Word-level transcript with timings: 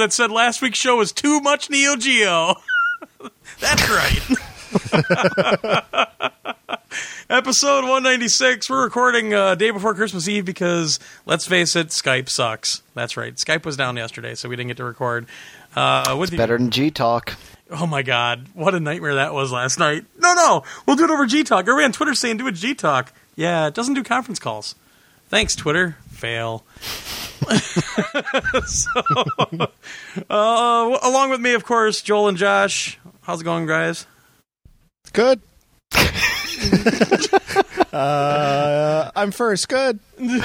that 0.00 0.12
said 0.12 0.30
last 0.30 0.60
week's 0.62 0.78
show 0.78 0.96
was 0.96 1.12
too 1.12 1.40
much 1.40 1.70
Neo 1.70 1.94
Geo. 1.96 2.54
That's 3.60 3.88
right. 3.90 4.20
Episode 7.30 7.82
196. 7.82 8.68
We're 8.68 8.82
recording 8.82 9.32
uh, 9.32 9.54
day 9.54 9.70
before 9.70 9.94
Christmas 9.94 10.26
Eve 10.26 10.44
because, 10.44 10.98
let's 11.26 11.46
face 11.46 11.76
it, 11.76 11.88
Skype 11.88 12.28
sucks. 12.28 12.82
That's 12.94 13.16
right. 13.16 13.34
Skype 13.36 13.64
was 13.64 13.76
down 13.76 13.96
yesterday, 13.96 14.34
so 14.34 14.48
we 14.48 14.56
didn't 14.56 14.68
get 14.68 14.76
to 14.78 14.84
record. 14.84 15.26
Uh, 15.76 16.16
with 16.18 16.32
you- 16.32 16.38
Better 16.38 16.58
than 16.58 16.70
G 16.70 16.90
Talk. 16.90 17.36
Oh 17.70 17.86
my 17.86 18.02
god, 18.02 18.46
what 18.54 18.74
a 18.74 18.80
nightmare 18.80 19.14
that 19.14 19.32
was 19.32 19.52
last 19.52 19.78
night. 19.78 20.04
No, 20.18 20.34
no, 20.34 20.64
we'll 20.86 20.96
do 20.96 21.04
it 21.04 21.10
over 21.10 21.24
G 21.26 21.44
Talk. 21.44 21.60
Everybody 21.60 21.84
on 21.84 21.92
Twitter 21.92 22.14
saying 22.14 22.38
do 22.38 22.48
it 22.48 22.56
G 22.56 22.74
Talk. 22.74 23.12
Yeah, 23.36 23.68
it 23.68 23.74
doesn't 23.74 23.94
do 23.94 24.02
conference 24.02 24.40
calls. 24.40 24.74
Thanks, 25.28 25.54
Twitter. 25.54 25.96
Fail. 26.10 26.64
So, 28.66 29.02
uh, 30.30 30.98
along 31.02 31.30
with 31.30 31.40
me, 31.40 31.54
of 31.54 31.64
course, 31.64 32.02
Joel 32.02 32.28
and 32.28 32.38
Josh. 32.38 32.98
How's 33.22 33.40
it 33.40 33.44
going, 33.44 33.66
guys? 33.66 34.06
Good. 35.12 35.40
uh, 37.92 39.10
I'm 39.14 39.30
first. 39.32 39.68
Good. 39.68 39.98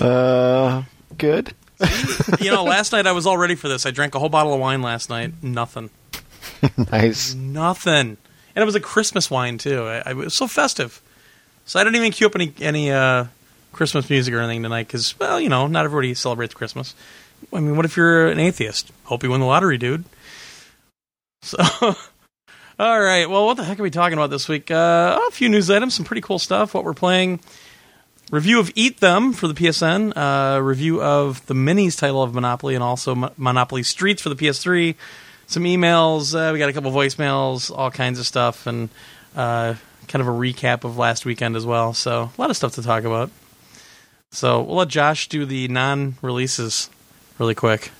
Uh, 0.00 0.82
good. 1.18 1.54
You 2.40 2.50
know, 2.50 2.64
last 2.64 2.90
night 2.90 3.06
I 3.06 3.12
was 3.12 3.28
all 3.28 3.38
ready 3.38 3.54
for 3.54 3.68
this. 3.68 3.86
I 3.86 3.92
drank 3.92 4.16
a 4.16 4.18
whole 4.18 4.28
bottle 4.28 4.52
of 4.52 4.58
wine 4.58 4.82
last 4.82 5.08
night. 5.08 5.34
Nothing. 5.40 5.90
Nice. 6.90 7.32
Nothing. 7.34 8.16
And 8.56 8.62
it 8.62 8.64
was 8.64 8.74
a 8.74 8.80
Christmas 8.80 9.30
wine 9.30 9.56
too. 9.58 9.84
I, 9.84 9.98
I 9.98 10.10
it 10.10 10.16
was 10.16 10.36
so 10.36 10.48
festive. 10.48 11.00
So 11.64 11.80
I 11.80 11.84
didn't 11.84 11.96
even 11.96 12.10
cue 12.10 12.26
up 12.26 12.34
any 12.34 12.52
any 12.60 12.90
uh, 12.90 13.26
Christmas 13.74 14.08
music 14.08 14.32
or 14.34 14.40
anything 14.40 14.62
tonight 14.62 14.86
because, 14.86 15.18
well, 15.18 15.40
you 15.40 15.48
know, 15.48 15.66
not 15.66 15.84
everybody 15.84 16.14
celebrates 16.14 16.54
Christmas. 16.54 16.94
I 17.52 17.60
mean, 17.60 17.76
what 17.76 17.84
if 17.84 17.96
you're 17.96 18.28
an 18.28 18.38
atheist? 18.38 18.90
Hope 19.04 19.22
you 19.22 19.30
win 19.30 19.40
the 19.40 19.46
lottery, 19.46 19.78
dude. 19.78 20.04
So, 21.42 21.58
all 22.78 23.02
right. 23.02 23.28
Well, 23.28 23.44
what 23.44 23.58
the 23.58 23.64
heck 23.64 23.78
are 23.78 23.82
we 23.82 23.90
talking 23.90 24.16
about 24.16 24.30
this 24.30 24.48
week? 24.48 24.70
Uh, 24.70 25.20
a 25.28 25.30
few 25.30 25.50
news 25.50 25.68
items, 25.68 25.92
some 25.92 26.06
pretty 26.06 26.22
cool 26.22 26.38
stuff. 26.38 26.72
What 26.72 26.84
we're 26.84 26.94
playing. 26.94 27.40
Review 28.30 28.58
of 28.58 28.72
Eat 28.74 29.00
Them 29.00 29.34
for 29.34 29.46
the 29.46 29.52
PSN. 29.52 30.14
Uh, 30.16 30.62
review 30.62 31.02
of 31.02 31.44
the 31.44 31.52
Minis 31.52 31.98
title 31.98 32.22
of 32.22 32.32
Monopoly 32.32 32.74
and 32.74 32.82
also 32.82 33.14
Mo- 33.14 33.32
Monopoly 33.36 33.82
Streets 33.82 34.22
for 34.22 34.30
the 34.30 34.36
PS3 34.36 34.94
some 35.46 35.64
emails. 35.64 36.34
Uh, 36.34 36.52
we 36.52 36.58
got 36.58 36.68
a 36.68 36.72
couple 36.72 36.90
voicemails, 36.90 37.76
all 37.76 37.90
kinds 37.90 38.18
of 38.18 38.26
stuff, 38.26 38.66
and 38.66 38.88
uh, 39.36 39.74
kind 40.08 40.20
of 40.20 40.28
a 40.28 40.30
recap 40.30 40.84
of 40.84 40.96
last 40.96 41.24
weekend 41.24 41.56
as 41.56 41.66
well. 41.66 41.94
So 41.94 42.30
a 42.36 42.40
lot 42.40 42.50
of 42.50 42.56
stuff 42.56 42.74
to 42.74 42.82
talk 42.82 43.04
about. 43.04 43.30
So 44.34 44.62
we'll 44.62 44.78
let 44.78 44.88
Josh 44.88 45.28
do 45.28 45.46
the 45.46 45.68
non-releases 45.68 46.90
really 47.38 47.54
quick. 47.54 47.92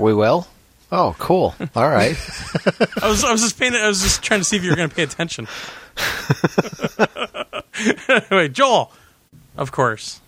We 0.00 0.14
will. 0.14 0.48
Oh, 0.90 1.14
cool. 1.18 1.54
All 1.76 1.88
right. 1.88 2.16
I 3.02 3.08
was 3.08 3.22
I 3.24 3.30
was 3.30 3.42
just 3.42 3.58
paying. 3.58 3.74
I 3.74 3.86
was 3.86 4.00
just 4.00 4.22
trying 4.22 4.40
to 4.40 4.44
see 4.44 4.56
if 4.56 4.64
you 4.64 4.70
were 4.70 4.76
going 4.76 4.88
to 4.88 4.94
pay 4.94 5.02
attention. 5.02 5.46
anyway, 8.08 8.48
Joel, 8.48 8.90
of 9.58 9.70
course, 9.70 10.20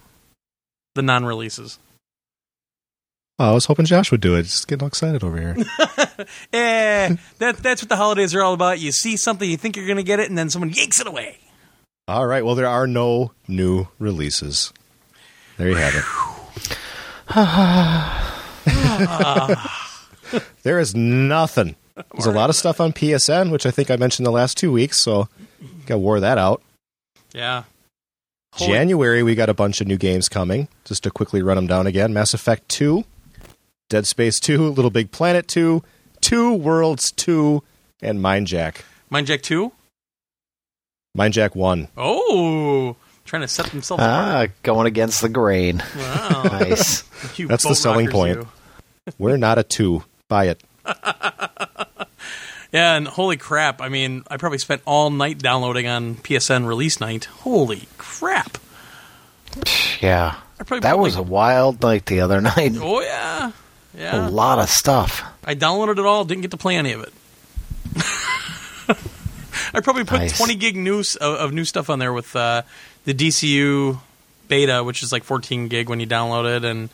the 0.94 1.02
non-releases. 1.02 1.78
Oh, 3.38 3.52
I 3.52 3.54
was 3.54 3.64
hoping 3.64 3.86
Josh 3.86 4.10
would 4.10 4.20
do 4.20 4.34
it. 4.36 4.42
Just 4.42 4.68
getting 4.68 4.82
all 4.82 4.88
excited 4.88 5.24
over 5.24 5.40
here. 5.40 5.56
Eh, 6.52 7.16
that 7.38 7.56
that's 7.62 7.82
what 7.82 7.88
the 7.88 7.96
holidays 7.96 8.34
are 8.34 8.42
all 8.42 8.52
about. 8.52 8.78
You 8.78 8.92
see 8.92 9.16
something, 9.16 9.48
you 9.48 9.56
think 9.56 9.76
you're 9.76 9.86
going 9.86 9.96
to 9.96 10.02
get 10.02 10.20
it, 10.20 10.28
and 10.28 10.36
then 10.36 10.50
someone 10.50 10.68
yanks 10.68 11.00
it 11.00 11.06
away. 11.06 11.38
all 12.06 12.26
right. 12.26 12.44
Well, 12.44 12.54
there 12.54 12.68
are 12.68 12.86
no 12.86 13.32
new 13.48 13.88
releases. 13.98 14.74
There 15.60 15.68
you 15.68 15.76
have 15.76 15.94
it. 20.34 20.42
there 20.62 20.78
is 20.80 20.94
nothing. 20.94 21.76
There's 22.14 22.24
a 22.24 22.32
lot 22.32 22.48
of 22.48 22.56
stuff 22.56 22.80
on 22.80 22.94
PSN, 22.94 23.50
which 23.50 23.66
I 23.66 23.70
think 23.70 23.90
I 23.90 23.96
mentioned 23.96 24.24
the 24.24 24.30
last 24.30 24.56
two 24.56 24.72
weeks. 24.72 25.02
So, 25.02 25.28
got 25.84 25.98
wore 26.00 26.18
that 26.20 26.38
out. 26.38 26.62
Yeah. 27.34 27.64
Holy- 28.54 28.72
January, 28.72 29.22
we 29.22 29.34
got 29.34 29.50
a 29.50 29.54
bunch 29.54 29.82
of 29.82 29.86
new 29.86 29.98
games 29.98 30.30
coming. 30.30 30.68
Just 30.86 31.02
to 31.02 31.10
quickly 31.10 31.42
run 31.42 31.56
them 31.56 31.66
down 31.66 31.86
again: 31.86 32.14
Mass 32.14 32.32
Effect 32.32 32.66
Two, 32.70 33.04
Dead 33.90 34.06
Space 34.06 34.40
Two, 34.40 34.70
Little 34.70 34.90
Big 34.90 35.10
Planet 35.10 35.46
Two, 35.46 35.82
Two 36.22 36.54
Worlds 36.54 37.12
Two, 37.12 37.62
and 38.00 38.22
Mind 38.22 38.46
Jack. 38.46 38.86
Mind 39.10 39.26
Jack 39.26 39.42
2? 39.42 39.72
Mind 41.14 41.34
Jack 41.34 41.54
One. 41.54 41.88
Oh, 41.98 42.96
trying 43.30 43.42
to 43.42 43.48
set 43.48 43.66
themselves 43.66 44.02
ah, 44.04 44.46
going 44.64 44.88
against 44.88 45.22
the 45.22 45.28
grain. 45.28 45.82
Wow. 45.96 46.42
Nice. 46.50 47.04
You 47.38 47.46
That's 47.48 47.62
the 47.64 47.74
selling 47.74 48.08
point. 48.10 48.46
We're 49.18 49.36
not 49.36 49.56
a 49.58 49.62
two. 49.62 50.02
Buy 50.28 50.46
it. 50.48 50.62
Yeah, 52.72 52.94
and 52.96 53.06
holy 53.06 53.36
crap. 53.36 53.80
I 53.82 53.88
mean, 53.88 54.22
I 54.30 54.36
probably 54.36 54.58
spent 54.58 54.82
all 54.86 55.10
night 55.10 55.38
downloading 55.38 55.86
on 55.86 56.14
PSN 56.16 56.66
release 56.66 57.00
night. 57.00 57.24
Holy 57.26 57.86
crap. 57.98 58.58
Yeah. 60.00 60.36
I 60.58 60.62
probably 60.64 60.80
That 60.80 60.94
put, 60.94 61.00
was 61.02 61.16
a 61.16 61.22
wild 61.22 61.82
night 61.82 62.06
the 62.06 62.20
other 62.20 62.40
night. 62.40 62.72
Oh, 62.80 63.00
yeah. 63.02 63.52
Yeah. 63.94 64.28
A 64.28 64.30
lot 64.30 64.58
of 64.58 64.70
stuff. 64.70 65.22
I 65.44 65.54
downloaded 65.54 65.98
it 65.98 66.06
all, 66.06 66.24
didn't 66.24 66.40
get 66.40 66.52
to 66.52 66.56
play 66.56 66.76
any 66.76 66.92
of 66.92 67.02
it. 67.02 67.12
I 69.74 69.80
probably 69.82 70.04
put 70.04 70.20
Nice. 70.20 70.38
20 70.38 70.54
gig 70.54 70.76
new, 70.76 71.00
s- 71.00 71.16
of, 71.16 71.34
of 71.36 71.52
new 71.52 71.64
stuff 71.66 71.90
on 71.90 71.98
there 71.98 72.12
with 72.14 72.34
uh, 72.34 72.62
the 73.04 73.14
DCU 73.14 73.98
beta, 74.48 74.84
which 74.84 75.02
is 75.02 75.12
like 75.12 75.24
14 75.24 75.68
gig 75.68 75.88
when 75.88 76.00
you 76.00 76.06
download 76.06 76.56
it, 76.56 76.64
and 76.64 76.88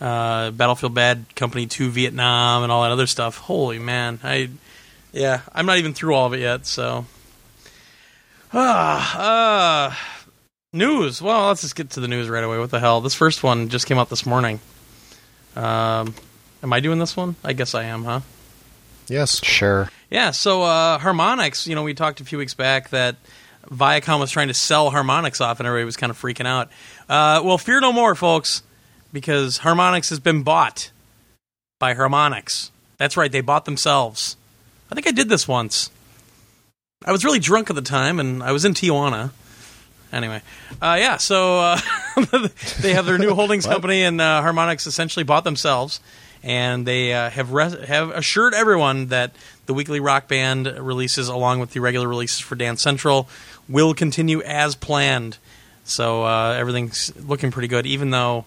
uh, 0.00 0.50
Battlefield 0.50 0.94
Bad 0.94 1.24
Company 1.34 1.66
2 1.66 1.90
Vietnam 1.90 2.62
and 2.62 2.72
all 2.72 2.82
that 2.82 2.90
other 2.90 3.06
stuff. 3.06 3.38
Holy 3.38 3.78
man. 3.78 4.20
I 4.22 4.50
yeah, 5.12 5.40
I'm 5.52 5.66
not 5.66 5.78
even 5.78 5.92
through 5.92 6.14
all 6.14 6.26
of 6.26 6.34
it 6.34 6.40
yet, 6.40 6.66
so 6.66 7.04
ah, 8.52 9.90
uh, 9.90 9.94
news. 10.72 11.20
Well, 11.20 11.48
let's 11.48 11.62
just 11.62 11.74
get 11.74 11.90
to 11.90 12.00
the 12.00 12.08
news 12.08 12.28
right 12.28 12.44
away. 12.44 12.58
What 12.58 12.70
the 12.70 12.80
hell? 12.80 13.00
This 13.00 13.14
first 13.14 13.42
one 13.42 13.68
just 13.68 13.86
came 13.86 13.98
out 13.98 14.08
this 14.08 14.24
morning. 14.24 14.60
Um, 15.56 16.14
am 16.62 16.72
I 16.72 16.80
doing 16.80 17.00
this 17.00 17.16
one? 17.16 17.34
I 17.42 17.52
guess 17.54 17.74
I 17.74 17.84
am, 17.84 18.04
huh? 18.04 18.20
Yes. 19.08 19.44
Sure. 19.44 19.90
Yeah, 20.10 20.30
so 20.30 20.62
uh, 20.62 20.98
Harmonix, 20.98 21.66
you 21.66 21.74
know, 21.74 21.82
we 21.82 21.94
talked 21.94 22.20
a 22.20 22.24
few 22.24 22.38
weeks 22.38 22.54
back 22.54 22.90
that 22.90 23.16
Viacom 23.72 24.20
was 24.20 24.30
trying 24.30 24.48
to 24.48 24.54
sell 24.54 24.90
Harmonix 24.90 25.40
off 25.40 25.60
and 25.60 25.66
everybody 25.66 25.84
was 25.84 25.96
kind 25.96 26.10
of 26.10 26.20
freaking 26.20 26.46
out. 26.46 26.68
Uh, 27.08 27.40
well, 27.44 27.58
fear 27.58 27.80
no 27.80 27.92
more, 27.92 28.14
folks, 28.14 28.62
because 29.12 29.60
Harmonix 29.60 30.10
has 30.10 30.20
been 30.20 30.42
bought 30.42 30.90
by 31.78 31.94
Harmonix. 31.94 32.70
That's 32.98 33.16
right, 33.16 33.30
they 33.30 33.40
bought 33.40 33.64
themselves. 33.64 34.36
I 34.90 34.94
think 34.94 35.06
I 35.06 35.12
did 35.12 35.28
this 35.28 35.46
once. 35.46 35.90
I 37.04 37.12
was 37.12 37.24
really 37.24 37.38
drunk 37.38 37.70
at 37.70 37.76
the 37.76 37.82
time 37.82 38.20
and 38.20 38.42
I 38.42 38.52
was 38.52 38.64
in 38.64 38.74
Tijuana. 38.74 39.30
Anyway, 40.12 40.42
uh, 40.82 40.96
yeah, 40.98 41.16
so 41.18 41.60
uh, 41.60 41.80
they 42.80 42.94
have 42.94 43.06
their 43.06 43.18
new 43.18 43.32
holdings 43.32 43.64
company, 43.74 44.02
and 44.02 44.20
uh, 44.20 44.42
Harmonix 44.42 44.86
essentially 44.88 45.22
bought 45.22 45.44
themselves, 45.44 46.00
and 46.42 46.84
they 46.84 47.12
uh, 47.12 47.30
have 47.30 47.52
res- 47.52 47.80
have 47.84 48.10
assured 48.10 48.52
everyone 48.52 49.06
that 49.06 49.32
the 49.66 49.74
weekly 49.74 50.00
rock 50.00 50.26
band 50.26 50.66
releases, 50.66 51.28
along 51.28 51.60
with 51.60 51.70
the 51.70 51.80
regular 51.80 52.08
releases 52.08 52.40
for 52.40 52.56
Dance 52.56 52.82
Central, 52.82 53.28
will 53.70 53.94
continue 53.94 54.42
as 54.42 54.74
planned. 54.74 55.38
So 55.84 56.24
uh, 56.24 56.52
everything's 56.58 57.12
looking 57.16 57.50
pretty 57.50 57.68
good, 57.68 57.86
even 57.86 58.10
though 58.10 58.44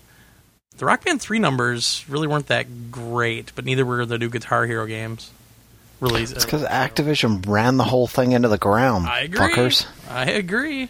the 0.78 0.86
Rock 0.86 1.04
Band 1.04 1.22
three 1.22 1.40
numbers 1.40 2.06
really 2.08 2.28
weren't 2.28 2.48
that 2.48 2.92
great, 2.92 3.52
but 3.56 3.66
neither 3.66 3.86
were 3.86 4.06
the 4.06 4.18
new 4.18 4.30
Guitar 4.30 4.66
Hero 4.66 4.86
games. 4.86 5.31
Release. 6.00 6.31
It's 6.31 6.44
because 6.46 6.64
Activision 6.64 7.48
ran 7.48 7.78
the 7.78 7.84
whole 7.86 8.08
thing 8.08 8.34
into 8.34 8.50
the 8.50 8.58
ground. 8.58 9.08
I 9.08 9.22
agree. 9.22 9.40
Fuckers. 9.40 9.86
I 10.10 10.31
agree. 10.31 10.90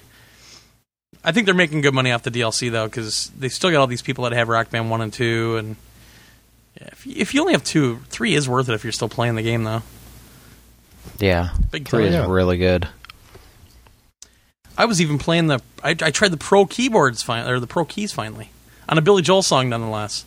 I 1.24 1.31
think 1.31 1.45
they're 1.45 1.56
making 1.56 1.81
good 1.81 1.94
money 1.94 2.12
off 2.12 2.24
the 2.24 2.31
DLC 2.31 2.71
though, 2.71 2.85
because 2.85 3.30
they 3.38 3.50
still 3.50 3.69
got 3.71 3.80
all 3.80 3.88
these 3.88 4.01
people 4.01 4.24
that 4.25 4.33
have 4.33 4.50
Rock 4.50 4.69
Band 4.71 4.89
one 4.89 5.01
and 5.01 5.13
two, 5.13 5.57
and 5.57 5.75
yeah, 6.80 6.89
if, 6.91 7.06
you, 7.06 7.13
if 7.18 7.33
you 7.33 7.41
only 7.41 7.53
have 7.53 7.63
two, 7.63 8.00
three 8.09 8.33
is 8.33 8.50
worth 8.50 8.68
it 8.69 8.74
if 8.74 8.83
you're 8.83 8.91
still 8.91 9.09
playing 9.09 9.35
the 9.35 9.44
game 9.44 9.63
though. 9.63 9.83
Yeah. 11.19 11.50
Big 11.71 11.88
Three 11.88 12.06
time. 12.06 12.07
is 12.09 12.13
Yeah. 12.15 12.31
really 12.31 12.57
good. 12.57 12.88
I 14.77 14.85
was 14.85 15.01
even 15.01 15.17
playing 15.17 15.47
the. 15.47 15.61
I, 15.83 15.91
I 15.91 16.11
tried 16.11 16.31
the 16.31 16.37
Pro 16.37 16.65
keyboards 16.65 17.21
finally, 17.21 17.51
or 17.51 17.59
the 17.59 17.67
Pro 17.67 17.85
keys 17.85 18.11
finally, 18.11 18.49
on 18.89 18.97
a 18.97 19.01
Billy 19.01 19.21
Joel 19.21 19.43
song 19.43 19.69
nonetheless. 19.69 20.25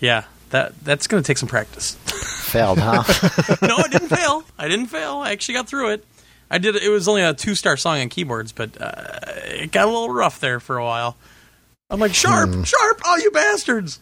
Yeah, 0.00 0.24
that 0.50 0.78
that's 0.84 1.06
going 1.06 1.22
to 1.22 1.26
take 1.26 1.38
some 1.38 1.48
practice. 1.48 1.94
Failed, 2.46 2.78
huh? 2.78 3.02
no, 3.62 3.76
I 3.78 3.88
didn't 3.88 4.08
fail. 4.08 4.44
I 4.56 4.68
didn't 4.68 4.86
fail. 4.86 5.16
I 5.16 5.32
actually 5.32 5.54
got 5.54 5.68
through 5.68 5.90
it. 5.90 6.06
I 6.48 6.58
did. 6.58 6.76
It 6.76 6.90
was 6.90 7.08
only 7.08 7.22
a 7.22 7.34
two 7.34 7.56
star 7.56 7.76
song 7.76 8.00
on 8.00 8.08
keyboards, 8.08 8.52
but 8.52 8.80
uh, 8.80 8.92
it 9.46 9.72
got 9.72 9.88
a 9.88 9.90
little 9.90 10.10
rough 10.10 10.38
there 10.38 10.60
for 10.60 10.78
a 10.78 10.84
while. 10.84 11.16
I'm 11.90 11.98
like, 11.98 12.14
sharp, 12.14 12.50
sharp, 12.64 13.00
all 13.04 13.18
you 13.18 13.30
bastards. 13.30 14.00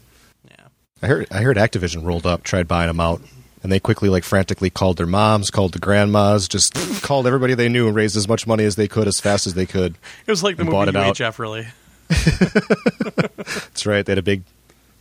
Yeah. 0.49 0.67
I 1.03 1.07
heard 1.07 1.27
I 1.31 1.41
heard 1.41 1.57
Activision 1.57 2.05
rolled 2.05 2.27
up, 2.27 2.43
tried 2.43 2.69
buying 2.69 2.89
them 2.89 3.01
out, 3.01 3.23
and 3.65 3.73
they 3.73 3.81
quickly, 3.81 4.09
like, 4.09 4.23
frantically 4.23 4.71
called 4.71 4.99
their 4.99 5.07
moms, 5.07 5.51
called 5.51 5.73
the 5.73 5.81
grandmas, 5.81 6.47
just 6.47 7.03
called 7.03 7.27
everybody 7.27 7.55
they 7.55 7.69
knew 7.69 7.89
and 7.89 7.97
raised 7.97 8.17
as 8.17 8.29
much 8.29 8.47
money 8.47 8.65
as 8.65 8.77
they 8.77 8.87
could 8.87 9.09
as 9.09 9.19
fast 9.19 9.47
as 9.47 9.55
they 9.55 9.67
could. 9.67 9.97
It 10.27 10.31
was 10.31 10.45
like 10.45 10.57
the 10.57 10.65
movie 10.65 10.91
it 10.91 10.95
out. 10.95 11.39
Really. 11.39 11.67
That's 12.09 13.87
right. 13.87 14.05
They 14.05 14.13
had 14.13 14.19
a 14.19 14.23
big, 14.23 14.43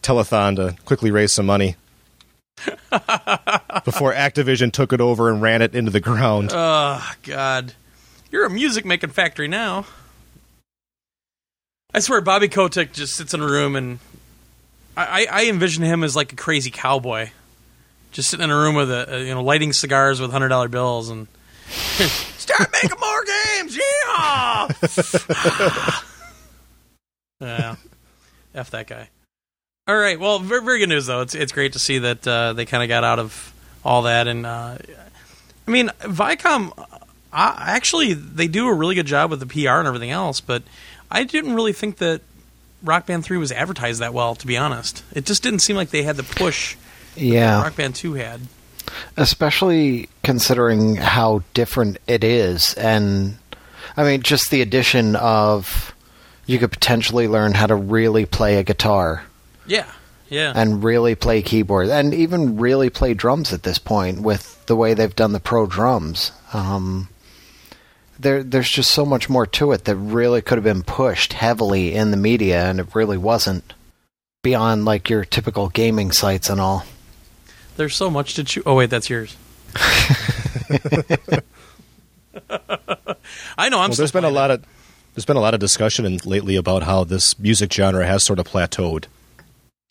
telethon 0.01 0.55
to 0.55 0.75
quickly 0.85 1.11
raise 1.11 1.33
some 1.33 1.45
money 1.45 1.75
before 3.85 4.13
Activision 4.13 4.71
took 4.71 4.93
it 4.93 5.01
over 5.01 5.29
and 5.29 5.41
ran 5.41 5.61
it 5.61 5.75
into 5.75 5.91
the 5.91 5.99
ground. 5.99 6.51
Oh 6.53 7.13
God, 7.23 7.73
you're 8.31 8.45
a 8.45 8.49
music 8.49 8.85
making 8.85 9.09
factory 9.09 9.47
now. 9.47 9.85
I 11.93 11.99
swear, 11.99 12.21
Bobby 12.21 12.47
Kotick 12.47 12.91
just 12.93 13.15
sits 13.15 13.33
in 13.33 13.41
a 13.41 13.45
room, 13.45 13.75
and 13.75 13.99
I, 14.97 15.27
I 15.31 15.45
envision 15.45 15.83
him 15.83 16.03
as 16.03 16.15
like 16.15 16.33
a 16.33 16.35
crazy 16.35 16.71
cowboy, 16.71 17.29
just 18.13 18.29
sitting 18.29 18.45
in 18.45 18.49
a 18.49 18.55
room 18.55 18.75
with 18.75 18.89
a, 18.89 19.15
a 19.15 19.23
you 19.23 19.33
know 19.33 19.43
lighting 19.43 19.73
cigars 19.73 20.21
with 20.21 20.31
hundred 20.31 20.49
dollar 20.49 20.69
bills 20.69 21.09
and 21.09 21.27
start 21.67 22.69
making 22.71 22.97
more 22.99 23.25
games, 23.25 23.77
yeah. 23.77 24.67
yeah, 27.41 27.75
f 28.55 28.69
that 28.71 28.87
guy. 28.87 29.09
All 29.87 29.97
right, 29.97 30.17
well, 30.17 30.39
very, 30.39 30.63
very 30.63 30.79
good 30.79 30.89
news 30.89 31.07
though. 31.07 31.21
It's 31.21 31.35
it's 31.35 31.51
great 31.51 31.73
to 31.73 31.79
see 31.79 31.99
that 31.99 32.25
uh, 32.25 32.53
they 32.53 32.65
kind 32.65 32.83
of 32.83 32.89
got 32.89 33.03
out 33.03 33.19
of 33.19 33.53
all 33.83 34.03
that, 34.03 34.27
and 34.27 34.45
uh, 34.45 34.77
I 35.67 35.71
mean, 35.71 35.89
Viacom 35.99 36.71
actually 37.33 38.13
they 38.13 38.47
do 38.47 38.67
a 38.67 38.73
really 38.73 38.95
good 38.95 39.07
job 39.07 39.31
with 39.31 39.39
the 39.39 39.47
PR 39.47 39.71
and 39.71 39.87
everything 39.87 40.11
else, 40.11 40.39
but 40.39 40.63
I 41.09 41.23
didn't 41.23 41.55
really 41.55 41.73
think 41.73 41.97
that 41.97 42.21
Rock 42.83 43.07
Band 43.07 43.25
Three 43.25 43.37
was 43.37 43.51
advertised 43.51 43.99
that 43.99 44.13
well. 44.13 44.35
To 44.35 44.47
be 44.47 44.55
honest, 44.55 45.03
it 45.13 45.25
just 45.25 45.43
didn't 45.43 45.59
seem 45.59 45.75
like 45.75 45.89
they 45.89 46.03
had 46.03 46.15
the 46.15 46.23
push 46.23 46.77
Yeah. 47.15 47.61
Rock 47.63 47.75
Band 47.75 47.95
Two 47.95 48.13
had. 48.13 48.41
especially 49.17 50.09
considering 50.23 50.95
how 50.95 51.41
different 51.53 51.97
it 52.07 52.23
is 52.23 52.73
and 52.75 53.37
i 53.97 54.03
mean 54.03 54.21
just 54.21 54.49
the 54.51 54.61
addition 54.61 55.15
of 55.15 55.93
you 56.45 56.59
could 56.59 56.71
potentially 56.71 57.27
learn 57.27 57.53
how 57.53 57.65
to 57.67 57.75
really 57.75 58.25
play 58.25 58.57
a 58.57 58.63
guitar 58.63 59.23
Yeah, 59.65 59.85
yeah, 60.29 60.51
and 60.55 60.83
really 60.83 61.15
play 61.15 61.41
keyboard 61.41 61.89
and 61.89 62.13
even 62.13 62.57
really 62.57 62.89
play 62.89 63.13
drums 63.13 63.53
at 63.53 63.63
this 63.63 63.77
point 63.79 64.21
with 64.21 64.63
the 64.65 64.75
way 64.75 64.93
they've 64.93 65.15
done 65.15 65.31
the 65.31 65.39
pro 65.39 65.65
drums 65.65 66.31
um, 66.53 67.07
there, 68.19 68.43
there's 68.43 68.69
just 68.69 68.91
so 68.91 69.05
much 69.05 69.29
more 69.29 69.45
to 69.47 69.71
it 69.71 69.85
that 69.85 69.95
really 69.95 70.41
could 70.41 70.57
have 70.57 70.63
been 70.63 70.83
pushed 70.83 71.33
heavily 71.33 71.93
in 71.95 72.11
the 72.11 72.17
media 72.17 72.65
and 72.69 72.79
it 72.79 72.93
really 72.95 73.17
wasn't 73.17 73.73
beyond 74.43 74.85
like 74.85 75.09
your 75.09 75.23
typical 75.25 75.69
gaming 75.69 76.11
sites 76.11 76.49
and 76.49 76.59
all 76.59 76.85
There's 77.77 77.95
so 77.95 78.09
much 78.09 78.35
to 78.35 78.43
choose. 78.43 78.63
Oh 78.65 78.75
wait, 78.75 78.89
that's 78.89 79.09
yours. 79.09 79.35
I 83.57 83.69
know. 83.69 83.79
I'm. 83.79 83.89
well, 83.89 83.97
there's 83.97 84.11
been 84.11 84.23
a 84.23 84.29
lot 84.29 84.51
of 84.51 84.63
there's 85.15 85.25
been 85.25 85.37
a 85.37 85.41
lot 85.41 85.53
of 85.53 85.59
discussion 85.59 86.05
in, 86.05 86.19
lately 86.25 86.55
about 86.55 86.83
how 86.83 87.03
this 87.03 87.37
music 87.39 87.71
genre 87.73 88.05
has 88.05 88.23
sort 88.23 88.39
of 88.39 88.47
plateaued, 88.47 89.05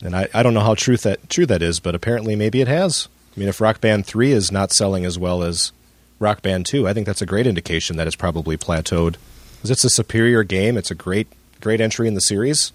and 0.01 0.15
I, 0.15 0.27
I 0.33 0.43
don't 0.43 0.53
know 0.53 0.61
how 0.61 0.75
true 0.75 0.97
that 0.97 1.29
true 1.29 1.45
that 1.45 1.61
is, 1.61 1.79
but 1.79 1.95
apparently 1.95 2.35
maybe 2.35 2.61
it 2.61 2.67
has. 2.67 3.07
I 3.35 3.39
mean, 3.39 3.49
if 3.49 3.59
Rock 3.61 3.81
Band 3.81 4.05
Three 4.05 4.31
is 4.31 4.51
not 4.51 4.71
selling 4.71 5.05
as 5.05 5.17
well 5.17 5.43
as 5.43 5.71
Rock 6.19 6.41
Band 6.41 6.65
Two, 6.65 6.87
I 6.87 6.93
think 6.93 7.05
that's 7.05 7.21
a 7.21 7.25
great 7.25 7.47
indication 7.47 7.97
that 7.97 8.07
it's 8.07 8.15
probably 8.15 8.57
plateaued. 8.57 9.15
Because 9.57 9.71
it's 9.71 9.85
a 9.85 9.89
superior 9.89 10.43
game, 10.43 10.77
it's 10.77 10.91
a 10.91 10.95
great 10.95 11.27
great 11.61 11.81
entry 11.81 12.07
in 12.07 12.13
the 12.13 12.21
series. 12.21 12.73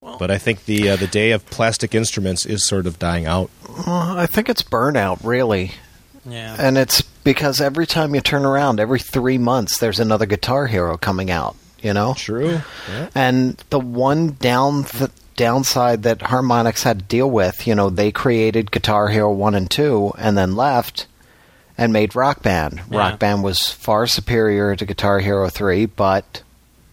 Well- 0.00 0.16
but 0.18 0.30
I 0.30 0.38
think 0.38 0.64
the 0.64 0.88
uh, 0.90 0.96
the 0.96 1.06
day 1.06 1.30
of 1.32 1.44
plastic 1.46 1.94
instruments 1.94 2.46
is 2.46 2.66
sort 2.66 2.86
of 2.86 2.98
dying 2.98 3.26
out. 3.26 3.50
Well, 3.86 4.18
I 4.18 4.26
think 4.26 4.48
it's 4.48 4.62
burnout, 4.62 5.18
really. 5.22 5.72
Yeah. 6.24 6.56
And 6.58 6.78
it's 6.78 7.02
because 7.02 7.60
every 7.60 7.86
time 7.86 8.14
you 8.14 8.20
turn 8.22 8.44
around, 8.46 8.80
every 8.80 8.98
three 8.98 9.36
months, 9.38 9.78
there's 9.78 10.00
another 10.00 10.26
Guitar 10.26 10.66
Hero 10.66 10.96
coming 10.96 11.30
out, 11.30 11.54
you 11.82 11.92
know? 11.94 12.14
True. 12.14 12.60
Yeah. 12.88 13.08
And 13.14 13.62
the 13.70 13.80
one 13.80 14.32
down 14.38 14.84
th- 14.84 15.10
downside 15.36 16.02
that 16.02 16.18
Harmonix 16.20 16.82
had 16.82 16.98
to 17.00 17.04
deal 17.06 17.30
with, 17.30 17.66
you 17.66 17.74
know, 17.74 17.88
they 17.90 18.10
created 18.12 18.70
Guitar 18.70 19.08
Hero 19.08 19.32
1 19.32 19.54
and 19.54 19.70
2 19.70 20.12
and 20.18 20.36
then 20.36 20.56
left 20.56 21.06
and 21.78 21.92
made 21.92 22.14
Rock 22.14 22.42
Band. 22.42 22.82
Yeah. 22.90 22.98
Rock 22.98 23.18
Band 23.18 23.42
was 23.42 23.68
far 23.68 24.06
superior 24.06 24.76
to 24.76 24.84
Guitar 24.86 25.20
Hero 25.20 25.48
3, 25.48 25.86
but 25.86 26.42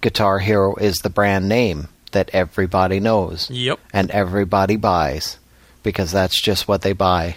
Guitar 0.01 0.39
Hero 0.39 0.75
is 0.75 0.99
the 0.99 1.09
brand 1.09 1.49
name 1.49 1.87
that 2.11 2.29
everybody 2.33 2.99
knows 2.99 3.49
Yep. 3.49 3.79
and 3.93 4.09
everybody 4.11 4.75
buys 4.75 5.37
because 5.83 6.11
that's 6.11 6.41
just 6.41 6.67
what 6.67 6.81
they 6.81 6.93
buy. 6.93 7.35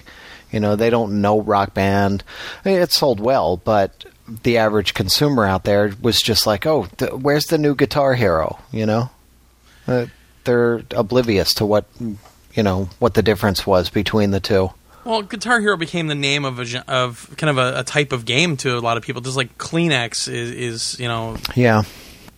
You 0.52 0.58
know, 0.60 0.74
they 0.76 0.90
don't 0.90 1.20
know 1.20 1.40
Rock 1.40 1.74
Band. 1.74 2.24
It 2.64 2.90
sold 2.92 3.20
well, 3.20 3.56
but 3.56 4.04
the 4.42 4.58
average 4.58 4.94
consumer 4.94 5.46
out 5.46 5.64
there 5.64 5.92
was 6.02 6.20
just 6.20 6.46
like, 6.46 6.66
"Oh, 6.66 6.86
th- 6.98 7.12
where's 7.12 7.44
the 7.46 7.58
new 7.58 7.74
Guitar 7.74 8.14
Hero?" 8.14 8.58
You 8.72 8.86
know, 8.86 9.10
uh, 9.86 10.06
they're 10.44 10.82
oblivious 10.92 11.54
to 11.54 11.66
what 11.66 11.84
you 12.00 12.62
know 12.64 12.88
what 12.98 13.14
the 13.14 13.22
difference 13.22 13.64
was 13.66 13.90
between 13.90 14.32
the 14.32 14.40
two. 14.40 14.70
Well, 15.04 15.22
Guitar 15.22 15.60
Hero 15.60 15.76
became 15.76 16.08
the 16.08 16.14
name 16.16 16.44
of 16.44 16.58
a 16.58 16.84
of 16.90 17.32
kind 17.36 17.50
of 17.50 17.58
a, 17.58 17.80
a 17.80 17.84
type 17.84 18.10
of 18.12 18.24
game 18.24 18.56
to 18.58 18.76
a 18.76 18.80
lot 18.80 18.96
of 18.96 19.04
people. 19.04 19.22
Just 19.22 19.36
like 19.36 19.56
Kleenex 19.56 20.26
is, 20.32 20.50
is 20.50 21.00
you 21.00 21.06
know, 21.08 21.36
Yeah, 21.54 21.84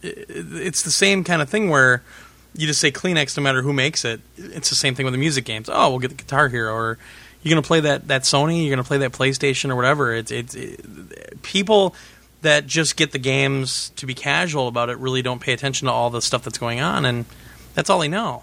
it's 0.02 0.82
the 0.82 0.90
same 0.90 1.24
kind 1.24 1.40
of 1.42 1.48
thing 1.48 1.70
where 1.70 2.02
you 2.54 2.66
just 2.66 2.80
say 2.80 2.90
Kleenex 2.92 3.36
no 3.36 3.42
matter 3.42 3.62
who 3.62 3.72
makes 3.72 4.04
it. 4.04 4.20
It's 4.36 4.68
the 4.68 4.74
same 4.74 4.94
thing 4.94 5.04
with 5.04 5.14
the 5.14 5.18
music 5.18 5.44
games. 5.44 5.68
Oh, 5.72 5.90
we'll 5.90 5.98
get 5.98 6.08
the 6.08 6.16
Guitar 6.16 6.48
Hero, 6.48 6.72
or 6.74 6.98
you're 7.42 7.50
gonna 7.50 7.62
play 7.66 7.80
that 7.80 8.08
that 8.08 8.22
Sony, 8.22 8.62
you're 8.66 8.70
gonna 8.74 8.84
play 8.86 8.98
that 8.98 9.12
PlayStation 9.12 9.70
or 9.70 9.76
whatever. 9.76 10.14
It's 10.14 10.30
it's 10.30 10.54
it, 10.54 11.42
people 11.42 11.94
that 12.42 12.66
just 12.66 12.96
get 12.96 13.12
the 13.12 13.18
games 13.18 13.90
to 13.96 14.04
be 14.06 14.14
casual 14.14 14.66
about 14.68 14.90
it 14.90 14.98
really 14.98 15.22
don't 15.22 15.40
pay 15.40 15.52
attention 15.52 15.86
to 15.86 15.92
all 15.92 16.10
the 16.10 16.20
stuff 16.20 16.42
that's 16.42 16.58
going 16.58 16.80
on, 16.80 17.04
and 17.04 17.24
that's 17.74 17.88
all 17.88 18.00
they 18.00 18.08
know. 18.08 18.42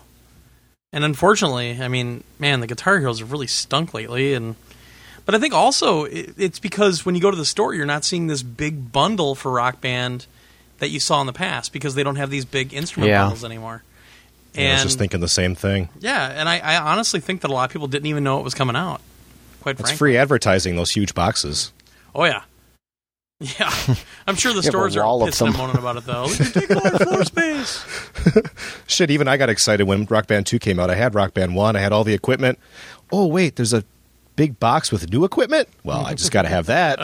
And 0.92 1.04
unfortunately, 1.04 1.80
I 1.80 1.88
mean, 1.88 2.24
man, 2.40 2.62
the 2.62 2.68
Guitar 2.68 2.98
Heroes 2.98 3.20
have 3.20 3.32
really 3.32 3.46
stunk 3.48 3.94
lately, 3.94 4.34
and 4.34 4.56
but 5.26 5.36
I 5.36 5.40
think 5.40 5.54
also 5.54 6.06
it, 6.06 6.34
it's 6.38 6.58
because 6.60 7.06
when 7.06 7.14
you 7.14 7.22
go 7.22 7.30
to 7.30 7.38
the 7.38 7.46
store, 7.46 7.76
you're 7.76 7.86
not 7.86 8.04
seeing 8.06 8.26
this 8.28 8.42
big 8.42 8.92
bundle 8.92 9.36
for 9.36 9.52
Rock 9.52 9.82
Band 9.82 10.26
that 10.80 10.90
you 10.90 11.00
saw 11.00 11.20
in 11.22 11.28
the 11.28 11.34
past 11.34 11.74
because 11.74 11.94
they 11.94 12.04
don't 12.04 12.16
have 12.16 12.30
these 12.32 12.46
big 12.46 12.74
instrument 12.74 13.10
Yeah. 13.12 13.24
bundles 13.24 13.44
anymore. 13.44 13.84
I 14.58 14.74
was 14.74 14.84
just 14.84 14.98
thinking 15.00 15.20
the 15.20 15.28
same 15.28 15.56
thing. 15.56 15.90
yeah, 16.00 16.28
and 16.30 16.50
I, 16.50 16.60
I 16.60 16.78
honestly 16.92 17.20
think 17.20 17.42
that 17.42 17.52
a 17.52 17.54
lot 17.54 17.66
of 17.70 17.72
people 17.74 17.88
didn't 17.88 18.08
even 18.08 18.24
know 18.24 18.40
it 18.40 18.44
was 18.44 18.54
coming 18.54 18.76
out. 18.76 19.02
Quite 19.62 19.80
It's 19.80 19.92
free 19.92 20.18
advertising, 20.18 20.76
those 20.76 20.92
huge 20.92 21.14
boxes. 21.14 21.72
oh 22.16 22.24
yeah, 22.26 22.44
yeah. 23.40 23.72
I'm 24.28 24.36
sure 24.36 24.54
the 24.54 24.60
You 24.62 24.64
have 24.64 24.66
a 24.66 24.92
stores 24.92 24.96
are 24.98 25.04
pissing 25.04 25.48
and 25.48 25.58
moaning 25.58 25.78
about 25.78 25.98
it 25.98 26.06
though. 26.06 26.26
Look, 26.26 26.54
take 26.54 26.70
a 26.70 26.74
lot 26.76 27.02
floor 27.02 27.24
space. 27.26 27.86
Shit, 28.88 29.12
even 29.12 29.28
I 29.28 29.38
got 29.38 29.50
excited 29.50 29.84
when 29.86 30.06
Rock 30.06 30.28
Band 30.28 30.46
2 30.48 30.60
came 30.60 30.80
out. 30.80 30.90
I 30.90 30.96
had 30.96 31.14
Rock 31.16 31.34
Band 31.34 31.56
1, 31.56 31.76
I 31.76 31.80
had 31.80 31.92
all 31.92 32.04
the 32.04 32.14
equipment. 32.14 32.58
Oh, 33.12 33.28
wait, 33.28 33.56
there's 33.56 33.74
a 33.74 33.84
big 34.36 34.60
box 34.60 34.92
with 34.92 35.12
new 35.12 35.26
equipment? 35.26 35.68
Well, 35.84 36.06
I 36.06 36.14
just 36.14 36.32
got 36.32 36.44
to 36.44 36.48
have 36.50 36.68
that. 36.68 37.00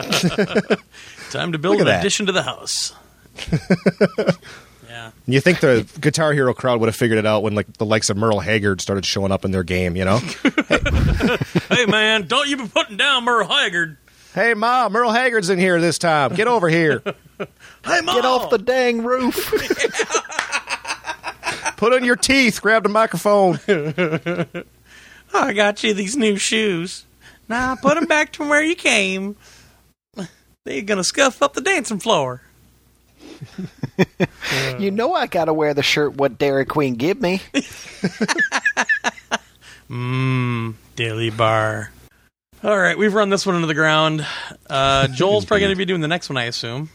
Time 1.30 1.52
to 1.52 1.58
build 1.58 1.80
an 1.80 1.88
addition 1.88 2.26
to 2.26 2.32
the 2.32 2.42
house. 2.42 2.94
Yeah. 4.96 5.10
you 5.26 5.40
think 5.40 5.60
the 5.60 5.86
Guitar 6.00 6.32
Hero 6.32 6.54
crowd 6.54 6.80
would 6.80 6.86
have 6.86 6.96
figured 6.96 7.18
it 7.18 7.26
out 7.26 7.42
when 7.42 7.54
like 7.54 7.70
the 7.74 7.84
likes 7.84 8.08
of 8.08 8.16
Merle 8.16 8.40
Haggard 8.40 8.80
started 8.80 9.04
showing 9.04 9.30
up 9.30 9.44
in 9.44 9.50
their 9.50 9.64
game, 9.64 9.96
you 9.96 10.04
know? 10.04 10.20
Hey 11.68 11.84
man, 11.86 12.26
don't 12.26 12.48
you 12.48 12.56
be 12.56 12.68
putting 12.68 12.96
down 12.96 13.24
Merle 13.24 13.48
Haggard. 13.48 13.98
hey, 14.34 14.54
Ma, 14.54 14.88
Merle 14.88 15.12
Haggard's 15.12 15.50
in 15.50 15.58
here 15.58 15.80
this 15.80 15.98
time. 15.98 16.34
Get 16.34 16.48
over 16.48 16.68
here. 16.68 17.02
Hey 17.84 18.00
mom, 18.00 18.16
get 18.16 18.24
off 18.24 18.50
the 18.50 18.58
dang 18.58 19.04
roof. 19.04 19.36
Put 21.76 21.92
in 21.92 22.02
your 22.02 22.16
teeth. 22.16 22.62
Grab 22.62 22.82
the 22.82 22.88
microphone. 22.88 23.60
I 25.34 25.52
got 25.52 25.84
you 25.84 25.92
these 25.92 26.16
new 26.16 26.36
shoes. 26.36 27.04
Now 27.48 27.76
put 27.76 27.96
them 27.96 28.06
back 28.06 28.32
to 28.32 28.48
where 28.48 28.62
you 28.62 28.74
came. 28.74 29.36
They're 30.64 30.82
gonna 30.82 31.04
scuff 31.04 31.42
up 31.42 31.52
the 31.52 31.60
dancing 31.60 32.00
floor. 32.00 32.40
you 34.78 34.90
know 34.90 35.12
I 35.14 35.26
gotta 35.26 35.52
wear 35.52 35.74
the 35.74 35.82
shirt 35.82 36.14
what 36.16 36.38
Dairy 36.38 36.64
Queen 36.64 36.94
give 36.94 37.20
me. 37.20 37.40
Mmm, 39.90 40.74
Dilly 40.96 41.30
Bar. 41.30 41.90
All 42.64 42.76
right, 42.76 42.98
we've 42.98 43.14
run 43.14 43.30
this 43.30 43.46
one 43.46 43.54
into 43.54 43.66
the 43.68 43.74
ground. 43.74 44.26
Uh, 44.68 45.06
Joel's 45.14 45.44
probably 45.44 45.60
going 45.60 45.72
to 45.72 45.76
be 45.76 45.84
doing 45.84 46.00
the 46.00 46.08
next 46.08 46.28
one, 46.28 46.36
I 46.36 46.44
assume. 46.44 46.90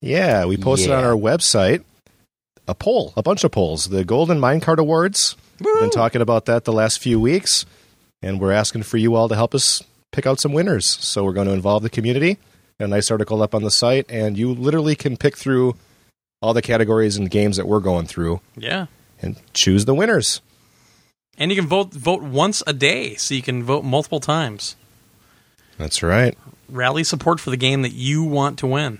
Yeah, 0.00 0.44
we 0.44 0.56
posted 0.56 0.90
Yeah. 0.90 0.98
on 0.98 1.04
our 1.04 1.16
website 1.16 1.82
a 2.68 2.74
poll, 2.74 3.12
a 3.16 3.22
bunch 3.22 3.42
of 3.42 3.50
polls. 3.50 3.86
The 3.88 4.04
Golden 4.04 4.38
Minecart 4.38 4.78
Awards. 4.78 5.36
We've 5.58 5.80
been 5.80 5.90
talking 5.90 6.20
about 6.22 6.44
that 6.46 6.64
the 6.64 6.72
last 6.72 6.98
few 7.00 7.18
weeks, 7.20 7.66
and 8.20 8.40
we're 8.40 8.52
asking 8.52 8.82
for 8.84 8.96
you 8.98 9.14
all 9.14 9.28
to 9.28 9.34
help 9.34 9.54
us 9.54 9.82
pick 10.12 10.26
out 10.26 10.40
some 10.40 10.52
winners. 10.52 10.86
So 10.88 11.24
we're 11.24 11.32
going 11.32 11.46
to 11.48 11.52
involve 11.54 11.82
the 11.82 11.90
community. 11.90 12.38
A 12.82 12.88
nice 12.88 13.12
article 13.12 13.42
up 13.42 13.54
on 13.54 13.62
the 13.62 13.70
site, 13.70 14.06
and 14.08 14.36
you 14.36 14.52
literally 14.52 14.96
can 14.96 15.16
pick 15.16 15.36
through 15.36 15.76
all 16.40 16.52
the 16.52 16.60
categories 16.62 17.16
and 17.16 17.30
games 17.30 17.56
that 17.56 17.68
we're 17.68 17.78
going 17.78 18.06
through 18.06 18.40
Yeah, 18.56 18.86
and 19.20 19.36
choose 19.54 19.84
the 19.84 19.94
winners. 19.94 20.40
and 21.38 21.52
you 21.52 21.56
can 21.56 21.68
vote 21.68 21.92
vote 21.94 22.22
once 22.22 22.60
a 22.66 22.72
day, 22.72 23.14
so 23.14 23.34
you 23.34 23.42
can 23.42 23.62
vote 23.62 23.84
multiple 23.84 24.18
times. 24.18 24.74
That's 25.78 26.02
right. 26.02 26.36
Rally 26.68 27.04
support 27.04 27.38
for 27.38 27.50
the 27.50 27.56
game 27.56 27.82
that 27.82 27.92
you 27.92 28.24
want 28.24 28.58
to 28.58 28.66
win. 28.66 28.98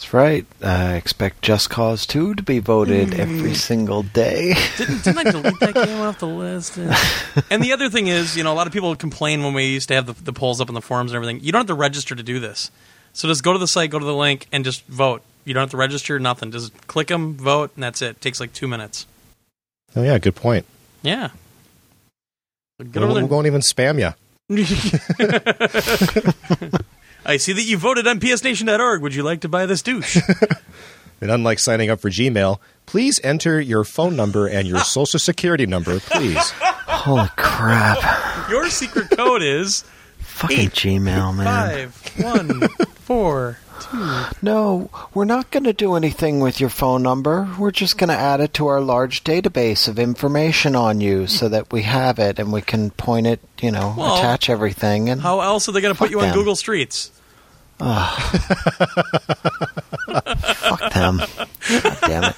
That's 0.00 0.14
right. 0.14 0.46
I 0.62 0.94
expect 0.94 1.42
Just 1.42 1.68
Cause 1.68 2.06
2 2.06 2.36
to 2.36 2.42
be 2.42 2.58
voted 2.58 3.10
mm. 3.10 3.18
every 3.18 3.52
single 3.52 4.02
day. 4.02 4.54
Didn't, 4.78 5.04
didn't 5.04 5.18
I 5.18 5.30
delete 5.30 5.60
that 5.60 5.74
game 5.74 6.00
off 6.00 6.18
the 6.18 6.26
list? 6.26 6.78
and 7.50 7.62
the 7.62 7.74
other 7.74 7.90
thing 7.90 8.06
is, 8.06 8.34
you 8.34 8.42
know, 8.42 8.50
a 8.50 8.56
lot 8.56 8.66
of 8.66 8.72
people 8.72 8.96
complain 8.96 9.42
when 9.42 9.52
we 9.52 9.66
used 9.66 9.88
to 9.88 9.94
have 9.94 10.06
the, 10.06 10.14
the 10.14 10.32
polls 10.32 10.58
up 10.58 10.70
in 10.70 10.74
the 10.74 10.80
forums 10.80 11.12
and 11.12 11.16
everything. 11.16 11.44
You 11.44 11.52
don't 11.52 11.60
have 11.60 11.66
to 11.66 11.74
register 11.74 12.14
to 12.14 12.22
do 12.22 12.40
this. 12.40 12.70
So 13.12 13.28
just 13.28 13.42
go 13.42 13.52
to 13.52 13.58
the 13.58 13.66
site, 13.66 13.90
go 13.90 13.98
to 13.98 14.04
the 14.04 14.14
link, 14.14 14.46
and 14.50 14.64
just 14.64 14.86
vote. 14.86 15.20
You 15.44 15.52
don't 15.52 15.64
have 15.64 15.70
to 15.72 15.76
register, 15.76 16.18
nothing. 16.18 16.50
Just 16.50 16.86
click 16.86 17.08
them, 17.08 17.34
vote, 17.34 17.72
and 17.74 17.84
that's 17.84 18.00
it. 18.00 18.12
it 18.12 18.20
takes 18.22 18.40
like 18.40 18.54
two 18.54 18.68
minutes. 18.68 19.04
Oh 19.94 20.02
yeah, 20.02 20.16
good 20.16 20.34
point. 20.34 20.64
Yeah. 21.02 21.28
Get 22.78 22.94
We 22.94 23.02
over 23.02 23.20
there. 23.20 23.26
won't 23.26 23.46
even 23.46 23.60
spam 23.60 24.00
you. 24.00 24.14
I 27.24 27.36
see 27.36 27.52
that 27.52 27.62
you 27.62 27.76
voted 27.78 28.06
on 28.06 28.18
psnation.org. 28.20 29.02
Would 29.02 29.14
you 29.14 29.22
like 29.22 29.40
to 29.42 29.48
buy 29.48 29.66
this 29.66 29.82
douche? 29.82 30.18
And 31.22 31.30
unlike 31.30 31.58
signing 31.58 31.90
up 31.90 32.00
for 32.00 32.08
Gmail, 32.08 32.60
please 32.86 33.20
enter 33.22 33.60
your 33.60 33.84
phone 33.84 34.16
number 34.16 34.46
and 34.46 34.66
your 34.66 34.80
social 34.84 35.18
security 35.18 35.66
number, 35.66 36.00
please. 36.00 36.50
Holy 36.86 37.28
crap. 37.36 38.48
Your 38.48 38.70
secret 38.70 39.10
code 39.10 39.42
is 39.42 39.84
Fucking 40.20 40.70
Gmail, 40.70 41.36
man. 41.36 41.90
five 41.90 42.24
one 42.24 42.68
four 43.04 43.58
two. 43.80 44.24
No, 44.42 44.88
we're 45.12 45.24
not 45.26 45.50
going 45.50 45.64
to 45.64 45.72
do 45.72 45.94
anything 45.94 46.40
with 46.40 46.60
your 46.60 46.70
phone 46.70 47.02
number. 47.02 47.48
We're 47.58 47.70
just 47.72 47.98
going 47.98 48.08
to 48.08 48.14
add 48.16 48.40
it 48.40 48.54
to 48.54 48.68
our 48.68 48.80
large 48.80 49.22
database 49.22 49.86
of 49.86 49.98
information 49.98 50.74
on 50.74 51.00
you 51.00 51.26
so 51.26 51.48
that 51.50 51.70
we 51.72 51.82
have 51.82 52.18
it 52.18 52.38
and 52.38 52.52
we 52.52 52.62
can 52.62 52.90
point 52.90 53.26
it, 53.26 53.40
you 53.60 53.70
know, 53.70 53.94
Well, 53.96 54.16
attach 54.16 54.48
everything. 54.48 55.10
And 55.10 55.20
How 55.20 55.40
else 55.40 55.68
are 55.68 55.72
they 55.72 55.80
going 55.82 55.92
to 55.94 55.98
put 55.98 56.06
Fuck 56.06 56.12
you 56.12 56.20
on 56.20 56.28
them. 56.28 56.34
Google 56.34 56.56
Streets? 56.56 57.10
Oh. 57.80 58.30
fuck 60.06 60.92
them. 60.92 61.18
God 61.18 61.98
damn 62.02 62.24
it. 62.24 62.34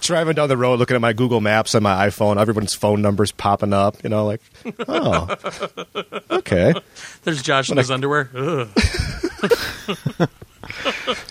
Driving 0.00 0.34
down 0.34 0.48
the 0.48 0.56
road, 0.56 0.78
looking 0.78 0.94
at 0.94 1.00
my 1.00 1.12
Google 1.12 1.40
Maps 1.40 1.74
on 1.74 1.82
my 1.82 2.06
iPhone, 2.06 2.40
everyone's 2.40 2.72
phone 2.74 3.02
numbers 3.02 3.32
popping 3.32 3.72
up. 3.72 4.02
You 4.04 4.10
know, 4.10 4.24
like, 4.26 4.40
oh, 4.88 5.36
okay. 6.30 6.72
There's 7.24 7.42
Josh 7.42 7.70
in 7.70 7.76
his 7.76 7.90
underwear. 7.90 8.30
Ugh. 9.42 10.28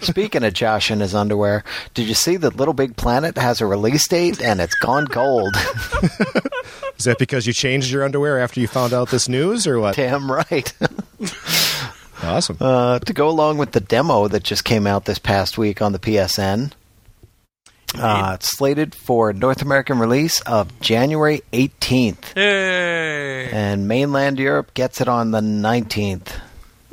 Speaking 0.01 0.43
of 0.43 0.53
Josh 0.53 0.89
in 0.89 0.99
his 0.99 1.13
underwear, 1.13 1.63
did 1.93 2.07
you 2.07 2.13
see 2.13 2.37
that 2.37 2.55
Little 2.55 2.73
Big 2.73 2.95
Planet 2.95 3.37
has 3.37 3.61
a 3.61 3.65
release 3.65 4.07
date 4.07 4.41
and 4.41 4.59
it's 4.59 4.73
gone 4.75 5.05
gold? 5.05 5.55
Is 6.97 7.05
that 7.05 7.17
because 7.19 7.45
you 7.45 7.53
changed 7.53 7.91
your 7.91 8.03
underwear 8.03 8.39
after 8.39 8.59
you 8.59 8.67
found 8.67 8.93
out 8.93 9.09
this 9.09 9.29
news, 9.29 9.67
or 9.67 9.79
what? 9.79 9.95
damn 9.95 10.31
right. 10.31 10.73
Awesome. 12.23 12.57
Uh, 12.59 12.97
to 12.97 13.13
go 13.13 13.29
along 13.29 13.59
with 13.59 13.73
the 13.73 13.79
demo 13.79 14.27
that 14.27 14.41
just 14.43 14.63
came 14.65 14.87
out 14.87 15.05
this 15.05 15.19
past 15.19 15.55
week 15.59 15.83
on 15.83 15.91
the 15.91 15.99
PSN. 15.99 16.71
Uh, 17.95 18.31
it's 18.33 18.57
slated 18.57 18.95
for 18.95 19.31
North 19.33 19.61
American 19.61 19.99
release 19.99 20.41
of 20.41 20.77
January 20.81 21.43
18th, 21.53 22.35
Yay! 22.35 23.49
and 23.51 23.87
mainland 23.87 24.39
Europe 24.39 24.73
gets 24.73 24.99
it 24.99 25.07
on 25.07 25.29
the 25.29 25.41
19th, 25.41 26.41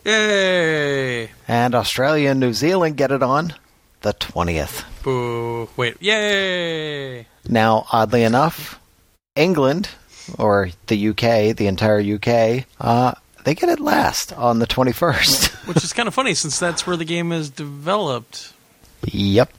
Yay! 0.05 1.31
and 1.49 1.75
Australia 1.75 2.31
and 2.31 2.41
New 2.41 2.53
Zealand 2.53 2.97
get 2.97 3.11
it 3.11 3.23
on 3.23 3.55
the 4.03 4.13
20th. 4.13 4.85
Boo! 5.03 5.69
Wait! 5.77 5.97
Yay! 6.01 7.27
Now, 7.49 7.87
oddly 7.91 8.23
enough, 8.23 8.79
England 9.35 9.89
or 10.39 10.69
the 10.89 11.09
UK, 11.09 11.57
the 11.57 11.67
entire 11.67 12.01
UK, 12.01 12.67
uh, 12.81 13.15
they 13.45 13.55
get 13.55 13.69
it 13.71 13.81
last 13.81 14.33
on 14.33 14.59
the 14.59 14.67
21st. 14.67 15.67
Which 15.69 15.83
is 15.85 15.93
kind 15.93 16.09
of 16.09 16.15
funny 16.15 16.35
since 16.35 16.59
that's 16.59 16.87
where 16.87 16.97
the 16.97 17.05
game 17.05 17.33
is 17.33 17.51
developed. 17.51 18.53
yep. 19.07 19.53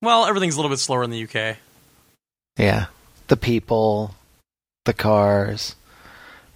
Well, 0.00 0.26
everything's 0.26 0.54
a 0.54 0.58
little 0.58 0.70
bit 0.70 0.78
slower 0.80 1.02
in 1.02 1.10
the 1.10 1.24
UK. 1.24 1.56
Yeah. 2.56 2.86
The 3.28 3.36
people, 3.36 4.14
the 4.84 4.92
cars, 4.92 5.74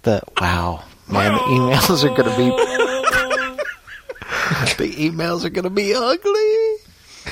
the 0.03 0.21
wow. 0.39 0.83
Man, 1.09 1.31
the 1.31 1.39
emails 1.39 2.03
are 2.03 2.09
going 2.09 2.29
to 2.29 2.37
be 2.37 2.49
the 4.77 4.93
emails 4.93 5.43
are 5.45 5.49
going 5.49 5.63
to 5.63 5.69
be 5.69 5.93
ugly. 5.93 6.75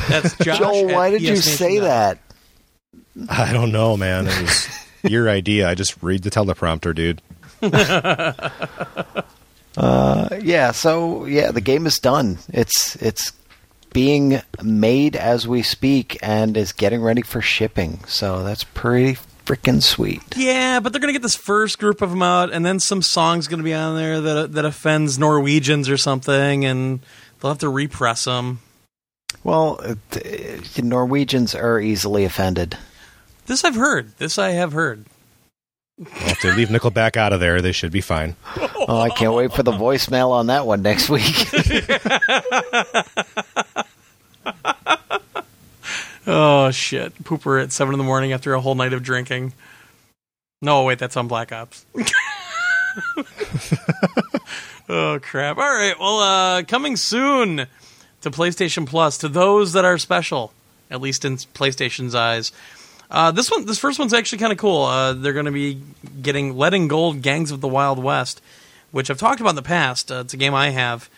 That's 0.10 0.36
Josh. 0.43 0.57
Joel, 0.57 0.88
why 0.93 1.10
did 1.12 1.22
you 1.22 1.38
say 1.38 1.79
that? 1.79 2.19
I 3.29 3.53
don't 3.53 3.72
know, 3.72 3.95
man. 3.95 4.27
It 4.27 4.41
was 4.41 4.67
your 5.03 5.29
idea. 5.29 5.69
I 5.69 5.75
just 5.75 6.01
read 6.03 6.24
the 6.24 6.29
teleprompter, 6.29 6.93
dude. 6.93 7.22
Uh, 9.77 10.29
yeah, 10.41 10.72
so 10.72 11.25
yeah, 11.25 11.51
the 11.51 11.62
game 11.62 11.86
is 11.86 11.98
done. 12.00 12.38
It's 12.50 12.95
it's 12.98 13.34
being 13.91 14.41
made 14.63 15.15
as 15.15 15.48
we 15.48 15.62
speak 15.62 16.17
and 16.22 16.55
is 16.55 16.72
getting 16.72 17.01
ready 17.01 17.22
for 17.22 17.41
shipping. 17.41 18.00
So 18.07 18.43
that's 18.43 18.63
pretty 18.63 19.17
freaking 19.45 19.81
sweet. 19.81 20.21
Yeah, 20.35 20.79
but 20.79 20.91
they're 20.91 20.99
gonna 20.99 21.13
get 21.13 21.21
this 21.21 21.35
first 21.35 21.79
group 21.79 22.01
of 22.01 22.09
them 22.09 22.21
out, 22.21 22.51
and 22.51 22.65
then 22.65 22.79
some 22.79 23.01
songs 23.01 23.47
gonna 23.47 23.63
be 23.63 23.73
on 23.73 23.95
there 23.95 24.19
that 24.21 24.53
that 24.53 24.65
offends 24.65 25.19
Norwegians 25.19 25.89
or 25.89 25.97
something, 25.97 26.65
and 26.65 26.99
they'll 27.39 27.51
have 27.51 27.59
to 27.59 27.69
repress 27.69 28.25
them. 28.25 28.59
Well, 29.43 29.79
uh, 29.83 29.95
th- 30.11 30.81
Norwegians 30.81 31.53
are 31.53 31.79
easily 31.79 32.25
offended. 32.25 32.77
This 33.45 33.63
I've 33.63 33.75
heard. 33.75 34.17
This 34.17 34.39
I 34.39 34.51
have 34.51 34.73
heard. 34.73 35.05
Well, 35.97 36.09
if 36.25 36.41
they 36.41 36.51
leave 36.51 36.69
Nickelback 36.69 37.15
out 37.15 37.31
of 37.31 37.39
there, 37.39 37.61
they 37.61 37.71
should 37.71 37.91
be 37.91 38.01
fine. 38.01 38.35
Oh, 38.87 38.99
I 38.99 39.09
can't 39.09 39.33
wait 39.33 39.53
for 39.53 39.63
the 39.63 39.71
voicemail 39.71 40.31
on 40.31 40.47
that 40.47 40.65
one 40.65 40.81
next 40.81 41.09
week. 41.09 41.23
Oh 46.27 46.72
shit! 46.72 47.24
Pooper 47.24 47.62
at 47.62 47.72
seven 47.72 47.94
in 47.94 47.98
the 47.98 48.03
morning 48.03 48.34
after 48.34 48.53
a 48.53 48.62
whole 48.62 48.75
night 48.75 48.94
of 48.94 49.03
drinking. 49.03 49.53
No, 50.62 50.84
wait, 50.84 50.98
that's 50.98 51.17
on 51.17 51.27
Black 51.27 51.51
Ops. 51.51 51.86
oh 54.89 55.20
crap! 55.22 55.58
All 55.58 55.63
right, 55.63 55.96
well, 56.00 56.20
uh, 56.20 56.63
coming 56.63 56.96
soon 56.96 57.67
to 58.22 58.32
PlayStation 58.32 58.88
Plus 58.88 59.17
to 59.20 59.27
those 59.27 59.74
that 59.74 59.86
are 59.86 59.98
special, 59.98 60.53
at 60.89 61.01
least 61.01 61.25
in 61.25 61.38
PlayStation's 61.38 62.15
eyes. 62.15 62.51
Uh, 63.12 63.32
this 63.32 63.51
one, 63.51 63.65
this 63.65 63.77
first 63.77 64.00
one's 64.00 64.13
actually 64.13 64.39
kind 64.39 64.51
of 64.51 64.58
cool. 64.58 64.84
Uh, 64.84 65.13
they're 65.13 65.34
going 65.34 65.46
to 65.46 65.51
be 65.51 65.79
getting 66.22 66.58
Lead 66.58 66.74
and 66.74 66.89
Gold 66.89 67.22
Gangs 67.22 67.51
of 67.51 67.62
the 67.62 67.67
Wild 67.67 68.00
West, 68.00 68.41
which 68.91 69.12
I've 69.12 69.20
talked 69.20 69.39
about 69.39 69.51
in 69.51 69.55
the 69.55 69.62
past. 69.62 70.12
Uh, 70.12 70.22
it's 70.22 70.34
a 70.34 70.38
game 70.38 70.55
I 70.55 70.72
have, 70.72 71.10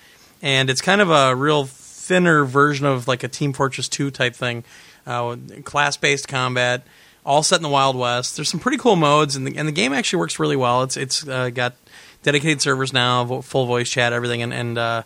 and 0.41 0.69
it's 0.69 0.81
kind 0.81 0.99
of 0.99 1.09
a 1.09 1.35
real 1.35 1.65
thinner 1.65 2.43
version 2.43 2.85
of 2.85 3.07
like 3.07 3.23
a 3.23 3.27
Team 3.27 3.53
Fortress 3.53 3.87
2 3.87 4.11
type 4.11 4.35
thing. 4.35 4.63
Uh, 5.07 5.37
class 5.63 5.97
based 5.97 6.27
combat, 6.27 6.83
all 7.25 7.41
set 7.41 7.55
in 7.55 7.63
the 7.63 7.69
Wild 7.69 7.95
West. 7.95 8.35
There's 8.35 8.49
some 8.49 8.59
pretty 8.59 8.77
cool 8.77 8.95
modes, 8.95 9.35
and 9.35 9.47
the, 9.47 9.57
and 9.57 9.67
the 9.67 9.71
game 9.71 9.93
actually 9.93 10.19
works 10.19 10.37
really 10.37 10.57
well. 10.57 10.83
It's 10.83 10.97
it's 10.97 11.27
uh, 11.27 11.49
got 11.49 11.75
dedicated 12.23 12.61
servers 12.61 12.91
now, 12.91 13.23
vo- 13.23 13.41
full 13.41 13.65
voice 13.65 13.89
chat, 13.89 14.11
everything, 14.11 14.41
and, 14.41 14.53
and 14.53 14.77
uh, 14.77 15.03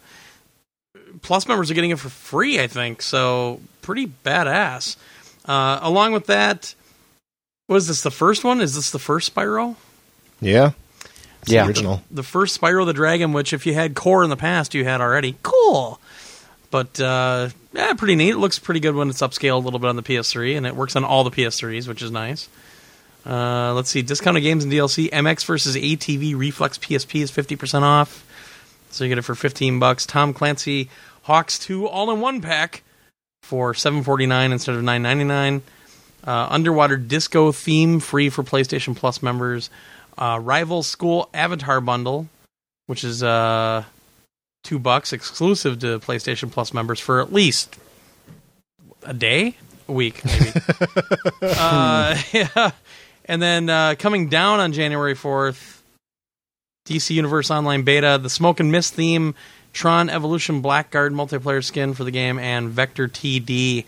Plus 1.21 1.47
members 1.47 1.69
are 1.69 1.73
getting 1.73 1.91
it 1.91 1.99
for 1.99 2.09
free, 2.09 2.59
I 2.59 2.67
think. 2.67 3.01
So 3.01 3.59
pretty 3.81 4.07
badass. 4.07 4.95
Uh, 5.45 5.79
along 5.81 6.13
with 6.13 6.27
that, 6.27 6.73
was 7.67 7.87
this 7.87 8.01
the 8.01 8.11
first 8.11 8.43
one? 8.43 8.61
Is 8.61 8.75
this 8.75 8.91
the 8.91 8.99
first 8.99 9.33
Spyro? 9.33 9.75
Yeah. 10.39 10.71
Yeah. 11.47 11.63
the 11.63 11.67
original. 11.67 12.03
The 12.11 12.23
first 12.23 12.59
Spyro 12.59 12.85
the 12.85 12.93
Dragon, 12.93 13.33
which 13.33 13.53
if 13.53 13.65
you 13.65 13.73
had 13.73 13.95
Core 13.95 14.23
in 14.23 14.29
the 14.29 14.37
past, 14.37 14.73
you 14.73 14.85
had 14.85 15.01
already. 15.01 15.35
Cool. 15.43 15.99
But 16.69 16.99
uh, 16.99 17.49
yeah, 17.73 17.93
pretty 17.93 18.15
neat. 18.15 18.31
It 18.31 18.37
looks 18.37 18.59
pretty 18.59 18.79
good 18.79 18.95
when 18.95 19.09
it's 19.09 19.21
upscaled 19.21 19.61
a 19.61 19.65
little 19.65 19.79
bit 19.79 19.87
on 19.87 19.95
the 19.95 20.03
PS3, 20.03 20.57
and 20.57 20.65
it 20.65 20.75
works 20.75 20.95
on 20.95 21.03
all 21.03 21.23
the 21.23 21.31
PS3s, 21.31 21.87
which 21.87 22.01
is 22.01 22.11
nice. 22.11 22.49
Uh, 23.25 23.73
let's 23.73 23.89
see, 23.89 24.01
discounted 24.01 24.43
games 24.43 24.63
and 24.63 24.73
DLC. 24.73 25.09
MX 25.09 25.45
versus 25.45 25.75
ATV 25.75 26.35
Reflex 26.35 26.77
PSP 26.77 27.21
is 27.21 27.31
fifty 27.31 27.55
percent 27.55 27.85
off, 27.85 28.25
so 28.89 29.03
you 29.03 29.09
get 29.09 29.19
it 29.19 29.23
for 29.23 29.35
fifteen 29.35 29.79
bucks. 29.79 30.05
Tom 30.05 30.33
Clancy 30.33 30.89
HAWX 31.27 31.61
Two 31.61 31.87
All 31.87 32.11
in 32.11 32.19
One 32.19 32.41
Pack 32.41 32.83
for 33.43 33.73
seven 33.73 34.03
forty 34.03 34.25
nine 34.25 34.51
instead 34.51 34.75
of 34.75 34.83
nine 34.83 35.03
ninety 35.03 35.23
nine. 35.23 35.61
Uh, 36.25 36.47
underwater 36.49 36.97
disco 36.97 37.51
theme 37.51 37.99
free 37.99 38.29
for 38.29 38.43
PlayStation 38.43 38.95
Plus 38.95 39.21
members. 39.23 39.69
Uh, 40.17 40.39
Rival 40.41 40.83
School 40.83 41.29
Avatar 41.33 41.79
bundle, 41.79 42.27
which 42.87 43.03
is 43.03 43.23
uh, 43.23 43.83
two 44.63 44.79
bucks 44.79 45.13
exclusive 45.13 45.79
to 45.79 45.99
PlayStation 45.99 46.51
Plus 46.51 46.73
members 46.73 46.99
for 46.99 47.21
at 47.21 47.33
least 47.33 47.77
a 49.03 49.13
day, 49.13 49.57
a 49.87 49.91
week, 49.91 50.23
maybe. 50.23 50.51
uh, 51.41 52.17
yeah. 52.31 52.71
And 53.25 53.41
then 53.41 53.69
uh, 53.69 53.95
coming 53.97 54.29
down 54.29 54.59
on 54.59 54.73
January 54.73 55.15
4th, 55.15 55.79
DC 56.85 57.11
Universe 57.11 57.51
Online 57.51 57.83
Beta, 57.83 58.19
the 58.21 58.29
Smoke 58.29 58.59
and 58.59 58.71
Mist 58.71 58.93
theme, 58.93 59.35
Tron 59.73 60.09
Evolution 60.09 60.61
Blackguard 60.61 61.13
multiplayer 61.13 61.63
skin 61.63 61.93
for 61.93 62.03
the 62.03 62.11
game, 62.11 62.39
and 62.39 62.69
Vector 62.69 63.07
TD. 63.07 63.85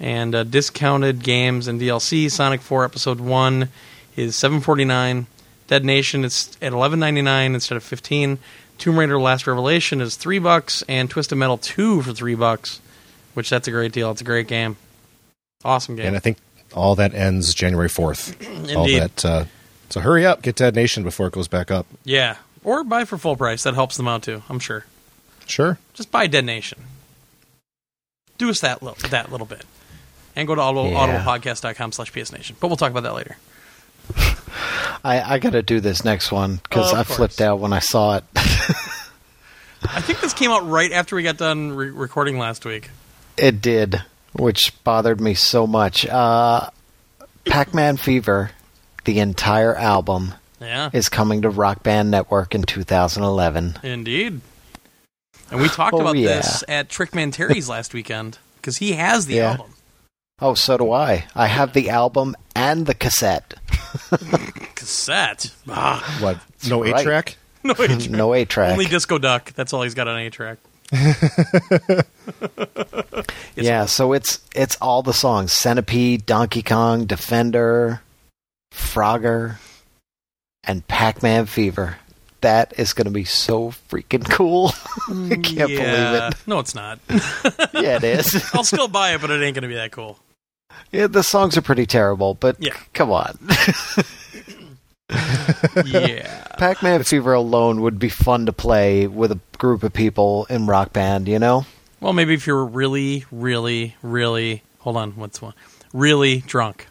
And 0.00 0.34
uh, 0.34 0.42
discounted 0.42 1.22
games 1.22 1.68
and 1.68 1.80
DLC, 1.80 2.30
Sonic 2.30 2.60
4 2.60 2.84
Episode 2.84 3.20
1 3.20 3.68
is 4.16 4.34
749 4.36 5.28
Dead 5.66 5.84
Nation 5.84 6.24
is 6.24 6.50
at 6.60 6.72
11.99 6.72 7.54
instead 7.54 7.76
of 7.76 7.82
15. 7.82 8.38
Tomb 8.78 8.98
Raider: 8.98 9.18
Last 9.18 9.46
Revelation 9.46 10.00
is 10.00 10.16
three 10.16 10.38
bucks, 10.38 10.82
and 10.88 11.08
Twisted 11.08 11.38
Metal 11.38 11.58
2 11.58 12.02
for 12.02 12.12
three 12.12 12.34
bucks 12.34 12.80
which 13.34 13.50
that's 13.50 13.68
a 13.68 13.70
great 13.70 13.92
deal. 13.92 14.10
It's 14.10 14.20
a 14.20 14.24
great 14.24 14.46
game. 14.46 14.76
Awesome 15.64 15.96
game. 15.96 16.06
And 16.06 16.16
I 16.16 16.20
think 16.20 16.38
all 16.72 16.94
that 16.94 17.14
ends 17.14 17.52
January 17.52 17.88
4th. 17.88 18.74
All 18.76 18.86
that. 18.86 19.24
Uh, 19.24 19.44
so 19.90 20.00
hurry 20.00 20.24
up, 20.24 20.42
get 20.42 20.56
Dead 20.56 20.74
Nation 20.74 21.02
before 21.02 21.26
it 21.26 21.32
goes 21.32 21.48
back 21.48 21.70
up. 21.70 21.86
Yeah. 22.04 22.36
Or 22.62 22.82
buy 22.84 23.04
for 23.04 23.18
full 23.18 23.36
price. 23.36 23.62
That 23.64 23.74
helps 23.74 23.96
them 23.96 24.08
out 24.08 24.22
too, 24.22 24.42
I'm 24.48 24.58
sure. 24.58 24.86
Sure. 25.46 25.78
Just 25.92 26.10
buy 26.10 26.26
Dead 26.26 26.44
Nation. 26.44 26.80
Do 28.38 28.50
us 28.50 28.60
that 28.60 28.82
little, 28.82 29.08
that 29.10 29.30
little 29.30 29.46
bit. 29.46 29.64
And 30.34 30.48
go 30.48 30.54
to 30.54 30.60
audible, 30.60 30.90
Yeah. 30.90 31.22
audiblepodcast.com 31.24 31.92
slash 31.92 32.12
psnation. 32.12 32.54
But 32.58 32.68
we'll 32.68 32.76
talk 32.76 32.90
about 32.90 33.02
that 33.04 33.14
later. 33.14 33.36
I, 35.04 35.34
I 35.34 35.38
got 35.38 35.50
to 35.50 35.62
do 35.62 35.80
this 35.80 36.04
next 36.04 36.32
one 36.32 36.56
because 36.62 36.92
Of 36.92 36.98
I 36.98 37.04
course. 37.04 37.16
flipped 37.16 37.40
out 37.40 37.58
when 37.60 37.72
I 37.72 37.78
saw 37.80 38.16
it. 38.16 38.24
I 38.36 40.00
think 40.00 40.20
this 40.20 40.32
came 40.32 40.50
out 40.50 40.66
right 40.68 40.90
after 40.92 41.14
we 41.16 41.22
got 41.22 41.36
done 41.36 41.72
re- 41.72 41.90
recording 41.90 42.38
last 42.38 42.64
week. 42.64 42.90
it 43.36 43.60
did, 43.60 44.02
which 44.32 44.72
bothered 44.84 45.20
me 45.20 45.34
so 45.34 45.66
much. 45.66 46.06
Uh, 46.06 46.70
Pac-Man 47.44 47.96
Fever, 47.98 48.50
the 49.04 49.18
entire 49.18 49.74
album, 49.76 50.34
Yeah. 50.60 50.88
is 50.94 51.08
coming 51.10 51.42
to 51.42 51.50
Rock 51.50 51.82
Band 51.82 52.10
Network 52.10 52.54
in 52.54 52.62
2011. 52.62 53.76
Indeed. 53.82 54.40
And 55.50 55.60
we 55.60 55.68
talked 55.68 55.92
Oh, 55.94 56.00
about 56.00 56.16
yeah. 56.16 56.36
this 56.36 56.64
at 56.68 56.88
Trickman 56.88 57.30
Terry's 57.30 57.68
last 57.68 57.92
weekend 57.92 58.38
because 58.56 58.78
he 58.78 58.92
has 58.92 59.26
the 59.26 59.34
Yeah. 59.34 59.50
album. 59.52 59.74
Oh, 60.40 60.54
so 60.54 60.78
do 60.78 60.90
I. 60.92 61.26
I 61.34 61.46
have 61.46 61.74
the 61.74 61.90
album 61.90 62.34
and 62.56 62.86
the 62.86 62.94
cassette. 62.94 63.54
Cassette. 64.74 65.50
Ah, 65.68 66.18
What? 66.20 66.38
No 66.68 66.82
Right. 66.82 66.94
eight 67.00 67.02
track? 67.02 67.36
no, 67.64 67.74
eight- 67.78 68.10
no 68.10 68.34
A 68.34 68.44
track. 68.44 68.72
only 68.72 68.86
Disco 68.86 69.18
Duck. 69.18 69.52
That's 69.54 69.72
all 69.72 69.82
he's 69.82 69.94
got 69.94 70.08
on 70.08 70.18
A 70.18 70.30
track. 70.30 70.58
yeah, 73.56 73.86
so 73.86 74.12
it's 74.12 74.40
it's 74.54 74.76
all 74.80 75.02
the 75.02 75.12
songs: 75.14 75.52
Centipede, 75.52 76.26
Donkey 76.26 76.62
Kong, 76.62 77.06
Defender, 77.06 78.02
Frogger, 78.72 79.56
and 80.64 80.86
Pac-Man 80.86 81.46
Fever. 81.46 81.96
That 82.42 82.74
is 82.78 82.92
going 82.92 83.06
to 83.06 83.10
be 83.10 83.24
so 83.24 83.70
freaking 83.88 84.28
cool. 84.30 84.72
I 85.08 85.36
can't 85.36 85.70
yeah. 85.70 86.10
believe 86.10 86.22
it. 86.32 86.34
No, 86.46 86.58
it's 86.58 86.74
not. 86.74 86.98
Yeah, 87.72 87.96
it 87.96 88.04
is. 88.04 88.44
I'll 88.52 88.64
still 88.64 88.86
buy 88.88 89.14
it, 89.14 89.22
but 89.22 89.30
it 89.30 89.42
ain't 89.42 89.54
going 89.54 89.62
to 89.62 89.68
be 89.68 89.76
that 89.76 89.92
cool. 89.92 90.18
Yeah, 90.92 91.06
the 91.06 91.22
songs 91.22 91.56
are 91.56 91.62
pretty 91.62 91.86
terrible, 91.86 92.34
but 92.34 92.56
Yeah. 92.60 92.74
come 92.92 93.10
on. 93.10 93.38
Yeah. 95.84 96.44
Pac-Man 96.58 97.02
Fever 97.02 97.34
alone 97.34 97.80
would 97.82 97.98
be 97.98 98.08
fun 98.08 98.46
to 98.46 98.52
play 98.52 99.06
with 99.06 99.32
a 99.32 99.38
group 99.58 99.82
of 99.82 99.92
people 99.92 100.46
in 100.48 100.66
Rock 100.66 100.92
Band, 100.92 101.28
you 101.28 101.38
know? 101.38 101.66
Well, 102.00 102.12
maybe 102.12 102.34
if 102.34 102.46
you're 102.46 102.64
really, 102.64 103.24
really, 103.30 103.96
really. 104.02 104.62
Hold 104.80 104.96
on. 104.96 105.12
What's 105.12 105.40
one? 105.42 105.54
Really 105.92 106.38
drunk. 106.40 106.86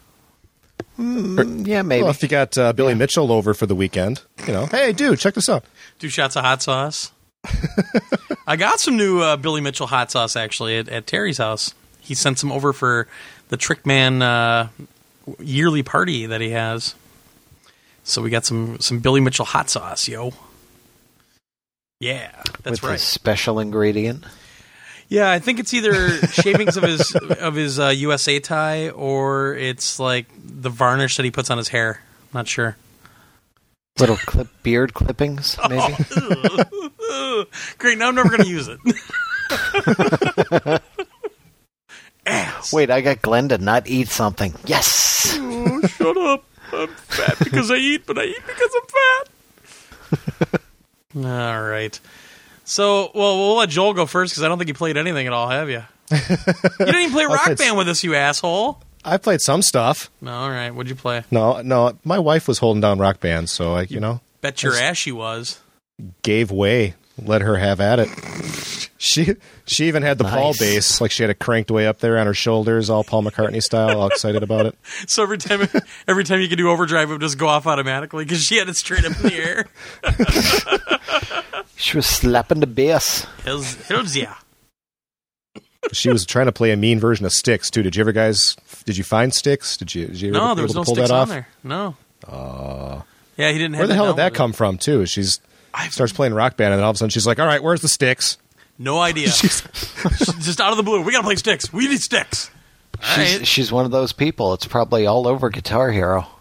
Mm, 0.99 1.65
yeah, 1.67 1.81
maybe. 1.81 2.03
Well, 2.03 2.11
if 2.11 2.21
you 2.21 2.29
got 2.29 2.57
uh, 2.57 2.71
Billy 2.73 2.93
Mitchell 2.93 3.31
over 3.31 3.53
for 3.53 3.65
the 3.65 3.75
weekend, 3.75 4.21
you 4.45 4.53
know, 4.53 4.67
hey, 4.67 4.93
dude, 4.93 5.19
check 5.19 5.33
this 5.33 5.49
out. 5.49 5.65
Two 5.99 6.09
shots 6.09 6.35
of 6.35 6.43
hot 6.43 6.61
sauce. 6.61 7.11
I 8.47 8.55
got 8.55 8.79
some 8.79 8.95
new 8.95 9.19
uh, 9.21 9.37
Billy 9.37 9.59
Mitchell 9.61 9.87
hot 9.87 10.11
sauce 10.11 10.35
actually 10.35 10.77
at, 10.77 10.87
at 10.89 11.07
Terry's 11.07 11.39
house. 11.39 11.73
He 11.99 12.13
sent 12.15 12.37
some 12.39 12.51
over 12.51 12.73
for 12.73 13.07
the 13.53 13.57
Trickman 13.57 14.23
uh, 14.23 14.67
yearly 15.37 15.83
party 15.83 16.25
that 16.25 16.41
he 16.41 16.49
has. 16.49 16.95
So 18.03 18.23
we 18.23 18.31
got 18.31 18.45
some 18.45 18.79
some 18.79 18.97
Billy 18.97 19.21
Mitchell 19.21 19.45
hot 19.45 19.69
sauce, 19.69 20.07
yo. 20.07 20.33
Yeah, 21.99 22.31
that's 22.63 22.81
with 22.81 22.89
right. 22.89 22.95
a 22.95 22.97
special 22.97 23.59
ingredient. 23.59 24.25
Yeah, 25.07 25.29
I 25.29 25.37
think 25.37 25.59
it's 25.59 25.71
either 25.71 26.09
shavings 26.29 26.77
of 26.77 26.83
his 26.83 27.15
of 27.15 27.53
his 27.53 27.79
uh, 27.79 27.89
USA 27.89 28.39
tie 28.39 28.89
or 28.89 29.53
it's 29.53 29.99
like 29.99 30.25
the 30.43 30.71
varnish 30.71 31.17
that 31.17 31.23
he 31.23 31.29
puts 31.29 31.51
on 31.51 31.59
his 31.59 31.67
hair. 31.67 32.01
I'm 32.23 32.39
not 32.39 32.47
sure. 32.47 32.75
Little 33.99 34.17
clip 34.17 34.47
beard 34.63 34.95
clippings, 34.95 35.59
maybe. 35.69 35.93
Great, 37.77 37.99
now 37.99 38.07
I'm 38.07 38.15
never 38.15 38.29
going 38.29 38.41
to 38.41 38.49
use 38.49 38.67
it. 38.67 38.79
Ass. 42.25 42.71
Wait, 42.73 42.89
I 42.89 43.01
got 43.01 43.21
Glenn 43.21 43.49
to 43.49 43.57
not 43.57 43.87
eat 43.87 44.07
something. 44.07 44.53
Yes. 44.65 45.35
Oh, 45.39 45.81
shut 45.87 46.17
up. 46.17 46.43
I'm 46.71 46.87
fat 46.87 47.37
because 47.39 47.69
I 47.69 47.75
eat, 47.75 48.05
but 48.05 48.17
I 48.17 48.23
eat 48.23 48.41
because 48.47 48.71
I'm 48.75 50.19
fat. 50.49 50.61
all 51.15 51.61
right. 51.63 51.99
So, 52.65 53.11
well, 53.13 53.37
we'll 53.37 53.55
let 53.57 53.69
Joel 53.69 53.93
go 53.93 54.05
first 54.05 54.33
because 54.33 54.43
I 54.43 54.47
don't 54.47 54.57
think 54.57 54.69
you 54.69 54.73
played 54.73 54.97
anything 54.97 55.27
at 55.27 55.33
all, 55.33 55.49
have 55.49 55.69
you? 55.69 55.83
You 56.11 56.17
didn't 56.79 56.95
even 56.95 57.11
play 57.11 57.25
Rock 57.29 57.43
played- 57.43 57.57
Band 57.57 57.77
with 57.77 57.89
us, 57.89 58.03
you 58.03 58.15
asshole. 58.15 58.81
I 59.05 59.17
played 59.17 59.41
some 59.41 59.61
stuff. 59.61 60.09
No, 60.21 60.31
all 60.33 60.49
right. 60.49 60.71
What'd 60.71 60.89
you 60.89 60.95
play? 60.95 61.23
No, 61.29 61.61
no, 61.61 61.97
my 62.05 62.19
wife 62.19 62.47
was 62.47 62.59
holding 62.59 62.79
down 62.79 62.99
Rock 62.99 63.19
Band, 63.19 63.49
so 63.49 63.73
I, 63.73 63.81
you 63.83 63.99
know, 63.99 64.21
Bet 64.41 64.63
your 64.63 64.71
That's- 64.71 64.91
ass 64.91 64.97
she 64.97 65.11
was. 65.11 65.59
gave 66.21 66.51
way, 66.51 66.95
let 67.21 67.41
her 67.41 67.57
have 67.57 67.79
at 67.81 67.99
it. 67.99 68.09
She 68.97 69.35
she 69.65 69.87
even 69.89 70.01
had 70.01 70.17
the 70.17 70.23
Paul 70.23 70.53
bass, 70.57 71.01
like 71.01 71.11
she 71.11 71.23
had 71.23 71.29
it 71.29 71.39
cranked 71.39 71.69
way 71.69 71.85
up 71.87 71.99
there 71.99 72.17
on 72.17 72.25
her 72.25 72.33
shoulders, 72.33 72.89
all 72.89 73.03
Paul 73.03 73.23
McCartney 73.23 73.61
style, 73.61 73.99
all 73.99 74.07
excited 74.07 74.43
about 74.43 74.65
it. 74.65 74.77
So 75.07 75.23
every 75.23 75.37
time, 75.37 75.67
every 76.07 76.23
time 76.23 76.39
you 76.39 76.47
could 76.47 76.57
do 76.57 76.69
overdrive, 76.69 77.09
it 77.09 77.13
would 77.13 77.21
just 77.21 77.37
go 77.37 77.47
off 77.47 77.67
automatically 77.67 78.23
because 78.23 78.41
she 78.43 78.55
had 78.57 78.69
it 78.69 78.77
straight 78.77 79.03
up 79.05 79.15
in 79.17 79.23
the 79.23 79.35
air. 79.35 79.65
She 81.75 81.97
was 81.97 82.05
slapping 82.05 82.59
the 82.61 82.67
bass. 82.67 83.25
Hells, 83.43 83.75
hells 83.87 84.15
yeah. 84.15 84.35
She 85.91 86.09
was 86.09 86.25
trying 86.25 86.45
to 86.45 86.51
play 86.53 86.71
a 86.71 86.77
mean 86.77 86.99
version 86.99 87.25
of 87.25 87.33
Styx 87.33 87.69
too. 87.69 87.83
Did 87.83 87.95
you 87.95 88.01
ever 88.01 88.13
guys? 88.13 88.55
Did 88.85 88.95
you 88.97 89.03
find 89.03 89.33
Styx? 89.33 89.75
Did 89.75 89.93
you? 89.93 90.07
Did 90.07 90.21
you 90.21 90.31
No, 90.31 90.45
ever 90.51 90.55
there 90.55 90.63
was 90.63 90.75
no 90.75 90.83
pull 90.85 90.95
Styx 90.95 91.09
that 91.09 91.13
on 91.13 91.21
off? 91.23 91.27
there. 91.29 91.47
No. 91.63 91.95
yeah, 93.37 93.51
he 93.51 93.57
didn't 93.57 93.73
have 93.73 93.79
Where 93.81 93.87
the 93.87 93.95
hell 93.95 94.07
did 94.07 94.15
that 94.17 94.31
downloaded. 94.31 94.35
come 94.35 94.53
from 94.53 94.77
too? 94.77 95.05
She's 95.05 95.39
I've 95.39 95.52
starts 95.89 96.13
playing 96.13 96.33
Rock 96.33 96.57
Band, 96.57 96.73
and 96.73 96.79
then 96.79 96.83
all 96.83 96.91
of 96.91 96.95
a 96.95 96.97
sudden 96.97 97.09
she's 97.09 97.27
like, 97.27 97.39
"All 97.39 97.47
right, 97.47 97.61
where's 97.61 97.81
the 97.81 97.87
Styx?" 97.87 98.37
no 98.77 98.99
idea. 98.99 99.29
she's 99.31 99.61
just 100.39 100.59
out 100.61 100.71
of 100.71 100.77
the 100.77 100.83
blue. 100.83 101.01
We 101.01 101.11
gotta 101.11 101.23
play 101.23 101.35
Styx. 101.35 101.71
We 101.71 101.87
need 101.87 102.01
Styx. 102.01 102.49
She's, 103.01 103.37
right. 103.37 103.47
she's 103.47 103.71
one 103.71 103.85
of 103.85 103.91
those 103.91 104.13
people. 104.13 104.53
It's 104.53 104.65
probably 104.65 105.05
all 105.07 105.27
over 105.27 105.49
Guitar 105.49 105.91
Hero. 105.91 106.27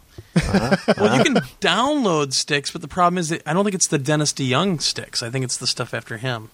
Well, 0.99 1.17
you 1.17 1.25
can 1.25 1.35
download 1.61 2.33
Styx, 2.33 2.71
but 2.71 2.81
the 2.81 2.89
problem 2.89 3.19
is 3.19 3.29
that 3.31 3.43
I 3.47 3.53
don't 3.53 3.65
think 3.65 3.75
it's 3.75 3.89
the 3.89 3.99
Dennis 3.99 4.33
DeYoung 4.33 4.81
Styx. 4.81 5.23
I 5.23 5.31
think 5.31 5.45
it's 5.45 5.57
the 5.57 5.67
stuff 5.67 5.93
after 5.93 6.17
him. 6.19 6.51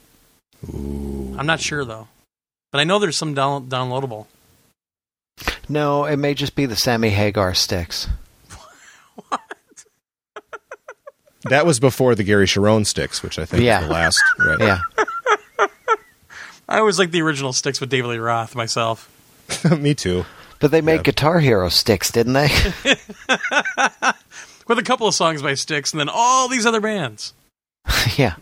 I'm 0.66 1.46
not 1.46 1.60
sure 1.60 1.84
though, 1.84 2.08
but 2.72 2.80
I 2.80 2.84
know 2.84 2.98
there's 2.98 3.16
some 3.16 3.34
down- 3.34 3.68
downloadable. 3.68 4.26
No, 5.68 6.04
it 6.04 6.16
may 6.16 6.34
just 6.34 6.54
be 6.56 6.66
the 6.66 6.76
Sammy 6.76 7.10
Hagar 7.10 7.54
Styx. 7.54 8.08
That 11.44 11.66
was 11.66 11.78
before 11.80 12.14
the 12.14 12.24
Gary 12.24 12.46
Cherone 12.46 12.84
Styx, 12.86 13.22
which 13.22 13.38
I 13.38 13.44
think 13.44 13.62
Yeah. 13.62 13.80
was 13.80 13.88
the 13.88 13.92
last. 13.94 14.22
Right. 14.38 14.58
Yeah. 14.60 14.80
I 16.68 16.78
always 16.80 16.98
like 16.98 17.10
the 17.12 17.22
original 17.22 17.52
Styx 17.52 17.80
with 17.80 17.88
David 17.90 18.08
Lee 18.08 18.18
Roth 18.18 18.54
myself. 18.54 19.08
Me 19.78 19.94
too. 19.94 20.24
But 20.60 20.70
they 20.72 20.80
made 20.80 20.96
Yeah. 20.96 21.02
Guitar 21.02 21.40
Hero 21.40 21.68
Styx, 21.68 22.10
didn't 22.10 22.32
they? 22.34 22.48
With 24.66 24.78
a 24.78 24.82
couple 24.82 25.06
of 25.06 25.14
songs 25.14 25.40
by 25.40 25.54
Styx, 25.54 25.92
and 25.92 26.00
then 26.00 26.10
all 26.12 26.46
these 26.48 26.66
other 26.66 26.80
bands. 26.80 27.32
yeah. 28.18 28.34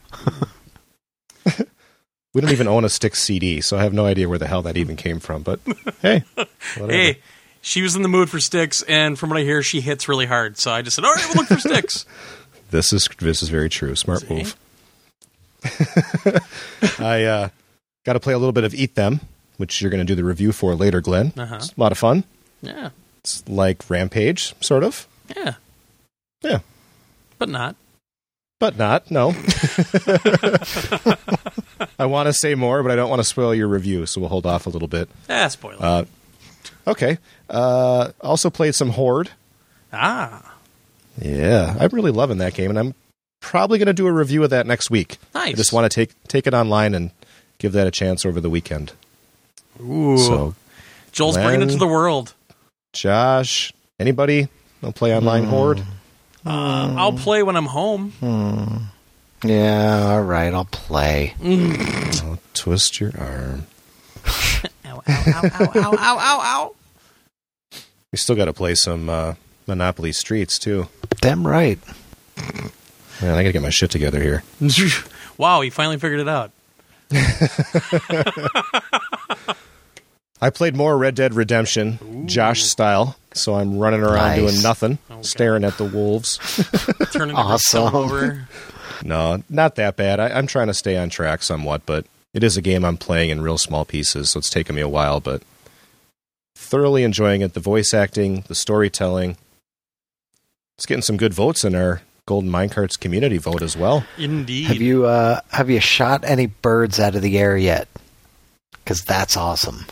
We 2.34 2.40
don't 2.42 2.50
even 2.50 2.66
own 2.68 2.84
a 2.84 2.88
Styx 2.88 3.22
CD, 3.22 3.60
so 3.60 3.78
I 3.78 3.82
have 3.84 3.92
no 3.94 4.04
idea 4.06 4.28
where 4.28 4.38
the 4.38 4.46
hell 4.48 4.60
that 4.62 4.76
even 4.76 4.96
came 4.96 5.20
from. 5.20 5.42
But 5.42 5.60
hey, 6.02 6.24
whatever. 6.76 6.90
Hey, 6.92 7.20
she 7.62 7.80
was 7.80 7.94
in 7.96 8.02
the 8.02 8.08
mood 8.08 8.28
for 8.28 8.40
Styx, 8.40 8.82
and 8.82 9.18
from 9.18 9.30
what 9.30 9.38
I 9.38 9.42
hear, 9.42 9.62
she 9.62 9.80
hits 9.80 10.08
really 10.08 10.26
hard. 10.26 10.58
So 10.58 10.70
I 10.72 10.82
just 10.82 10.96
said, 10.96 11.04
"All 11.06 11.14
right, 11.14 11.24
we'll 11.28 11.44
look 11.44 11.46
for 11.48 11.58
Styx." 11.60 12.04
This 12.70 12.92
is 12.92 13.08
this 13.18 13.42
is 13.42 13.48
very 13.48 13.68
true. 13.68 13.94
Smart 13.96 14.20
See? 14.22 14.34
move. 14.34 14.56
I 17.00 17.24
uh, 17.24 17.48
got 18.04 18.12
to 18.14 18.20
play 18.20 18.32
a 18.34 18.38
little 18.38 18.52
bit 18.52 18.64
of 18.64 18.74
Eat 18.74 18.94
Them, 18.94 19.20
which 19.56 19.80
you're 19.80 19.90
going 19.90 20.04
to 20.04 20.10
do 20.10 20.14
the 20.14 20.24
review 20.24 20.52
for 20.52 20.74
later, 20.74 21.00
Glenn. 21.00 21.32
Uh-huh. 21.36 21.56
It's 21.56 21.72
a 21.72 21.80
lot 21.80 21.92
of 21.92 21.98
fun. 21.98 22.24
Yeah, 22.62 22.90
It's 23.18 23.46
like 23.48 23.88
Rampage, 23.90 24.54
sort 24.60 24.82
of. 24.84 25.06
yeah, 25.36 25.54
Yeah, 26.42 26.58
but 27.38 27.48
not. 27.48 27.76
but 28.58 28.76
not. 28.78 29.10
No. 29.10 29.28
I 31.98 32.06
want 32.06 32.26
to 32.26 32.32
say 32.32 32.54
more, 32.54 32.82
but 32.82 32.90
I 32.92 32.96
don't 32.96 33.10
want 33.10 33.20
to 33.20 33.24
spoil 33.24 33.54
your 33.54 33.68
review, 33.68 34.06
so 34.06 34.20
we'll 34.20 34.30
hold 34.30 34.46
off 34.46 34.66
a 34.66 34.70
little 34.70 34.88
bit. 34.88 35.08
Ah, 35.28 35.48
spoiler. 35.48 35.76
Uh, 35.80 36.04
okay. 36.86 37.18
Uh, 37.48 38.10
also 38.20 38.50
played 38.50 38.74
some 38.74 38.90
Horde. 38.90 39.30
ah, 39.92 40.55
Yeah, 41.20 41.76
I'm 41.78 41.88
really 41.90 42.10
loving 42.12 42.38
that 42.38 42.54
game, 42.54 42.70
and 42.70 42.78
I'm 42.78 42.94
probably 43.40 43.78
going 43.78 43.86
to 43.86 43.92
do 43.94 44.06
a 44.06 44.12
review 44.12 44.42
of 44.44 44.50
that 44.50 44.66
next 44.66 44.90
week. 44.90 45.18
nice. 45.34 45.48
I 45.48 45.52
just 45.52 45.72
want 45.72 45.90
to 45.90 45.94
take 45.94 46.10
take 46.28 46.46
it 46.46 46.54
online 46.54 46.94
and 46.94 47.10
give 47.58 47.72
that 47.72 47.86
a 47.86 47.90
chance 47.90 48.26
over 48.26 48.40
the 48.40 48.50
weekend. 48.50 48.92
Ooh, 49.82 50.18
So, 50.18 50.54
Joel's 51.12 51.36
bringing 51.36 51.62
it 51.68 51.72
to 51.72 51.78
the 51.78 51.86
world. 51.86 52.34
Josh, 52.92 53.72
anybody? 53.98 54.48
Don't 54.82 54.94
play 54.94 55.14
online 55.16 55.44
Horde. 55.44 55.80
Uh, 56.44 56.94
I'll 56.96 57.12
play 57.12 57.42
when 57.42 57.56
I'm 57.56 57.66
home. 57.66 58.12
Yeah, 59.44 60.06
all 60.12 60.22
right, 60.22 60.52
I'll 60.52 60.64
play. 60.64 61.34
I'll 61.42 62.38
twist 62.54 63.00
your 63.00 63.12
arm. 63.18 63.66
Ow, 64.86 65.02
ow, 65.08 65.24
ow, 65.26 65.70
ow, 65.74 65.96
ow, 65.98 66.40
ow, 66.42 66.74
We 68.12 68.16
still 68.18 68.34
got 68.36 68.46
to 68.46 68.52
play 68.52 68.74
some 68.74 69.08
uh, 69.08 69.34
Monopoly 69.66 70.12
Streets 70.12 70.58
too. 70.58 70.88
Damn 71.20 71.46
right. 71.46 71.78
Man, 73.22 73.32
I 73.34 73.42
got 73.42 73.48
to 73.48 73.52
get 73.52 73.62
my 73.62 73.70
shit 73.70 73.90
together 73.90 74.20
here. 74.22 74.42
wow, 75.38 75.60
he 75.62 75.70
finally 75.70 75.98
figured 75.98 76.20
it 76.20 76.28
out. 76.28 76.50
I 80.40 80.50
played 80.50 80.76
more 80.76 80.98
Red 80.98 81.14
Dead 81.14 81.32
Redemption, 81.34 82.26
Josh 82.28 82.62
style. 82.64 83.16
So 83.32 83.54
I'm 83.54 83.78
running 83.78 84.00
around 84.02 84.14
Nice. 84.16 84.38
doing 84.38 84.62
nothing, 84.62 84.98
Okay. 85.10 85.22
staring 85.22 85.64
at 85.64 85.76
the 85.78 85.84
wolves. 85.84 86.38
Turning 87.12 87.36
Awesome. 87.36 87.94
over. 87.94 88.48
no, 89.02 89.42
not 89.48 89.76
that 89.76 89.96
bad. 89.96 90.20
I, 90.20 90.28
I'm 90.30 90.46
trying 90.46 90.66
to 90.68 90.74
stay 90.74 90.96
on 90.96 91.08
track 91.10 91.42
somewhat, 91.42 91.82
but 91.86 92.06
it 92.34 92.42
is 92.44 92.56
a 92.56 92.62
game 92.62 92.84
I'm 92.84 92.96
playing 92.98 93.30
in 93.30 93.40
real 93.42 93.58
small 93.58 93.84
pieces, 93.84 94.30
so 94.30 94.38
it's 94.38 94.50
taken 94.50 94.74
me 94.74 94.82
a 94.82 94.88
while, 94.88 95.20
but 95.20 95.42
thoroughly 96.54 97.02
enjoying 97.02 97.40
it. 97.42 97.54
The 97.54 97.60
voice 97.60 97.92
acting, 97.94 98.44
the 98.48 98.54
storytelling. 98.54 99.36
It's 100.78 100.86
getting 100.86 101.02
some 101.02 101.16
good 101.16 101.32
votes 101.34 101.64
in 101.64 101.74
our 101.74 102.02
Golden 102.26 102.50
Minecarts 102.50 102.98
community 102.98 103.38
vote 103.38 103.62
as 103.62 103.76
well. 103.76 104.04
Indeed. 104.18 104.64
Have 104.66 104.76
you 104.82 105.06
uh, 105.06 105.40
have 105.50 105.70
you 105.70 105.80
shot 105.80 106.24
any 106.24 106.46
birds 106.46 107.00
out 107.00 107.14
of 107.14 107.22
the 107.22 107.38
air 107.38 107.56
yet? 107.56 107.88
Because 108.84 109.02
that's 109.02 109.36
awesome. 109.36 109.86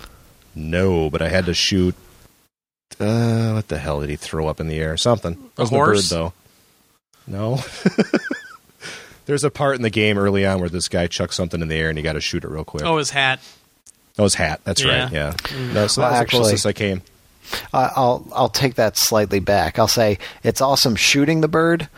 No, 0.55 1.11
but 1.11 1.23
I 1.23 1.29
had 1.29 1.47
to 1.47 1.55
shoot. 1.55 1.95
Uh, 3.01 3.53
what 3.53 3.69
the 3.69 3.79
hell 3.79 4.01
did 4.01 4.11
he 4.11 4.17
throw 4.17 4.47
up 4.47 4.61
in 4.61 4.69
the 4.69 4.79
air? 4.79 4.97
Something. 4.97 5.33
A 5.57 5.63
Wasn't 5.63 5.77
horse? 5.77 6.11
bird 6.11 6.17
though. 6.17 6.33
No. 7.27 7.59
There's 9.27 9.43
a 9.43 9.51
part 9.51 9.77
in 9.77 9.83
the 9.83 9.91
game 9.91 10.19
early 10.19 10.45
on 10.45 10.61
where 10.61 10.69
this 10.69 10.89
guy 10.89 11.07
chucks 11.07 11.35
something 11.35 11.63
in 11.63 11.69
the 11.69 11.77
air 11.77 11.89
and 11.89 11.97
you 11.97 12.05
got 12.05 12.13
to 12.13 12.21
shoot 12.21 12.45
it 12.45 12.49
real 12.49 12.65
quick. 12.65 12.85
Oh, 12.85 12.99
his 12.99 13.09
hat. 13.11 13.41
Oh, 14.19 14.25
his 14.25 14.35
hat. 14.35 14.61
That's 14.65 14.85
Yeah. 14.85 15.05
right. 15.05 15.13
Yeah. 15.13 15.33
Mm. 15.33 15.73
No, 15.73 15.87
so 15.87 16.03
Well, 16.03 16.11
that 16.11 16.21
actually- 16.21 16.39
the 16.41 16.43
closest 16.45 16.67
I 16.67 16.73
came. 16.75 17.01
I- 17.73 17.91
I'll 17.97 18.27
I'll 18.35 18.49
take 18.49 18.75
that 18.77 18.97
slightly 18.97 19.41
back. 19.41 19.79
I'll 19.79 19.89
say 19.89 20.19
it's 20.43 20.61
awesome 20.61 20.97
shooting 20.97 21.41
the 21.41 21.49
bird, 21.49 21.89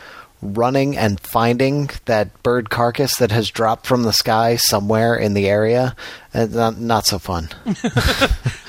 running 0.43 0.97
and 0.97 1.19
finding 1.21 1.91
that 2.05 2.43
bird 2.43 2.71
carcass 2.71 3.17
that 3.19 3.31
has 3.31 3.51
dropped 3.51 3.87
from 3.87 4.03
the 4.03 4.13
sky 4.13 4.57
somewhere 4.57 5.17
in 5.17 5.35
the 5.35 5.49
area. 5.49 5.97
And 6.35 6.55
not, 6.55 6.79
not 6.79 7.07
so 7.07 7.19
fun. 7.19 7.49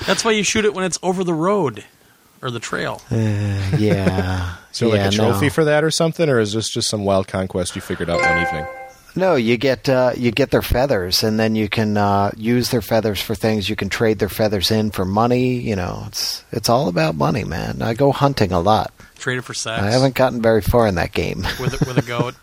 That's 0.06 0.24
why 0.24 0.32
you 0.32 0.42
shoot 0.42 0.64
it 0.64 0.74
when 0.74 0.84
it's 0.84 0.98
over 1.02 1.24
the 1.24 1.34
road 1.34 1.84
or 2.40 2.50
the 2.50 2.60
trail. 2.60 3.02
Uh, 3.10 3.16
yeah. 3.78 4.54
Is 4.72 4.78
there 4.78 4.88
yeah, 4.88 5.04
like 5.04 5.12
a 5.12 5.16
trophy 5.16 5.46
no. 5.46 5.50
for 5.50 5.64
that 5.64 5.84
or 5.84 5.90
something, 5.90 6.28
or 6.28 6.38
is 6.38 6.52
this 6.52 6.70
just 6.70 6.88
some 6.88 7.04
wild 7.04 7.28
conquest 7.28 7.74
you 7.74 7.82
figured 7.82 8.08
out 8.08 8.20
one 8.20 8.42
evening? 8.46 8.66
No, 9.18 9.34
you 9.34 9.56
get 9.56 9.88
uh, 9.88 10.12
you 10.16 10.30
get 10.30 10.52
their 10.52 10.62
feathers, 10.62 11.24
and 11.24 11.40
then 11.40 11.56
you 11.56 11.68
can 11.68 11.96
uh, 11.96 12.30
use 12.36 12.70
their 12.70 12.80
feathers 12.80 13.20
for 13.20 13.34
things. 13.34 13.68
You 13.68 13.74
can 13.74 13.88
trade 13.88 14.20
their 14.20 14.28
feathers 14.28 14.70
in 14.70 14.92
for 14.92 15.04
money. 15.04 15.54
You 15.54 15.74
know, 15.74 16.04
it's 16.06 16.44
it's 16.52 16.68
all 16.68 16.86
about 16.86 17.16
money, 17.16 17.42
man. 17.42 17.82
I 17.82 17.94
go 17.94 18.12
hunting 18.12 18.52
a 18.52 18.60
lot. 18.60 18.92
Traded 19.16 19.44
for 19.44 19.54
sex. 19.54 19.82
I 19.82 19.90
haven't 19.90 20.14
gotten 20.14 20.40
very 20.40 20.62
far 20.62 20.86
in 20.86 20.94
that 20.94 21.10
game. 21.10 21.38
with 21.60 21.82
a, 21.82 21.84
with 21.84 21.98
a 21.98 22.02
goat. 22.02 22.36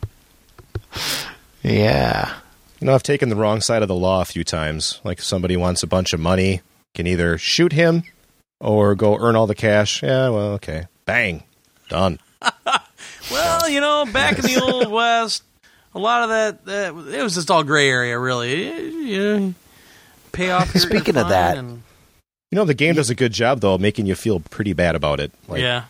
yeah. 1.64 2.34
You 2.82 2.88
know, 2.88 2.94
I've 2.94 3.04
taken 3.04 3.30
the 3.30 3.38
wrong 3.38 3.62
side 3.62 3.82
of 3.82 3.88
the 3.88 3.96
law 3.96 4.20
a 4.20 4.26
few 4.26 4.44
times. 4.44 5.00
Like, 5.06 5.20
if 5.20 5.24
somebody 5.24 5.56
wants 5.56 5.82
a 5.82 5.88
bunch 5.88 6.12
of 6.12 6.20
money, 6.20 6.60
can 6.94 7.08
either 7.08 7.38
shoot 7.38 7.72
him 7.72 8.04
or 8.60 8.96
go 8.96 9.18
earn 9.18 9.38
all 9.38 9.48
the 9.48 9.56
cash. 9.56 10.04
Yeah, 10.04 10.28
well, 10.28 10.52
okay. 10.56 10.88
Bang. 11.06 11.44
Done. 11.88 12.20
Well, 13.32 13.70
you 13.70 13.82
know, 13.82 14.06
back 14.06 14.38
in 14.38 14.46
the 14.46 14.62
old 14.62 14.92
west, 14.92 15.44
a 15.96 16.00
lot 16.00 16.24
of 16.24 16.30
that, 16.30 16.66
that 16.66 17.16
it 17.18 17.24
was 17.24 17.34
just 17.36 17.50
all 17.50 17.64
gray 17.64 17.90
area, 17.90 18.20
really. 18.20 19.10
You 19.10 19.40
know, 19.40 19.54
pay 20.32 20.52
off. 20.52 20.74
Your, 20.76 20.82
Speaking 20.82 21.16
your 21.16 21.24
of 21.24 21.30
that, 21.30 21.58
and- 21.58 21.82
You 22.52 22.58
know, 22.58 22.66
the 22.66 22.74
game 22.76 22.96
does 22.96 23.10
a 23.10 23.16
good 23.16 23.32
job, 23.34 23.62
though, 23.62 23.78
making 23.78 24.06
you 24.06 24.14
feel 24.16 24.40
pretty 24.42 24.74
bad 24.74 24.96
about 24.96 25.20
it. 25.20 25.32
Like, 25.48 25.62
yeah, 25.62 25.86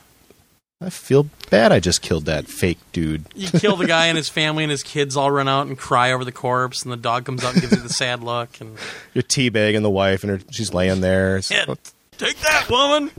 I 0.82 0.90
feel 0.90 1.28
bad 1.50 1.72
I 1.72 1.80
just 1.80 2.02
killed 2.02 2.26
that 2.26 2.48
fake 2.48 2.78
dude. 2.94 3.26
you 3.36 3.48
kill 3.50 3.76
the 3.76 3.88
guy 3.88 4.06
and 4.08 4.18
his 4.18 4.30
family 4.40 4.64
and 4.64 4.72
his 4.72 4.84
kids 4.84 5.16
all 5.18 5.32
run 5.32 5.48
out 5.48 5.68
and 5.68 5.78
cry 5.78 6.12
over 6.12 6.24
the 6.26 6.32
corpse, 6.32 6.84
and 6.84 6.92
the 6.92 6.98
dog 6.98 7.26
comes 7.26 7.44
out 7.44 7.54
and 7.54 7.62
gives 7.62 7.74
you 7.76 7.82
the 7.82 7.90
sad 7.90 8.24
look 8.24 8.60
and 8.62 8.78
You're 9.14 9.24
teabagging 9.24 9.82
the 9.82 9.90
wife, 9.90 10.24
and 10.24 10.32
her, 10.32 10.40
she's 10.52 10.74
laying 10.74 11.02
there. 11.02 11.38
It's- 11.38 11.52
Yeah. 11.68 11.74
take 12.18 12.40
that 12.42 12.70
woman, 12.70 13.12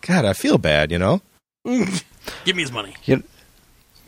God, 0.00 0.24
I 0.24 0.32
feel 0.32 0.56
bad, 0.58 0.90
you 0.90 0.98
know? 0.98 1.20
give 1.64 2.56
me 2.56 2.62
his 2.62 2.72
money. 2.72 2.94
You, 3.04 3.22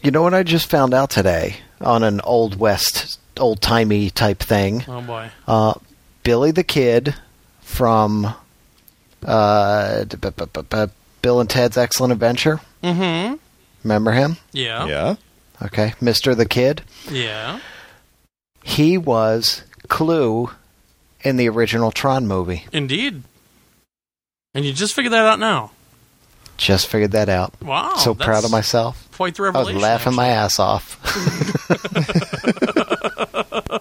you 0.04 0.10
know 0.10 0.22
what 0.22 0.34
I 0.34 0.42
just 0.42 0.70
found 0.70 0.94
out 0.94 1.10
today 1.10 1.56
on 1.80 2.02
an 2.02 2.20
old 2.20 2.56
west, 2.56 3.18
old 3.38 3.60
timey 3.60 4.10
type 4.10 4.38
thing. 4.38 4.84
Oh 4.86 5.00
boy, 5.00 5.30
Uh, 5.48 5.74
Billy 6.22 6.50
the 6.50 6.62
Kid 6.64 7.14
from 7.60 8.34
uh, 9.24 10.04
Bill 11.22 11.40
and 11.40 11.50
Ted's 11.50 11.76
Excellent 11.76 12.12
Adventure. 12.12 12.60
mm-hmm. 12.82 13.34
Remember 13.82 14.12
him? 14.12 14.36
Yeah, 14.52 14.86
Yeah. 14.86 15.14
Okay, 15.62 15.94
Mister 16.00 16.34
the 16.34 16.46
Kid. 16.46 16.82
yeah. 17.10 17.60
He 18.62 18.96
was 18.98 19.62
Clu 19.88 20.50
in 21.20 21.36
the 21.36 21.48
original 21.50 21.90
Tron 21.92 22.26
movie. 22.26 22.64
Indeed. 22.72 23.22
And 24.54 24.64
you 24.64 24.72
just 24.72 24.94
figured 24.94 25.12
that 25.12 25.26
out 25.26 25.38
now. 25.38 25.70
Just 26.56 26.86
figured 26.86 27.12
that 27.12 27.28
out. 27.28 27.52
Wow, 27.62 27.94
so 27.96 28.14
proud 28.14 28.44
of 28.44 28.50
myself. 28.50 29.08
Quite 29.16 29.34
the 29.34 29.42
I 29.42 29.46
was 29.48 29.54
revelation. 29.54 29.80
laughing 29.82 30.14
my 30.14 30.28
ass 30.28 30.58
off. 30.58 31.00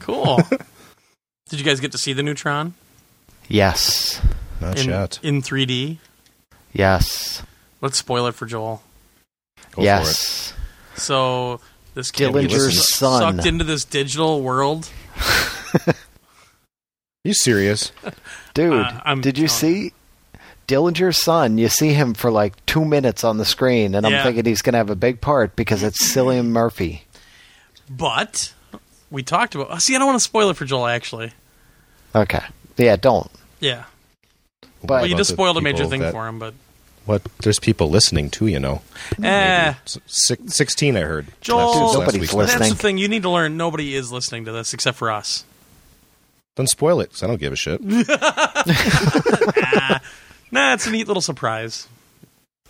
Cool. 0.00 0.40
Did 1.48 1.60
you 1.60 1.64
guys 1.64 1.78
get 1.80 1.92
to 1.92 1.98
see 1.98 2.12
the 2.12 2.22
new 2.24 2.34
Tron 2.34 2.74
yes, 3.48 4.20
Not 4.60 4.78
in, 4.80 4.88
yet. 4.88 5.20
in 5.22 5.42
3D? 5.42 5.98
yes, 6.72 7.42
Let's 7.80 7.98
spoil 7.98 8.26
it 8.26 8.34
for 8.34 8.46
Joel. 8.46 8.82
Go 9.72 9.76
for 9.76 9.82
yes. 9.82 10.54
So 10.96 11.60
this 11.94 12.10
kid 12.10 12.32
Dillinger's 12.32 12.74
gets 12.74 12.96
son. 12.96 13.36
sucked 13.36 13.46
into 13.46 13.64
this 13.64 13.84
digital 13.84 14.40
world. 14.42 14.88
it. 15.86 15.96
You 17.24 17.34
serious? 17.34 17.92
Dude, 18.54 18.72
Uh, 18.72 19.14
did 19.16 19.38
you 19.38 19.46
telling 19.46 19.48
see 19.48 19.92
Dillinger's 20.72 21.22
son? 21.22 21.58
You 21.58 21.68
see 21.68 21.92
him 21.92 22.14
for 22.14 22.30
like 22.30 22.64
two 22.64 22.84
minutes 22.84 23.24
on 23.24 23.36
the 23.36 23.44
screen, 23.44 23.94
and 23.94 24.06
I'm 24.06 24.12
Yeah. 24.12 24.22
thinking 24.22 24.46
he's 24.46 24.62
going 24.62 24.72
to 24.72 24.78
have 24.78 24.88
a 24.90 24.96
big 24.96 25.20
part 25.20 25.54
because 25.54 25.82
it's 25.82 26.14
Cillian 26.14 26.46
Murphy. 26.50 27.04
But 27.90 28.54
we 29.10 29.22
talked 29.22 29.54
about. 29.54 29.82
See, 29.82 29.94
I 29.94 29.98
don't 29.98 30.06
want 30.06 30.16
to 30.18 30.24
spoil 30.24 30.48
it 30.48 30.56
for 30.56 30.64
Joel. 30.64 30.86
Actually, 30.86 31.32
Okay, 32.14 32.40
yeah, 32.78 32.96
don't. 32.96 33.30
yeah. 33.60 33.84
But- 34.82 35.02
Well, 35.02 35.06
you 35.06 35.14
just 35.16 35.30
spoiled 35.30 35.58
a 35.58 35.60
major 35.60 35.84
thing 35.86 36.00
that- 36.00 36.12
for 36.12 36.26
him. 36.26 36.38
But 36.38 36.54
What? 37.04 37.20
There's 37.42 37.58
people 37.58 37.90
listening 37.90 38.30
too, 38.30 38.46
you 38.46 38.58
know. 38.58 38.80
eh, 39.22 39.74
six, 40.06 40.54
16, 40.56 40.96
I 40.96 41.00
heard. 41.00 41.26
Joel, 41.42 41.66
Last- 41.66 41.76
last 41.80 41.94
nobody's 41.98 42.20
week's 42.22 42.34
listening. 42.34 42.58
that's 42.60 42.72
the 42.72 42.78
thing. 42.78 42.96
You 42.96 43.08
need 43.08 43.22
to 43.24 43.30
learn. 43.30 43.56
Nobody 43.58 43.94
is 43.94 44.10
listening 44.10 44.44
to 44.46 44.52
this 44.52 44.72
except 44.72 44.96
for 44.96 45.10
us. 45.10 45.44
Don't 46.56 46.68
spoil 46.68 47.00
it, 47.00 47.10
'cause 47.10 47.22
I 47.22 47.26
don't 47.26 47.40
give 47.40 47.52
a 47.52 47.56
shit. 47.56 47.80
Nah, 49.72 49.98
it's 50.52 50.86
a 50.86 50.90
neat 50.90 51.06
little 51.08 51.20
surprise. 51.22 51.88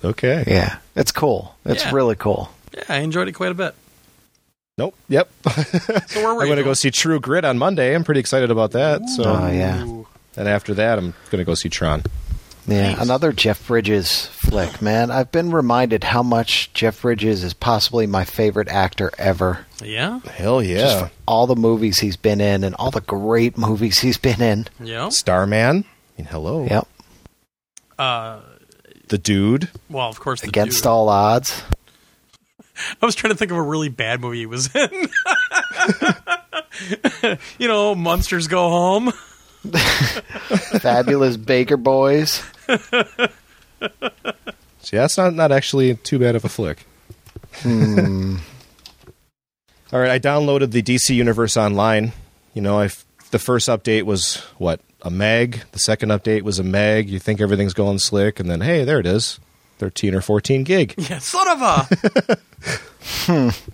Okay. 0.04 0.44
Yeah, 0.46 0.78
it's 0.96 1.12
cool. 1.12 1.54
It's 1.64 1.84
Yeah. 1.84 1.94
really 1.94 2.16
cool. 2.16 2.50
Yeah, 2.74 2.84
I 2.88 2.98
enjoyed 2.98 3.28
it 3.28 3.32
quite 3.32 3.52
a 3.52 3.54
bit. 3.54 3.74
Nope. 4.78 4.94
Yep. 5.08 5.28
So 6.08 6.22
where 6.22 6.34
were 6.34 6.40
I'm 6.42 6.46
you? 6.46 6.46
going 6.46 6.56
to 6.56 6.64
go 6.64 6.74
see 6.74 6.90
True 6.90 7.20
Grit 7.20 7.44
on 7.44 7.58
Monday. 7.58 7.94
I'm 7.94 8.04
pretty 8.04 8.20
excited 8.20 8.50
about 8.50 8.72
that. 8.72 9.06
So, 9.16 9.24
Oh, 9.24 9.46
yeah. 9.50 9.84
Ooh. 9.84 10.06
and 10.36 10.48
after 10.48 10.72
that, 10.74 10.98
I'm 10.98 11.12
going 11.30 11.40
to 11.40 11.44
go 11.44 11.54
see 11.54 11.68
Tron. 11.68 12.02
Yeah, 12.66 12.92
Nice. 12.92 13.00
another 13.02 13.32
Jeff 13.32 13.66
Bridges 13.66 14.26
flick, 14.28 14.80
man. 14.80 15.10
I've 15.10 15.30
been 15.32 15.50
reminded 15.50 16.04
how 16.04 16.22
much 16.22 16.72
Jeff 16.72 17.02
Bridges 17.02 17.42
is 17.44 17.52
possibly 17.54 18.06
my 18.06 18.24
favorite 18.24 18.68
actor 18.68 19.10
ever. 19.18 19.66
Yeah. 19.82 20.20
Hell 20.20 20.62
Just 20.62 20.70
yeah. 20.70 21.06
for 21.06 21.10
all 21.26 21.46
the 21.48 21.56
movies 21.56 21.98
he's 21.98 22.16
been 22.16 22.40
in 22.40 22.62
and 22.64 22.74
all 22.76 22.90
the 22.92 23.00
great 23.02 23.58
movies 23.58 23.98
he's 23.98 24.16
been 24.16 24.40
in. 24.40 24.66
Yeah. 24.80 25.08
Starman. 25.10 25.84
I 25.84 26.22
mean, 26.22 26.28
hello. 26.30 26.64
Yep. 26.64 26.88
Uh, 28.02 28.40
The 29.08 29.18
Dude. 29.18 29.68
well, 29.88 30.08
of 30.08 30.18
course. 30.18 30.40
The 30.40 30.48
Against 30.48 30.78
dude. 30.78 30.86
all 30.86 31.08
odds. 31.08 31.62
I 33.00 33.06
was 33.06 33.14
trying 33.14 33.32
to 33.32 33.36
think 33.36 33.50
of 33.50 33.58
a 33.58 33.62
really 33.62 33.90
bad 33.90 34.20
movie 34.20 34.38
he 34.38 34.46
was 34.46 34.74
in. 34.74 34.90
you 37.58 37.68
know, 37.68 37.94
Monsters 37.94 38.48
Go 38.48 38.68
Home. 38.70 39.12
Fabulous 40.80 41.36
Baker 41.36 41.76
Boys. 41.76 42.42
So, 42.66 42.78
yeah, 44.90 45.02
that's 45.02 45.16
not, 45.16 45.34
not 45.34 45.52
actually 45.52 45.94
too 45.96 46.18
bad 46.18 46.34
of 46.34 46.44
a 46.44 46.48
flick. 46.48 46.84
Hmm. 47.56 48.36
All 49.92 50.00
right, 50.00 50.10
I 50.10 50.18
downloaded 50.18 50.72
the 50.72 50.82
DC 50.82 51.14
Universe 51.14 51.56
Online. 51.56 52.12
You 52.54 52.62
know, 52.62 52.80
I 52.80 52.88
the 53.32 53.38
first 53.40 53.68
update 53.68 54.04
was 54.04 54.36
what 54.58 54.80
a 55.02 55.10
meg. 55.10 55.62
The 55.72 55.80
second 55.80 56.10
update 56.10 56.42
was 56.42 56.58
a 56.60 56.62
meg. 56.64 57.10
You 57.10 57.18
think 57.18 57.40
everything's 57.40 57.74
going 57.74 57.98
slick, 57.98 58.38
and 58.38 58.48
then 58.48 58.60
hey, 58.60 58.84
there 58.84 59.00
it 59.00 59.06
is, 59.06 59.40
thirteen 59.78 60.14
or 60.14 60.20
fourteen 60.20 60.62
gig. 60.62 60.94
Yeah, 61.10 61.18
son 61.18 61.48
of 61.48 61.60
a. 63.28 63.52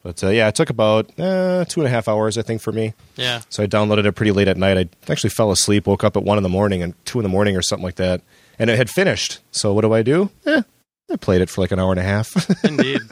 But 0.00 0.22
uh, 0.24 0.28
yeah, 0.28 0.48
it 0.48 0.54
took 0.54 0.70
about 0.70 1.10
uh, 1.18 1.64
two 1.66 1.80
and 1.80 1.86
a 1.86 1.90
half 1.90 2.08
hours, 2.08 2.38
I 2.38 2.42
think, 2.42 2.62
for 2.62 2.72
me. 2.72 2.94
Yeah. 3.16 3.42
So 3.50 3.62
I 3.62 3.66
downloaded 3.66 4.06
it 4.06 4.12
pretty 4.12 4.30
late 4.30 4.48
at 4.48 4.56
night. 4.56 4.78
I 4.78 5.12
actually 5.12 5.30
fell 5.30 5.50
asleep, 5.50 5.86
woke 5.86 6.04
up 6.04 6.16
at 6.16 6.22
one 6.22 6.38
in 6.38 6.42
the 6.42 6.48
morning 6.48 6.82
and 6.82 6.94
two 7.04 7.18
in 7.18 7.24
the 7.24 7.28
morning 7.28 7.56
or 7.56 7.62
something 7.62 7.84
like 7.84 7.96
that, 7.96 8.22
and 8.58 8.70
it 8.70 8.78
had 8.78 8.88
finished. 8.88 9.40
So 9.50 9.74
what 9.74 9.82
do 9.82 9.92
I 9.92 10.02
do? 10.02 10.30
Eh, 10.46 10.62
I 11.10 11.16
played 11.16 11.40
it 11.42 11.50
for 11.50 11.60
like 11.60 11.72
an 11.72 11.80
hour 11.80 11.90
and 11.90 12.00
a 12.00 12.04
half. 12.04 12.32
Indeed. 12.64 13.02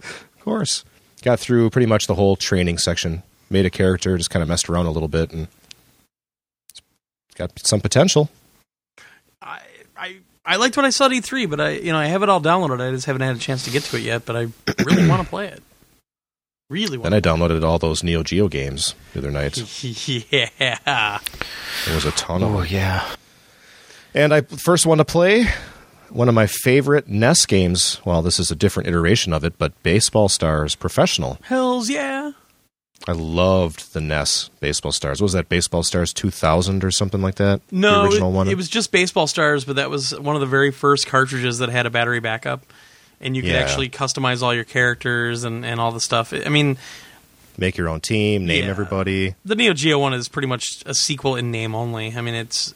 of 0.00 0.38
course, 0.40 0.84
got 1.22 1.40
through 1.40 1.70
pretty 1.70 1.86
much 1.86 2.06
the 2.06 2.14
whole 2.14 2.36
training 2.36 2.78
section. 2.78 3.24
Made 3.50 3.64
a 3.66 3.70
character, 3.70 4.16
just 4.18 4.30
kind 4.30 4.42
of 4.42 4.48
messed 4.48 4.68
around 4.68 4.86
a 4.86 4.90
little 4.90 5.08
bit, 5.08 5.32
and 5.32 5.48
it's 6.70 6.82
got 7.34 7.58
some 7.64 7.80
potential. 7.80 8.28
I, 9.40 9.60
I 9.96 10.16
I 10.44 10.56
liked 10.56 10.76
what 10.76 10.84
I 10.86 10.90
saw 10.90 11.06
at 11.06 11.12
E3, 11.12 11.48
but 11.48 11.60
I 11.60 11.70
you 11.72 11.92
know 11.92 11.98
I 11.98 12.06
have 12.06 12.22
it 12.22 12.28
all 12.28 12.40
downloaded. 12.40 12.86
I 12.86 12.90
just 12.90 13.06
haven't 13.06 13.22
had 13.22 13.36
a 13.36 13.38
chance 13.38 13.64
to 13.64 13.70
get 13.70 13.84
to 13.84 13.96
it 13.96 14.02
yet. 14.02 14.24
But 14.26 14.36
I 14.36 14.46
really 14.84 15.08
want 15.08 15.22
to 15.22 15.28
play 15.28 15.46
it. 15.48 15.62
Really 16.70 16.98
want. 16.98 17.10
Then 17.10 17.12
want. 17.12 17.26
I 17.26 17.30
downloaded 17.56 17.64
all 17.64 17.78
those 17.78 18.02
Neo 18.02 18.22
Geo 18.22 18.48
games 18.48 18.94
the 19.14 19.20
other 19.20 19.30
night. 19.30 19.56
yeah. 20.30 21.18
There 21.86 21.94
was 21.94 22.04
a 22.04 22.10
ton 22.12 22.42
of 22.42 22.54
Oh 22.54 22.58
them. 22.60 22.66
yeah. 22.70 23.08
And 24.14 24.34
I 24.34 24.42
first 24.42 24.84
one 24.84 24.98
to 24.98 25.04
play 25.04 25.46
one 26.10 26.28
of 26.28 26.34
my 26.34 26.46
favorite 26.46 27.08
NES 27.08 27.46
games. 27.46 28.00
Well, 28.04 28.20
this 28.20 28.38
is 28.38 28.50
a 28.50 28.54
different 28.56 28.88
iteration 28.88 29.32
of 29.32 29.44
it, 29.44 29.56
but 29.58 29.82
Baseball 29.82 30.28
Stars 30.28 30.74
Professional. 30.74 31.38
Hells 31.44 31.88
yeah. 31.88 32.32
I 33.06 33.12
loved 33.12 33.94
the 33.94 34.00
NES 34.00 34.50
Baseball 34.60 34.92
Stars. 34.92 35.20
What 35.20 35.26
was 35.26 35.32
that 35.32 35.48
Baseball 35.48 35.82
Stars 35.82 36.12
2000 36.12 36.84
or 36.84 36.90
something 36.90 37.22
like 37.22 37.36
that? 37.36 37.60
No, 37.70 38.02
the 38.02 38.08
original 38.08 38.30
it, 38.30 38.34
one. 38.34 38.48
it 38.48 38.56
was 38.56 38.68
just 38.68 38.92
Baseball 38.92 39.26
Stars, 39.26 39.64
but 39.64 39.76
that 39.76 39.88
was 39.88 40.18
one 40.18 40.34
of 40.36 40.40
the 40.40 40.46
very 40.46 40.70
first 40.70 41.06
cartridges 41.06 41.58
that 41.58 41.68
had 41.70 41.86
a 41.86 41.90
battery 41.90 42.20
backup, 42.20 42.64
and 43.20 43.34
you 43.36 43.42
could 43.42 43.52
Yeah. 43.52 43.58
actually 43.60 43.88
customize 43.88 44.42
all 44.42 44.52
your 44.54 44.64
characters 44.64 45.44
and, 45.44 45.64
and 45.64 45.80
all 45.80 45.92
the 45.92 46.00
stuff. 46.00 46.32
I 46.34 46.48
mean, 46.48 46.76
Make 47.56 47.76
your 47.76 47.88
own 47.88 48.00
team, 48.00 48.46
name 48.46 48.64
Yeah. 48.64 48.70
everybody. 48.70 49.34
the 49.44 49.54
Neo 49.56 49.72
Geo 49.72 49.98
one 49.98 50.12
is 50.14 50.28
pretty 50.28 50.46
much 50.48 50.82
a 50.86 50.94
sequel 50.94 51.34
in 51.34 51.50
name 51.50 51.74
only. 51.74 52.14
I 52.16 52.20
mean, 52.20 52.34
it's 52.34 52.74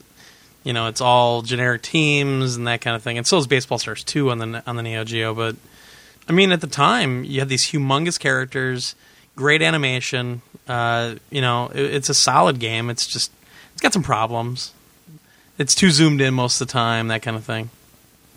you 0.65 0.73
know, 0.73 0.87
it's 0.87 1.01
all 1.01 1.43
generic 1.43 1.83
teams 1.83 2.55
and 2.57 2.69
that 2.69 2.81
kind 2.81 2.95
of 2.95 3.03
thing. 3.03 3.19
And 3.19 3.27
so 3.27 3.37
is 3.37 3.49
Baseball 3.49 3.79
Stars 3.79 4.03
2 4.05 4.31
on 4.31 4.39
the 4.39 4.63
on 4.67 4.77
the 4.77 4.83
Neo 4.83 5.05
Geo, 5.05 5.35
but 5.35 5.57
I 6.29 6.33
mean, 6.33 6.53
at 6.53 6.61
the 6.61 6.67
time, 6.69 7.25
you 7.25 7.41
had 7.41 7.49
these 7.49 7.71
humongous 7.71 8.19
characters, 8.19 8.95
great 9.37 9.63
animation. 9.63 10.43
Uh, 10.69 11.17
you 11.31 11.41
know, 11.41 11.69
it, 11.75 11.81
it's 11.95 12.09
a 12.09 12.15
solid 12.15 12.59
game. 12.59 12.91
It's 12.91 13.07
just 13.07 13.31
it's 13.73 13.81
got 13.81 13.93
some 13.93 14.03
problems. 14.03 14.73
It's 15.59 15.75
too 15.75 15.91
zoomed 15.91 16.21
in 16.21 16.35
most 16.35 16.61
of 16.61 16.67
the 16.69 16.73
time, 16.73 17.09
that 17.09 17.23
kind 17.23 17.37
of 17.37 17.45
thing. 17.45 17.71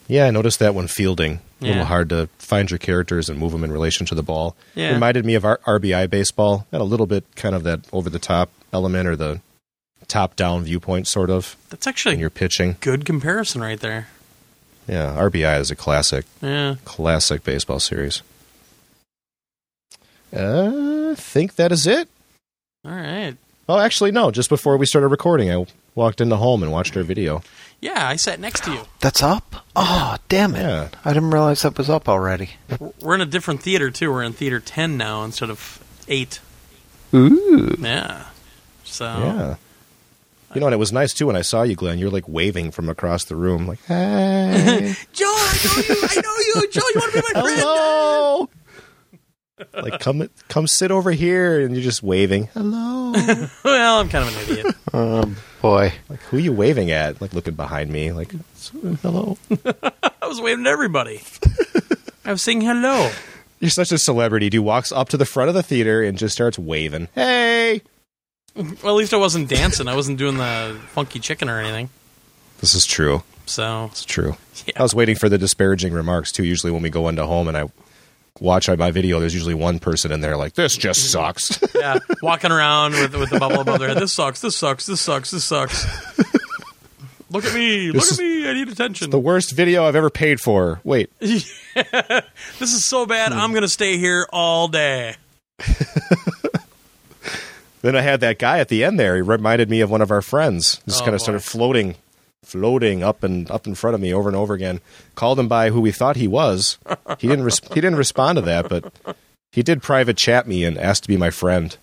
Yeah, 0.07 0.27
I 0.27 0.31
noticed 0.31 0.59
that 0.59 0.75
when 0.75 0.87
fielding. 0.87 1.39
A 1.61 1.65
little 1.67 1.85
hard 1.85 2.09
to 2.09 2.27
find 2.37 2.69
your 2.69 2.77
characters 2.77 3.27
and 3.27 3.39
move 3.39 3.51
them 3.51 3.63
in 3.63 3.71
relation 3.71 4.05
to 4.07 4.13
the 4.13 4.21
ball. 4.21 4.55
Yeah. 4.75 4.91
Reminded 4.91 5.25
me 5.25 5.33
of 5.33 5.43
R- 5.45 5.59
RBI 5.65 6.07
baseball. 6.11 6.67
Had 6.71 6.79
a 6.81 6.83
little 6.83 7.07
bit 7.07 7.23
kind 7.35 7.55
of 7.55 7.63
that 7.63 7.79
over 7.91 8.07
the 8.09 8.19
top 8.19 8.51
element 8.71 9.07
or 9.07 9.15
the 9.15 9.41
top 10.07 10.35
down 10.35 10.63
viewpoint, 10.63 11.07
sort 11.07 11.31
of, 11.31 11.55
That's 11.71 11.87
actually 11.87 12.15
in 12.15 12.19
a 12.19 12.21
your 12.21 12.29
pitching. 12.29 12.75
good 12.81 13.03
comparison 13.03 13.61
right 13.61 13.79
there. 13.79 14.09
Yeah, 14.87 15.15
RBI 15.17 15.59
is 15.59 15.71
a 15.71 15.75
classic, 15.75 16.25
Yeah. 16.41 16.75
classic 16.85 17.43
baseball 17.43 17.79
series. 17.79 18.21
Uh, 20.35 21.11
I 21.11 21.15
think 21.15 21.55
that 21.55 21.71
is 21.71 21.87
it. 21.87 22.07
All 22.85 22.91
right. 22.91 23.35
Oh, 23.67 23.79
actually, 23.79 24.11
no. 24.11 24.31
Just 24.31 24.49
before 24.49 24.77
we 24.77 24.85
started 24.85 25.07
recording, 25.07 25.51
I 25.51 25.65
walked 25.95 26.21
into 26.21 26.35
home 26.35 26.61
and 26.61 26.71
watched 26.71 26.95
our 26.95 27.03
video. 27.03 27.41
Yeah, 27.81 28.07
I 28.07 28.15
sat 28.15 28.39
next 28.39 28.63
to 28.65 28.71
you. 28.71 28.81
That's 28.99 29.23
up? 29.23 29.65
Oh, 29.75 30.17
damn 30.29 30.55
it. 30.55 30.59
Yeah. 30.61 30.89
I 31.03 31.13
didn't 31.13 31.31
realize 31.31 31.61
that 31.63 31.77
was 31.77 31.89
up 31.89 32.07
already. 32.07 32.51
We're 33.01 33.15
in 33.15 33.21
a 33.21 33.25
different 33.25 33.61
theater 33.61 33.89
too. 33.91 34.11
We're 34.11 34.23
in 34.23 34.33
theater 34.33 34.59
10 34.59 34.97
now 34.97 35.23
instead 35.23 35.49
of 35.49 35.83
8. 36.07 36.39
Ooh. 37.13 37.75
Yeah. 37.79 38.25
So 38.83 39.05
Yeah. 39.05 39.55
You 40.53 40.61
know, 40.61 40.67
and 40.67 40.73
it 40.73 40.77
was 40.77 40.93
nice 40.93 41.13
too 41.13 41.27
when 41.27 41.35
I 41.35 41.41
saw 41.41 41.63
you, 41.63 41.75
Glenn. 41.75 41.97
You're 41.99 42.09
like 42.11 42.29
waving 42.29 42.71
from 42.71 42.87
across 42.87 43.25
the 43.25 43.35
room, 43.35 43.67
like, 43.67 43.83
"Hey, 43.87 44.95
Joe, 45.11 45.25
I 45.27 45.59
know 45.65 45.83
you. 45.95 46.01
I 46.01 46.15
know 46.21 46.61
you. 46.61 46.67
Joe, 46.71 46.81
you 46.93 46.99
want 47.01 47.11
to 47.11 47.17
be 47.21 47.33
my 47.33 47.41
friend? 47.41 47.59
hello!" 47.59 48.49
Like, 49.73 49.99
come, 49.99 50.29
come, 50.47 50.67
sit 50.67 50.91
over 50.91 51.11
here, 51.11 51.61
and 51.61 51.73
you're 51.75 51.83
just 51.83 52.03
waving. 52.03 52.47
Hello. 52.53 53.13
Well, 53.63 53.99
I'm 54.01 54.09
kind 54.09 54.27
of 54.27 54.35
an 54.35 54.51
idiot. 54.57 54.75
Um, 54.93 55.37
boy. 55.61 55.93
like, 56.09 56.19
who 56.23 56.37
are 56.37 56.41
you 56.41 56.51
waving 56.51 56.91
at? 56.91 57.21
Like, 57.21 57.33
looking 57.33 57.53
behind 57.55 57.89
me, 57.89 58.11
like, 58.11 58.31
hello. 59.01 59.37
I 60.21 60.27
was 60.27 60.41
waving 60.41 60.65
to 60.65 60.69
everybody. 60.69 61.21
I 62.25 62.31
was 62.31 62.41
saying 62.41 62.61
hello. 62.61 63.09
You're 63.59 63.69
such 63.69 63.91
a 63.91 63.97
celebrity. 63.97 64.49
Dude 64.49 64.63
walks 64.65 64.91
up 64.91 65.09
to 65.09 65.17
the 65.17 65.25
front 65.25 65.49
of 65.49 65.55
the 65.55 65.63
theater 65.63 66.03
and 66.03 66.17
just 66.17 66.33
starts 66.35 66.59
waving. 66.59 67.07
Hey. 67.15 67.81
Well, 68.55 68.67
at 68.83 68.91
least 68.91 69.13
I 69.13 69.17
wasn't 69.17 69.49
dancing. 69.49 69.87
I 69.87 69.95
wasn't 69.95 70.17
doing 70.17 70.37
the 70.37 70.77
funky 70.89 71.19
chicken 71.19 71.49
or 71.49 71.59
anything. 71.59 71.89
This 72.59 72.75
is 72.75 72.85
true. 72.85 73.23
So 73.45 73.85
It's 73.91 74.03
true. 74.05 74.35
Yeah. 74.65 74.73
I 74.77 74.83
was 74.83 74.95
waiting 74.95 75.15
for 75.15 75.29
the 75.29 75.37
disparaging 75.37 75.93
remarks 75.93 76.31
too. 76.31 76.43
Usually, 76.43 76.71
when 76.71 76.81
we 76.81 76.89
go 76.89 77.07
into 77.07 77.25
home 77.25 77.47
and 77.47 77.57
I 77.57 77.69
watch 78.39 78.69
my 78.69 78.91
video, 78.91 79.19
there's 79.19 79.33
usually 79.33 79.53
one 79.53 79.79
person 79.79 80.11
in 80.11 80.21
there 80.21 80.37
like, 80.37 80.53
"This 80.53 80.75
just 80.77 81.01
mm-hmm. 81.01 81.09
sucks." 81.09 81.59
yeah, 81.75 81.99
walking 82.21 82.51
around 82.51 82.93
with 82.93 83.15
with 83.15 83.29
the 83.29 83.39
bubble 83.39 83.61
above 83.61 83.79
their 83.79 83.89
head. 83.89 83.97
This 83.97 84.13
sucks. 84.13 84.41
This 84.41 84.55
sucks. 84.55 84.85
This 84.85 85.01
sucks. 85.01 85.31
This 85.31 85.43
sucks. 85.43 85.85
Look 87.31 87.43
at 87.43 87.53
me. 87.55 87.87
Look 87.87 87.95
This 88.03 88.13
at 88.13 88.19
me. 88.19 88.47
I 88.49 88.53
need 88.53 88.69
attention. 88.69 89.09
the 89.09 89.19
worst 89.19 89.51
video 89.53 89.85
I've 89.85 89.95
ever 89.95 90.09
paid 90.09 90.39
for. 90.39 90.79
Wait, 90.83 91.09
this 91.19 91.45
is 92.61 92.85
so 92.85 93.05
bad. 93.05 93.33
Hmm. 93.33 93.39
I'm 93.39 93.53
gonna 93.53 93.67
stay 93.67 93.97
here 93.97 94.27
all 94.31 94.67
day. 94.67 95.15
then 97.81 97.95
I 97.95 98.01
had 98.01 98.19
that 98.21 98.39
guy 98.39 98.59
at 98.59 98.69
the 98.69 98.83
end 98.83 98.99
there. 98.99 99.15
He 99.15 99.21
reminded 99.21 99.69
me 99.69 99.81
of 99.81 99.89
one 99.89 100.01
of 100.01 100.11
our 100.11 100.21
friends. 100.21 100.81
Just 100.87 101.01
Oh, 101.01 101.05
kind 101.05 101.15
of 101.15 101.19
boy. 101.19 101.23
started 101.23 101.43
floating, 101.43 101.95
floating 102.45 103.03
up 103.03 103.23
and 103.23 103.49
up 103.51 103.67
in 103.67 103.75
front 103.75 103.95
of 103.95 104.01
me 104.01 104.13
over 104.13 104.29
and 104.29 104.35
over 104.35 104.53
again. 104.53 104.79
Called 105.15 105.39
him 105.39 105.47
by 105.47 105.69
who 105.71 105.81
we 105.81 105.91
thought 105.91 106.15
he 106.15 106.27
was. 106.27 106.77
He 107.19 107.27
didn't. 107.27 107.45
Res- 107.45 107.59
he 107.69 107.75
didn't 107.81 107.95
respond 107.97 108.37
to 108.37 108.41
that, 108.43 108.69
but 108.69 108.91
he 109.51 109.63
did 109.63 109.81
private 109.81 110.17
chat 110.17 110.47
me 110.47 110.63
and 110.63 110.77
asked 110.77 111.03
to 111.03 111.09
be 111.09 111.17
my 111.17 111.29
friend. 111.31 111.75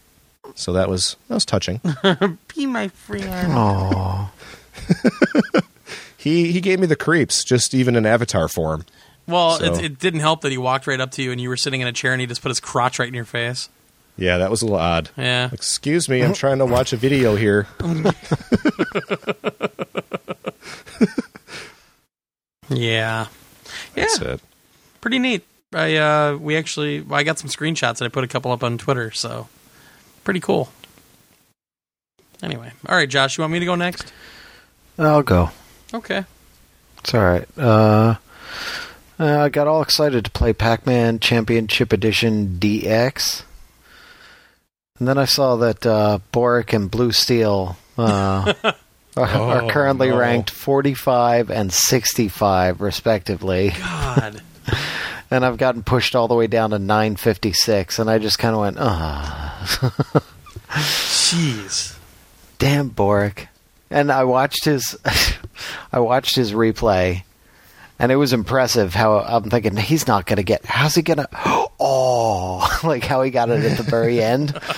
So 0.55 0.73
that 0.73 0.89
was 0.89 1.17
that 1.29 1.35
was 1.35 1.45
touching. 1.45 1.81
Be 2.55 2.67
my 2.67 2.89
friend. 2.89 3.53
Oh. 3.53 4.31
He 6.17 6.53
he 6.53 6.61
gave 6.61 6.79
me 6.79 6.87
the 6.87 6.95
creeps, 6.95 7.43
just 7.43 7.75
even 7.75 7.97
in 7.97 8.07
avatar 8.07 8.47
form. 8.47 8.85
Well, 9.27 9.59
So- 9.59 9.65
it, 9.75 9.85
it 9.85 9.99
didn't 9.99 10.21
help 10.21 10.43
that 10.43 10.53
he 10.53 10.59
walked 10.59 10.87
right 10.87 11.01
up 11.01 11.11
to 11.13 11.23
you 11.23 11.33
and 11.33 11.41
you 11.41 11.49
were 11.49 11.57
sitting 11.57 11.81
in 11.81 11.89
a 11.89 11.93
chair 11.93 12.13
and 12.13 12.21
he 12.21 12.27
just 12.29 12.43
put 12.43 12.51
his 12.51 12.61
crotch 12.61 13.01
right 13.01 13.09
in 13.09 13.15
your 13.15 13.25
face. 13.25 13.69
Yeah, 14.17 14.39
that 14.39 14.51
was 14.51 14.63
a 14.63 14.67
little 14.67 14.79
odd. 14.79 15.11
Yeah. 15.17 15.49
Excuse 15.53 16.09
me, 16.09 16.23
I'm 16.23 16.35
trying 16.35 16.59
to 16.59 16.67
watch 16.67 16.93
a 16.93 16.97
video 16.97 17.35
here. 17.37 17.67
Yeah. 17.83 18.13
Yeah. 22.69 23.27
That's 23.95 24.19
it. 24.21 24.41
Pretty 25.01 25.19
neat. 25.19 25.45
I 25.75 25.97
uh 25.97 26.37
we 26.37 26.57
actually 26.57 27.01
well, 27.01 27.19
I 27.19 27.23
got 27.23 27.39
some 27.39 27.49
screenshots 27.51 28.01
and 28.01 28.07
I 28.07 28.09
put 28.09 28.25
a 28.25 28.29
couple 28.29 28.53
up 28.53 28.63
on 28.63 28.79
Twitter, 28.79 29.11
so 29.11 29.49
pretty 30.25 30.41
cool. 30.41 30.71
Anyway. 32.43 32.73
All 32.89 32.97
right, 32.97 33.09
Josh, 33.09 33.37
you 33.37 33.43
want 33.43 33.53
me 33.53 33.59
to 33.61 33.67
go 33.67 33.75
next? 33.75 34.13
I'll 34.99 35.23
go. 35.23 35.51
Okay. 35.95 36.25
It's 36.99 37.15
all 37.15 37.23
right. 37.23 37.47
Uh, 37.57 38.17
uh, 39.19 39.41
I 39.41 39.49
got 39.49 39.67
all 39.67 39.83
excited 39.83 40.25
to 40.25 40.31
play 40.31 40.53
Pac-Man 40.53 41.19
Championship 41.21 41.93
Edition 41.93 42.57
DX, 42.59 43.43
and 45.03 45.09
then 45.09 45.19
I 45.19 45.25
saw 45.25 45.57
that 45.57 45.85
uh, 45.85 46.21
Boric 46.31 46.73
and 46.73 46.89
Blue 46.89 47.11
Steel 47.11 47.77
uh, 47.99 48.55
are, 48.63 48.75
are 49.17 49.63
Oh, 49.63 49.69
currently 49.69 50.11
no. 50.11 50.17
ranked 50.17 50.49
45 50.51 51.51
and 51.51 51.73
65, 51.73 52.81
respectively. 52.81 53.71
God. 53.77 54.41
And 55.29 55.45
I've 55.45 55.57
gotten 55.57 55.83
pushed 55.83 56.15
all 56.15 56.29
the 56.29 56.35
way 56.37 56.47
down 56.47 56.71
to 56.71 56.79
956, 56.79 57.99
and 57.99 58.09
I 58.09 58.19
just 58.19 58.39
kind 58.39 58.55
of 58.55 58.61
went, 58.61 58.77
ah, 58.79 60.21
Jeez. 60.71 61.97
damn 62.59 62.91
Boric. 62.91 63.49
And 63.91 64.13
I 64.13 64.23
watched 64.25 64.67
his, 64.67 64.97
I 65.93 65.99
watched 66.01 66.37
his 66.37 66.53
replay, 66.53 67.25
and 68.03 68.13
it 68.13 68.17
was 68.17 68.35
impressive. 68.35 68.93
How 68.95 69.21
I'm 69.21 69.49
thinking 69.49 69.77
he's 69.77 70.07
not 70.07 70.27
going 70.27 70.37
to 70.37 70.43
get. 70.43 70.65
How's 70.67 70.95
he 70.95 71.01
going 71.03 71.17
to? 71.25 71.29
Oh, 71.81 72.81
like 72.85 73.05
how 73.05 73.23
he 73.23 73.31
got 73.31 73.49
it 73.49 73.65
at 73.65 73.79
the 73.79 73.83
very 73.85 74.23
end. 74.23 74.53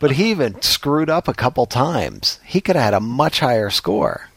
But 0.00 0.10
he 0.12 0.30
even 0.30 0.60
screwed 0.60 1.08
up 1.08 1.28
a 1.28 1.32
couple 1.34 1.64
times. 1.66 2.38
He 2.44 2.60
could 2.60 2.74
have 2.76 2.84
had 2.84 2.94
a 2.94 3.00
much 3.00 3.40
higher 3.40 3.70
score. 3.70 4.28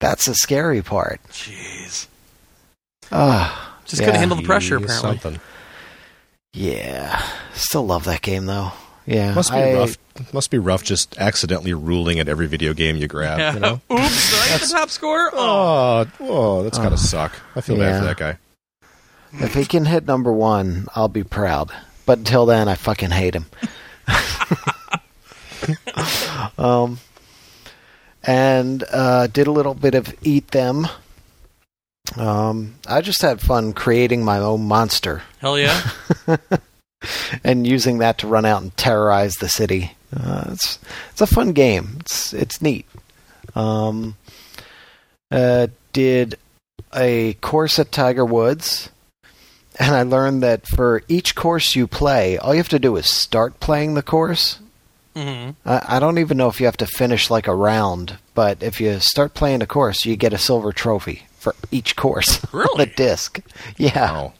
That's 0.00 0.24
the 0.26 0.34
scary 0.34 0.80
part. 0.82 1.20
Jeez. 1.30 2.06
Ah, 3.12 3.76
Just 3.84 4.00
Yeah. 4.00 4.06
couldn't 4.06 4.20
handle 4.20 4.36
the 4.38 4.44
pressure 4.44 4.76
apparently. 4.76 5.18
Something. 5.18 5.40
yeah. 6.52 7.22
Still 7.54 7.84
love 7.86 8.04
that 8.04 8.22
game 8.22 8.46
though. 8.46 8.72
Yeah, 9.06 9.34
Must 9.34 9.50
be 9.50 9.56
I- 9.58 9.74
rough. 9.74 9.98
Must 10.32 10.50
be 10.50 10.58
rough 10.58 10.84
just 10.84 11.18
accidentally 11.18 11.74
ruling 11.74 12.20
at 12.20 12.28
every 12.28 12.46
video 12.46 12.72
game 12.72 12.96
you 12.96 13.08
grab. 13.08 13.38
Yeah. 13.38 13.54
You 13.54 13.60
know? 13.60 13.74
Oops, 13.92 14.30
did 14.30 14.40
I 14.40 14.48
get 14.48 14.60
the 14.60 14.68
top 14.68 14.90
score? 14.90 15.30
Oh. 15.32 16.06
Oh, 16.20 16.22
oh, 16.28 16.62
that's 16.62 16.78
gotta 16.78 16.96
suck. 16.96 17.32
I 17.56 17.60
feel 17.60 17.76
bad 17.76 17.98
for 17.98 18.04
that 18.06 18.16
guy. 18.16 18.38
If 19.44 19.54
he 19.54 19.64
can 19.64 19.86
hit 19.86 20.06
number 20.06 20.32
one, 20.32 20.86
I'll 20.94 21.08
be 21.08 21.24
proud. 21.24 21.72
but 22.06 22.18
until 22.18 22.46
then, 22.46 22.68
I 22.68 22.76
fucking 22.76 23.10
hate 23.10 23.34
him. 23.34 23.46
um, 26.58 26.98
and 28.22 28.84
uh, 28.92 29.26
did 29.26 29.46
a 29.46 29.52
little 29.52 29.74
bit 29.74 29.94
of 29.94 30.14
eat 30.22 30.48
them. 30.48 30.86
Um, 32.16 32.74
I 32.86 33.00
just 33.00 33.22
had 33.22 33.40
fun 33.40 33.72
creating 33.72 34.24
my 34.24 34.38
own 34.38 34.68
monster 34.68 35.22
Hell 35.38 35.58
yeah. 35.58 35.90
and 37.42 37.66
using 37.66 37.98
that 37.98 38.18
to 38.18 38.26
run 38.26 38.44
out 38.44 38.62
and 38.62 38.76
terrorize 38.76 39.34
the 39.34 39.48
city. 39.48 39.92
Uh, 40.14 40.44
it's 40.52 40.78
it's 41.10 41.20
a 41.20 41.26
fun 41.26 41.52
game. 41.52 41.96
It's 42.00 42.32
it's 42.32 42.62
neat. 42.62 42.86
Um, 43.54 44.16
uh, 45.30 45.68
did 45.92 46.36
a 46.94 47.34
course 47.34 47.78
at 47.78 47.90
Tiger 47.92 48.24
Woods, 48.24 48.90
and 49.78 49.94
I 49.94 50.02
learned 50.02 50.42
that 50.42 50.66
for 50.66 51.02
each 51.08 51.34
course 51.34 51.74
you 51.74 51.86
play, 51.86 52.38
all 52.38 52.54
you 52.54 52.58
have 52.58 52.68
to 52.70 52.78
do 52.78 52.96
is 52.96 53.08
start 53.12 53.60
playing 53.60 53.94
the 53.94 54.02
course. 54.02 54.58
hmm 55.16 55.50
I, 55.64 55.96
I 55.96 56.00
don't 56.00 56.18
even 56.18 56.36
know 56.36 56.48
if 56.48 56.60
you 56.60 56.66
have 56.66 56.76
to 56.78 56.86
finish 56.86 57.30
like 57.30 57.46
a 57.48 57.54
round, 57.54 58.18
but 58.34 58.62
if 58.62 58.80
you 58.80 58.98
start 59.00 59.34
playing 59.34 59.62
a 59.62 59.66
course, 59.66 60.04
you 60.04 60.16
get 60.16 60.32
a 60.32 60.38
silver 60.38 60.72
trophy 60.72 61.26
for 61.38 61.54
each 61.72 61.96
course 61.96 62.42
on 62.52 62.60
Really? 62.60 62.84
the 62.84 62.90
disc. 62.94 63.40
Yeah, 63.76 64.10
Oh. 64.16 64.32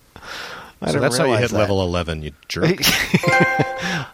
I 0.85 0.89
So 0.89 0.93
didn't 0.93 1.03
that's 1.03 1.17
how 1.19 1.25
you 1.25 1.31
realize 1.33 1.51
hit 1.51 1.55
that. 1.55 1.59
level 1.59 1.83
11, 1.83 2.23
you 2.23 2.33
jerk. 2.49 2.79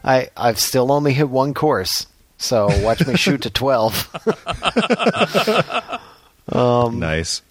I 0.03 0.29
I've 0.37 0.57
still 0.59 0.91
only 0.91 1.13
hit 1.13 1.29
one 1.29 1.53
course, 1.53 2.07
so 2.37 2.69
watch 2.81 3.05
me 3.05 3.15
shoot 3.17 3.41
to 3.43 3.49
twelve. 3.61 4.09
Um, 6.51 6.99
nice. 6.99 7.41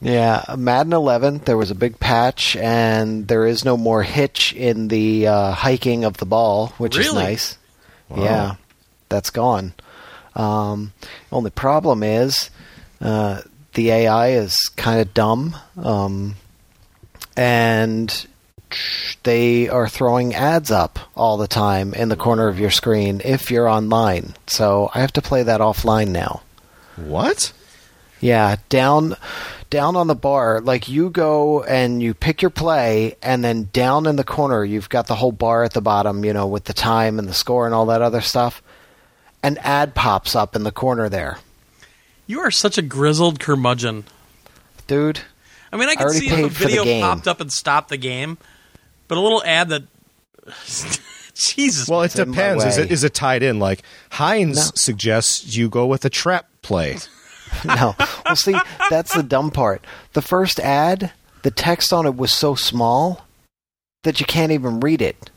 Yeah, 0.00 0.42
Madden 0.56 0.92
11. 0.92 1.38
There 1.44 1.56
was 1.56 1.70
a 1.70 1.74
big 1.76 2.00
patch, 2.00 2.56
and 2.56 3.28
there 3.28 3.46
is 3.46 3.64
no 3.64 3.76
more 3.76 4.02
hitch 4.02 4.52
in 4.54 4.88
the 4.88 5.26
uh, 5.28 5.52
hiking 5.52 6.04
of 6.04 6.16
the 6.16 6.26
ball, 6.26 6.68
which 6.78 6.96
is 6.96 7.12
nice. 7.12 7.56
Wow. 8.08 8.22
Yeah, 8.24 8.54
that's 9.08 9.30
gone. 9.30 9.74
Um, 10.34 10.92
only 11.30 11.50
problem 11.50 12.02
is 12.02 12.50
uh, 13.00 13.42
the 13.74 13.90
AI 13.90 14.28
is 14.30 14.54
kind 14.76 15.00
of 15.00 15.14
dumb, 15.14 15.56
um, 15.76 16.34
and 17.36 18.26
they 19.22 19.68
are 19.68 19.88
throwing 19.88 20.34
ads 20.34 20.70
up 20.70 20.98
all 21.16 21.36
the 21.36 21.48
time 21.48 21.94
in 21.94 22.08
the 22.08 22.16
corner 22.16 22.48
of 22.48 22.58
your 22.58 22.70
screen 22.70 23.20
if 23.24 23.50
you're 23.50 23.68
online. 23.68 24.34
So 24.46 24.90
I 24.94 25.00
have 25.00 25.12
to 25.14 25.22
play 25.22 25.42
that 25.42 25.60
offline 25.60 26.08
now. 26.08 26.42
What? 26.96 27.52
Yeah, 28.20 28.56
down 28.68 29.16
down 29.70 29.96
on 29.96 30.06
the 30.06 30.14
bar, 30.14 30.60
like 30.60 30.88
you 30.88 31.10
go 31.10 31.62
and 31.62 32.02
you 32.02 32.14
pick 32.14 32.42
your 32.42 32.50
play 32.50 33.16
and 33.22 33.44
then 33.44 33.68
down 33.72 34.06
in 34.06 34.16
the 34.16 34.24
corner 34.24 34.64
you've 34.64 34.88
got 34.88 35.06
the 35.06 35.14
whole 35.14 35.32
bar 35.32 35.62
at 35.62 35.72
the 35.72 35.80
bottom, 35.80 36.24
you 36.24 36.32
know, 36.32 36.46
with 36.46 36.64
the 36.64 36.72
time 36.72 37.18
and 37.18 37.28
the 37.28 37.34
score 37.34 37.66
and 37.66 37.74
all 37.74 37.86
that 37.86 38.02
other 38.02 38.20
stuff. 38.20 38.62
An 39.42 39.58
ad 39.58 39.94
pops 39.94 40.34
up 40.34 40.56
in 40.56 40.64
the 40.64 40.72
corner 40.72 41.08
there. 41.08 41.38
You 42.26 42.40
are 42.40 42.50
such 42.50 42.76
a 42.76 42.82
grizzled 42.82 43.40
curmudgeon. 43.40 44.04
Dude, 44.86 45.20
I 45.72 45.76
mean, 45.76 45.88
I 45.88 45.92
I 45.92 45.94
can 45.96 46.04
already 46.04 46.18
see 46.20 46.28
if 46.28 46.30
the 46.30 46.36
paid 46.36 46.78
the 46.78 46.82
video 46.82 47.00
popped 47.00 47.28
up 47.28 47.40
and 47.40 47.52
stopped 47.52 47.88
the 47.90 47.96
game, 47.96 48.38
but 49.08 49.18
a 49.18 49.20
little 49.20 49.42
ad 49.44 49.70
that. 49.70 49.82
Jesus. 51.34 51.88
Well, 51.88 52.02
it 52.02 52.12
depends. 52.12 52.64
Is 52.64 52.78
it 52.78 52.90
is 52.90 53.04
it 53.04 53.14
tied 53.14 53.42
in? 53.42 53.58
Like 53.60 53.82
Heinz 54.10 54.56
No. 54.56 54.70
suggests 54.74 55.56
you 55.56 55.68
go 55.68 55.86
with 55.86 56.04
a 56.04 56.10
trap 56.10 56.48
play. 56.62 56.96
no. 57.64 57.94
Well, 58.26 58.36
see, 58.36 58.56
that's 58.90 59.14
the 59.14 59.22
dumb 59.22 59.50
part. 59.50 59.82
The 60.12 60.20
first 60.22 60.60
ad, 60.60 61.12
the 61.42 61.50
text 61.50 61.92
on 61.92 62.06
it 62.06 62.16
was 62.16 62.32
so 62.32 62.54
small 62.54 63.24
that 64.02 64.20
you 64.20 64.26
can't 64.26 64.52
even 64.52 64.80
read 64.80 65.00
it. 65.00 65.30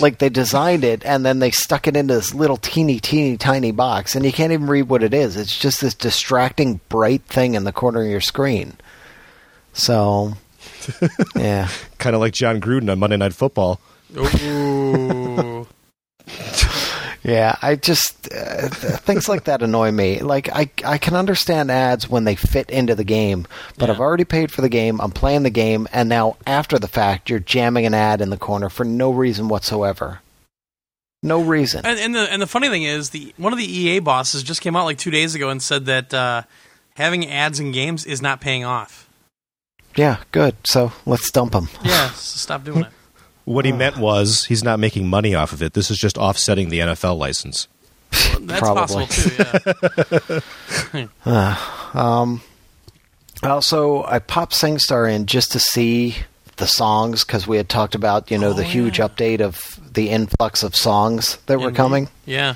Like 0.00 0.18
they 0.18 0.28
designed 0.28 0.84
it 0.84 1.04
and 1.04 1.24
then 1.24 1.38
they 1.38 1.50
stuck 1.50 1.86
it 1.86 1.96
into 1.96 2.14
this 2.14 2.34
little 2.34 2.56
teeny, 2.56 2.98
teeny, 3.00 3.36
tiny 3.36 3.70
box, 3.72 4.14
and 4.14 4.24
you 4.24 4.32
can't 4.32 4.52
even 4.52 4.66
read 4.66 4.88
what 4.88 5.02
it 5.02 5.14
is. 5.14 5.36
It's 5.36 5.56
just 5.58 5.80
this 5.80 5.94
distracting, 5.94 6.80
bright 6.88 7.22
thing 7.22 7.54
in 7.54 7.64
the 7.64 7.72
corner 7.72 8.02
of 8.02 8.08
your 8.08 8.20
screen. 8.20 8.76
So, 9.72 10.34
yeah. 11.36 11.68
kind 11.98 12.14
of 12.14 12.20
like 12.20 12.32
Jon 12.32 12.60
Gruden 12.60 12.90
on 12.90 12.98
Monday 12.98 13.16
Night 13.16 13.34
Football. 13.34 13.80
Ooh. 14.16 15.66
Yeah, 17.24 17.56
I 17.60 17.74
just 17.74 18.32
uh, 18.32 18.68
things 18.68 19.28
like 19.28 19.44
that 19.44 19.60
annoy 19.60 19.90
me. 19.90 20.20
Like 20.20 20.48
I 20.50 20.70
I 20.84 20.96
can 20.98 21.14
understand 21.14 21.70
ads 21.70 22.08
when 22.08 22.24
they 22.24 22.36
fit 22.36 22.70
into 22.70 22.94
the 22.94 23.04
game, 23.04 23.46
but 23.76 23.88
Yeah. 23.88 23.94
I've 23.94 24.00
already 24.00 24.24
paid 24.24 24.50
for 24.50 24.62
the 24.62 24.68
game. 24.70 24.98
I'm 25.00 25.10
playing 25.10 25.42
the 25.42 25.50
game, 25.50 25.88
and 25.92 26.08
now 26.08 26.36
after 26.46 26.78
the 26.78 26.88
fact, 26.88 27.28
you're 27.28 27.40
jamming 27.40 27.84
an 27.84 27.92
ad 27.92 28.20
in 28.22 28.30
the 28.30 28.38
corner 28.38 28.70
for 28.70 28.84
no 28.84 29.10
reason 29.10 29.48
whatsoever. 29.48 30.20
No 31.22 31.42
reason. 31.42 31.84
and, 31.84 31.98
and 31.98 32.14
the 32.14 32.32
and 32.32 32.40
the 32.40 32.46
funny 32.46 32.68
thing 32.68 32.84
is, 32.84 33.10
the 33.10 33.34
one 33.36 33.52
of 33.52 33.58
the 33.58 33.66
EA 33.70 33.98
bosses 33.98 34.42
just 34.44 34.60
came 34.62 34.76
out 34.76 34.84
like 34.84 34.96
two 34.98 35.10
days 35.10 35.34
ago 35.34 35.50
and 35.50 35.60
said 35.60 35.86
that 35.86 36.14
uh, 36.14 36.42
having 36.94 37.28
ads 37.28 37.58
in 37.60 37.72
games 37.72 38.06
is 38.06 38.22
not 38.22 38.40
paying 38.40 38.64
off. 38.64 39.07
Yeah, 39.98 40.18
good. 40.32 40.54
So 40.64 40.92
let's 41.06 41.30
dump 41.30 41.52
them. 41.52 41.68
Yeah, 41.84 42.10
so 42.10 42.38
stop 42.38 42.64
doing 42.64 42.84
it. 42.84 42.92
What 43.44 43.64
he 43.64 43.72
meant 43.72 43.96
was 43.96 44.44
he's 44.44 44.62
not 44.62 44.78
making 44.78 45.08
money 45.08 45.34
off 45.34 45.54
of 45.54 45.62
it. 45.62 45.72
This 45.72 45.90
is 45.90 45.96
just 45.96 46.18
offsetting 46.18 46.68
the 46.68 46.80
NFL 46.80 47.16
license. 47.16 47.66
That's 48.40 48.60
Probably. 48.60 49.06
possible 49.06 50.40
too. 51.00 51.08
Yeah. 51.24 51.56
Um, 51.94 52.42
also, 53.42 54.04
I 54.04 54.18
popped 54.18 54.52
SingStar 54.52 55.10
in 55.10 55.24
just 55.24 55.52
to 55.52 55.58
see 55.58 56.16
the 56.56 56.66
songs 56.66 57.24
because 57.24 57.46
we 57.46 57.56
had 57.56 57.70
talked 57.70 57.94
about 57.94 58.30
you 58.30 58.36
know 58.36 58.50
Oh, 58.50 58.52
the 58.52 58.64
huge 58.64 58.98
yeah. 58.98 59.08
update 59.08 59.40
of 59.40 59.80
the 59.94 60.10
influx 60.10 60.62
of 60.62 60.76
songs 60.76 61.38
that 61.46 61.58
were 61.58 61.72
coming. 61.72 62.08
Yeah. 62.26 62.54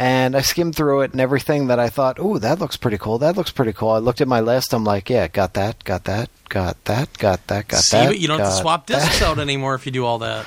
And 0.00 0.34
I 0.34 0.40
skimmed 0.40 0.74
through 0.74 1.02
it 1.02 1.12
and 1.12 1.20
everything 1.20 1.66
that 1.66 1.78
I 1.78 1.90
thought, 1.90 2.18
ooh, 2.18 2.38
that 2.38 2.58
looks 2.58 2.78
pretty 2.78 2.96
cool. 2.96 3.18
That 3.18 3.36
looks 3.36 3.50
pretty 3.50 3.74
cool. 3.74 3.90
I 3.90 3.98
looked 3.98 4.22
at 4.22 4.28
my 4.28 4.40
list. 4.40 4.72
I'm 4.72 4.82
like, 4.82 5.10
yeah, 5.10 5.28
got 5.28 5.52
that, 5.52 5.84
got 5.84 6.04
that, 6.04 6.30
got 6.48 6.82
that, 6.86 7.18
got 7.18 7.46
that, 7.48 7.68
got 7.68 7.82
See, 7.82 7.98
that. 7.98 8.06
but 8.08 8.18
you 8.18 8.26
don't 8.26 8.38
have 8.38 8.48
to 8.48 8.50
got 8.54 8.62
swap 8.62 8.86
that. 8.86 9.04
discs 9.04 9.20
out 9.20 9.38
anymore 9.38 9.74
if 9.74 9.84
you 9.84 9.92
do 9.92 10.06
all 10.06 10.18
that. 10.20 10.46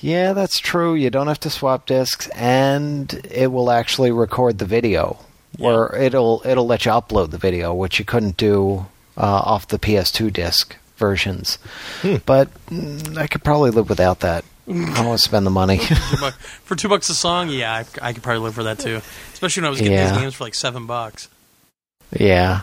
Yeah, 0.00 0.34
that's 0.34 0.58
true. 0.58 0.94
You 0.94 1.08
don't 1.08 1.26
have 1.26 1.40
to 1.40 1.48
swap 1.50 1.86
discs, 1.86 2.28
and 2.34 3.14
it 3.30 3.50
will 3.50 3.70
actually 3.70 4.12
record 4.12 4.58
the 4.58 4.66
video, 4.66 5.20
or 5.58 5.96
it'll 5.96 6.42
it'll 6.44 6.66
let 6.66 6.84
you 6.84 6.90
upload 6.92 7.30
the 7.30 7.38
video, 7.38 7.72
which 7.72 7.98
you 7.98 8.04
couldn't 8.04 8.36
do 8.36 8.84
uh, 9.16 9.22
off 9.22 9.68
the 9.68 9.78
PS2 9.78 10.30
disc 10.30 10.76
versions. 10.98 11.56
But 12.26 12.52
mm, 12.66 13.16
I 13.16 13.26
could 13.26 13.42
probably 13.42 13.70
live 13.70 13.88
without 13.88 14.20
that. 14.20 14.44
I 14.68 14.72
don't 14.72 15.06
want 15.06 15.18
to 15.20 15.24
spend 15.24 15.46
the 15.46 15.50
money. 15.50 15.78
For 16.64 16.74
two 16.74 16.88
bucks 16.88 17.08
a 17.08 17.14
song, 17.14 17.48
yeah, 17.50 17.72
I, 17.72 18.08
I 18.08 18.12
could 18.12 18.22
probably 18.22 18.40
live 18.42 18.54
for 18.54 18.64
that 18.64 18.78
too. 18.80 19.00
Especially 19.32 19.60
when 19.62 19.66
I 19.66 19.70
was 19.70 19.78
getting 19.80 19.94
Yeah. 19.94 20.10
these 20.12 20.18
games 20.20 20.34
for 20.34 20.44
like 20.44 20.54
seven 20.54 20.86
bucks. 20.86 21.28
Yeah, 22.18 22.62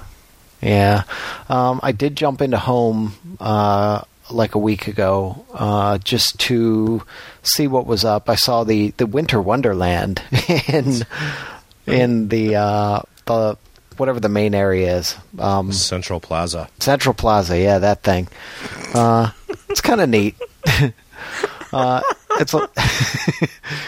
yeah. 0.62 1.04
Um, 1.50 1.80
I 1.84 1.92
did 1.94 2.16
jump 2.16 2.42
into 2.42 2.58
home 2.58 3.14
uh, 3.40 4.02
like 4.30 4.56
a 4.56 4.60
week 4.60 4.88
ago 4.88 5.46
uh, 5.54 5.98
just 6.00 6.40
to 6.42 7.04
see 7.42 7.68
what 7.68 7.86
was 7.86 8.04
up. 8.06 8.30
I 8.30 8.36
saw 8.36 8.64
the, 8.64 8.90
the 8.98 9.06
Winter 9.06 9.42
Wonderland 9.42 10.22
in 10.68 11.04
in 11.88 12.28
the 12.30 12.56
uh, 12.56 13.02
the 13.26 13.58
whatever 13.98 14.20
the 14.20 14.30
main 14.30 14.56
area 14.56 14.98
is, 14.98 15.16
um, 15.40 15.72
Central 15.72 16.20
Plaza. 16.20 16.68
Central 16.80 17.14
Plaza. 17.14 17.58
Yeah, 17.60 17.80
that 17.80 18.02
thing. 18.04 18.28
Uh, 18.94 19.32
it's 19.70 19.82
kind 19.82 20.02
of 20.02 20.10
neat. 20.10 20.36
uh, 21.74 22.02
it's 22.40 22.54
a 22.54 22.70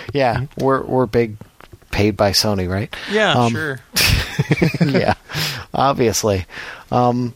yeah. 0.14 0.46
We're 0.58 0.82
we're 0.84 1.06
big 1.06 1.38
paid 1.92 2.18
by 2.18 2.32
Sony, 2.32 2.70
right? 2.70 2.94
Yeah, 3.12 3.32
Um, 3.34 3.52
sure. 3.54 3.80
yeah, 4.86 5.14
obviously. 5.74 6.46
Um, 6.92 7.34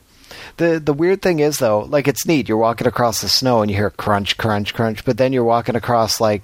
the 0.58 0.80
the 0.80 0.94
weird 0.94 1.22
thing 1.22 1.40
is 1.40 1.58
though, 1.60 1.80
like 1.82 2.08
it's 2.08 2.26
neat. 2.26 2.50
You're 2.50 2.58
walking 2.58 2.88
across 2.88 3.22
the 3.22 3.30
snow 3.30 3.62
and 3.62 3.72
you 3.72 3.78
hear 3.78 3.90
crunch, 3.90 4.38
crunch, 4.38 4.74
crunch, 4.74 5.06
but 5.06 5.18
then 5.18 5.32
you're 5.34 5.44
walking 5.46 5.76
across 5.76 6.20
like 6.20 6.42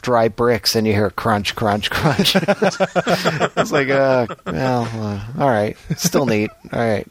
dry 0.00 0.28
bricks 0.28 0.76
and 0.76 0.86
you 0.86 0.92
hear 0.92 1.10
crunch, 1.10 1.56
crunch, 1.56 1.90
crunch. 1.90 2.36
it's 2.36 3.72
like, 3.72 3.88
uh, 3.88 4.26
well, 4.46 4.88
uh, 4.94 5.20
all 5.42 5.48
right, 5.50 5.76
still 5.96 6.24
neat. 6.26 6.50
All 6.72 6.78
right. 6.78 7.06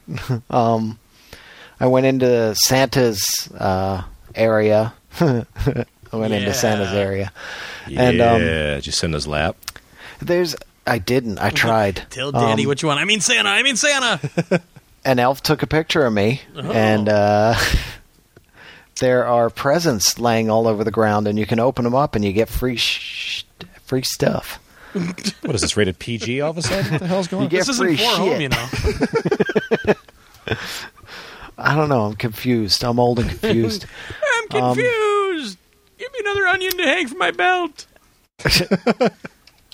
Um, 0.49 0.97
I 1.81 1.87
went 1.87 2.05
into 2.05 2.55
Santa's 2.55 3.25
uh, 3.59 4.03
area. 4.33 4.93
I 6.11 6.15
went 6.17 6.33
into 6.33 6.53
Santa's 6.53 6.91
Yeah. 6.93 6.99
area. 6.99 7.31
Yeah, 7.87 8.01
And, 8.01 8.21
um, 8.21 8.39
did 8.41 8.85
you 8.85 8.91
send 8.91 9.13
his 9.13 9.27
lap? 9.27 9.55
There's. 10.21 10.55
I 10.85 10.99
didn't. 10.99 11.39
I 11.39 11.49
tried. 11.49 12.03
Tell 12.09 12.31
Danny 12.31 12.63
Um, 12.63 12.67
what 12.69 12.81
you 12.81 12.87
want. 12.87 12.99
I 12.99 13.05
mean 13.05 13.19
Santa. 13.21 13.49
I 13.49 13.61
mean 13.63 13.75
Santa. 13.75 14.19
an 15.05 15.19
elf 15.19 15.43
took 15.43 15.61
a 15.63 15.67
picture 15.67 16.05
of 16.05 16.13
me, 16.13 16.41
Oh. 16.55 16.71
and 16.71 17.09
uh, 17.09 17.55
there 18.99 19.25
are 19.27 19.49
presents 19.49 20.17
laying 20.19 20.49
all 20.49 20.67
over 20.67 20.83
the 20.83 20.91
ground, 20.91 21.27
and 21.27 21.37
you 21.37 21.45
can 21.45 21.59
open 21.59 21.83
them 21.83 21.93
up, 21.95 22.15
and 22.15 22.23
you 22.25 22.31
get 22.33 22.47
free 22.49 22.77
sh- 22.77 23.43
free 23.85 24.01
stuff. 24.03 24.59
What 25.41 25.53
is 25.53 25.61
this 25.61 25.77
rated 25.77 25.99
PG 25.99 26.41
all 26.41 26.51
of 26.51 26.57
a 26.57 26.61
sudden? 26.63 26.91
What 26.93 26.99
the 27.01 27.07
hell's 27.07 27.27
going 27.27 27.41
You 27.41 27.45
on? 27.45 27.49
get 27.49 27.57
this 27.59 27.69
isn't 27.69 27.97
for 27.97 28.03
home, 28.03 28.29
shit. 28.29 28.41
you 28.41 28.49
know. 28.49 28.67
I 31.57 31.75
don't 31.75 31.89
know. 31.89 32.05
I'm 32.05 32.15
confused. 32.15 32.83
I'm 32.83 32.99
old 32.99 33.19
and 33.19 33.29
confused. 33.29 33.85
I'm 34.35 34.47
confused. 34.47 34.87
Give 35.97 36.11
me 36.13 36.19
another 36.19 36.47
onion 36.47 36.77
to 36.77 36.83
hang 36.83 37.07
from 37.07 37.17
my 37.17 37.31
belt. 37.31 37.85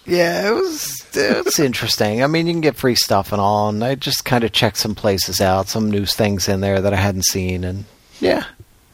Yeah, 0.05 0.49
it 0.49 0.53
was 0.53 1.01
it's 1.15 1.59
interesting. 1.59 2.24
I 2.24 2.28
mean, 2.28 2.45
you 2.45 2.53
can 2.53 2.61
get 2.61 2.76
free 2.76 2.95
stuff 2.95 3.32
and 3.32 3.39
all, 3.39 3.69
and 3.69 3.84
I 3.84 3.95
just 3.95 4.26
kind 4.26 4.43
of 4.43 4.51
checked 4.51 4.78
some 4.78 4.95
places 4.95 5.39
out, 5.39 5.69
some 5.69 5.89
new 5.89 6.05
things 6.05 6.49
in 6.49 6.59
there 6.59 6.82
that 6.82 6.93
I 6.93 6.97
hadn't 6.97 7.26
seen, 7.26 7.63
and 7.63 7.86
yeah, 8.19 8.43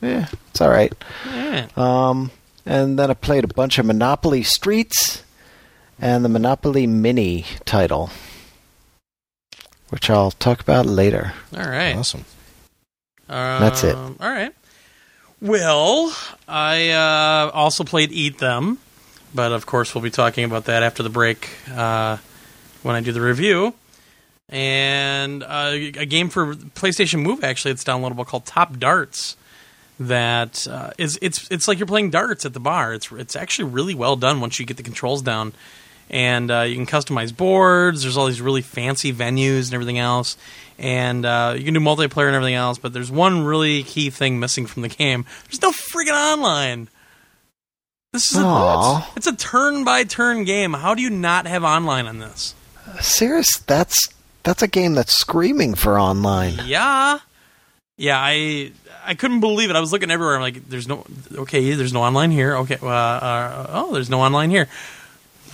yeah, 0.02 0.28
it's 0.52 0.62
all 0.62 0.70
right. 0.70 0.94
Yeah. 1.26 1.68
Um, 1.76 2.30
and 2.66 3.00
then 3.00 3.10
I 3.10 3.16
played 3.16 3.44
a 3.44 3.48
bunch 3.48 3.80
of 3.80 3.88
Monopoly 3.88 4.44
Streets 4.44 5.24
and 6.00 6.24
the 6.24 6.30
Monopoly 6.30 6.86
Mini 6.86 7.44
title, 7.66 8.12
which 9.90 10.12
I'll 10.12 10.32
talk 10.32 10.62
about 10.62 10.86
later. 10.86 11.34
All 11.58 11.68
right. 11.68 11.96
Awesome. 11.96 12.26
That's 13.28 13.84
it. 13.84 13.96
Um, 13.96 14.16
All 14.20 14.30
right. 14.30 14.54
Well, 15.42 16.14
I 16.50 16.90
uh, 16.90 17.52
also 17.54 17.86
played 17.86 18.12
Eat 18.12 18.40
Them, 18.40 18.78
but 19.34 19.54
of 19.54 19.66
course 19.66 19.96
we'll 19.96 20.04
be 20.04 20.10
talking 20.10 20.44
about 20.44 20.66
that 20.66 20.84
after 20.84 21.02
the 21.02 21.10
break 21.10 21.50
uh, 21.74 22.18
when 22.84 22.96
I 22.96 23.00
do 23.00 23.14
the 23.14 23.22
review. 23.22 23.74
And 24.50 25.44
uh, 25.44 25.72
a 25.74 26.06
game 26.06 26.30
for 26.30 26.56
PlayStation 26.56 27.22
Move 27.22 27.44
actually, 27.44 27.72
it's 27.72 27.86
downloadable 27.86 28.26
called 28.26 28.46
Top 28.46 28.80
Darts. 28.80 29.38
That 30.02 30.68
uh, 30.68 30.92
is, 30.98 31.20
it's 31.22 31.50
it's 31.52 31.68
like 31.68 31.78
you're 31.78 31.88
playing 31.88 32.10
darts 32.10 32.46
at 32.46 32.54
the 32.54 32.60
bar. 32.60 32.94
It's 32.94 33.12
it's 33.12 33.36
actually 33.36 33.70
really 33.70 33.94
well 33.94 34.16
done 34.16 34.40
once 34.40 34.60
you 34.60 34.66
get 34.66 34.78
the 34.78 34.84
controls 34.84 35.22
down, 35.22 35.52
and 36.10 36.50
uh, 36.50 36.62
you 36.62 36.76
can 36.76 36.86
customize 36.86 37.36
boards. 37.36 38.04
There's 38.04 38.16
all 38.16 38.28
these 38.28 38.42
really 38.42 38.62
fancy 38.62 39.12
venues 39.12 39.66
and 39.66 39.74
everything 39.74 40.00
else, 40.00 40.38
and 40.80 41.26
uh, 41.26 41.54
you 41.58 41.64
can 41.64 41.74
do 41.74 41.80
multiplayer 41.80 42.28
and 42.28 42.36
everything 42.36 42.56
else. 42.56 42.78
But 42.78 42.94
there's 42.94 43.12
one 43.12 43.44
really 43.44 43.84
key 43.84 44.10
thing 44.10 44.40
missing 44.40 44.66
from 44.66 44.82
the 44.82 44.90
game. 44.90 45.26
There's 45.46 45.62
no 45.62 45.72
freaking 45.72 46.34
online. 46.34 46.88
This 48.12 48.32
is 48.32 48.40
a, 48.40 49.06
it's 49.16 49.28
a 49.28 49.36
turn 49.36 49.84
by 49.84 50.04
turn 50.04 50.44
game. 50.44 50.74
How 50.74 50.96
do 50.96 51.04
you 51.04 51.12
not 51.12 51.46
have 51.46 51.64
online 51.64 52.08
on 52.08 52.18
this? 52.18 52.56
Serious? 53.02 53.60
That's 53.60 54.10
that's 54.42 54.64
a 54.64 54.68
game 54.68 54.96
that's 54.96 55.14
screaming 55.14 55.76
for 55.76 56.00
online. 56.00 56.56
Yeah, 56.66 57.20
yeah. 57.98 58.18
I 58.20 58.72
I 59.06 59.14
couldn't 59.14 59.42
believe 59.42 59.70
it. 59.70 59.76
I 59.76 59.80
was 59.80 59.92
looking 59.92 60.10
everywhere. 60.10 60.36
I'm 60.36 60.42
like, 60.42 60.68
there's 60.70 60.88
no 60.88 61.06
okay. 61.36 61.74
There's 61.74 61.94
no 61.94 62.02
online 62.02 62.32
here. 62.32 62.56
Okay. 62.58 62.78
Uh, 62.82 62.88
uh, 62.88 63.68
oh, 63.70 63.94
there's 63.94 64.10
no 64.10 64.22
online 64.22 64.50
here. 64.50 64.68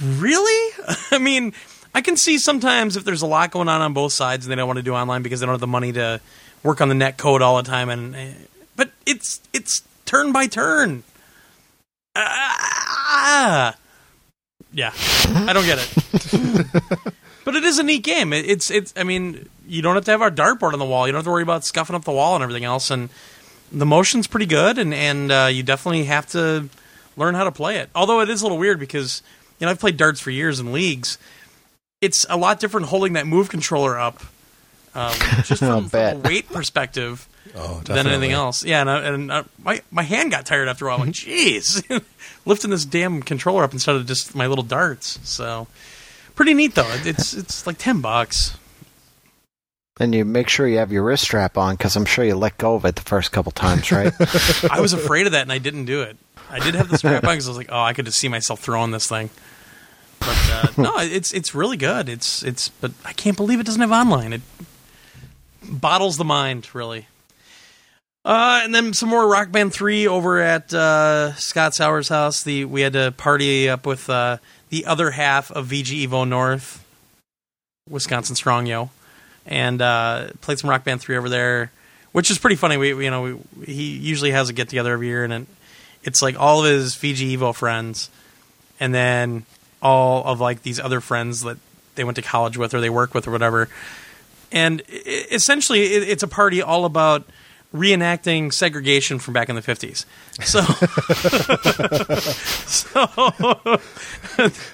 Really? 0.02 0.74
I 1.12 1.18
mean, 1.18 1.54
I 1.96 2.02
can 2.02 2.18
see 2.18 2.38
sometimes 2.38 2.96
if 2.98 3.04
there's 3.04 3.24
a 3.24 3.28
lot 3.28 3.50
going 3.52 3.70
on 3.70 3.82
on 3.82 3.94
both 3.94 4.14
sides 4.14 4.46
and 4.46 4.52
they 4.52 4.56
don't 4.56 4.68
want 4.68 4.78
to 4.78 4.84
do 4.84 4.94
online 4.94 5.24
because 5.24 5.40
they 5.40 5.48
don't 5.48 5.54
have 5.54 5.62
the 5.62 5.68
money 5.68 5.92
to 5.94 6.22
work 6.62 6.82
on 6.82 6.90
the 6.90 6.96
net 6.96 7.18
code 7.18 7.42
all 7.42 7.58
the 7.58 7.64
time. 7.64 7.90
And 7.90 8.16
eh, 8.16 8.34
but 8.76 8.92
it's 9.06 9.42
it's 9.54 9.82
turn 10.06 10.32
by 10.32 10.46
turn. 10.48 11.04
Ah, 12.16 13.76
yeah. 14.74 14.92
I 14.94 15.54
don't 15.54 15.66
get 15.66 15.80
it. 15.80 17.14
But 17.46 17.56
it 17.56 17.64
is 17.64 17.78
a 17.78 17.84
neat 17.84 18.04
game. 18.04 18.34
It, 18.34 18.50
it's 18.50 18.72
it's. 18.72 18.92
I 18.98 19.04
mean, 19.04 19.48
you 19.68 19.84
don't 19.84 19.96
have 19.96 20.04
to 20.06 20.12
have 20.12 20.22
our 20.22 20.32
dartboard 20.32 20.74
on 20.74 20.80
the 20.80 20.86
wall. 20.86 21.06
You 21.06 21.14
don't 21.14 21.20
have 21.20 21.26
to 21.26 21.32
worry 21.32 21.44
about 21.44 21.64
scuffing 21.64 21.96
up 21.96 22.04
the 22.04 22.12
wall 22.12 22.34
and 22.34 22.44
everything 22.44 22.66
else. 22.66 22.90
And 22.90 23.10
the 23.72 23.86
motion's 23.86 24.26
pretty 24.26 24.48
good, 24.48 24.80
and 24.80 24.94
and 24.94 25.32
uh, 25.32 25.50
you 25.52 25.62
definitely 25.62 26.06
have 26.06 26.26
to 26.32 26.70
learn 27.16 27.36
how 27.36 27.44
to 27.44 27.52
play 27.52 27.78
it. 27.78 27.92
Although 27.94 28.22
it 28.22 28.30
is 28.32 28.42
a 28.42 28.46
little 28.46 28.58
weird 28.58 28.80
because 28.80 29.22
you 29.60 29.66
know 29.66 29.72
I've 29.72 29.80
played 29.80 29.96
darts 29.96 30.20
for 30.20 30.32
years 30.32 30.60
in 30.60 30.74
leagues. 30.74 31.20
It's 32.06 32.26
a 32.30 32.38
lot 32.38 32.60
different 32.60 32.88
holding 32.88 33.14
that 33.14 33.26
move 33.28 33.50
controller 33.50 33.98
up, 34.00 34.22
um, 34.94 35.14
just 35.44 35.60
from, 35.60 35.90
from 35.90 36.00
a 36.00 36.16
weight 36.18 36.48
perspective 36.52 37.28
Oh, 37.56 37.82
than 37.86 38.08
anything 38.08 38.32
else. 38.32 38.66
Yeah, 38.66 38.82
and, 38.82 38.90
uh, 38.90 38.94
and 38.94 39.32
uh, 39.32 39.44
my 39.64 39.82
my 39.92 40.04
hand 40.04 40.32
got 40.32 40.46
tired 40.46 40.68
after 40.68 40.88
a 40.88 40.90
while. 40.90 41.00
I'm 41.02 41.08
like, 41.08 41.16
jeez, 41.16 41.84
lifting 42.46 42.72
this 42.72 42.86
damn 42.86 43.22
controller 43.22 43.64
up 43.64 43.72
instead 43.72 43.96
of 43.96 44.06
just 44.08 44.36
my 44.36 44.48
little 44.48 44.64
darts. 44.64 45.20
So, 45.24 45.68
pretty 46.34 46.54
neat 46.54 46.76
though. 46.76 46.90
It's 47.06 47.34
it's 47.34 47.66
like 47.68 47.78
ten 47.78 48.02
bucks. 48.02 48.58
And 50.00 50.14
you 50.14 50.26
make 50.26 50.50
sure 50.50 50.68
you 50.68 50.80
have 50.80 50.92
your 50.92 51.04
wrist 51.04 51.24
strap 51.24 51.58
on 51.58 51.76
because 51.76 51.96
I'm 51.96 52.04
sure 52.04 52.26
you 52.26 52.36
let 52.36 52.58
go 52.58 52.76
of 52.76 52.84
it 52.84 52.96
the 52.98 53.02
first 53.04 53.32
couple 53.32 53.54
times, 53.54 53.92
right? 53.94 54.12
I 54.70 54.82
was 54.82 54.92
afraid 54.92 55.26
of 55.26 55.32
that 55.32 55.44
and 55.44 55.52
I 55.54 55.58
didn't 55.58 55.86
do 55.86 56.02
it. 56.02 56.18
I 56.50 56.60
did 56.60 56.76
have 56.76 56.90
the 56.90 56.98
strap 56.98 57.24
on 57.24 57.30
because 57.30 57.48
I 57.48 57.52
was 57.52 57.58
like, 57.58 57.70
oh, 57.72 57.80
I 57.80 57.94
could 57.94 58.06
just 58.06 58.20
see 58.20 58.28
myself 58.28 58.60
throwing 58.60 58.92
this 58.92 59.08
thing. 59.08 59.30
But 60.26 60.50
uh, 60.52 60.68
no, 60.82 60.94
it's 60.98 61.34
it's 61.34 61.54
really 61.54 61.78
good. 61.78 62.10
It's 62.10 62.44
it's 62.44 62.70
but 62.70 62.92
I 63.06 63.14
can't 63.14 63.38
believe 63.38 63.60
it 63.60 63.66
doesn't 63.66 63.82
have 63.82 63.92
online. 63.92 64.34
It 64.34 64.42
bottles 65.64 66.18
the 66.18 66.26
mind, 66.26 66.74
really. 66.74 67.08
Uh, 68.24 68.62
and 68.64 68.74
then 68.74 68.92
some 68.92 69.10
more 69.10 69.28
Rock 69.28 69.52
Band 69.52 69.72
three 69.72 70.08
over 70.08 70.40
at 70.40 70.74
uh, 70.74 71.34
Scott 71.36 71.76
Sauer's 71.76 72.10
house. 72.10 72.44
The 72.44 72.66
we 72.66 72.82
had 72.82 72.94
to 72.94 73.14
party 73.16 73.70
up 73.70 73.86
with 73.86 74.10
uh, 74.10 74.38
the 74.70 74.88
other 74.88 75.12
half 75.12 75.52
of 75.52 75.68
VG 75.68 76.08
Evo 76.08 76.28
North, 76.28 76.84
Wisconsin 77.88 78.36
Strong 78.36 78.66
Yo, 78.66 78.90
and 79.46 79.80
uh, 79.80 80.30
played 80.42 80.58
some 80.58 80.72
Rock 80.72 80.84
Band 80.84 81.02
three 81.02 81.18
over 81.18 81.30
there, 81.30 81.72
which 82.14 82.32
is 82.32 82.40
pretty 82.40 82.56
funny. 82.56 82.78
We, 82.78 82.96
we 82.96 83.06
you 83.06 83.12
know 83.12 83.22
we, 83.58 83.66
he 83.66 83.96
usually 83.96 84.32
has 84.32 84.50
a 84.50 84.54
get 84.54 84.70
together 84.70 84.94
every 84.94 85.06
year, 85.06 85.24
and 85.24 85.32
it, 85.32 85.48
it's 86.04 86.24
like 86.24 86.40
all 86.40 86.66
of 86.66 86.72
his 86.72 86.96
VG 86.96 87.38
Evo 87.38 87.54
friends, 87.54 88.10
and 88.80 88.92
then 88.92 89.46
all 89.86 90.24
of 90.26 90.40
like 90.40 90.64
these 90.64 90.80
other 90.80 91.00
friends 91.00 91.42
that 91.42 91.58
they 91.94 92.04
went 92.04 92.16
to 92.16 92.22
college 92.24 92.58
with 92.58 92.74
or 92.74 92.82
they 92.82 92.90
work 92.90 93.14
with 93.14 93.28
or 93.28 93.32
whatever. 93.32 93.70
And 94.52 94.82
essentially, 94.90 95.94
it, 95.94 96.10
it's 96.10 96.24
a 96.24 96.28
party 96.28 96.62
all 96.62 96.86
about 96.86 97.30
reenacting 97.72 98.52
segregation 98.52 99.20
from 99.20 99.36
back 99.36 99.48
in 99.48 99.56
the 99.56 99.62
50s. 99.62 100.06
So, 100.44 100.62
so 102.66 103.06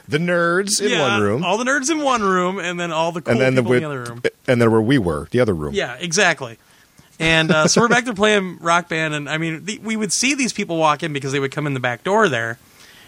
The 0.08 0.18
nerds 0.18 0.82
in 0.82 0.92
yeah, 0.92 1.02
one 1.02 1.22
room, 1.22 1.44
all 1.44 1.58
the 1.58 1.66
nerds 1.66 1.90
in 1.90 2.02
one 2.02 2.22
room, 2.22 2.60
and 2.60 2.80
then 2.80 2.92
all 2.92 3.12
the 3.12 3.22
cool 3.22 3.34
and 3.34 3.42
then 3.42 3.56
the 3.56 3.64
people 3.64 3.74
in 3.74 3.82
the 3.82 3.88
other 3.88 4.04
room. 4.04 4.22
and 4.48 4.62
then 4.62 4.72
where 4.72 4.82
we 4.82 4.98
were, 4.98 5.28
the 5.32 5.42
other 5.42 5.54
room. 5.54 5.74
Yeah, 5.74 5.98
exactly. 6.00 6.58
And 7.20 7.52
uh, 7.52 7.68
so 7.68 7.82
we're 7.82 7.90
back 7.90 8.06
there 8.06 8.14
playing 8.14 8.60
rock 8.60 8.88
band, 8.88 9.14
and 9.14 9.30
I 9.30 9.38
mean, 9.38 9.66
the, 9.66 9.80
we 9.80 9.98
would 9.98 10.14
see 10.14 10.36
these 10.36 10.54
people 10.54 10.78
walk 10.78 11.04
in 11.04 11.12
because 11.12 11.32
they 11.32 11.40
would 11.40 11.52
come 11.52 11.68
in 11.68 11.74
the 11.74 11.80
back 11.80 12.04
door 12.04 12.30
there, 12.30 12.58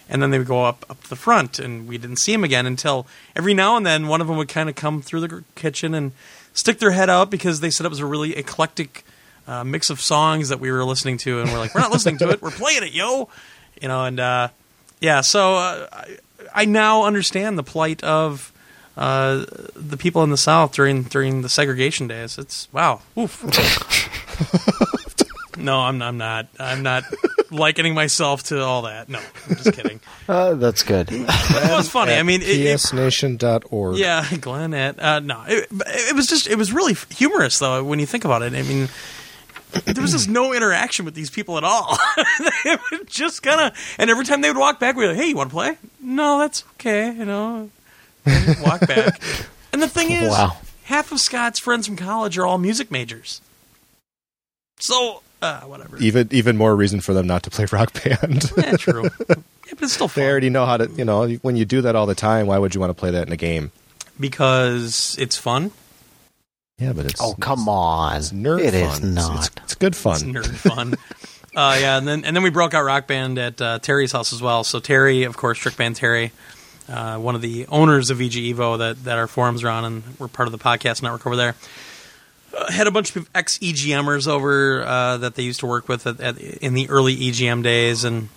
and 0.09 0.21
then 0.21 0.31
they 0.31 0.37
would 0.37 0.47
go 0.47 0.65
up 0.65 0.85
up 0.89 1.01
to 1.03 1.09
the 1.09 1.15
front, 1.15 1.59
and 1.59 1.87
we 1.87 1.97
didn't 1.97 2.17
see 2.17 2.31
them 2.31 2.43
again 2.43 2.65
until 2.65 3.07
every 3.35 3.53
now 3.53 3.77
and 3.77 3.85
then 3.85 4.07
one 4.07 4.21
of 4.21 4.27
them 4.27 4.37
would 4.37 4.49
kind 4.49 4.69
of 4.69 4.75
come 4.75 5.01
through 5.01 5.21
the 5.21 5.43
kitchen 5.55 5.93
and 5.93 6.11
stick 6.53 6.79
their 6.79 6.91
head 6.91 7.09
out 7.09 7.29
because 7.29 7.59
they 7.59 7.69
said 7.69 7.85
it 7.85 7.89
was 7.89 7.99
a 7.99 8.05
really 8.05 8.35
eclectic 8.35 9.05
uh, 9.47 9.63
mix 9.63 9.89
of 9.89 9.99
songs 9.99 10.49
that 10.49 10.59
we 10.59 10.71
were 10.71 10.85
listening 10.85 11.17
to, 11.17 11.41
and 11.41 11.51
we're 11.51 11.59
like, 11.59 11.73
we're 11.75 11.81
not 11.81 11.91
listening 11.91 12.17
to 12.17 12.29
it, 12.29 12.41
we're 12.41 12.51
playing 12.51 12.83
it, 12.83 12.93
yo, 12.93 13.29
you 13.81 13.87
know, 13.87 14.05
and 14.05 14.19
uh, 14.19 14.47
yeah, 14.99 15.21
so 15.21 15.55
uh, 15.55 15.87
I, 15.91 16.17
I 16.53 16.65
now 16.65 17.03
understand 17.03 17.57
the 17.57 17.63
plight 17.63 18.03
of 18.03 18.53
uh, 18.95 19.45
the 19.75 19.97
people 19.97 20.23
in 20.23 20.29
the 20.29 20.37
South 20.37 20.73
during 20.73 21.03
during 21.03 21.41
the 21.41 21.49
segregation 21.49 22.07
days. 22.07 22.37
It's 22.37 22.71
wow. 22.71 23.01
Oof. 23.17 23.43
no, 25.57 25.79
I'm 25.79 26.01
I'm 26.01 26.17
not. 26.17 26.47
I'm 26.59 26.83
not 26.83 27.03
likening 27.53 27.93
myself 27.93 28.43
to 28.43 28.61
all 28.61 28.81
that. 28.83 29.07
No, 29.09 29.19
I'm 29.49 29.55
just 29.55 29.73
kidding. 29.73 29.99
uh, 30.27 30.55
that's 30.55 30.83
good. 30.83 31.09
It 31.11 31.77
was 31.77 31.89
funny. 31.89 32.13
I 32.13 32.23
mean, 32.23 32.41
it, 32.41 32.49
it, 32.49 32.65
yeah, 33.97 34.23
Glenn 34.41 34.73
at 34.73 34.99
uh, 35.01 35.19
no, 35.19 35.43
it, 35.47 35.67
it 35.71 36.15
was 36.15 36.27
just 36.27 36.47
it 36.47 36.57
was 36.57 36.73
really 36.73 36.95
humorous 37.11 37.59
though 37.59 37.83
when 37.83 37.99
you 37.99 38.05
think 38.05 38.25
about 38.25 38.41
it. 38.41 38.53
I 38.53 38.61
mean. 38.63 38.89
There 39.85 40.03
was 40.03 40.11
just 40.11 40.29
no 40.29 40.53
interaction 40.53 41.03
with 41.03 41.15
these 41.15 41.31
people 41.31 41.57
at 41.57 41.63
all. 41.63 41.97
they 42.63 42.77
would 42.91 43.07
just 43.07 43.41
kind 43.41 43.59
of, 43.59 43.95
and 43.97 44.11
every 44.11 44.23
time 44.23 44.41
they 44.41 44.49
would 44.51 44.59
walk 44.59 44.79
back, 44.79 44.95
we 44.95 45.03
were 45.03 45.13
like, 45.13 45.19
"Hey, 45.19 45.29
you 45.29 45.35
want 45.35 45.49
to 45.49 45.53
play?" 45.55 45.77
No, 45.99 46.37
that's 46.37 46.63
okay. 46.75 47.07
You 47.11 47.25
know, 47.25 47.71
walk 48.63 48.81
back. 48.87 49.19
And 49.71 49.81
the 49.81 49.87
thing 49.87 50.11
is, 50.11 50.29
Wow. 50.29 50.57
half 50.83 51.11
of 51.11 51.19
Scott's 51.19 51.59
friends 51.59 51.87
from 51.87 51.95
college 51.95 52.37
are 52.37 52.45
all 52.45 52.59
music 52.59 52.91
majors. 52.91 53.41
So, 54.79 55.23
uh, 55.43 55.61
whatever. 55.61 55.97
Even 55.97 56.27
even 56.31 56.57
more 56.57 56.75
reason 56.75 57.01
for 57.01 57.13
them 57.13 57.27
not 57.27 57.43
to 57.43 57.49
play 57.49 57.65
rock 57.71 57.93
band. 58.03 58.51
Yeah, 58.57 58.77
true. 58.77 59.03
yeah, 59.29 59.35
but 59.69 59.83
it's 59.83 59.93
still 59.93 60.07
they 60.07 60.21
fun 60.21 60.29
already 60.31 60.49
know 60.49 60.65
how 60.65 60.77
to. 60.77 60.89
You 60.91 61.05
know, 61.05 61.27
when 61.41 61.55
you 61.55 61.65
do 61.65 61.81
that 61.81 61.95
all 61.95 62.05
the 62.05 62.15
time, 62.15 62.47
why 62.47 62.57
would 62.57 62.73
you 62.73 62.81
want 62.81 62.89
to 62.91 62.95
play 62.95 63.11
that 63.11 63.27
in 63.27 63.33
a 63.33 63.37
game? 63.37 63.71
because 64.19 65.15
it's 65.19 65.37
fun. 65.37 65.71
Yeah, 66.79 66.93
but 66.93 67.05
it's 67.05 67.21
Oh 67.21 67.33
come 67.39 67.67
on! 67.69 68.17
It's 68.17 68.31
nerd 68.31 68.59
It 68.61 68.71
fun. 68.71 68.81
is 68.81 68.97
It's- 68.99 69.13
not. 69.13 69.47
It's, 69.47 69.63
it's 69.63 69.75
good 69.75 69.95
fun. 69.95 70.13
It's 70.15 70.23
nerd 70.47 70.55
fun. 70.55 70.93
uh, 71.55 71.77
yeah, 71.79 71.97
and 71.97 72.07
then 72.07 72.25
and 72.25 72.35
then 72.35 72.43
we 72.43 72.49
broke 72.49 72.73
out 72.73 72.83
Rock 72.83 73.07
Band 73.07 73.37
at 73.37 73.61
uh, 73.61 73.79
Terry's 73.79 74.11
house 74.11 74.33
as 74.33 74.41
well. 74.41 74.63
So 74.63 74.79
Terry, 74.79 75.23
of 75.23 75.37
course, 75.37 75.59
Trickman 75.59 75.93
Terry, 75.93 76.31
uh, 76.89 77.17
one 77.17 77.35
of 77.35 77.41
the 77.41 77.67
owners 77.67 78.09
of 78.09 78.17
VG 78.19 78.53
Evo 78.53 78.77
that 78.79 79.03
that 79.03 79.17
our 79.17 79.27
forums 79.27 79.63
are 79.63 79.69
on, 79.69 79.85
and 79.85 80.03
we're 80.19 80.27
part 80.27 80.47
of 80.47 80.51
the 80.51 80.57
podcast 80.57 81.01
network 81.03 81.25
over 81.27 81.35
there. 81.35 81.55
Uh, 82.55 82.71
had 82.71 82.87
a 82.87 82.91
bunch 82.91 83.15
of 83.15 83.29
ex 83.33 83.57
EGMers 83.59 84.27
over 84.27 84.83
uh, 84.83 85.17
that 85.17 85.35
they 85.35 85.43
used 85.43 85.59
to 85.61 85.65
work 85.65 85.87
with 85.87 86.05
at, 86.05 86.19
at, 86.19 86.37
in 86.37 86.73
the 86.73 86.89
early 86.89 87.15
EGM 87.15 87.63
days, 87.63 88.03
and 88.03 88.29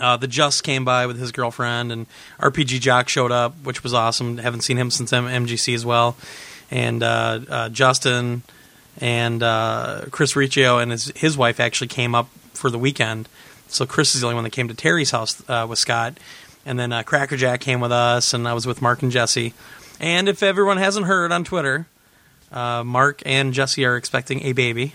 uh, 0.00 0.16
the 0.16 0.26
Just 0.26 0.64
came 0.64 0.84
by 0.84 1.06
with 1.06 1.18
his 1.18 1.30
girlfriend, 1.30 1.92
and 1.92 2.06
RPG 2.40 2.80
Jock 2.80 3.08
showed 3.08 3.32
up, 3.32 3.54
which 3.62 3.82
was 3.82 3.92
awesome. 3.92 4.38
Haven't 4.38 4.62
seen 4.62 4.78
him 4.78 4.90
since 4.90 5.12
M- 5.12 5.26
MGC 5.26 5.74
as 5.74 5.84
well, 5.84 6.16
and 6.70 7.02
uh, 7.02 7.40
uh, 7.48 7.68
Justin 7.68 8.42
and 9.00 9.40
Chris 10.10 10.36
Riccio 10.36 10.78
and 10.78 10.90
his 10.90 11.12
his 11.16 11.36
wife 11.36 11.60
actually 11.60 11.88
came 11.88 12.14
up 12.14 12.28
for 12.54 12.70
the 12.70 12.78
weekend 12.78 13.28
So 13.66 13.84
Chris 13.84 14.14
is 14.14 14.20
the 14.20 14.28
only 14.28 14.36
one 14.36 14.44
that 14.44 14.50
came 14.50 14.68
to 14.68 14.74
Terry's 14.74 15.10
house 15.10 15.42
with 15.68 15.78
Scott, 15.78 16.18
and 16.66 16.78
then 16.78 16.92
uh, 16.92 17.02
Cracker 17.02 17.36
Jack 17.36 17.60
came 17.60 17.80
with 17.80 17.92
us, 17.92 18.32
and 18.32 18.48
I 18.48 18.54
was 18.54 18.66
with 18.66 18.80
Mark 18.80 19.02
and 19.02 19.12
Jesse. 19.12 19.52
And 20.00 20.28
if 20.28 20.42
everyone 20.42 20.78
hasn't 20.78 21.06
heard 21.06 21.30
on 21.30 21.44
Twitter, 21.44 21.86
uh, 22.54 22.82
Mark 22.84 23.22
and 23.26 23.52
Jesse 23.52 23.84
are 23.84 23.96
expecting 23.96 24.42
a 24.44 24.52
baby. 24.52 24.94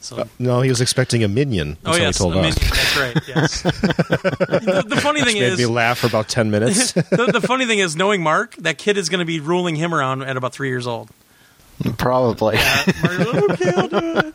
So 0.00 0.16
Uh, 0.16 0.24
no, 0.38 0.60
he 0.62 0.68
was 0.68 0.80
expecting 0.80 1.22
a 1.22 1.28
minion. 1.28 1.76
Oh 1.84 1.92
That's 1.92 2.18
yes, 2.18 2.20
what 2.20 2.32
he 2.34 2.38
a 2.38 2.42
told 2.42 2.46
us. 2.46 2.58
minion. 2.58 2.74
That's 2.74 2.96
right. 2.96 3.28
Yes. 3.28 3.62
the, 3.62 4.84
the 4.88 5.00
funny 5.00 5.22
thing 5.22 5.34
Made 5.34 5.52
is, 5.52 5.58
me 5.58 5.66
laugh 5.66 5.98
for 5.98 6.08
about 6.08 6.28
ten 6.28 6.50
minutes. 6.50 6.92
the, 6.92 7.30
the 7.32 7.40
funny 7.40 7.66
thing 7.66 7.78
is, 7.78 7.94
knowing 7.94 8.20
Mark, 8.22 8.56
that 8.56 8.78
kid 8.78 8.96
is 8.96 9.08
going 9.08 9.20
to 9.20 9.24
be 9.24 9.38
ruling 9.38 9.76
him 9.76 9.94
around 9.94 10.22
at 10.22 10.36
about 10.36 10.52
three 10.52 10.68
years 10.68 10.86
old. 10.88 11.08
Probably. 11.98 12.56
Mark's 12.56 13.02
like, 13.02 13.50
okay, 13.50 13.72
I'll 13.76 13.88
do 13.88 14.18
it. 14.18 14.34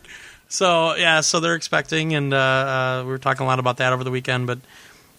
So 0.50 0.96
yeah, 0.96 1.20
so 1.22 1.42
they're 1.42 1.56
expecting, 1.56 2.14
and 2.16 2.34
uh, 2.34 2.38
uh, 2.38 3.04
we 3.04 3.10
were 3.10 3.18
talking 3.18 3.44
a 3.44 3.48
lot 3.48 3.60
about 3.60 3.78
that 3.78 3.92
over 3.92 4.06
the 4.06 4.12
weekend. 4.12 4.48
But 4.48 4.60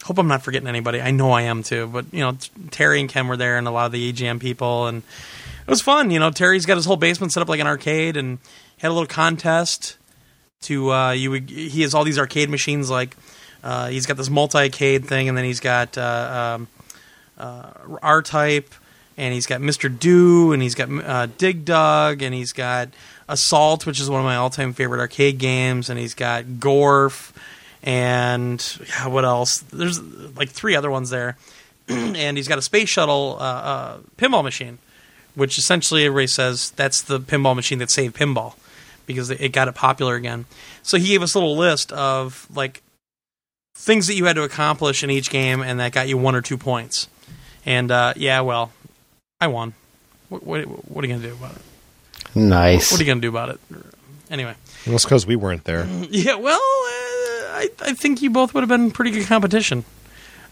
hope 0.03 0.17
I'm 0.17 0.27
not 0.27 0.41
forgetting 0.41 0.67
anybody. 0.67 0.99
I 1.01 1.11
know 1.11 1.29
I 1.31 1.43
am 1.43 1.61
too. 1.61 1.85
But 1.87 2.11
you 2.11 2.21
know, 2.21 2.37
Terry 2.71 2.99
and 2.99 3.07
Ken 3.07 3.27
were 3.27 3.37
there, 3.37 3.59
and 3.59 3.67
a 3.67 3.71
lot 3.71 3.85
of 3.85 3.91
the 3.91 4.11
EGM 4.11 4.39
people, 4.39 4.87
and 4.87 5.03
it 5.69 5.73
was 5.73 5.81
fun. 5.81 6.09
You 6.09 6.17
know, 6.17 6.31
Terry's 6.31 6.65
got 6.65 6.77
his 6.77 6.85
whole 6.85 6.97
basement 6.97 7.31
set 7.31 7.41
up 7.41 7.47
like 7.47 7.59
an 7.59 7.67
arcade, 7.67 8.17
and 8.17 8.39
had 8.79 8.89
a 8.89 8.93
little 8.93 9.05
contest 9.05 9.97
to 10.61 10.91
uh, 10.91 11.11
you. 11.11 11.29
Would, 11.29 11.47
he 11.51 11.83
has 11.83 11.93
all 11.93 12.03
these 12.03 12.17
arcade 12.17 12.49
machines. 12.49 12.89
Like 12.89 13.15
uh, 13.63 13.89
he's 13.89 14.07
got 14.07 14.17
this 14.17 14.31
multi-arcade 14.31 15.05
thing, 15.05 15.29
and 15.29 15.37
then 15.37 15.45
he's 15.45 15.59
got 15.59 15.95
uh, 15.95 16.55
um, 16.57 16.67
uh, 17.37 17.69
R 18.01 18.23
Type, 18.23 18.73
and 19.15 19.31
he's 19.31 19.45
got 19.45 19.61
Mr. 19.61 19.95
Do, 19.95 20.53
and 20.53 20.63
he's 20.63 20.73
got 20.73 20.89
uh, 20.89 21.27
Dig 21.37 21.65
Dug, 21.65 22.23
and 22.23 22.33
he's 22.33 22.51
got 22.51 22.89
Assault, 23.27 23.85
which 23.85 23.99
is 23.99 24.09
one 24.09 24.21
of 24.21 24.25
my 24.25 24.37
all-time 24.37 24.73
favorite 24.73 24.99
arcade 24.99 25.37
games, 25.37 25.91
and 25.91 25.99
he's 25.99 26.15
got 26.15 26.45
Gorf, 26.45 27.31
and 27.83 28.79
yeah, 28.87 29.05
what 29.05 29.23
else? 29.23 29.59
There's 29.71 30.01
like 30.01 30.49
three 30.49 30.75
other 30.75 30.89
ones 30.89 31.11
there, 31.11 31.37
and 31.87 32.37
he's 32.37 32.47
got 32.47 32.57
a 32.57 32.63
space 32.63 32.89
shuttle 32.89 33.37
uh, 33.39 33.97
pinball 34.17 34.43
machine, 34.43 34.79
which 35.39 35.57
essentially 35.57 36.05
everybody 36.05 36.27
says 36.27 36.71
that's 36.71 37.01
the 37.01 37.19
pinball 37.19 37.55
machine 37.55 37.79
that 37.79 37.89
saved 37.89 38.15
pinball 38.15 38.53
because 39.05 39.31
it 39.31 39.51
got 39.53 39.67
it 39.67 39.73
popular 39.73 40.13
again. 40.15 40.45
So 40.83 40.97
he 40.97 41.07
gave 41.07 41.23
us 41.23 41.33
a 41.33 41.39
little 41.39 41.57
list 41.57 41.91
of 41.91 42.45
like 42.55 42.83
things 43.75 44.07
that 44.07 44.15
you 44.15 44.25
had 44.25 44.35
to 44.35 44.43
accomplish 44.43 45.03
in 45.03 45.09
each 45.09 45.29
game, 45.31 45.61
and 45.61 45.79
that 45.79 45.93
got 45.93 46.07
you 46.07 46.17
one 46.17 46.35
or 46.35 46.41
two 46.41 46.57
points. 46.57 47.07
And 47.65 47.89
uh, 47.89 48.13
yeah, 48.15 48.41
well, 48.41 48.71
I 49.41 49.47
won. 49.47 49.73
What, 50.29 50.43
what, 50.43 50.61
what 50.89 51.03
are 51.03 51.07
you 51.07 51.15
gonna 51.15 51.27
do 51.27 51.33
about 51.33 51.55
it? 51.55 51.61
Nice. 52.35 52.91
What 52.91 52.99
are 52.99 53.03
you 53.03 53.09
gonna 53.09 53.21
do 53.21 53.29
about 53.29 53.49
it? 53.49 53.59
Anyway, 54.29 54.53
Well, 54.85 54.95
it's 54.95 55.05
because 55.05 55.25
we 55.25 55.35
weren't 55.35 55.63
there. 55.63 55.87
yeah. 56.09 56.35
Well, 56.35 56.59
uh, 56.59 57.57
I 57.57 57.69
I 57.81 57.93
think 57.93 58.21
you 58.21 58.29
both 58.29 58.53
would 58.53 58.61
have 58.61 58.69
been 58.69 58.91
pretty 58.91 59.11
good 59.11 59.25
competition. 59.25 59.85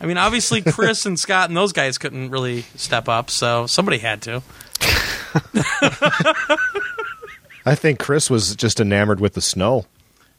I 0.01 0.05
mean, 0.05 0.17
obviously 0.17 0.61
Chris 0.73 1.05
and 1.05 1.19
Scott 1.19 1.49
and 1.49 1.57
those 1.57 1.73
guys 1.73 1.97
couldn't 1.97 2.31
really 2.31 2.63
step 2.75 3.07
up, 3.07 3.29
so 3.29 3.67
somebody 3.67 3.99
had 3.99 4.21
to. 4.23 4.41
I 7.65 7.75
think 7.75 7.99
Chris 7.99 8.29
was 8.29 8.55
just 8.55 8.79
enamored 8.79 9.19
with 9.19 9.33
the 9.33 9.41
snow. 9.41 9.85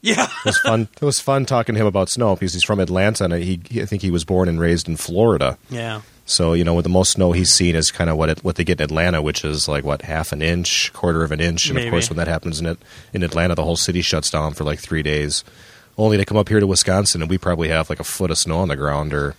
Yeah. 0.00 0.24
It 0.24 0.44
was 0.44 0.58
fun. 0.58 0.88
it 1.00 1.04
was 1.04 1.20
fun 1.20 1.44
talking 1.44 1.74
to 1.74 1.80
him 1.80 1.86
about 1.86 2.08
snow 2.08 2.34
because 2.36 2.54
he's 2.54 2.64
from 2.64 2.80
Atlanta 2.80 3.24
and 3.24 3.34
he, 3.34 3.60
he 3.68 3.82
I 3.82 3.84
think 3.84 4.02
he 4.02 4.10
was 4.10 4.24
born 4.24 4.48
and 4.48 4.60
raised 4.60 4.88
in 4.88 4.96
Florida. 4.96 5.58
Yeah. 5.70 6.02
So 6.24 6.52
you 6.52 6.62
know, 6.64 6.74
with 6.74 6.84
the 6.84 6.88
most 6.90 7.12
snow 7.12 7.32
he's 7.32 7.52
seen 7.52 7.74
is 7.74 7.90
kind 7.90 8.08
of 8.08 8.16
what 8.16 8.28
it, 8.30 8.44
what 8.44 8.56
they 8.56 8.64
get 8.64 8.80
in 8.80 8.84
Atlanta, 8.84 9.20
which 9.20 9.44
is 9.44 9.66
like 9.68 9.84
what 9.84 10.02
half 10.02 10.32
an 10.32 10.40
inch, 10.40 10.92
quarter 10.92 11.24
of 11.24 11.32
an 11.32 11.40
inch, 11.40 11.66
and 11.66 11.74
Maybe. 11.74 11.88
of 11.88 11.92
course 11.92 12.08
when 12.08 12.16
that 12.16 12.28
happens 12.28 12.60
in 12.60 12.66
it 12.66 12.78
in 13.12 13.22
Atlanta, 13.22 13.54
the 13.54 13.64
whole 13.64 13.76
city 13.76 14.00
shuts 14.02 14.30
down 14.30 14.54
for 14.54 14.64
like 14.64 14.78
three 14.78 15.02
days. 15.02 15.42
Only 15.96 16.16
to 16.16 16.24
come 16.24 16.36
up 16.36 16.48
here 16.48 16.60
to 16.60 16.66
Wisconsin 16.66 17.20
and 17.22 17.30
we 17.30 17.38
probably 17.38 17.68
have 17.68 17.90
like 17.90 17.98
a 18.00 18.04
foot 18.04 18.30
of 18.30 18.38
snow 18.38 18.58
on 18.58 18.68
the 18.68 18.76
ground 18.76 19.12
or 19.12 19.34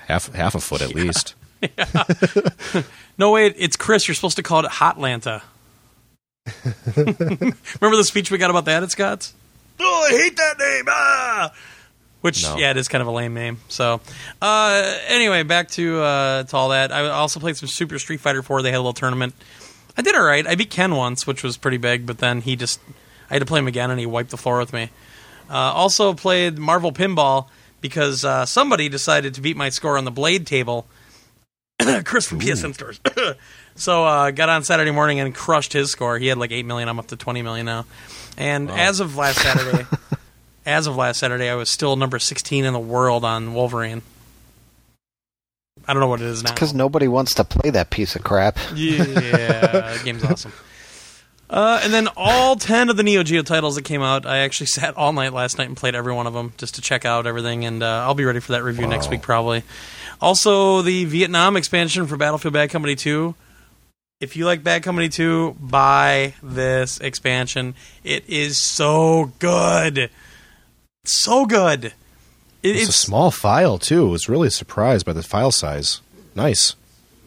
half 0.00 0.32
half 0.34 0.54
a 0.54 0.60
foot 0.60 0.82
at 0.82 0.94
least. 0.94 1.34
No, 3.18 3.30
way, 3.32 3.46
it's 3.46 3.76
Chris. 3.76 4.08
You're 4.08 4.14
supposed 4.14 4.36
to 4.36 4.42
call 4.42 4.64
it 4.64 4.70
Hotlanta. 4.70 5.42
Remember 6.96 7.96
the 7.96 8.04
speech 8.04 8.30
we 8.30 8.38
got 8.38 8.50
about 8.50 8.64
that 8.64 8.82
at 8.82 8.90
Scott's? 8.90 9.34
Oh, 9.78 10.08
I 10.08 10.16
hate 10.16 10.36
that 10.36 10.58
name. 10.58 10.84
Ah! 10.88 11.52
Which, 12.22 12.42
No. 12.42 12.56
yeah, 12.56 12.70
it 12.70 12.76
is 12.76 12.88
kind 12.88 13.02
of 13.02 13.08
a 13.08 13.10
lame 13.10 13.34
name. 13.34 13.58
So, 13.68 14.00
uh, 14.40 14.98
anyway, 15.08 15.42
back 15.42 15.68
to 15.72 16.00
uh, 16.00 16.42
to 16.44 16.56
all 16.56 16.68
that. 16.70 16.90
I 16.92 17.08
also 17.08 17.38
played 17.40 17.56
some 17.56 17.68
Super 17.68 17.98
Street 17.98 18.20
Fighter 18.20 18.42
4. 18.42 18.62
They 18.62 18.70
had 18.70 18.76
a 18.76 18.78
little 18.78 18.92
tournament. 18.92 19.34
I 19.96 20.02
did 20.02 20.14
all 20.14 20.22
right. 20.24 20.46
I 20.46 20.54
beat 20.54 20.70
Ken 20.70 20.94
once, 20.94 21.26
which 21.26 21.42
was 21.42 21.56
pretty 21.56 21.78
big, 21.78 22.06
but 22.06 22.18
then 22.18 22.40
he 22.40 22.56
just. 22.56 22.80
I 23.28 23.34
had 23.34 23.40
to 23.40 23.46
play 23.46 23.58
him 23.58 23.66
again, 23.68 23.90
and 23.90 23.98
he 24.00 24.06
wiped 24.06 24.30
the 24.30 24.36
floor 24.36 24.58
with 24.58 24.72
me. 24.72 24.90
Uh, 25.50 25.54
also 25.54 26.14
played 26.14 26.58
Marvel 26.58 26.92
Pinball 26.92 27.48
because 27.80 28.24
uh, 28.24 28.46
somebody 28.46 28.88
decided 28.88 29.34
to 29.34 29.40
beat 29.40 29.56
my 29.56 29.68
score 29.68 29.98
on 29.98 30.04
the 30.04 30.10
Blade 30.10 30.46
table. 30.46 30.86
Chris 32.04 32.26
from 32.26 32.40
PSN 32.40 32.74
stores. 32.74 33.00
so 33.74 34.04
uh, 34.04 34.30
got 34.30 34.48
on 34.48 34.64
Saturday 34.64 34.90
morning 34.90 35.20
and 35.20 35.34
crushed 35.34 35.72
his 35.72 35.90
score. 35.90 36.18
He 36.18 36.26
had 36.26 36.38
like 36.38 36.52
eight 36.52 36.66
million. 36.66 36.88
I'm 36.88 36.98
up 36.98 37.08
to 37.08 37.16
twenty 37.16 37.42
million 37.42 37.66
now. 37.66 37.86
And 38.36 38.70
as 38.70 39.00
of 39.00 39.16
last 39.16 39.40
Saturday, 39.40 39.86
as 40.66 40.86
of 40.86 40.96
last 40.96 41.18
Saturday, 41.20 41.48
I 41.48 41.54
was 41.54 41.70
still 41.70 41.96
number 41.96 42.18
sixteen 42.18 42.64
in 42.64 42.72
the 42.72 42.80
world 42.80 43.24
on 43.24 43.54
Wolverine. 43.54 44.02
I 45.86 45.92
don't 45.92 46.00
know 46.00 46.08
what 46.08 46.20
it 46.20 46.26
is 46.26 46.42
now. 46.42 46.52
Because 46.52 46.72
nobody 46.74 47.08
wants 47.08 47.34
to 47.34 47.44
play 47.44 47.70
that 47.70 47.90
piece 47.90 48.14
of 48.14 48.22
crap. 48.22 48.56
Yeah, 48.74 49.96
the 49.96 50.00
game's 50.04 50.24
awesome. 50.30 50.52
Uh, 51.52 51.80
and 51.82 51.92
then 51.92 52.08
all 52.16 52.56
10 52.56 52.88
of 52.88 52.96
the 52.96 53.02
Neo 53.02 53.22
Geo 53.22 53.42
titles 53.42 53.74
that 53.74 53.84
came 53.84 54.00
out, 54.00 54.24
I 54.24 54.38
actually 54.38 54.66
sat 54.68 54.96
all 54.96 55.12
night 55.12 55.34
last 55.34 55.58
night 55.58 55.68
and 55.68 55.76
played 55.76 55.94
every 55.94 56.14
one 56.14 56.26
of 56.26 56.32
them 56.32 56.54
just 56.56 56.76
to 56.76 56.80
check 56.80 57.04
out 57.04 57.26
everything, 57.26 57.66
and 57.66 57.82
uh, 57.82 58.04
I'll 58.06 58.14
be 58.14 58.24
ready 58.24 58.40
for 58.40 58.52
that 58.52 58.64
review 58.64 58.86
next 58.86 59.10
week 59.10 59.20
probably. 59.20 59.62
Also, 60.20 60.80
the 60.82 61.04
Vietnam 61.04 61.56
expansion 61.56 62.06
for 62.06 62.16
Battlefield 62.16 62.54
Bad 62.54 62.70
Company 62.70 62.96
2. 62.96 63.34
If 64.20 64.36
you 64.36 64.46
like 64.46 64.62
Bad 64.62 64.82
Company 64.82 65.08
2, 65.08 65.56
buy 65.60 66.34
this 66.42 66.98
expansion. 67.00 67.74
It 68.04 68.28
is 68.28 68.56
so 68.56 69.32
good. 69.38 70.10
So 71.04 71.44
good. 71.44 71.86
It, 72.62 72.76
It's, 72.76 72.88
a 72.88 72.92
small 72.92 73.32
file 73.32 73.78
too. 73.78 74.06
I 74.06 74.10
was 74.10 74.28
really 74.28 74.48
surprised 74.48 75.04
by 75.04 75.12
the 75.12 75.24
file 75.24 75.50
size. 75.50 76.00
Nice. 76.36 76.76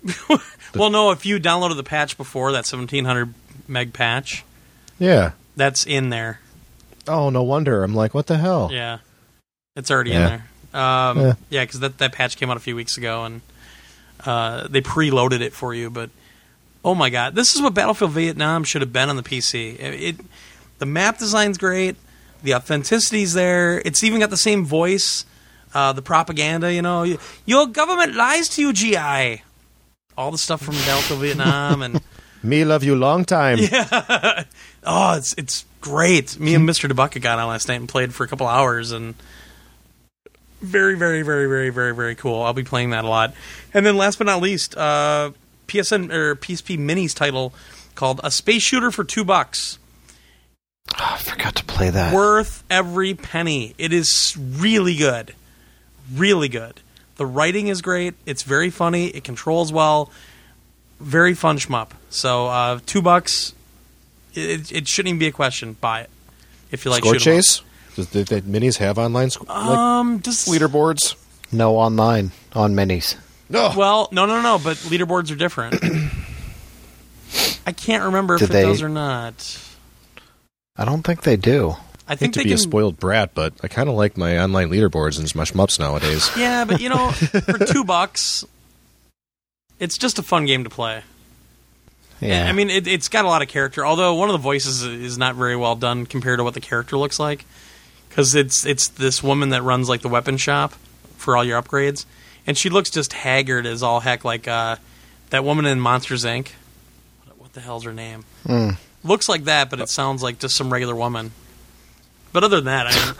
well, 0.74 0.90
no, 0.90 1.12
if 1.12 1.26
you 1.26 1.38
downloaded 1.40 1.76
the 1.76 1.84
patch 1.84 2.16
before, 2.16 2.54
that 2.54 2.66
1700 2.66 3.34
meg 3.68 3.94
patch, 3.94 4.44
Yeah. 5.00 5.32
that's 5.56 5.86
in 5.86 6.10
there. 6.10 6.40
Oh, 7.08 7.30
no 7.30 7.44
wonder. 7.44 7.84
I'm 7.84 7.94
like, 7.96 8.14
what 8.14 8.28
the 8.28 8.38
hell? 8.38 8.70
Yeah, 8.72 9.00
it's 9.76 9.92
already 9.92 10.12
Yeah. 10.12 10.18
in 10.18 10.42
there. 10.74 10.82
Um, 10.82 11.20
Yeah. 11.20 11.34
yeah, 11.50 11.64
because 11.64 11.80
that 11.82 11.98
that 12.00 12.12
patch 12.14 12.36
came 12.38 12.50
out 12.50 12.58
a 12.58 12.62
few 12.62 12.76
weeks 12.76 12.98
ago, 12.98 13.24
and 13.26 13.42
uh, 14.26 14.68
they 14.68 14.82
preloaded 14.82 15.42
it 15.42 15.54
for 15.54 15.74
you. 15.74 15.90
But 15.90 16.10
oh 16.84 16.96
my 16.96 17.10
god, 17.10 17.36
this 17.36 17.56
is 17.56 17.62
what 17.62 17.74
Battlefield 17.74 18.12
Vietnam 18.12 18.64
should 18.64 18.82
have 18.82 18.92
been 18.94 19.10
on 19.10 19.16
the 19.16 19.24
PC. 19.24 19.80
It, 19.80 19.94
it 20.04 20.16
the 20.80 20.86
map 20.86 21.18
design's 21.18 21.58
great, 21.58 21.96
the 22.44 22.54
authenticity's 22.56 23.34
there. 23.34 23.82
It's 23.86 24.04
even 24.04 24.20
got 24.20 24.30
the 24.30 24.38
same 24.38 24.66
voice. 24.66 25.26
Uh, 25.74 25.92
the 25.94 26.02
propaganda, 26.02 26.74
you 26.74 26.82
know, 26.82 27.04
your 27.46 27.68
government 27.68 28.16
lies 28.16 28.48
to 28.50 28.62
you, 28.62 28.72
GI. 28.74 29.44
All 30.18 30.32
the 30.32 30.38
stuff 30.38 30.62
from 30.62 30.76
Battlefield 30.76 31.20
Vietnam 31.22 31.82
and 31.82 32.00
Me 32.46 32.64
love 32.64 32.84
you 32.84 32.96
long 32.96 33.26
time. 33.26 33.58
Yeah. 33.72 34.44
oh, 34.84 35.18
it's 35.18 35.34
it's 35.38 35.66
great. 35.82 36.40
Me 36.40 36.54
and 36.54 36.68
Mr. 36.70 36.90
DeBucka 36.90 37.22
got 37.22 37.40
on 37.40 37.48
last 37.50 37.68
night 37.68 37.80
and 37.80 37.90
played 37.90 38.14
for 38.14 38.24
a 38.24 38.28
couple 38.28 38.48
hours, 38.48 38.92
and 38.92 39.16
very, 40.62 40.96
very, 40.96 41.22
very, 41.24 41.48
very, 41.48 41.70
very, 41.70 41.94
very 41.94 42.16
cool. 42.16 42.42
I'll 42.44 42.54
be 42.54 42.64
playing 42.64 42.92
that 42.92 43.04
a 43.04 43.08
lot. 43.08 43.34
And 43.74 43.86
then 43.86 43.98
last 43.98 44.18
but 44.18 44.26
not 44.26 44.42
least, 44.42 44.78
uh, 44.78 45.32
PSN 45.68 46.12
or 46.14 46.36
PSP 46.36 46.78
Minis 46.78 47.16
title 47.16 47.54
called 47.96 48.20
A 48.24 48.32
Space 48.32 48.62
Shooter 48.62 48.92
for 48.92 49.04
two 49.04 49.24
bucks. 49.24 49.80
Oh, 50.94 51.16
I 51.16 51.18
forgot 51.18 51.56
to 51.56 51.66
play 51.66 51.90
that. 51.90 52.14
Worth 52.14 52.64
every 52.70 53.16
penny. 53.16 53.74
It 53.78 53.92
is 53.92 54.38
really 54.38 54.96
good, 54.96 55.34
really 56.14 56.50
good. 56.50 56.82
The 57.18 57.26
writing 57.26 57.70
is 57.70 57.82
great. 57.82 58.14
It's 58.26 58.44
very 58.44 58.70
funny. 58.70 59.08
It 59.08 59.24
controls 59.24 59.72
well. 59.74 60.12
Very 61.06 61.34
fun 61.36 61.58
shmup. 61.60 61.92
So 62.10 62.48
uh, 62.48 62.80
two 62.86 63.02
bucks. 63.02 63.54
It, 64.34 64.72
it 64.72 64.88
shouldn't 64.88 65.10
even 65.10 65.20
be 65.20 65.28
a 65.28 65.32
question. 65.32 65.74
Buy 65.80 66.02
it 66.02 66.10
if 66.72 66.84
you 66.84 66.92
like 66.92 67.02
Score 67.04 67.14
shoot 67.20 67.28
'em 67.30 67.36
chase? 67.38 67.62
Does 67.96 68.10
the, 68.10 68.24
the 68.24 68.42
minis 68.42 68.78
have 68.78 68.98
online 68.98 69.30
sc- 69.30 69.48
like 69.48 69.58
Um, 69.58 70.18
does 70.18 70.46
leaderboards? 70.46 71.16
No 71.52 71.78
online 71.78 72.32
on 72.54 72.74
minis. 72.76 73.16
No. 73.50 73.72
well, 73.78 74.10
no, 74.12 74.26
no, 74.26 74.42
no. 74.42 74.60
But 74.62 74.78
leaderboards 74.78 75.32
are 75.32 75.36
different. 75.36 75.76
I 77.68 77.72
can't 77.72 78.04
remember 78.06 78.36
if 78.36 78.42
Did 78.42 78.50
it 78.50 78.54
they- 78.54 78.64
does 78.64 78.82
or 78.82 78.90
not. 78.90 79.62
I 80.76 80.84
don't 80.86 81.04
think 81.04 81.22
they 81.22 81.38
do. 81.38 81.76
I 82.08 82.12
I 82.12 82.14
hate 82.14 82.20
think 82.20 82.34
to 82.34 82.40
be 82.40 82.46
can. 82.50 82.54
a 82.56 82.58
spoiled 82.58 83.00
brat, 83.00 83.32
but 83.34 83.54
I 83.64 83.68
kind 83.68 83.88
of 83.90 83.96
like 83.96 84.18
my 84.18 84.38
online 84.38 84.70
leaderboards 84.70 85.18
and 85.18 85.34
my 85.36 85.44
shmups 85.44 85.80
nowadays. 85.80 86.30
Yeah, 86.38 86.66
but 86.66 86.80
you 86.82 86.90
know, 86.90 87.10
for 87.12 87.66
two 87.66 87.84
bucks, 87.84 88.44
it's 89.80 89.98
just 89.98 90.20
a 90.20 90.24
fun 90.24 90.46
game 90.46 90.64
to 90.64 90.70
play. 90.70 91.04
Yeah. 92.22 92.48
I 92.48 92.54
mean, 92.54 92.70
it, 92.70 92.88
it's 92.88 93.10
got 93.10 93.26
a 93.26 93.28
lot 93.28 93.42
of 93.42 93.48
character. 93.50 93.86
Although 93.86 94.14
one 94.16 94.30
of 94.30 94.34
the 94.34 94.40
voices 94.40 94.84
is 94.84 95.18
not 95.18 95.36
very 95.36 95.56
well 95.56 95.76
done 95.76 96.06
compared 96.06 96.40
to 96.40 96.44
what 96.44 96.54
the 96.54 96.62
character 96.62 96.98
looks 96.98 97.20
like. 97.20 97.46
because 98.10 98.34
it's 98.36 98.66
it's 98.66 98.88
this 98.88 99.22
woman 99.22 99.50
that 99.50 99.62
runs 99.64 99.90
like 99.90 100.02
the 100.02 100.08
weapon 100.08 100.38
shop 100.38 100.74
for 101.18 101.36
all 101.36 101.44
your 101.44 101.62
upgrades, 101.62 102.06
and 102.48 102.58
she 102.58 102.70
looks 102.70 102.90
just 102.90 103.12
haggard 103.14 103.66
as 103.66 103.84
all 103.84 104.00
heck, 104.00 104.24
like 104.24 104.48
uh, 104.48 104.78
that 105.32 105.44
woman 105.44 105.66
in 105.66 105.80
Monsters 105.80 106.24
Inc. 106.24 106.52
What, 107.26 107.38
what 107.40 107.54
the 107.54 107.60
hell's 107.62 107.84
her 107.84 107.94
name? 107.94 108.24
Mm. 108.46 108.78
Looks 109.04 109.28
like 109.28 109.44
that, 109.44 109.70
but 109.70 109.80
it 109.82 109.90
sounds 109.90 110.24
like 110.24 110.40
just 110.40 110.56
some 110.56 110.72
regular 110.72 110.96
woman. 110.96 111.32
But 112.32 112.44
other 112.46 112.58
than 112.62 112.66
that, 112.66 112.88
I 112.88 113.06
mean, 113.06 113.16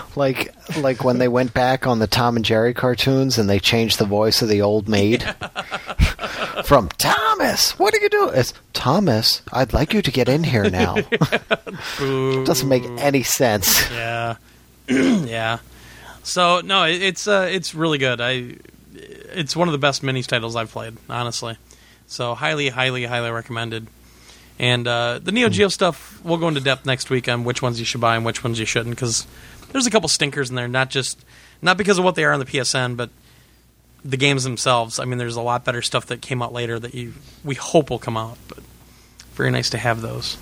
Like 0.15 0.53
like 0.77 1.03
when 1.03 1.17
they 1.17 1.27
went 1.39 1.53
back 1.53 1.87
on 1.87 1.99
the 1.99 2.07
Tom 2.07 2.35
and 2.35 2.45
Jerry 2.45 2.73
cartoons 2.73 3.37
and 3.37 3.49
they 3.49 3.59
changed 3.59 3.97
the 3.99 4.05
voice 4.05 4.41
of 4.41 4.49
the 4.49 4.61
old 4.61 4.87
maid 4.87 5.23
from 6.65 6.89
Thomas. 6.97 7.77
What 7.79 7.93
are 7.93 7.99
you 7.99 8.09
doing? 8.09 8.31
It's 8.35 8.53
Thomas. 8.73 9.41
I'd 9.51 9.73
like 9.73 9.93
you 9.93 10.01
to 10.01 10.11
get 10.11 10.29
in 10.29 10.43
here 10.43 10.69
now. 10.69 10.95
Doesn't 11.97 12.69
make 12.69 12.83
any 12.97 13.23
sense. 13.23 13.89
Yeah, 13.91 14.35
yeah. 14.87 15.59
So 16.23 16.61
no, 16.61 16.83
it, 16.83 17.01
it's 17.01 17.27
uh, 17.27 17.47
it's 17.51 17.73
really 17.73 17.97
good. 17.97 18.21
I 18.21 18.55
it's 18.93 19.55
one 19.55 19.67
of 19.67 19.71
the 19.71 19.77
best 19.77 20.01
minis 20.03 20.27
titles 20.27 20.55
I've 20.55 20.71
played, 20.71 20.97
honestly. 21.09 21.57
So 22.07 22.35
highly, 22.35 22.69
highly, 22.69 23.05
highly 23.05 23.31
recommended. 23.31 23.87
And 24.59 24.87
uh, 24.87 25.19
the 25.19 25.31
Neo 25.31 25.49
Geo 25.49 25.69
stuff, 25.69 26.23
we'll 26.23 26.37
go 26.37 26.47
into 26.47 26.59
depth 26.59 26.85
next 26.85 27.09
week 27.09 27.27
on 27.27 27.45
which 27.45 27.61
ones 27.61 27.79
you 27.79 27.85
should 27.85 28.01
buy 28.01 28.15
and 28.15 28.25
which 28.25 28.43
ones 28.43 28.59
you 28.59 28.65
shouldn't, 28.65 28.95
because 28.95 29.25
there's 29.71 29.87
a 29.87 29.91
couple 29.91 30.09
stinkers 30.09 30.49
in 30.49 30.55
there. 30.55 30.67
Not 30.67 30.89
just 30.89 31.23
not 31.61 31.77
because 31.77 31.97
of 31.97 32.03
what 32.03 32.15
they 32.15 32.23
are 32.23 32.33
on 32.33 32.39
the 32.39 32.45
PSN, 32.45 32.97
but 32.97 33.09
the 34.03 34.17
games 34.17 34.43
themselves. 34.43 34.99
I 34.99 35.05
mean, 35.05 35.17
there's 35.17 35.35
a 35.35 35.41
lot 35.41 35.63
better 35.63 35.81
stuff 35.81 36.07
that 36.07 36.21
came 36.21 36.41
out 36.41 36.53
later 36.53 36.79
that 36.79 36.93
you 36.93 37.13
we 37.43 37.55
hope 37.55 37.89
will 37.89 37.99
come 37.99 38.17
out. 38.17 38.37
But 38.47 38.59
very 39.33 39.51
nice 39.51 39.69
to 39.71 39.77
have 39.77 40.01
those. 40.01 40.37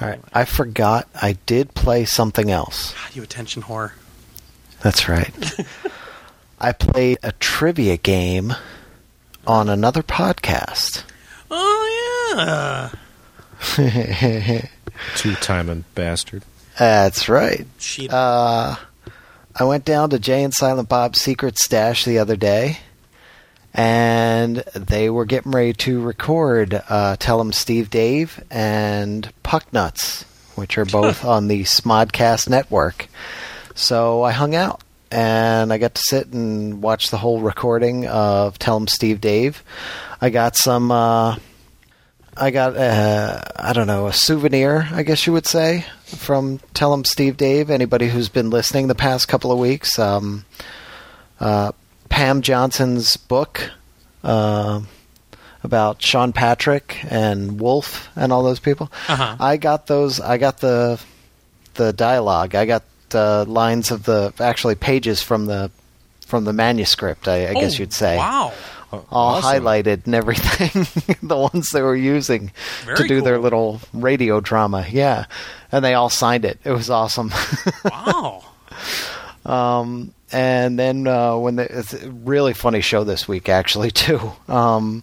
All 0.00 0.08
right. 0.08 0.20
I 0.32 0.44
forgot 0.44 1.08
I 1.14 1.34
did 1.46 1.74
play 1.74 2.04
something 2.04 2.50
else. 2.50 2.92
God, 2.92 3.16
you 3.16 3.22
attention 3.22 3.62
whore. 3.62 3.92
That's 4.80 5.08
right. 5.08 5.32
I 6.60 6.72
played 6.72 7.18
a 7.22 7.32
trivia 7.32 7.96
game 7.96 8.54
on 9.46 9.68
another 9.68 10.02
podcast. 10.02 11.04
Oh 11.50 12.28
yeah. 12.36 12.90
Two 15.16 15.34
timing 15.36 15.84
bastard. 15.94 16.42
That's 16.82 17.28
right. 17.28 17.64
Cheat. 17.78 18.12
Uh, 18.12 18.74
I 19.54 19.64
went 19.64 19.84
down 19.84 20.10
to 20.10 20.18
Jay 20.18 20.42
and 20.42 20.52
Silent 20.52 20.88
Bob's 20.88 21.20
secret 21.20 21.56
stash 21.56 22.04
the 22.04 22.18
other 22.18 22.34
day, 22.34 22.78
and 23.72 24.64
they 24.74 25.08
were 25.08 25.24
getting 25.24 25.52
ready 25.52 25.74
to 25.74 26.02
record 26.02 26.82
uh, 26.88 27.14
Tell 27.20 27.38
'em 27.38 27.52
Steve 27.52 27.88
Dave 27.88 28.42
and 28.50 29.32
Puck 29.44 29.72
Nuts, 29.72 30.24
which 30.56 30.76
are 30.76 30.84
both 30.84 31.24
on 31.24 31.46
the 31.46 31.62
Smodcast 31.62 32.48
network. 32.48 33.06
So 33.76 34.24
I 34.24 34.32
hung 34.32 34.56
out, 34.56 34.82
and 35.12 35.72
I 35.72 35.78
got 35.78 35.94
to 35.94 36.02
sit 36.04 36.32
and 36.32 36.82
watch 36.82 37.10
the 37.10 37.18
whole 37.18 37.42
recording 37.42 38.08
of 38.08 38.58
Tell 38.58 38.74
'em 38.74 38.88
Steve 38.88 39.20
Dave. 39.20 39.62
I 40.20 40.30
got 40.30 40.56
some. 40.56 40.90
Uh, 40.90 41.36
I 42.36 42.50
got 42.50 42.76
uh, 42.76 43.42
I 43.56 43.72
don't 43.72 43.86
know 43.86 44.06
a 44.06 44.12
souvenir, 44.12 44.88
I 44.92 45.02
guess 45.02 45.26
you 45.26 45.32
would 45.34 45.46
say, 45.46 45.84
from 46.06 46.60
Tell 46.74 46.92
'em 46.94 47.04
Steve 47.04 47.36
Dave. 47.36 47.70
Anybody 47.70 48.08
who's 48.08 48.28
been 48.28 48.48
listening 48.50 48.88
the 48.88 48.94
past 48.94 49.28
couple 49.28 49.52
of 49.52 49.58
weeks, 49.58 49.98
um, 49.98 50.44
uh, 51.40 51.72
Pam 52.08 52.40
Johnson's 52.40 53.16
book 53.18 53.70
uh, 54.24 54.80
about 55.62 56.00
Sean 56.02 56.32
Patrick 56.32 56.98
and 57.08 57.60
Wolf 57.60 58.08
and 58.16 58.32
all 58.32 58.42
those 58.42 58.60
people. 58.60 58.90
Uh-huh. 59.08 59.36
I 59.38 59.56
got 59.58 59.86
those. 59.86 60.18
I 60.20 60.38
got 60.38 60.58
the 60.58 60.98
the 61.74 61.92
dialogue. 61.92 62.54
I 62.54 62.64
got 62.64 62.82
uh, 63.14 63.44
lines 63.44 63.90
of 63.90 64.04
the 64.04 64.32
actually 64.40 64.74
pages 64.74 65.22
from 65.22 65.44
the 65.46 65.70
from 66.26 66.44
the 66.44 66.52
manuscript. 66.54 67.28
I, 67.28 67.48
I 67.50 67.54
guess 67.54 67.74
Oh, 67.76 67.80
you'd 67.80 67.92
say 67.92 68.16
Wow. 68.16 68.52
All 68.92 69.06
Awesome. 69.36 69.64
highlighted 69.64 70.06
and 70.06 70.14
everything. 70.14 70.86
the 71.22 71.36
ones 71.36 71.70
they 71.70 71.82
were 71.82 71.96
using 71.96 72.48
to 72.86 72.96
Very 72.96 73.08
do 73.08 73.20
their 73.22 73.38
little 73.38 73.80
radio 73.92 74.40
drama. 74.40 74.86
Yeah. 74.90 75.26
And 75.70 75.84
they 75.84 75.94
all 75.94 76.10
signed 76.10 76.44
it. 76.44 76.58
It 76.64 76.70
was 76.72 76.90
awesome. 76.90 77.32
Wow. 77.84 78.44
um, 79.44 80.14
and 80.30 80.78
then 80.78 81.06
uh, 81.06 81.36
when 81.36 81.56
the, 81.56 81.78
it's 81.78 81.92
a 81.94 82.10
really 82.10 82.52
funny 82.54 82.80
show 82.80 83.04
this 83.04 83.26
week, 83.28 83.48
actually, 83.48 83.90
too. 83.92 84.32
Um, 84.48 85.02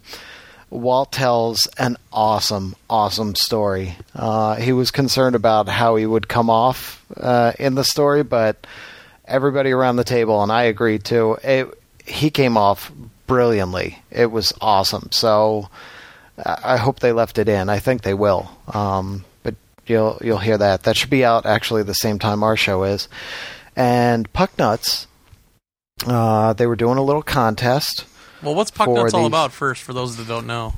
Walt 0.71 1.11
tells 1.11 1.67
an 1.77 1.97
awesome, 2.13 2.75
awesome 2.89 3.33
story. 3.35 3.95
Uh, 4.15 4.55
he 4.55 4.71
was 4.71 4.91
concerned 4.91 5.35
about 5.35 5.67
how 5.67 5.95
he 5.95 6.05
would 6.05 6.27
come 6.27 6.49
off 6.49 7.03
uh, 7.17 7.53
in 7.59 7.75
the 7.75 7.83
story, 7.83 8.23
but 8.23 8.65
everybody 9.25 9.71
around 9.71 9.95
the 9.95 10.03
table, 10.03 10.41
and 10.43 10.51
I 10.51 10.63
agreed 10.63 11.03
too, 11.03 11.37
it, 11.43 11.67
he 12.05 12.29
came 12.29 12.55
off 12.57 12.91
brilliantly. 13.29 13.99
It 14.11 14.31
was 14.31 14.51
awesome. 14.59 15.09
So 15.11 15.69
I 16.43 16.75
hope 16.75 16.99
they 16.99 17.13
left 17.13 17.37
it 17.37 17.47
in. 17.47 17.69
I 17.69 17.79
think 17.79 18.01
they 18.01 18.13
will. 18.13 18.51
Um, 18.73 19.23
but 19.43 19.55
you'll 19.87 20.19
you'll 20.21 20.39
hear 20.39 20.57
that. 20.57 20.83
That 20.83 20.97
should 20.97 21.09
be 21.09 21.23
out 21.23 21.45
actually 21.45 21.83
the 21.83 21.93
same 21.93 22.19
time 22.19 22.43
our 22.43 22.57
show 22.57 22.83
is. 22.83 23.07
And 23.75 24.31
Puck 24.33 24.57
Nuts, 24.57 25.07
uh, 26.05 26.51
they 26.53 26.67
were 26.67 26.75
doing 26.75 26.97
a 26.97 27.03
little 27.03 27.21
contest. 27.21 28.05
Well, 28.43 28.55
what's 28.55 28.71
Puck 28.71 28.89
Nuts 28.89 29.13
all 29.13 29.25
about 29.25 29.53
first, 29.53 29.83
for 29.83 29.93
those 29.93 30.17
that 30.17 30.27
don't 30.27 30.47
know? 30.47 30.73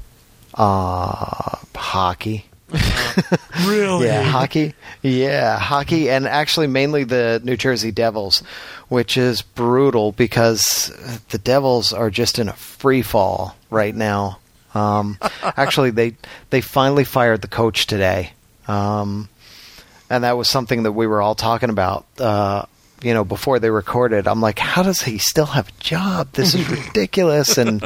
Uh, 0.53 1.57
hockey. 1.75 2.45
Really? 3.65 4.07
Yeah, 4.07 4.23
hockey. 4.23 4.73
Yeah, 5.01 5.59
hockey, 5.59 6.09
and 6.09 6.25
actually 6.25 6.67
mainly 6.67 7.03
the 7.03 7.41
New 7.43 7.57
Jersey 7.57 7.91
Devils, 7.91 8.41
which 8.87 9.17
is 9.17 9.41
brutal 9.41 10.13
because 10.13 10.91
the 11.29 11.37
Devils 11.37 11.93
are 11.93 12.09
just 12.09 12.39
in 12.39 12.49
a 12.49 12.53
free 12.53 13.01
fall 13.01 13.55
right 13.69 13.93
now. 13.93 14.39
Um, 14.73 15.17
actually, 15.43 15.91
they 15.91 16.15
they 16.49 16.61
finally 16.61 17.03
fired 17.03 17.41
the 17.41 17.47
coach 17.47 17.87
today, 17.87 18.31
um, 18.67 19.29
and 20.09 20.23
that 20.23 20.37
was 20.37 20.49
something 20.49 20.83
that 20.83 20.93
we 20.93 21.07
were 21.07 21.21
all 21.21 21.35
talking 21.35 21.69
about. 21.69 22.05
Uh, 22.19 22.65
you 23.03 23.13
know, 23.13 23.23
before 23.25 23.59
they 23.59 23.69
recorded, 23.69 24.27
I'm 24.27 24.41
like, 24.41 24.59
how 24.59 24.83
does 24.83 25.01
he 25.01 25.17
still 25.17 25.47
have 25.47 25.69
a 25.69 25.83
job? 25.83 26.31
This 26.33 26.55
is 26.55 26.67
ridiculous. 26.87 27.57
and 27.57 27.83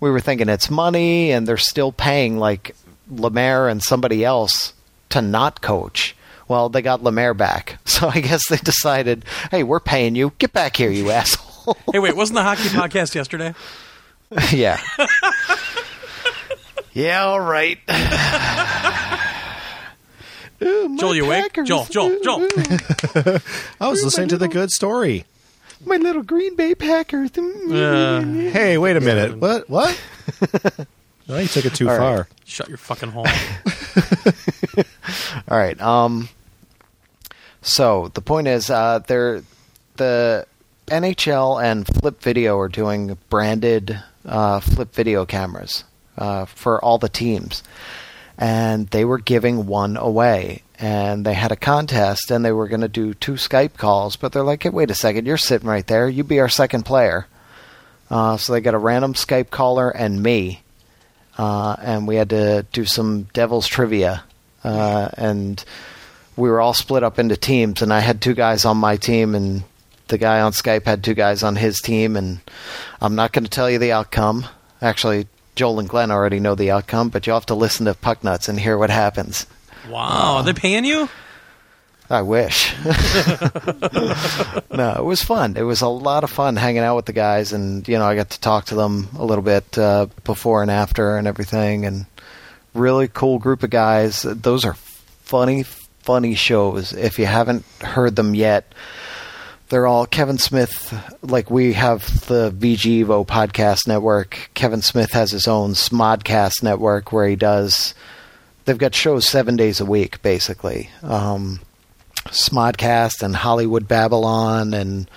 we 0.00 0.10
were 0.10 0.20
thinking 0.20 0.48
it's 0.48 0.70
money, 0.70 1.32
and 1.32 1.46
they're 1.46 1.56
still 1.56 1.92
paying 1.92 2.38
like 2.38 2.74
Lemaire 3.10 3.68
and 3.68 3.82
somebody 3.82 4.24
else 4.24 4.72
to 5.10 5.22
not 5.22 5.60
coach. 5.60 6.16
Well, 6.48 6.68
they 6.68 6.82
got 6.82 7.02
Lemaire 7.02 7.34
back, 7.34 7.78
so 7.84 8.08
I 8.08 8.20
guess 8.20 8.48
they 8.48 8.56
decided, 8.56 9.24
hey, 9.50 9.62
we're 9.62 9.80
paying 9.80 10.16
you. 10.16 10.32
Get 10.38 10.52
back 10.52 10.76
here, 10.76 10.90
you 10.90 11.10
asshole. 11.10 11.76
Hey, 11.92 11.98
wait, 11.98 12.16
wasn't 12.16 12.36
the 12.36 12.42
hockey 12.42 12.62
podcast 12.70 13.14
yesterday? 13.14 13.54
yeah. 14.50 14.80
yeah, 16.94 17.22
all 17.24 17.40
right. 17.40 17.78
Ooh, 20.62 20.96
Joel, 20.98 21.14
you 21.14 21.24
awake? 21.26 21.42
Packers. 21.44 21.68
Joel, 21.68 21.84
Joel, 21.90 22.18
Joel. 22.22 22.48
I 23.80 23.88
was 23.88 24.02
listening 24.04 24.28
to 24.28 24.38
the 24.38 24.48
good 24.48 24.70
story. 24.70 25.24
My 25.84 25.96
little 25.96 26.22
Green 26.22 26.56
Bay 26.56 26.74
Packers. 26.74 27.30
Uh, 27.38 28.22
Hey, 28.52 28.76
wait 28.78 28.96
a 28.96 29.00
minute. 29.00 29.36
What? 29.38 29.68
What? 29.70 29.98
No, 31.30 31.38
you 31.38 31.48
took 31.48 31.64
it 31.64 31.74
too 31.74 31.88
All 31.88 31.96
right. 31.96 32.16
far. 32.16 32.28
shut 32.44 32.68
your 32.68 32.78
fucking 32.78 33.10
hole. 33.10 33.26
All 35.48 35.56
right. 35.58 35.80
Um. 35.80 36.28
So 37.62 38.10
the 38.14 38.20
point 38.22 38.48
is, 38.48 38.70
uh, 38.70 39.00
they're 39.06 39.42
the 39.96 40.46
NHL 40.86 41.62
and 41.62 41.86
Flip 41.86 42.20
Video 42.22 42.58
are 42.58 42.68
doing 42.68 43.16
branded 43.28 44.02
uh, 44.26 44.60
Flip 44.60 44.92
Video 44.94 45.26
cameras 45.26 45.84
uh, 46.16 46.46
for 46.46 46.82
all 46.84 46.98
the 46.98 47.08
teams, 47.08 47.62
and 48.38 48.88
they 48.88 49.04
were 49.04 49.18
giving 49.18 49.66
one 49.66 49.96
away. 49.96 50.62
And 50.82 51.26
they 51.26 51.34
had 51.34 51.52
a 51.52 51.56
contest, 51.56 52.30
and 52.30 52.42
they 52.42 52.52
were 52.52 52.66
going 52.66 52.80
to 52.80 52.88
do 52.88 53.12
two 53.12 53.34
Skype 53.34 53.76
calls, 53.76 54.16
but 54.16 54.32
they're 54.32 54.42
like, 54.42 54.62
hey, 54.62 54.70
"Wait 54.70 54.90
a 54.90 54.94
second, 54.94 55.26
you're 55.26 55.36
sitting 55.36 55.68
right 55.68 55.86
there. 55.86 56.08
You 56.08 56.24
be 56.24 56.40
our 56.40 56.48
second 56.48 56.84
player." 56.84 57.26
Uh, 58.10 58.38
so 58.38 58.52
they 58.54 58.62
got 58.62 58.72
a 58.74 58.78
random 58.78 59.12
Skype 59.12 59.50
caller 59.50 59.90
and 59.90 60.22
me, 60.22 60.62
uh, 61.40 61.74
and 61.80 62.06
we 62.06 62.16
had 62.16 62.28
to 62.28 62.66
do 62.70 62.84
some 62.84 63.22
Devils 63.32 63.66
trivia, 63.66 64.22
uh, 64.62 65.08
and 65.16 65.64
we 66.36 66.50
were 66.50 66.60
all 66.60 66.74
split 66.74 67.02
up 67.02 67.18
into 67.18 67.34
teams, 67.34 67.80
and 67.80 67.94
I 67.94 68.00
had 68.00 68.20
two 68.20 68.34
guys 68.34 68.66
on 68.66 68.76
my 68.76 68.98
team, 68.98 69.34
and 69.34 69.62
the 70.08 70.18
guy 70.18 70.42
on 70.42 70.52
Skype 70.52 70.84
had 70.84 71.02
two 71.02 71.14
guys 71.14 71.42
on 71.42 71.56
his 71.56 71.80
team, 71.80 72.14
and 72.14 72.40
I'm 73.00 73.14
not 73.14 73.32
going 73.32 73.44
to 73.44 73.50
tell 73.50 73.70
you 73.70 73.78
the 73.78 73.92
outcome. 73.92 74.44
Actually, 74.82 75.28
Joel 75.54 75.80
and 75.80 75.88
Glenn 75.88 76.10
already 76.10 76.40
know 76.40 76.54
the 76.54 76.72
outcome, 76.72 77.08
but 77.08 77.26
you'll 77.26 77.36
have 77.36 77.46
to 77.46 77.54
listen 77.54 77.86
to 77.86 77.94
Pucknuts 77.94 78.50
and 78.50 78.60
hear 78.60 78.76
what 78.76 78.90
happens. 78.90 79.46
Wow, 79.88 80.36
are 80.36 80.42
they 80.42 80.52
paying 80.52 80.84
you? 80.84 81.08
I 82.10 82.22
wish. 82.22 82.74
no, 84.70 84.94
it 84.98 85.04
was 85.04 85.22
fun. 85.22 85.56
It 85.56 85.62
was 85.62 85.80
a 85.80 85.88
lot 85.88 86.24
of 86.24 86.30
fun 86.30 86.56
hanging 86.56 86.82
out 86.82 86.96
with 86.96 87.06
the 87.06 87.12
guys, 87.12 87.52
and 87.52 87.86
you 87.86 87.96
know, 87.96 88.04
I 88.04 88.16
got 88.16 88.30
to 88.30 88.40
talk 88.40 88.64
to 88.66 88.74
them 88.74 89.08
a 89.16 89.24
little 89.24 89.44
bit 89.44 89.78
uh, 89.78 90.06
before 90.24 90.62
and 90.62 90.72
after, 90.72 91.16
and 91.16 91.28
everything. 91.28 91.86
And 91.86 92.06
really 92.74 93.06
cool 93.06 93.38
group 93.38 93.62
of 93.62 93.70
guys. 93.70 94.22
Those 94.22 94.64
are 94.64 94.74
funny, 95.22 95.62
funny 96.00 96.34
shows. 96.34 96.92
If 96.92 97.20
you 97.20 97.26
haven't 97.26 97.64
heard 97.80 98.16
them 98.16 98.34
yet, 98.34 98.74
they're 99.68 99.86
all 99.86 100.04
Kevin 100.04 100.38
Smith. 100.38 100.92
Like 101.22 101.48
we 101.48 101.74
have 101.74 102.26
the 102.26 102.50
VG 102.50 103.04
Evo 103.04 103.24
podcast 103.24 103.86
network. 103.86 104.50
Kevin 104.54 104.82
Smith 104.82 105.12
has 105.12 105.30
his 105.30 105.46
own 105.46 105.74
Smodcast 105.74 106.64
network 106.64 107.12
where 107.12 107.28
he 107.28 107.36
does. 107.36 107.94
They've 108.64 108.76
got 108.76 108.96
shows 108.96 109.28
seven 109.28 109.54
days 109.54 109.80
a 109.80 109.86
week, 109.86 110.20
basically. 110.22 110.90
Um, 111.04 111.60
Smodcast 112.26 113.22
and 113.22 113.34
Hollywood 113.36 113.88
Babylon 113.88 114.74
and 114.74 115.08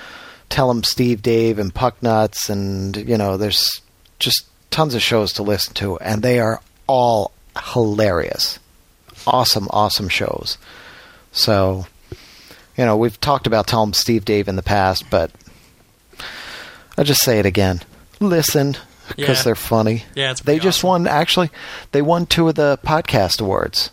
Tell 0.49 0.69
'em 0.69 0.83
Steve 0.83 1.21
Dave 1.21 1.57
and 1.59 1.73
Puck 1.73 2.01
Nuts 2.03 2.49
and 2.49 2.95
you 2.95 3.17
know 3.17 3.37
there's 3.37 3.65
just 4.19 4.45
tons 4.71 4.93
of 4.95 5.01
shows 5.01 5.33
to 5.33 5.43
listen 5.43 5.73
to 5.75 5.97
and 5.99 6.21
they 6.21 6.39
are 6.39 6.61
all 6.87 7.31
hilarious. 7.73 8.59
Awesome, 9.25 9.67
awesome 9.71 10.09
shows. 10.09 10.57
So, 11.31 11.87
you 12.77 12.85
know, 12.85 12.95
we've 12.97 13.19
talked 13.19 13.47
about 13.47 13.67
Tell 13.67 13.81
'em 13.83 13.93
Steve 13.93 14.25
Dave 14.25 14.47
in 14.47 14.55
the 14.55 14.61
past, 14.63 15.05
but 15.09 15.31
I'll 16.97 17.05
just 17.05 17.21
say 17.23 17.39
it 17.39 17.45
again. 17.45 17.81
Listen 18.19 18.77
because 19.15 19.39
Yeah. 19.39 19.43
they're 19.43 19.55
funny. 19.55 20.05
Yeah, 20.15 20.31
it's 20.31 20.41
they 20.41 20.59
just 20.59 20.79
awesome. 20.79 20.87
won 20.89 21.07
actually 21.07 21.49
they 21.91 22.01
won 22.01 22.25
two 22.25 22.47
of 22.49 22.55
the 22.55 22.79
podcast 22.85 23.41
awards. 23.41 23.89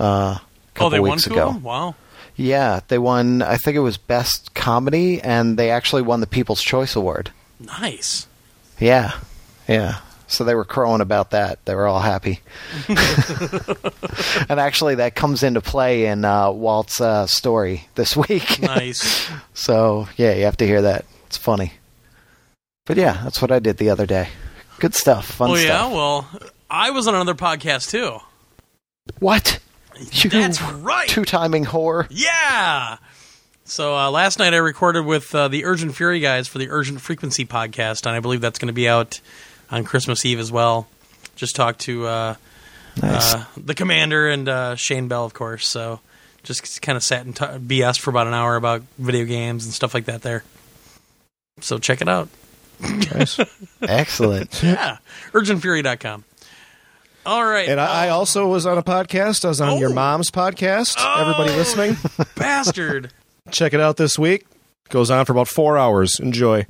Uh, 0.00 0.04
a 0.04 0.40
couple 0.74 0.86
Oh, 0.86 0.90
they 0.90 1.00
won 1.00 1.10
weeks 1.12 1.24
two 1.24 1.32
ago. 1.32 1.48
of 1.48 1.54
them. 1.54 1.62
Wow. 1.62 1.94
Yeah, 2.36 2.80
they 2.88 2.98
won. 2.98 3.42
I 3.42 3.56
think 3.56 3.76
it 3.76 3.80
was 3.80 3.96
best 3.96 4.54
comedy, 4.54 5.20
and 5.20 5.58
they 5.58 5.70
actually 5.70 6.02
won 6.02 6.20
the 6.20 6.26
People's 6.26 6.62
Choice 6.62 6.96
Award. 6.96 7.30
Nice. 7.60 8.26
Yeah, 8.78 9.12
yeah. 9.68 9.98
So 10.26 10.44
they 10.44 10.54
were 10.54 10.64
crowing 10.64 11.02
about 11.02 11.32
that. 11.32 11.62
They 11.66 11.74
were 11.74 11.86
all 11.86 12.00
happy. 12.00 12.40
and 12.88 14.58
actually, 14.58 14.94
that 14.94 15.14
comes 15.14 15.42
into 15.42 15.60
play 15.60 16.06
in 16.06 16.24
uh, 16.24 16.50
Walt's 16.50 17.02
uh, 17.02 17.26
story 17.26 17.86
this 17.96 18.16
week. 18.16 18.62
Nice. 18.62 19.30
so 19.54 20.08
yeah, 20.16 20.32
you 20.32 20.44
have 20.44 20.56
to 20.56 20.66
hear 20.66 20.82
that. 20.82 21.04
It's 21.26 21.36
funny. 21.36 21.74
But 22.86 22.96
yeah, 22.96 23.20
that's 23.22 23.42
what 23.42 23.52
I 23.52 23.58
did 23.58 23.76
the 23.76 23.90
other 23.90 24.06
day. 24.06 24.28
Good 24.78 24.94
stuff. 24.94 25.26
Fun 25.26 25.50
oh 25.50 25.54
yeah. 25.54 25.66
stuff. 25.66 25.92
Well, 25.92 26.28
I 26.70 26.90
was 26.90 27.06
on 27.06 27.14
another 27.14 27.34
podcast 27.34 27.90
too. 27.90 28.18
What? 29.18 29.58
You 29.98 30.30
That's 30.30 30.60
right. 30.62 31.08
Two 31.08 31.24
timing 31.24 31.64
whore. 31.64 32.06
Yeah. 32.10 32.96
So 33.64 33.96
uh, 33.96 34.10
last 34.10 34.38
night 34.38 34.54
I 34.54 34.58
recorded 34.58 35.04
with 35.06 35.34
uh, 35.34 35.48
the 35.48 35.64
Urgent 35.64 35.94
Fury 35.94 36.20
guys 36.20 36.48
for 36.48 36.58
the 36.58 36.68
Urgent 36.70 37.00
Frequency 37.00 37.44
podcast, 37.44 38.06
and 38.06 38.14
I 38.16 38.20
believe 38.20 38.40
that's 38.40 38.58
going 38.58 38.66
to 38.68 38.72
be 38.72 38.88
out 38.88 39.20
on 39.70 39.84
Christmas 39.84 40.24
Eve 40.24 40.40
as 40.40 40.50
well. 40.50 40.88
Just 41.36 41.56
talked 41.56 41.80
to 41.82 42.06
uh, 42.06 42.34
Nice. 43.00 43.34
uh, 43.34 43.44
the 43.56 43.74
commander 43.74 44.28
and 44.28 44.48
uh, 44.48 44.74
Shane 44.76 45.08
Bell, 45.08 45.24
of 45.24 45.32
course. 45.34 45.66
So 45.68 46.00
just 46.42 46.82
kind 46.82 46.96
of 46.96 47.02
sat 47.04 47.24
and 47.24 47.34
t- 47.36 47.44
BS 47.44 47.98
for 47.98 48.10
about 48.10 48.26
an 48.26 48.34
hour 48.34 48.56
about 48.56 48.82
video 48.98 49.24
games 49.24 49.64
and 49.64 49.72
stuff 49.72 49.94
like 49.94 50.06
that 50.06 50.22
there. 50.22 50.44
So 51.60 51.78
check 51.78 52.00
it 52.02 52.08
out. 52.08 52.28
Nice. 52.80 53.38
Excellent. 53.82 54.60
Yeah. 54.62 54.98
UrgentFury.com. 55.32 56.24
All 57.24 57.44
right. 57.44 57.68
And 57.68 57.80
I, 57.80 58.06
I 58.06 58.08
also 58.08 58.48
was 58.48 58.66
on 58.66 58.78
a 58.78 58.82
podcast. 58.82 59.44
I 59.44 59.48
was 59.48 59.60
on 59.60 59.78
your 59.78 59.90
Oh. 59.90 59.94
mom's 59.94 60.30
podcast. 60.30 60.96
Everybody 61.20 61.52
Oh. 61.52 61.56
listening, 61.56 61.96
bastard. 62.36 63.12
check 63.50 63.74
it 63.74 63.80
out 63.80 63.96
this 63.96 64.18
week. 64.18 64.46
Goes 64.88 65.10
on 65.10 65.24
for 65.24 65.32
about 65.32 65.48
four 65.48 65.78
hours. 65.78 66.18
Enjoy. 66.20 66.66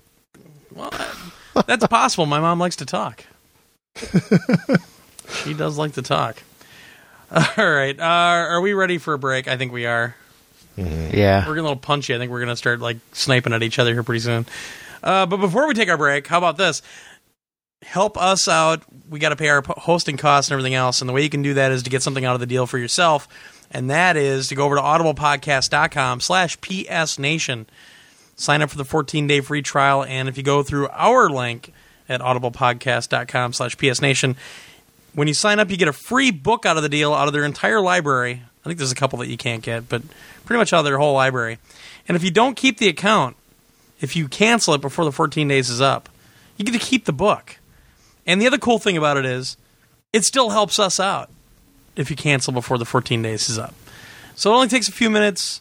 Well, 0.74 0.90
that- 1.55 1.66
that's 1.66 1.86
possible. 1.86 2.26
My 2.26 2.40
mom 2.40 2.59
likes 2.59 2.76
to 2.76 2.86
talk. 2.86 3.24
she 5.44 5.55
does 5.55 5.76
like 5.78 5.92
to 5.92 6.03
talk. 6.03 6.42
All 7.30 7.70
right. 7.70 7.98
Uh, 7.98 8.03
are 8.05 8.61
we 8.61 8.72
ready 8.74 8.98
for 8.98 9.14
a 9.14 9.18
break? 9.18 9.48
I 9.48 9.57
think 9.57 9.72
we 9.72 9.86
are. 9.86 10.14
Yeah. 10.76 11.40
We're 11.46 11.55
getting 11.55 11.61
a 11.61 11.62
little 11.62 11.76
punchy. 11.76 12.14
I 12.14 12.18
think 12.18 12.30
we're 12.30 12.40
going 12.40 12.48
to 12.50 12.57
start 12.57 12.80
like 12.80 12.98
sniping 13.12 13.53
at 13.53 13.62
each 13.62 13.78
other 13.78 13.92
here 13.92 14.03
pretty 14.03 14.20
soon. 14.20 14.46
Uh, 15.03 15.26
but 15.26 15.38
before 15.38 15.66
we 15.66 15.74
take 15.74 15.88
our 15.88 15.96
break, 15.98 16.26
how 16.26 16.38
about 16.38 16.57
this? 16.57 16.80
Help 17.83 18.16
us 18.16 18.49
out. 18.49 18.83
We 19.11 19.18
got 19.18 19.30
to 19.30 19.37
pay 19.37 19.49
our 19.49 19.62
hosting 19.66 20.16
costs 20.16 20.51
and 20.51 20.55
everything 20.55 20.74
else. 20.74 21.01
And 21.01 21.09
the 21.09 21.12
way 21.12 21.22
you 21.22 21.30
can 21.30 21.43
do 21.43 21.55
that 21.55 21.72
is 21.72 21.83
to 21.83 21.91
get 21.91 22.03
something 22.03 22.24
out 22.24 22.35
of 22.35 22.41
the 22.41 22.47
deal 22.47 22.66
for 22.66 22.78
yourself. 22.78 23.28
And 23.70 23.91
that 23.91 24.16
is 24.16 24.49
to 24.49 24.55
go 24.55 24.64
over 24.64 24.76
to 24.76 24.83
audiblepodcast.com 24.83 26.20
slash 26.20 26.59
psnation. 26.59 27.66
Sign 28.37 28.62
up 28.62 28.70
for 28.70 28.76
the 28.76 28.85
14-day 28.85 29.41
free 29.41 29.62
trial. 29.62 30.05
And 30.05 30.28
if 30.28 30.37
you 30.37 30.43
go 30.43 30.62
through 30.62 30.89
our 30.89 31.28
link 31.28 31.72
at 32.09 32.20
audiblepodcast.com 32.20 33.53
slash 33.53 33.76
psnation, 33.76 34.37
when 35.14 35.28
you 35.28 35.35
sign 35.35 35.59
up, 35.59 35.70
you 35.70 35.76
get 35.76 35.89
a 35.89 35.93
free 35.93 36.30
book 36.30 36.64
out 36.64 36.76
of 36.76 36.83
the 36.83 36.89
deal, 36.89 37.12
out 37.12 37.26
of 37.26 37.33
their 37.33 37.45
entire 37.45 37.80
library. 37.80 38.43
I 38.64 38.68
think 38.68 38.78
there's 38.78 38.93
a 38.93 38.97
couple 38.97 39.18
that 39.18 39.28
you 39.28 39.37
can't 39.37 39.62
get, 39.62 39.89
but 39.89 40.03
pretty 40.45 40.59
much 40.59 40.72
out 40.72 40.80
of 40.80 40.85
their 40.85 40.99
whole 40.99 41.14
library. 41.14 41.59
And 42.09 42.16
if 42.16 42.22
you 42.22 42.30
don't 42.30 42.57
keep 42.57 42.78
the 42.78 42.89
account, 42.89 43.37
if 44.01 44.16
you 44.16 44.28
cancel 44.28 44.74
it 44.74 44.80
before 44.80 45.05
the 45.05 45.12
14 45.12 45.49
days 45.49 45.68
is 45.68 45.80
up, 45.80 46.09
you 46.57 46.64
get 46.64 46.72
to 46.72 46.78
keep 46.78 47.05
the 47.05 47.12
book. 47.12 47.59
And 48.27 48.41
the 48.41 48.47
other 48.47 48.59
cool 48.59 48.79
thing 48.79 48.97
about 48.97 49.16
it 49.16 49.25
is, 49.25 49.57
it 50.12 50.25
still 50.25 50.51
helps 50.51 50.79
us 50.79 51.01
out 51.01 51.31
if 51.97 52.11
you 52.11 52.16
cancel 52.16 52.53
before 52.53 52.79
the 52.79 52.85
14 52.85 53.23
days 53.23 53.49
is 53.49 53.59
up. 53.59 53.75
So 54.35 54.51
it 54.53 54.55
only 54.55 54.68
takes 54.68 54.89
a 54.89 54.93
few 54.93 55.11
minutes. 55.11 55.61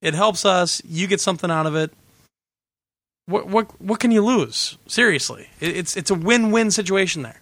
It 0.00 0.14
helps 0.14 0.44
us. 0.44 0.80
You 0.84 1.06
get 1.06 1.20
something 1.20 1.50
out 1.50 1.66
of 1.66 1.74
it. 1.74 1.92
What 3.26 3.46
what 3.46 3.80
what 3.80 4.00
can 4.00 4.10
you 4.10 4.24
lose? 4.24 4.78
Seriously, 4.86 5.50
it, 5.60 5.76
it's 5.76 5.96
it's 5.96 6.10
a 6.10 6.14
win-win 6.14 6.70
situation 6.70 7.22
there. 7.22 7.40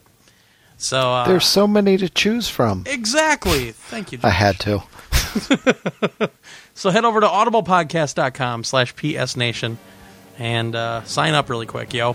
So 0.79 0.99
uh, 0.99 1.27
There's 1.29 1.47
so 1.47 1.67
many 1.67 1.97
to 1.97 2.09
choose 2.09 2.49
from. 2.49 2.83
exactly. 2.87 3.71
Thank 3.71 4.11
you. 4.11 4.19
I 4.23 4.31
had 4.31 4.59
to. 4.61 4.83
So 6.77 6.91
head 6.91 7.07
over 7.07 7.21
to 7.21 7.27
audiblepodcast.com 7.27 8.63
slash 8.65 8.95
psnation 8.95 9.79
and 10.39 10.77
uh, 10.77 11.05
sign 11.05 11.33
up 11.33 11.49
really 11.49 11.65
quick, 11.65 11.95
yo. 11.95 12.15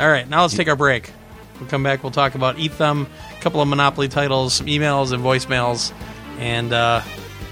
All 0.00 0.08
right, 0.08 0.28
now 0.28 0.42
let's 0.42 0.54
take 0.54 0.68
our 0.68 0.76
break. 0.76 1.10
We'll 1.58 1.68
come 1.68 1.82
back, 1.82 2.04
we'll 2.04 2.12
talk 2.12 2.36
about 2.36 2.56
Eat 2.56 2.78
Them, 2.78 3.08
a 3.36 3.40
couple 3.40 3.60
of 3.60 3.66
Monopoly 3.66 4.06
titles, 4.06 4.54
some 4.54 4.66
emails 4.66 5.10
and 5.10 5.24
voicemails, 5.24 5.92
and 6.38 6.72
uh, 6.72 7.02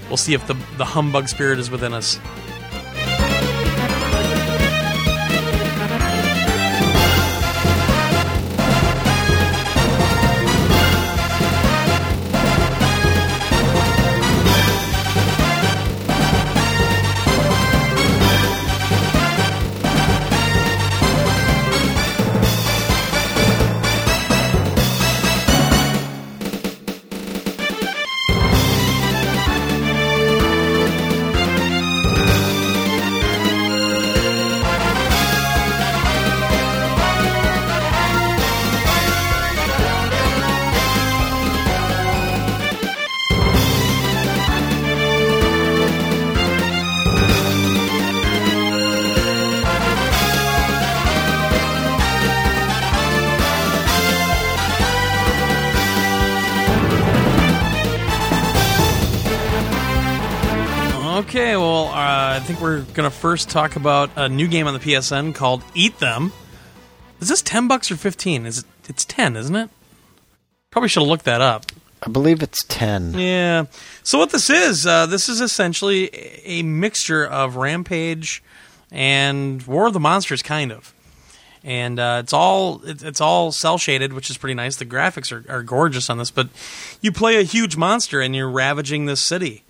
we'll 0.07 0.15
see 0.15 0.33
if 0.33 0.47
the, 0.47 0.53
the 0.77 0.85
humbug 0.85 1.27
spirit 1.27 1.59
is 1.59 1.69
within 1.69 1.93
us. 1.93 2.17
Well, 61.87 61.95
uh, 61.95 62.35
I 62.35 62.39
think 62.41 62.59
we're 62.59 62.81
going 62.81 63.09
to 63.09 63.15
first 63.15 63.49
talk 63.49 63.77
about 63.77 64.09
a 64.17 64.27
new 64.27 64.49
game 64.49 64.67
on 64.67 64.73
the 64.73 64.79
PSN 64.79 65.33
called 65.33 65.63
Eat 65.73 65.99
Them. 65.99 66.33
Is 67.21 67.29
this 67.29 67.41
10 67.41 67.69
bucks 67.69 67.89
or 67.89 67.95
15? 67.95 68.45
Is 68.45 68.59
it 68.59 68.65
it's 68.89 69.05
10, 69.05 69.37
isn't 69.37 69.55
it? 69.55 69.69
Probably 70.69 70.89
should 70.89 70.99
have 71.03 71.07
looked 71.07 71.23
that 71.23 71.39
up. 71.39 71.65
I 72.03 72.09
believe 72.09 72.43
it's 72.43 72.65
10. 72.65 73.13
Yeah. 73.13 73.65
So 74.03 74.17
what 74.17 74.31
this 74.31 74.49
is, 74.49 74.85
uh, 74.85 75.05
this 75.05 75.29
is 75.29 75.39
essentially 75.39 76.09
a 76.43 76.61
mixture 76.61 77.25
of 77.25 77.55
Rampage 77.55 78.43
and 78.91 79.63
War 79.63 79.87
of 79.87 79.93
the 79.93 80.01
Monsters, 80.01 80.41
kind 80.41 80.73
of. 80.73 80.93
And 81.63 81.99
uh, 81.99 82.19
it's 82.21 82.33
all 82.33 82.83
it, 82.83 83.01
it's 83.01 83.21
all 83.21 83.53
cel 83.53 83.77
shaded, 83.77 84.11
which 84.11 84.29
is 84.29 84.37
pretty 84.37 84.55
nice. 84.55 84.75
The 84.75 84.85
graphics 84.85 85.31
are, 85.31 85.49
are 85.49 85.63
gorgeous 85.63 86.09
on 86.09 86.17
this. 86.17 86.31
But 86.31 86.49
you 86.99 87.13
play 87.13 87.39
a 87.39 87.43
huge 87.43 87.77
monster 87.77 88.19
and 88.19 88.35
you're 88.35 88.49
ravaging 88.49 89.05
this 89.05 89.21
city 89.21 89.63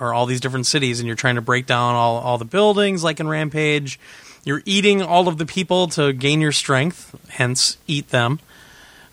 or 0.00 0.14
all 0.14 0.26
these 0.26 0.40
different 0.40 0.66
cities, 0.66 1.00
and 1.00 1.06
you're 1.06 1.16
trying 1.16 1.36
to 1.36 1.42
break 1.42 1.66
down 1.66 1.94
all 1.94 2.18
all 2.18 2.38
the 2.38 2.44
buildings, 2.44 3.04
like 3.04 3.20
in 3.20 3.28
Rampage. 3.28 4.00
You're 4.44 4.62
eating 4.64 5.02
all 5.02 5.28
of 5.28 5.36
the 5.36 5.46
people 5.46 5.88
to 5.88 6.12
gain 6.12 6.40
your 6.40 6.52
strength, 6.52 7.14
hence 7.28 7.76
eat 7.86 8.08
them. 8.08 8.40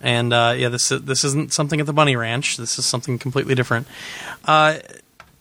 And 0.02 0.32
uh, 0.32 0.56
yeah, 0.58 0.70
this 0.70 0.90
this 0.90 1.24
isn't 1.24 1.54
something 1.54 1.80
at 1.80 1.86
the 1.86 1.94
Bunny 1.94 2.16
Ranch. 2.16 2.58
This 2.58 2.80
is 2.80 2.86
something 2.86 3.20
completely 3.20 3.56
different. 3.56 3.88
Uh, 4.46 4.80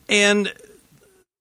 and 0.09 0.53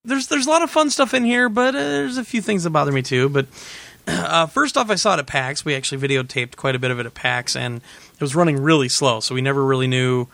there's 0.04 0.28
there's 0.28 0.46
a 0.46 0.50
lot 0.50 0.62
of 0.62 0.70
fun 0.70 0.90
stuff 0.90 1.14
in 1.14 1.24
here, 1.24 1.50
but 1.50 1.76
uh, 1.76 1.80
there's 1.80 2.18
a 2.18 2.24
few 2.24 2.42
things 2.42 2.64
that 2.64 2.70
bother 2.72 2.92
me 2.92 3.02
too. 3.02 3.30
But 3.30 3.48
uh, 4.08 4.46
first 4.48 4.78
off, 4.78 4.90
I 4.90 4.96
saw 4.96 5.16
it 5.16 5.20
at 5.20 5.28
PAX. 5.28 5.66
We 5.66 5.76
actually 5.76 6.08
videotaped 6.08 6.56
quite 6.56 6.76
a 6.76 6.80
bit 6.80 6.92
of 6.92 7.00
it 7.00 7.06
at 7.06 7.14
PAX, 7.14 7.56
and 7.56 7.78
it 7.78 8.22
was 8.22 8.36
running 8.36 8.62
really 8.62 8.90
slow, 8.90 9.20
so 9.20 9.34
we 9.34 9.42
never 9.42 9.64
really 9.64 9.88
knew 9.88 10.28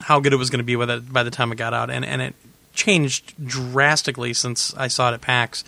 how 0.00 0.18
good 0.18 0.32
it 0.32 0.36
was 0.36 0.50
going 0.50 0.58
to 0.58 0.64
be 0.64 0.76
with 0.76 0.90
it 0.90 1.12
by 1.12 1.22
the 1.22 1.30
time 1.30 1.52
it 1.52 1.56
got 1.56 1.74
out, 1.74 1.90
and 1.90 2.04
and 2.04 2.22
it 2.22 2.34
changed 2.72 3.34
drastically 3.44 4.34
since 4.34 4.74
I 4.74 4.88
saw 4.88 5.10
it 5.10 5.14
at 5.14 5.20
PAX. 5.20 5.64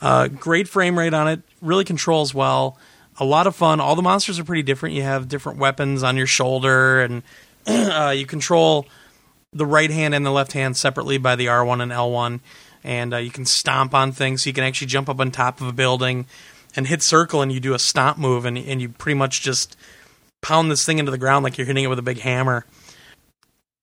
Uh, 0.00 0.28
great 0.28 0.68
frame 0.68 0.98
rate 0.98 1.14
on 1.14 1.28
it, 1.28 1.40
really 1.62 1.84
controls 1.84 2.34
well. 2.34 2.78
A 3.18 3.24
lot 3.24 3.46
of 3.46 3.54
fun. 3.54 3.80
All 3.80 3.96
the 3.96 4.02
monsters 4.02 4.38
are 4.38 4.44
pretty 4.44 4.62
different. 4.62 4.94
You 4.94 5.02
have 5.02 5.28
different 5.28 5.58
weapons 5.58 6.02
on 6.02 6.16
your 6.16 6.26
shoulder, 6.26 7.00
and 7.00 7.22
uh, 7.66 8.12
you 8.14 8.26
control 8.26 8.86
the 9.52 9.66
right 9.66 9.90
hand 9.90 10.14
and 10.14 10.26
the 10.26 10.30
left 10.30 10.52
hand 10.52 10.76
separately 10.76 11.16
by 11.16 11.36
the 11.36 11.46
R1 11.46 11.80
and 11.80 11.92
L1. 11.92 12.40
And 12.82 13.14
uh, 13.14 13.18
you 13.18 13.30
can 13.30 13.46
stomp 13.46 13.94
on 13.94 14.12
things. 14.12 14.42
So 14.42 14.50
you 14.50 14.54
can 14.54 14.64
actually 14.64 14.88
jump 14.88 15.08
up 15.08 15.20
on 15.20 15.30
top 15.30 15.60
of 15.60 15.68
a 15.68 15.72
building 15.72 16.26
and 16.76 16.86
hit 16.86 17.02
circle, 17.02 17.40
and 17.40 17.52
you 17.52 17.60
do 17.60 17.72
a 17.72 17.78
stomp 17.78 18.18
move, 18.18 18.44
and, 18.44 18.58
and 18.58 18.82
you 18.82 18.88
pretty 18.88 19.16
much 19.16 19.42
just 19.42 19.76
pound 20.42 20.70
this 20.70 20.84
thing 20.84 20.98
into 20.98 21.10
the 21.10 21.18
ground 21.18 21.44
like 21.44 21.56
you're 21.56 21.66
hitting 21.66 21.84
it 21.84 21.88
with 21.88 21.98
a 21.98 22.02
big 22.02 22.18
hammer. 22.18 22.66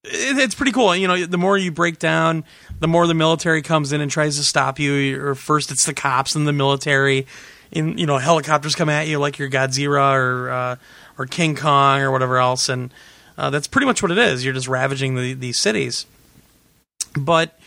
It, 0.04 0.38
it's 0.38 0.56
pretty 0.56 0.72
cool. 0.72 0.95
You 0.95 1.08
know, 1.08 1.26
the 1.26 1.38
more 1.38 1.58
you 1.58 1.72
break 1.72 1.99
down, 1.99 2.43
the 2.80 2.88
more 2.88 3.06
the 3.08 3.14
military 3.14 3.62
comes 3.62 3.91
in 3.91 4.02
and 4.02 4.10
tries 4.10 4.38
to 4.38 4.43
stop 4.43 4.80
you. 4.80 5.24
Or 5.24 5.36
first 5.36 5.72
it's 5.72 5.86
the 5.86 5.93
cops 5.93 6.36
and 6.36 6.47
the 6.47 6.54
military. 6.54 7.28
In 7.72 7.97
you 7.97 8.06
know, 8.06 8.18
helicopters 8.18 8.76
come 8.76 8.89
at 8.89 9.08
you 9.08 9.18
like 9.18 9.39
you're 9.39 9.49
Godzilla 9.49 10.14
or 10.14 10.49
uh, 10.49 10.76
or 11.18 11.26
King 11.26 11.56
Kong 11.56 12.02
or 12.02 12.12
whatever 12.12 12.38
else, 12.38 12.68
and 12.68 12.93
uh, 13.38 13.49
that's 13.49 13.68
pretty 13.68 13.86
much 13.86 14.02
what 14.02 14.12
it 14.12 14.18
is. 14.18 14.43
You're 14.43 14.54
just 14.54 14.68
ravaging 14.68 15.16
the, 15.16 15.34
these 15.34 15.58
cities. 15.58 16.06
But 17.18 17.58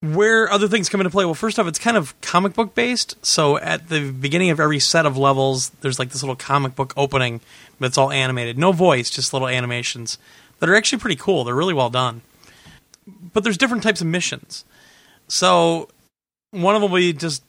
where 0.00 0.50
other 0.50 0.68
things 0.68 0.88
come 0.88 1.00
into 1.00 1.10
play, 1.10 1.24
well, 1.24 1.34
first 1.34 1.58
off, 1.58 1.66
it's 1.66 1.78
kind 1.78 1.96
of 1.96 2.20
comic 2.20 2.54
book 2.54 2.74
based. 2.74 3.24
So 3.24 3.58
at 3.58 3.88
the 3.88 4.10
beginning 4.10 4.50
of 4.50 4.58
every 4.58 4.80
set 4.80 5.06
of 5.06 5.16
levels, 5.16 5.70
there's 5.80 5.98
like 5.98 6.10
this 6.10 6.22
little 6.22 6.36
comic 6.36 6.74
book 6.74 6.92
opening, 6.96 7.40
but 7.78 7.86
it's 7.86 7.98
all 7.98 8.10
animated. 8.10 8.58
No 8.58 8.72
voice, 8.72 9.08
just 9.08 9.32
little 9.32 9.48
animations 9.48 10.18
that 10.58 10.68
are 10.68 10.74
actually 10.74 10.98
pretty 10.98 11.16
cool. 11.16 11.44
They're 11.44 11.54
really 11.54 11.74
well 11.74 11.90
done. 11.90 12.22
But 13.32 13.44
there's 13.44 13.58
different 13.58 13.82
types 13.82 14.00
of 14.00 14.06
missions. 14.06 14.64
So 15.28 15.88
one 16.50 16.74
of 16.74 16.82
them 16.82 16.90
will 16.90 16.98
be 16.98 17.12
just 17.12 17.42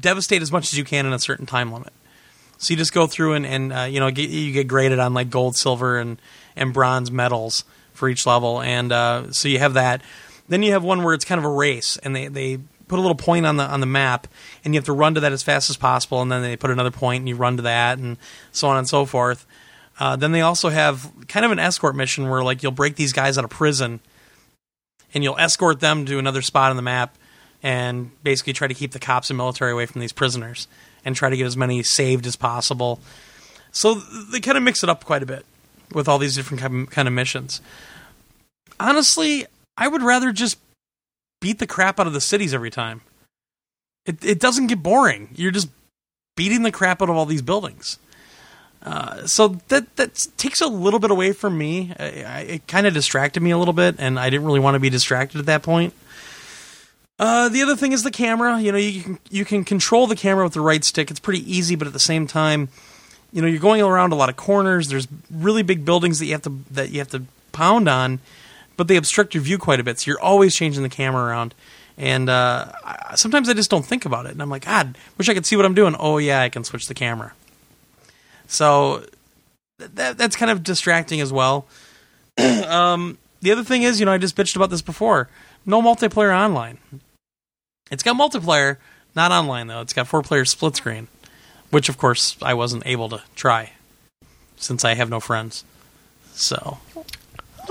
devastate 0.00 0.42
as 0.42 0.52
much 0.52 0.72
as 0.72 0.78
you 0.78 0.84
can 0.84 1.06
in 1.06 1.12
a 1.12 1.18
certain 1.18 1.46
time 1.46 1.72
limit. 1.72 1.92
So 2.58 2.72
you 2.72 2.78
just 2.78 2.92
go 2.92 3.06
through 3.06 3.34
and, 3.34 3.44
and 3.44 3.72
uh, 3.72 3.82
you 3.82 3.98
know 3.98 4.10
get, 4.10 4.30
you 4.30 4.52
get 4.52 4.68
graded 4.68 4.98
on 4.98 5.14
like 5.14 5.30
gold, 5.30 5.56
silver, 5.56 5.98
and 5.98 6.20
and 6.54 6.72
bronze 6.72 7.10
medals 7.10 7.64
for 7.92 8.08
each 8.08 8.24
level, 8.24 8.60
and 8.60 8.92
uh, 8.92 9.32
so 9.32 9.48
you 9.48 9.58
have 9.58 9.74
that. 9.74 10.00
Then 10.48 10.62
you 10.62 10.72
have 10.72 10.84
one 10.84 11.02
where 11.02 11.14
it's 11.14 11.24
kind 11.24 11.38
of 11.38 11.44
a 11.44 11.50
race, 11.50 11.96
and 11.98 12.14
they, 12.14 12.28
they 12.28 12.58
put 12.88 12.98
a 12.98 13.02
little 13.02 13.16
point 13.16 13.46
on 13.46 13.56
the 13.56 13.64
on 13.64 13.80
the 13.80 13.86
map, 13.86 14.28
and 14.64 14.74
you 14.74 14.78
have 14.78 14.84
to 14.86 14.92
run 14.92 15.14
to 15.14 15.20
that 15.20 15.32
as 15.32 15.42
fast 15.42 15.70
as 15.70 15.76
possible, 15.76 16.22
and 16.22 16.30
then 16.30 16.42
they 16.42 16.56
put 16.56 16.70
another 16.70 16.90
point, 16.90 17.22
and 17.22 17.28
you 17.28 17.34
run 17.34 17.56
to 17.56 17.62
that, 17.62 17.98
and 17.98 18.16
so 18.52 18.68
on 18.68 18.76
and 18.76 18.88
so 18.88 19.06
forth. 19.06 19.44
Uh, 19.98 20.16
then 20.16 20.32
they 20.32 20.40
also 20.40 20.68
have 20.68 21.12
kind 21.28 21.44
of 21.44 21.52
an 21.52 21.58
escort 21.58 21.94
mission 21.94 22.28
where 22.28 22.42
like 22.42 22.62
you'll 22.62 22.72
break 22.72 22.96
these 22.96 23.12
guys 23.12 23.38
out 23.38 23.44
of 23.44 23.50
prison, 23.50 24.00
and 25.14 25.22
you'll 25.22 25.38
escort 25.38 25.80
them 25.80 26.06
to 26.06 26.18
another 26.18 26.42
spot 26.42 26.70
on 26.70 26.76
the 26.76 26.82
map, 26.82 27.16
and 27.62 28.10
basically 28.22 28.52
try 28.52 28.66
to 28.66 28.74
keep 28.74 28.92
the 28.92 28.98
cops 28.98 29.30
and 29.30 29.36
military 29.36 29.72
away 29.72 29.86
from 29.86 30.00
these 30.00 30.12
prisoners 30.12 30.66
and 31.04 31.14
try 31.16 31.30
to 31.30 31.36
get 31.36 31.46
as 31.46 31.56
many 31.56 31.82
saved 31.82 32.26
as 32.26 32.36
possible. 32.36 33.00
So 33.70 33.94
they 33.94 34.40
kind 34.40 34.56
of 34.56 34.62
mix 34.62 34.82
it 34.82 34.88
up 34.88 35.04
quite 35.04 35.22
a 35.22 35.26
bit 35.26 35.44
with 35.92 36.08
all 36.08 36.18
these 36.18 36.34
different 36.34 36.90
kind 36.90 37.08
of 37.08 37.14
missions. 37.14 37.60
Honestly, 38.80 39.46
I 39.76 39.88
would 39.88 40.02
rather 40.02 40.32
just 40.32 40.58
beat 41.40 41.58
the 41.58 41.66
crap 41.66 41.98
out 42.00 42.06
of 42.06 42.12
the 42.12 42.20
cities 42.20 42.54
every 42.54 42.70
time. 42.70 43.02
It 44.06 44.24
it 44.24 44.40
doesn't 44.40 44.66
get 44.66 44.82
boring. 44.82 45.28
You're 45.34 45.50
just 45.50 45.68
beating 46.36 46.62
the 46.62 46.72
crap 46.72 47.02
out 47.02 47.10
of 47.10 47.16
all 47.16 47.26
these 47.26 47.42
buildings. 47.42 47.98
Uh, 48.84 49.26
so 49.26 49.60
that 49.68 49.94
that 49.96 50.26
takes 50.36 50.60
a 50.60 50.66
little 50.66 50.98
bit 50.98 51.10
away 51.10 51.32
from 51.32 51.56
me. 51.56 51.92
I, 51.98 52.04
I, 52.04 52.40
it 52.40 52.66
kind 52.66 52.86
of 52.86 52.94
distracted 52.94 53.40
me 53.40 53.52
a 53.52 53.58
little 53.58 53.74
bit, 53.74 53.96
and 53.98 54.18
I 54.18 54.28
didn't 54.28 54.46
really 54.46 54.60
want 54.60 54.74
to 54.74 54.80
be 54.80 54.90
distracted 54.90 55.38
at 55.38 55.46
that 55.46 55.62
point. 55.62 55.94
Uh, 57.18 57.48
the 57.48 57.62
other 57.62 57.76
thing 57.76 57.92
is 57.92 58.02
the 58.02 58.10
camera. 58.10 58.60
You 58.60 58.72
know, 58.72 58.78
you 58.78 59.02
can 59.02 59.18
you 59.30 59.44
can 59.44 59.64
control 59.64 60.08
the 60.08 60.16
camera 60.16 60.42
with 60.42 60.54
the 60.54 60.60
right 60.60 60.82
stick. 60.82 61.10
It's 61.10 61.20
pretty 61.20 61.50
easy, 61.50 61.76
but 61.76 61.86
at 61.86 61.92
the 61.92 62.00
same 62.00 62.26
time, 62.26 62.68
you 63.32 63.40
know, 63.40 63.46
you're 63.46 63.60
going 63.60 63.80
around 63.82 64.12
a 64.12 64.16
lot 64.16 64.28
of 64.28 64.36
corners. 64.36 64.88
There's 64.88 65.06
really 65.30 65.62
big 65.62 65.84
buildings 65.84 66.18
that 66.18 66.26
you 66.26 66.32
have 66.32 66.42
to 66.42 66.58
that 66.72 66.90
you 66.90 66.98
have 66.98 67.10
to 67.10 67.22
pound 67.52 67.88
on, 67.88 68.18
but 68.76 68.88
they 68.88 68.96
obstruct 68.96 69.34
your 69.34 69.44
view 69.44 69.58
quite 69.58 69.78
a 69.78 69.84
bit. 69.84 70.00
So 70.00 70.10
you're 70.10 70.20
always 70.20 70.56
changing 70.56 70.82
the 70.82 70.88
camera 70.88 71.24
around. 71.24 71.54
And 71.98 72.28
uh, 72.30 72.72
sometimes 73.14 73.48
I 73.50 73.52
just 73.52 73.70
don't 73.70 73.84
think 73.84 74.06
about 74.06 74.24
it, 74.24 74.32
and 74.32 74.40
I'm 74.40 74.48
like, 74.48 74.64
God, 74.64 74.96
wish 75.18 75.28
I 75.28 75.34
could 75.34 75.44
see 75.44 75.56
what 75.56 75.66
I'm 75.66 75.74
doing. 75.74 75.94
Oh 76.00 76.16
yeah, 76.18 76.40
I 76.40 76.48
can 76.48 76.64
switch 76.64 76.88
the 76.88 76.94
camera. 76.94 77.34
So 78.46 79.04
that 79.78 80.18
that's 80.18 80.36
kind 80.36 80.50
of 80.50 80.62
distracting 80.62 81.20
as 81.20 81.32
well. 81.32 81.66
um, 82.38 83.18
the 83.40 83.52
other 83.52 83.64
thing 83.64 83.82
is, 83.82 84.00
you 84.00 84.06
know, 84.06 84.12
I 84.12 84.18
just 84.18 84.36
bitched 84.36 84.56
about 84.56 84.70
this 84.70 84.82
before 84.82 85.28
no 85.64 85.80
multiplayer 85.82 86.34
online. 86.34 86.78
It's 87.90 88.02
got 88.02 88.16
multiplayer, 88.16 88.78
not 89.14 89.32
online 89.32 89.66
though. 89.66 89.80
It's 89.80 89.92
got 89.92 90.06
four 90.06 90.22
player 90.22 90.44
split 90.44 90.76
screen, 90.76 91.08
which 91.70 91.88
of 91.88 91.98
course 91.98 92.36
I 92.42 92.54
wasn't 92.54 92.86
able 92.86 93.08
to 93.10 93.22
try 93.34 93.72
since 94.56 94.84
I 94.84 94.94
have 94.94 95.10
no 95.10 95.20
friends. 95.20 95.64
So. 96.32 96.78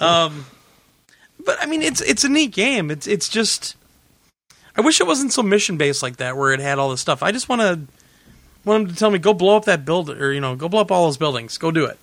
um, 0.00 0.44
but 1.44 1.56
I 1.60 1.66
mean, 1.66 1.82
it's 1.82 2.00
it's 2.02 2.24
a 2.24 2.28
neat 2.28 2.52
game. 2.52 2.90
It's 2.90 3.06
it's 3.06 3.28
just. 3.28 3.76
I 4.80 4.82
wish 4.82 4.98
it 4.98 5.06
wasn't 5.06 5.30
so 5.30 5.42
mission 5.42 5.76
based 5.76 6.02
like 6.02 6.16
that, 6.16 6.38
where 6.38 6.52
it 6.52 6.60
had 6.60 6.78
all 6.78 6.88
this 6.88 7.02
stuff. 7.02 7.22
I 7.22 7.32
just 7.32 7.50
want 7.50 7.60
to 7.60 7.80
want 8.64 8.84
them 8.84 8.94
to 8.94 8.98
tell 8.98 9.10
me 9.10 9.18
go 9.18 9.34
blow 9.34 9.54
up 9.58 9.66
that 9.66 9.84
building, 9.84 10.16
or 10.16 10.32
you 10.32 10.40
know, 10.40 10.56
go 10.56 10.70
blow 10.70 10.80
up 10.80 10.90
all 10.90 11.04
those 11.04 11.18
buildings. 11.18 11.58
Go 11.58 11.70
do 11.70 11.84
it. 11.84 11.98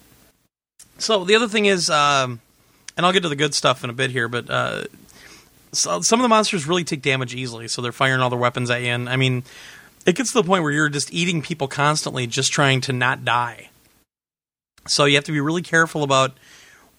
So 1.00 1.24
the 1.24 1.34
other 1.34 1.48
thing 1.48 1.66
is, 1.66 1.90
um, 1.90 2.40
and 2.96 3.04
I'll 3.04 3.14
get 3.14 3.24
to 3.24 3.30
the 3.30 3.36
good 3.36 3.56
stuff 3.56 3.84
in 3.84 3.90
a 3.90 3.94
bit 3.94 4.12
here, 4.12 4.28
but 4.28 4.48
uh, 4.48 4.84
so 5.72 6.02
some 6.02 6.20
of 6.20 6.24
the 6.24 6.30
monsters 6.30 6.68
really 6.68 6.84
take 6.84 7.02
damage 7.02 7.34
easily, 7.34 7.68
so 7.68 7.82
they're 7.82 7.92
firing 7.92 8.22
all 8.22 8.30
their 8.30 8.38
weapons 8.38 8.70
at 8.70 8.84
you. 8.84 8.90
And 8.90 9.10
I 9.10 9.16
mean, 9.16 9.42
it 10.06 10.16
gets 10.16 10.32
to 10.34 10.42
the 10.44 10.48
point 10.48 10.62
where 10.62 10.72
you're 10.72 10.88
just 10.88 11.12
eating 11.12 11.42
people 11.42 11.68
constantly, 11.68 12.28
just 12.28 12.52
trying 12.52 12.82
to 12.82 12.94
not 12.94 13.26
die. 13.26 13.70
So 14.86 15.06
you 15.06 15.16
have 15.16 15.24
to 15.24 15.32
be 15.32 15.42
really 15.42 15.64
careful 15.64 16.04
about 16.04 16.38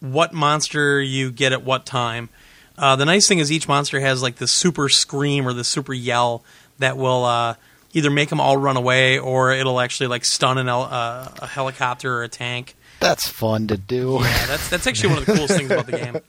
what 0.00 0.32
monster 0.32 1.00
you 1.00 1.30
get 1.30 1.52
at 1.52 1.62
what 1.62 1.86
time. 1.86 2.30
Uh, 2.78 2.94
the 2.96 3.04
nice 3.04 3.26
thing 3.26 3.40
is 3.40 3.50
each 3.50 3.66
monster 3.66 3.98
has 4.00 4.22
like 4.22 4.36
this 4.36 4.52
super 4.52 4.88
scream 4.88 5.46
or 5.46 5.52
the 5.52 5.64
super 5.64 5.92
yell 5.92 6.44
that 6.78 6.96
will 6.96 7.24
uh, 7.24 7.54
either 7.92 8.10
make 8.10 8.28
them 8.28 8.40
all 8.40 8.56
run 8.56 8.76
away 8.76 9.18
or 9.18 9.50
it'll 9.50 9.80
actually 9.80 10.06
like 10.06 10.24
stun 10.24 10.58
an, 10.58 10.68
uh, 10.68 11.34
a 11.42 11.46
helicopter 11.46 12.18
or 12.18 12.22
a 12.22 12.28
tank. 12.28 12.76
That's 13.00 13.28
fun 13.28 13.66
to 13.68 13.76
do. 13.76 14.18
Yeah, 14.20 14.46
that's 14.46 14.68
that's 14.68 14.86
actually 14.86 15.10
one 15.10 15.18
of 15.18 15.26
the 15.26 15.32
coolest 15.32 15.56
things 15.56 15.70
about 15.70 15.86
the 15.86 15.98
game. 15.98 16.20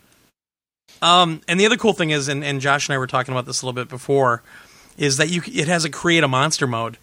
Um, 1.02 1.42
and 1.48 1.60
the 1.60 1.66
other 1.66 1.78
cool 1.78 1.94
thing 1.94 2.10
is, 2.10 2.28
and, 2.28 2.44
and 2.44 2.60
Josh 2.60 2.90
and 2.90 2.94
I 2.94 2.98
were 2.98 3.08
talking 3.08 3.34
about 3.34 3.46
this 3.46 3.62
a 3.62 3.66
little 3.66 3.76
bit 3.76 3.90
before, 3.90 4.44
is 4.98 5.18
that 5.18 5.30
you 5.30 5.42
it 5.48 5.68
has 5.68 5.86
a 5.86 5.90
create 5.90 6.24
a 6.24 6.28
monster 6.28 6.68
mode, 6.68 6.98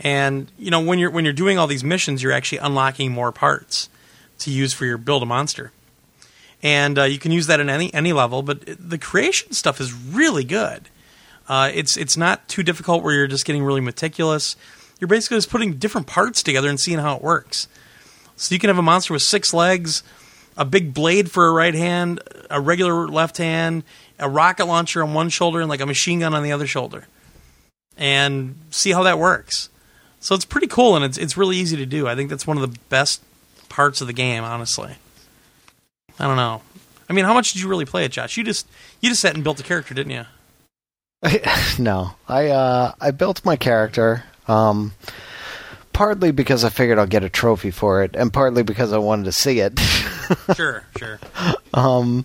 and 0.00 0.50
you 0.58 0.70
know 0.70 0.80
when 0.80 0.98
you're 0.98 1.10
when 1.10 1.24
you're 1.24 1.34
doing 1.34 1.58
all 1.58 1.66
these 1.66 1.84
missions, 1.84 2.22
you're 2.22 2.32
actually 2.32 2.58
unlocking 2.58 3.12
more 3.12 3.30
parts 3.30 3.90
to 4.38 4.50
use 4.50 4.72
for 4.72 4.86
your 4.86 4.96
build 4.96 5.22
a 5.22 5.26
monster, 5.26 5.70
and 6.62 6.98
uh, 6.98 7.04
you 7.04 7.18
can 7.18 7.32
use 7.32 7.46
that 7.48 7.60
in 7.60 7.68
any 7.68 7.92
any 7.92 8.12
level. 8.12 8.42
But 8.42 8.64
the 8.78 8.98
creation 8.98 9.52
stuff 9.52 9.80
is 9.80 9.92
really 9.92 10.44
good. 10.44 10.88
Uh, 11.48 11.70
it's 11.74 11.96
it's 11.96 12.16
not 12.16 12.48
too 12.48 12.62
difficult 12.62 13.02
where 13.02 13.14
you're 13.14 13.26
just 13.26 13.44
getting 13.44 13.64
really 13.64 13.80
meticulous. 13.80 14.56
You're 15.00 15.08
basically 15.08 15.38
just 15.38 15.50
putting 15.50 15.74
different 15.74 16.06
parts 16.06 16.42
together 16.42 16.68
and 16.68 16.78
seeing 16.78 16.98
how 16.98 17.16
it 17.16 17.22
works. 17.22 17.66
So 18.36 18.54
you 18.54 18.58
can 18.58 18.68
have 18.68 18.78
a 18.78 18.82
monster 18.82 19.12
with 19.12 19.22
six 19.22 19.52
legs, 19.52 20.02
a 20.56 20.64
big 20.64 20.94
blade 20.94 21.30
for 21.30 21.46
a 21.46 21.52
right 21.52 21.74
hand, 21.74 22.20
a 22.50 22.60
regular 22.60 23.08
left 23.08 23.38
hand, 23.38 23.82
a 24.18 24.28
rocket 24.28 24.66
launcher 24.66 25.02
on 25.02 25.12
one 25.12 25.28
shoulder, 25.28 25.60
and 25.60 25.68
like 25.68 25.80
a 25.80 25.86
machine 25.86 26.20
gun 26.20 26.34
on 26.34 26.42
the 26.42 26.52
other 26.52 26.66
shoulder, 26.66 27.06
and 27.96 28.58
see 28.70 28.92
how 28.92 29.02
that 29.02 29.18
works. 29.18 29.68
So 30.20 30.36
it's 30.36 30.44
pretty 30.44 30.68
cool, 30.68 30.94
and 30.94 31.04
it's 31.04 31.18
it's 31.18 31.36
really 31.36 31.56
easy 31.56 31.76
to 31.76 31.86
do. 31.86 32.06
I 32.06 32.14
think 32.14 32.30
that's 32.30 32.46
one 32.46 32.56
of 32.56 32.62
the 32.62 32.78
best 32.88 33.20
parts 33.68 34.00
of 34.00 34.06
the 34.06 34.12
game, 34.12 34.44
honestly. 34.44 34.94
I 36.18 36.26
don't 36.26 36.36
know. 36.36 36.62
I 37.08 37.12
mean, 37.12 37.24
how 37.24 37.34
much 37.34 37.52
did 37.52 37.62
you 37.62 37.68
really 37.68 37.84
play 37.84 38.04
it, 38.04 38.12
Josh? 38.12 38.36
You 38.36 38.44
just 38.44 38.66
you 39.00 39.10
just 39.10 39.20
sat 39.20 39.34
and 39.34 39.44
built 39.44 39.60
a 39.60 39.62
character, 39.62 39.94
didn't 39.94 40.12
you? 40.12 40.24
no, 41.78 42.14
I 42.28 42.48
uh, 42.48 42.92
I 43.00 43.10
built 43.10 43.44
my 43.44 43.56
character. 43.56 44.24
Um, 44.48 44.92
partly 45.92 46.32
because 46.32 46.64
I 46.64 46.68
figured 46.68 46.98
I'll 46.98 47.06
get 47.06 47.24
a 47.24 47.28
trophy 47.28 47.70
for 47.70 48.02
it, 48.02 48.16
and 48.16 48.32
partly 48.32 48.62
because 48.62 48.92
I 48.92 48.98
wanted 48.98 49.24
to 49.26 49.32
see 49.32 49.60
it. 49.60 49.78
sure, 50.56 50.84
sure. 50.96 51.20
Um, 51.74 52.24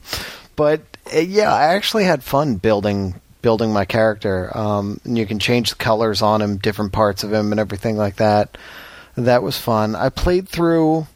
but 0.55 0.81
uh, 1.13 1.19
yeah, 1.19 1.53
I 1.53 1.75
actually 1.75 2.05
had 2.05 2.23
fun 2.23 2.55
building 2.55 3.19
building 3.41 3.71
my 3.71 3.85
character. 3.85 4.55
Um, 4.57 4.99
and 5.03 5.17
you 5.17 5.25
can 5.25 5.39
change 5.39 5.69
the 5.69 5.75
colors 5.75 6.21
on 6.21 6.41
him, 6.41 6.57
different 6.57 6.91
parts 6.91 7.23
of 7.23 7.31
him, 7.31 7.51
and 7.51 7.59
everything 7.59 7.97
like 7.97 8.17
that. 8.17 8.57
That 9.15 9.43
was 9.43 9.57
fun. 9.57 9.95
I 9.95 10.09
played 10.09 10.49
through 10.49 11.07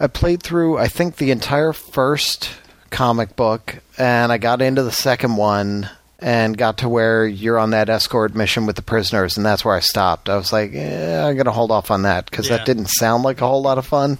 I 0.00 0.06
played 0.06 0.42
through, 0.42 0.78
I 0.78 0.86
think, 0.86 1.16
the 1.16 1.32
entire 1.32 1.72
first 1.72 2.50
comic 2.90 3.34
book, 3.34 3.76
and 3.96 4.30
I 4.30 4.38
got 4.38 4.62
into 4.62 4.84
the 4.84 4.92
second 4.92 5.36
one 5.36 5.90
and 6.20 6.56
got 6.56 6.78
to 6.78 6.88
where 6.88 7.26
you're 7.26 7.58
on 7.58 7.70
that 7.70 7.88
escort 7.88 8.34
mission 8.34 8.64
with 8.66 8.76
the 8.76 8.82
prisoners, 8.82 9.36
and 9.36 9.44
that's 9.44 9.64
where 9.64 9.74
I 9.74 9.80
stopped. 9.80 10.28
I 10.28 10.36
was 10.36 10.52
like, 10.52 10.72
eh, 10.72 11.20
I'm 11.26 11.34
going 11.34 11.46
to 11.46 11.52
hold 11.52 11.72
off 11.72 11.90
on 11.90 12.02
that 12.02 12.30
because 12.30 12.48
Yeah. 12.48 12.58
that 12.58 12.66
didn't 12.66 12.86
sound 12.86 13.24
like 13.24 13.40
a 13.40 13.46
whole 13.46 13.62
lot 13.62 13.76
of 13.78 13.86
fun. 13.86 14.18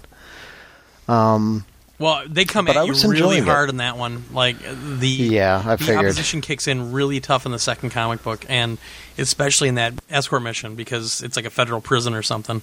Um, 1.07 1.65
Well, 1.97 2.23
they 2.27 2.43
come 2.45 2.67
at 2.67 2.75
you 2.85 2.93
really 2.93 3.07
enjoying 3.17 3.43
it. 3.43 3.45
hard 3.45 3.69
in 3.69 3.77
that 3.77 3.97
one. 3.97 4.25
Like 4.33 4.57
the 4.61 5.07
Yeah, 5.09 5.61
I 5.65 5.75
the 5.77 5.83
figured. 5.85 6.05
opposition 6.05 6.41
kicks 6.41 6.67
in 6.67 6.91
really 6.91 7.19
tough 7.21 7.45
in 7.45 7.51
the 7.53 7.59
second 7.59 7.89
comic 7.91 8.21
book, 8.21 8.45
and 8.49 8.77
especially 9.17 9.69
in 9.69 9.75
that 9.75 9.93
escort 10.09 10.43
mission 10.43 10.75
because 10.75 11.21
it's 11.21 11.35
like 11.37 11.45
a 11.45 11.49
federal 11.49 11.79
prison 11.81 12.13
or 12.13 12.21
something. 12.21 12.61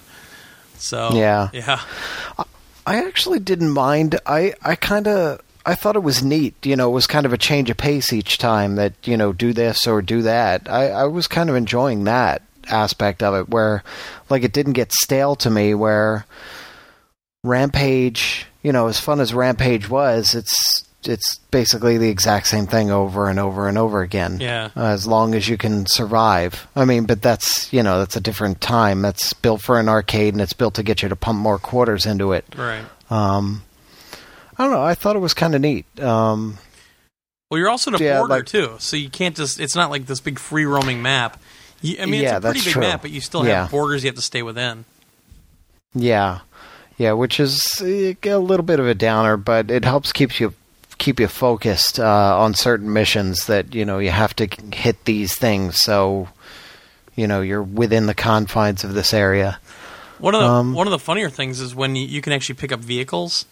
So 0.78 1.10
Yeah. 1.14 1.48
yeah, 1.52 1.80
I 2.86 3.04
actually 3.04 3.40
didn't 3.40 3.70
mind. 3.70 4.18
I, 4.24 4.54
I 4.62 4.76
kind 4.76 5.08
of 5.08 5.40
I 5.66 5.74
thought 5.74 5.96
it 5.96 6.02
was 6.04 6.22
neat. 6.22 6.54
You 6.64 6.76
know, 6.76 6.88
it 6.88 6.94
was 6.94 7.08
kind 7.08 7.26
of 7.26 7.32
a 7.32 7.38
change 7.38 7.68
of 7.68 7.76
pace 7.76 8.12
each 8.12 8.38
time 8.38 8.76
that 8.76 8.94
you 9.02 9.16
know 9.16 9.32
do 9.32 9.52
this 9.52 9.86
or 9.86 10.00
do 10.00 10.22
that. 10.22 10.70
I, 10.70 10.90
I 10.90 11.04
was 11.04 11.26
kind 11.26 11.50
of 11.50 11.56
enjoying 11.56 12.04
that 12.04 12.42
aspect 12.68 13.22
of 13.22 13.34
it, 13.34 13.48
where 13.48 13.82
like 14.30 14.44
it 14.44 14.52
didn't 14.52 14.74
get 14.74 14.92
stale 14.92 15.34
to 15.36 15.50
me. 15.50 15.74
Where 15.74 16.24
Rampage, 17.42 18.46
you 18.62 18.70
know, 18.72 18.86
as 18.86 19.00
fun 19.00 19.18
as 19.18 19.34
Rampage 19.34 19.90
was, 19.90 20.36
it's 20.36 20.85
it's 21.08 21.38
basically 21.50 21.98
the 21.98 22.08
exact 22.08 22.46
same 22.46 22.66
thing 22.66 22.90
over 22.90 23.28
and 23.28 23.38
over 23.38 23.68
and 23.68 23.76
over 23.78 24.02
again. 24.02 24.38
Yeah. 24.40 24.70
As 24.76 25.06
long 25.06 25.34
as 25.34 25.48
you 25.48 25.56
can 25.56 25.86
survive. 25.86 26.66
I 26.76 26.84
mean, 26.84 27.04
but 27.06 27.22
that's 27.22 27.72
you 27.72 27.82
know 27.82 27.98
that's 27.98 28.16
a 28.16 28.20
different 28.20 28.60
time. 28.60 29.02
That's 29.02 29.32
built 29.32 29.62
for 29.62 29.78
an 29.80 29.88
arcade 29.88 30.34
and 30.34 30.40
it's 30.40 30.52
built 30.52 30.74
to 30.74 30.82
get 30.82 31.02
you 31.02 31.08
to 31.08 31.16
pump 31.16 31.38
more 31.38 31.58
quarters 31.58 32.06
into 32.06 32.32
it. 32.32 32.44
right. 32.56 32.84
Um, 33.10 33.62
I 34.58 34.64
don't 34.64 34.72
know. 34.72 34.82
I 34.82 34.94
thought 34.94 35.16
it 35.16 35.20
was 35.20 35.34
kind 35.34 35.54
of 35.54 35.60
neat. 35.60 35.84
Um, 36.00 36.58
Well, 37.50 37.58
you're 37.60 37.68
also 37.68 37.90
in 37.90 38.00
a 38.00 38.04
Yeah, 38.04 38.18
border 38.18 38.34
like- 38.36 38.46
too, 38.46 38.76
so 38.78 38.96
you 38.96 39.10
can't 39.10 39.36
just. 39.36 39.60
It's 39.60 39.76
not 39.76 39.90
like 39.90 40.06
this 40.06 40.18
big 40.20 40.38
free 40.38 40.64
roaming 40.64 41.02
map. 41.02 41.38
You, 41.82 41.98
I 42.00 42.06
mean, 42.06 42.22
Yeah, 42.22 42.38
it's 42.38 42.44
a 42.44 42.48
pretty 42.48 42.64
big 42.64 42.72
true. 42.72 42.80
map, 42.82 43.02
but 43.02 43.10
you 43.10 43.20
still 43.20 43.46
Yeah. 43.46 43.62
have 43.62 43.70
borders 43.70 44.02
you 44.02 44.08
have 44.08 44.16
to 44.16 44.22
stay 44.22 44.42
within. 44.42 44.84
yeah, 45.94 46.40
yeah, 46.98 47.12
which 47.12 47.38
is 47.38 47.62
eh, 47.82 48.14
a 48.24 48.38
little 48.38 48.64
bit 48.64 48.80
of 48.80 48.86
a 48.86 48.94
downer, 48.94 49.36
but 49.36 49.70
it 49.70 49.84
helps 49.84 50.12
keeps 50.12 50.40
you 50.40 50.54
keep 51.06 51.20
you 51.20 51.28
focused 51.28 52.00
uh, 52.00 52.36
on 52.36 52.52
certain 52.52 52.92
missions 52.92 53.46
that 53.46 53.76
you 53.76 53.84
know 53.84 53.98
you 54.00 54.10
have 54.10 54.34
to 54.34 54.48
hit 54.74 55.04
these 55.04 55.36
things. 55.36 55.76
So 55.82 56.28
you 57.14 57.28
know 57.28 57.42
you're 57.42 57.62
within 57.62 58.06
the 58.06 58.14
confines 58.14 58.82
of 58.82 58.92
this 58.94 59.14
area. 59.14 59.60
One 60.18 60.34
of 60.34 60.40
the 60.40 60.48
Um, 60.48 60.74
one 60.74 60.88
of 60.88 60.90
the 60.90 60.98
funnier 60.98 61.30
things 61.30 61.60
is 61.60 61.74
when 61.76 61.94
you, 61.94 62.06
you 62.06 62.20
can 62.20 62.32
actually 62.32 62.56
pick 62.56 62.72
up 62.72 62.80
vehicles, 62.80 63.46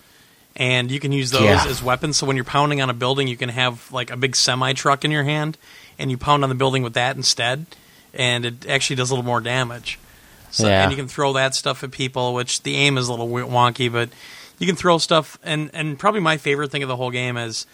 and 0.56 0.90
you 0.90 0.98
can 0.98 1.12
use 1.12 1.30
those 1.30 1.42
Yeah. 1.42 1.64
as 1.68 1.80
weapons. 1.80 2.16
So 2.16 2.26
when 2.26 2.34
you're 2.36 2.44
pounding 2.44 2.82
on 2.82 2.90
a 2.90 2.94
building, 2.94 3.28
you 3.28 3.36
can 3.36 3.50
have 3.50 3.90
like 3.92 4.10
a 4.10 4.16
big 4.16 4.34
semi 4.34 4.72
truck 4.72 5.04
in 5.04 5.12
your 5.12 5.24
hand, 5.24 5.56
and 5.96 6.10
you 6.10 6.18
pound 6.18 6.42
on 6.42 6.48
the 6.48 6.56
building 6.56 6.82
with 6.82 6.94
that 6.94 7.14
instead, 7.16 7.66
and 8.12 8.44
it 8.44 8.66
actually 8.68 8.96
does 8.96 9.10
a 9.10 9.14
little 9.14 9.24
more 9.24 9.40
damage. 9.40 9.98
So, 10.50 10.66
Yeah. 10.66 10.82
And 10.82 10.90
you 10.90 10.96
can 10.96 11.08
throw 11.08 11.32
that 11.34 11.54
stuff 11.54 11.84
at 11.84 11.90
people, 11.92 12.34
which 12.34 12.62
the 12.62 12.76
aim 12.76 12.98
is 12.98 13.06
a 13.08 13.12
little 13.12 13.28
wonky, 13.28 13.90
but 13.92 14.08
you 14.58 14.66
can 14.66 14.76
throw 14.76 14.98
stuff. 14.98 15.38
And 15.42 15.70
and 15.74 15.98
probably 15.98 16.20
my 16.20 16.36
favorite 16.36 16.70
thing 16.70 16.82
of 16.82 16.88
the 16.88 16.96
whole 16.96 17.10
game 17.10 17.36
is 17.36 17.66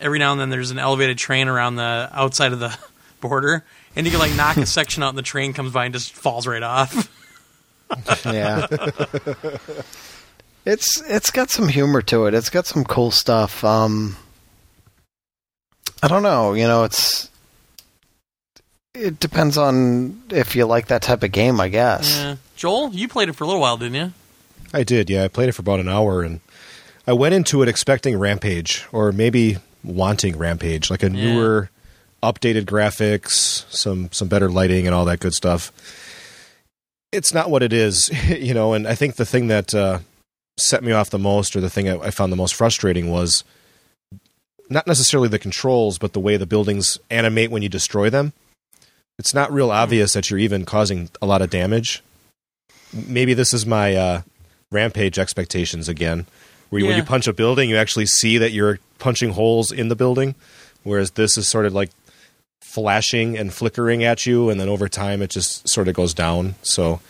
every 0.00 0.18
now 0.18 0.32
and 0.32 0.40
then 0.40 0.50
there's 0.50 0.70
an 0.70 0.78
elevated 0.78 1.18
train 1.18 1.48
around 1.48 1.76
the 1.76 2.08
outside 2.12 2.52
of 2.52 2.58
the 2.60 2.76
border, 3.20 3.64
and 3.96 4.06
you 4.06 4.10
can 4.10 4.20
like 4.20 4.34
knock 4.34 4.56
a 4.56 4.66
section 4.66 5.02
out, 5.02 5.10
and 5.10 5.18
the 5.18 5.22
train 5.22 5.52
comes 5.52 5.72
by 5.72 5.84
and 5.86 5.94
just 5.94 6.12
falls 6.12 6.46
right 6.46 6.62
off. 6.62 7.10
Yeah. 8.24 8.66
it's 10.64 11.00
it's 11.02 11.30
got 11.30 11.50
some 11.50 11.68
humor 11.68 12.02
to 12.02 12.26
it. 12.26 12.34
It's 12.34 12.50
got 12.50 12.66
some 12.66 12.82
cool 12.84 13.10
stuff. 13.12 13.62
Um 13.62 14.16
I 16.02 16.08
don't 16.08 16.22
know, 16.22 16.54
you 16.54 16.64
know, 16.66 16.84
it's 16.84 17.30
it 18.94 19.20
depends 19.20 19.56
on 19.56 20.22
if 20.30 20.56
you 20.56 20.64
like 20.66 20.86
that 20.88 21.02
type 21.02 21.22
of 21.22 21.30
game, 21.30 21.60
I 21.60 21.68
guess. 21.68 22.16
Yeah. 22.16 22.36
Joel, 22.56 22.90
you 22.90 23.06
played 23.06 23.28
it 23.28 23.34
for 23.34 23.44
a 23.44 23.46
little 23.46 23.60
while, 23.62 23.76
didn't 23.76 23.94
you? 23.94 24.12
I 24.74 24.82
did, 24.82 25.08
yeah. 25.08 25.24
I 25.24 25.28
played 25.28 25.48
it 25.48 25.52
for 25.52 25.62
about 25.62 25.80
an 25.80 25.88
hour, 25.88 26.22
and 26.22 26.40
I 27.06 27.12
went 27.12 27.34
into 27.34 27.62
it 27.62 27.68
expecting 27.68 28.18
Rampage, 28.18 28.84
or 28.92 29.12
maybe 29.12 29.56
wanting 29.82 30.36
Rampage, 30.36 30.90
like 30.90 31.02
a 31.02 31.10
Yeah. 31.10 31.34
newer, 31.34 31.70
updated 32.22 32.64
graphics, 32.64 33.64
some 33.70 34.10
some 34.12 34.28
better 34.28 34.50
lighting, 34.50 34.86
and 34.86 34.94
all 34.94 35.04
that 35.06 35.20
good 35.20 35.34
stuff. 35.34 35.70
It's 37.12 37.32
not 37.32 37.50
what 37.50 37.62
it 37.62 37.72
is, 37.72 38.10
you 38.28 38.54
know. 38.54 38.74
And 38.74 38.86
I 38.88 38.94
think 38.94 39.16
the 39.16 39.26
thing 39.26 39.46
that 39.48 39.74
uh, 39.74 40.00
set 40.56 40.82
me 40.82 40.92
off 40.92 41.10
the 41.10 41.18
most, 41.18 41.54
or 41.54 41.60
the 41.60 41.70
thing 41.70 41.88
I, 41.88 41.98
I 42.06 42.10
found 42.10 42.32
the 42.32 42.36
most 42.36 42.54
frustrating, 42.54 43.10
was 43.10 43.44
not 44.70 44.86
necessarily 44.86 45.28
the 45.28 45.38
controls, 45.38 45.98
but 45.98 46.14
the 46.14 46.20
way 46.20 46.36
the 46.36 46.46
buildings 46.46 46.98
animate 47.10 47.50
when 47.50 47.62
you 47.62 47.68
destroy 47.68 48.08
them. 48.10 48.32
It's 49.18 49.34
not 49.34 49.52
real 49.52 49.70
obvious 49.70 50.14
that 50.14 50.28
you're 50.30 50.40
even 50.40 50.64
causing 50.64 51.10
a 51.22 51.26
lot 51.26 51.42
of 51.42 51.50
damage. 51.50 52.02
Maybe 52.92 53.34
this 53.34 53.52
is 53.52 53.64
my 53.66 53.94
uh, 53.94 54.22
rampage 54.74 55.18
expectations 55.18 55.88
again. 55.88 56.26
Where 56.70 56.80
you, 56.80 56.88
when 56.88 56.96
you 56.96 57.04
punch 57.04 57.28
a 57.28 57.32
building, 57.32 57.70
you 57.70 57.76
actually 57.76 58.06
see 58.06 58.36
that 58.38 58.50
you're 58.50 58.80
punching 58.98 59.30
holes 59.30 59.70
in 59.70 59.88
the 59.88 59.96
building, 59.96 60.34
whereas 60.82 61.12
this 61.12 61.38
is 61.38 61.48
sort 61.48 61.66
of 61.66 61.72
like 61.72 61.90
flashing 62.60 63.38
and 63.38 63.54
flickering 63.54 64.02
at 64.02 64.26
you, 64.26 64.50
and 64.50 64.60
then 64.60 64.68
over 64.68 64.88
time 64.88 65.22
it 65.22 65.30
just 65.30 65.68
sort 65.68 65.86
of 65.86 65.94
goes 65.94 66.12
down. 66.12 66.56
So 66.62 67.00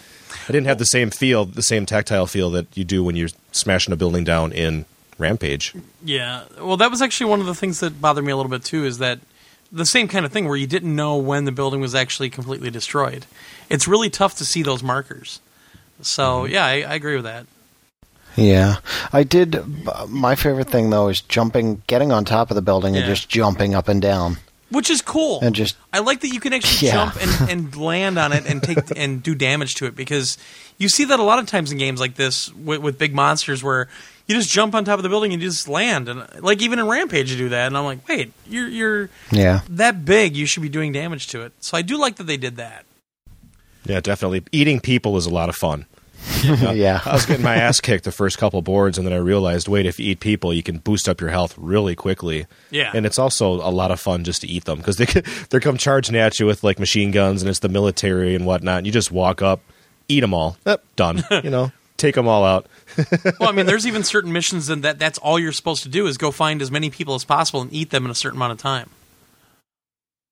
I 0.47 0.53
didn't 0.53 0.67
have 0.67 0.79
the 0.79 0.85
same 0.85 1.11
feel, 1.11 1.47
the 1.47 1.63
same 1.63 1.87
tactile 1.87 2.27
feel 2.27 2.51
that 2.51 2.67
you 2.77 2.85
do 2.85 3.03
when 3.03 3.17
you're 3.17 3.31
smashing 3.53 3.95
a 3.95 3.97
building 3.97 4.25
down 4.25 4.53
in 4.53 4.85
Rampage. 5.17 5.75
Yeah. 6.05 6.45
Well, 6.61 6.77
that 6.77 6.91
was 6.91 7.01
actually 7.01 7.31
one 7.31 7.41
of 7.41 7.47
the 7.47 7.55
things 7.55 7.81
that 7.81 8.01
bothered 8.01 8.25
me 8.25 8.33
a 8.33 8.37
little 8.37 8.51
bit 8.51 8.65
too. 8.65 8.85
Is 8.85 8.99
that 8.99 9.21
the 9.73 9.87
same 9.87 10.09
kind 10.09 10.27
of 10.27 10.33
thing 10.33 10.47
where 10.47 10.57
you 10.57 10.67
didn't 10.67 10.95
know 10.95 11.17
when 11.17 11.45
the 11.47 11.53
building 11.53 11.81
was 11.81 11.95
actually 11.95 12.31
completely 12.31 12.71
destroyed. 12.71 13.27
It's 13.71 13.89
really 13.89 14.11
tough 14.11 14.37
to 14.37 14.45
see 14.45 14.63
those 14.63 14.83
markers. 14.83 15.41
So 16.03 16.43
mm-hmm. 16.43 16.53
yeah, 16.53 16.65
I, 16.65 16.73
I 16.83 16.95
agree 16.95 17.15
with 17.15 17.25
that. 17.25 17.47
Yeah. 18.37 18.77
I 19.13 19.23
did 19.23 19.63
my 20.09 20.35
favorite 20.35 20.69
thing 20.69 20.91
though 20.91 21.09
is 21.09 21.21
jumping 21.21 21.83
getting 21.87 22.13
on 22.13 22.25
top 22.25 22.51
of 22.51 22.55
the 22.57 22.63
building 22.63 22.97
and 22.97 23.05
Yeah. 23.05 23.11
just 23.13 23.29
jumping 23.29 23.75
up 23.75 23.89
and 23.89 24.01
down 24.03 24.39
Which 24.71 24.91
is 24.91 25.03
cool. 25.03 25.39
and 25.43 25.55
just 25.55 25.77
I 25.93 26.01
like 26.01 26.21
that 26.21 26.29
you 26.29 26.41
can 26.41 26.53
actually 26.53 26.89
Yeah. 26.89 26.95
jump 27.13 27.17
and, 27.21 27.51
and 27.51 27.77
land 27.77 28.19
on 28.19 28.33
it 28.33 28.45
and 28.47 28.63
take 28.63 28.79
and 28.97 29.23
do 29.23 29.35
damage 29.35 29.77
to 29.77 29.87
it 29.87 29.95
because 29.95 30.37
you 30.79 30.89
see 30.89 31.05
that 31.05 31.21
a 31.21 31.23
lot 31.23 31.39
of 31.39 31.47
times 31.47 31.71
in 31.71 31.79
games 31.79 32.01
like 32.01 32.17
this 32.17 32.53
with, 32.55 32.81
with 32.81 32.99
big 32.99 33.15
monsters 33.15 33.63
where 33.63 33.89
you 34.27 34.35
just 34.35 34.51
jump 34.51 34.75
on 34.75 34.85
top 34.85 34.99
of 34.99 35.03
the 35.03 35.09
building 35.11 35.33
and 35.33 35.41
you 35.43 35.49
just 35.49 35.69
land 35.69 36.09
and 36.09 36.27
like 36.43 36.61
even 36.63 36.79
in 36.79 36.89
Rampage 36.89 37.31
you 37.31 37.37
do 37.39 37.49
that 37.51 37.67
and 37.69 37.77
I'm 37.77 37.85
like 37.85 38.07
wait 38.09 38.33
you're 38.49 38.69
you're 38.69 39.11
yeah. 39.31 39.61
that 39.69 40.05
big 40.05 40.35
you 40.37 40.47
should 40.47 40.63
be 40.63 40.69
doing 40.69 40.91
damage 40.93 41.29
to 41.29 41.43
it 41.43 41.53
so 41.61 41.77
I 41.77 41.83
do 41.83 41.97
like 41.99 42.17
that 42.17 42.25
they 42.25 42.37
did 42.39 42.57
that 42.57 42.85
Yeah, 43.87 44.01
definitely. 44.01 44.43
Eating 44.51 44.81
people 44.81 45.17
is 45.19 45.27
a 45.27 45.31
lot 45.31 45.49
of 45.51 45.55
fun. 45.57 45.85
yeah. 46.45 47.01
I 47.05 47.13
was 47.13 47.27
getting 47.27 47.45
my 47.45 47.57
ass 47.57 47.81
kicked 47.81 48.05
the 48.05 48.13
first 48.13 48.39
couple 48.39 48.61
boards, 48.63 48.99
and 48.99 49.07
then 49.07 49.13
I 49.13 49.19
realized, 49.19 49.69
wait, 49.69 49.87
if 49.87 49.99
you 50.01 50.11
eat 50.13 50.21
people, 50.21 50.53
you 50.53 50.63
can 50.63 50.79
boost 50.79 51.09
up 51.09 51.21
your 51.21 51.31
health 51.31 51.55
really 51.59 51.95
quickly. 51.95 52.47
Yeah. 52.71 52.91
and 52.95 53.05
it's 53.07 53.19
also 53.19 53.55
a 53.55 53.71
lot 53.71 53.91
of 53.91 54.01
fun 54.01 54.25
just 54.25 54.41
to 54.43 54.47
eat 54.47 54.65
them 54.65 54.79
because 54.79 54.97
they 54.97 55.05
they 55.51 55.61
come 55.61 55.77
charging 55.77 56.17
at 56.17 56.39
you 56.41 56.47
with 56.47 56.65
like 56.65 56.79
machine 56.79 57.11
guns, 57.11 57.43
and 57.43 57.49
it's 57.49 57.59
the 57.61 57.69
military 57.69 58.35
and 58.35 58.47
whatnot. 58.47 58.79
And 58.79 58.87
you 58.87 58.93
just 58.93 59.11
walk 59.13 59.43
up, 59.43 59.61
eat 60.09 60.21
them 60.21 60.35
all, 60.35 60.57
Yep, 60.67 60.85
done. 60.97 61.25
you 61.45 61.51
know, 61.51 61.73
take 61.97 62.15
them 62.15 62.27
all 62.29 62.45
out. 62.45 62.67
well 63.41 63.49
I 63.49 63.53
mean 63.53 63.67
there's 63.67 63.87
even 63.87 64.03
certain 64.05 64.33
missions 64.33 64.69
and 64.71 64.83
that 64.85 64.99
that's 64.99 65.19
all 65.19 65.39
you're 65.39 65.53
supposed 65.53 65.83
to 65.85 65.89
do 65.89 66.07
is 66.07 66.17
go 66.19 66.31
find 66.31 66.61
as 66.63 66.71
many 66.71 66.91
people 66.91 67.15
as 67.15 67.25
possible 67.25 67.61
and 67.63 67.73
eat 67.73 67.91
them 67.91 68.05
in 68.05 68.11
a 68.11 68.15
certain 68.15 68.37
amount 68.39 68.53
of 68.53 68.59
time 68.59 68.91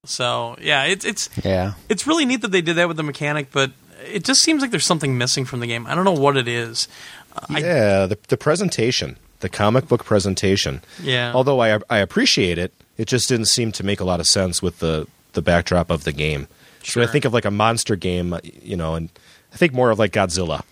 so 0.04 0.56
yeah 0.60 0.84
it's 0.84 1.04
it's 1.04 1.28
Yeah. 1.44 1.74
it's 1.88 2.06
really 2.06 2.24
neat 2.24 2.40
that 2.42 2.50
they 2.50 2.60
did 2.60 2.76
that 2.76 2.88
with 2.88 2.96
the 2.96 3.02
mechanic, 3.02 3.50
but 3.52 3.70
it 4.06 4.24
just 4.24 4.42
seems 4.42 4.62
like 4.62 4.70
there's 4.70 4.86
something 4.86 5.16
missing 5.18 5.44
from 5.44 5.60
the 5.60 5.66
game. 5.66 5.86
I 5.86 5.94
don't 5.94 6.04
know 6.04 6.12
what 6.12 6.36
it 6.36 6.48
is. 6.48 6.88
Uh, 7.36 7.46
I, 7.50 7.58
yeah, 7.60 8.06
the 8.06 8.18
the 8.28 8.36
presentation, 8.36 9.16
the 9.40 9.48
comic 9.48 9.88
book 9.88 10.04
presentation. 10.04 10.82
yeah. 11.02 11.32
Although 11.34 11.60
I 11.62 11.80
I 11.90 11.98
appreciate 11.98 12.58
it, 12.58 12.72
it 12.96 13.06
just 13.06 13.28
didn't 13.28 13.46
seem 13.48 13.72
to 13.72 13.84
make 13.84 14.00
a 14.00 14.04
lot 14.04 14.20
of 14.20 14.26
sense 14.26 14.60
with 14.62 14.78
the 14.80 15.06
the 15.32 15.42
backdrop 15.42 15.90
of 15.90 16.04
the 16.04 16.12
game. 16.12 16.46
Sure. 16.82 17.02
So 17.04 17.08
I 17.08 17.12
think 17.12 17.24
of 17.24 17.32
like 17.32 17.44
a 17.44 17.50
monster 17.50 17.96
game, 17.96 18.36
you 18.62 18.76
know, 18.76 18.94
and 18.96 19.08
I 19.52 19.56
think 19.56 19.72
more 19.72 19.90
of 19.90 19.98
like 19.98 20.12
Godzilla 20.12 20.62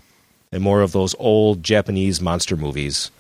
and 0.53 0.63
more 0.63 0.83
of 0.83 0.93
those 0.93 1.15
old 1.19 1.63
Japanese 1.63 2.21
monster 2.21 2.57
movies. 2.57 3.11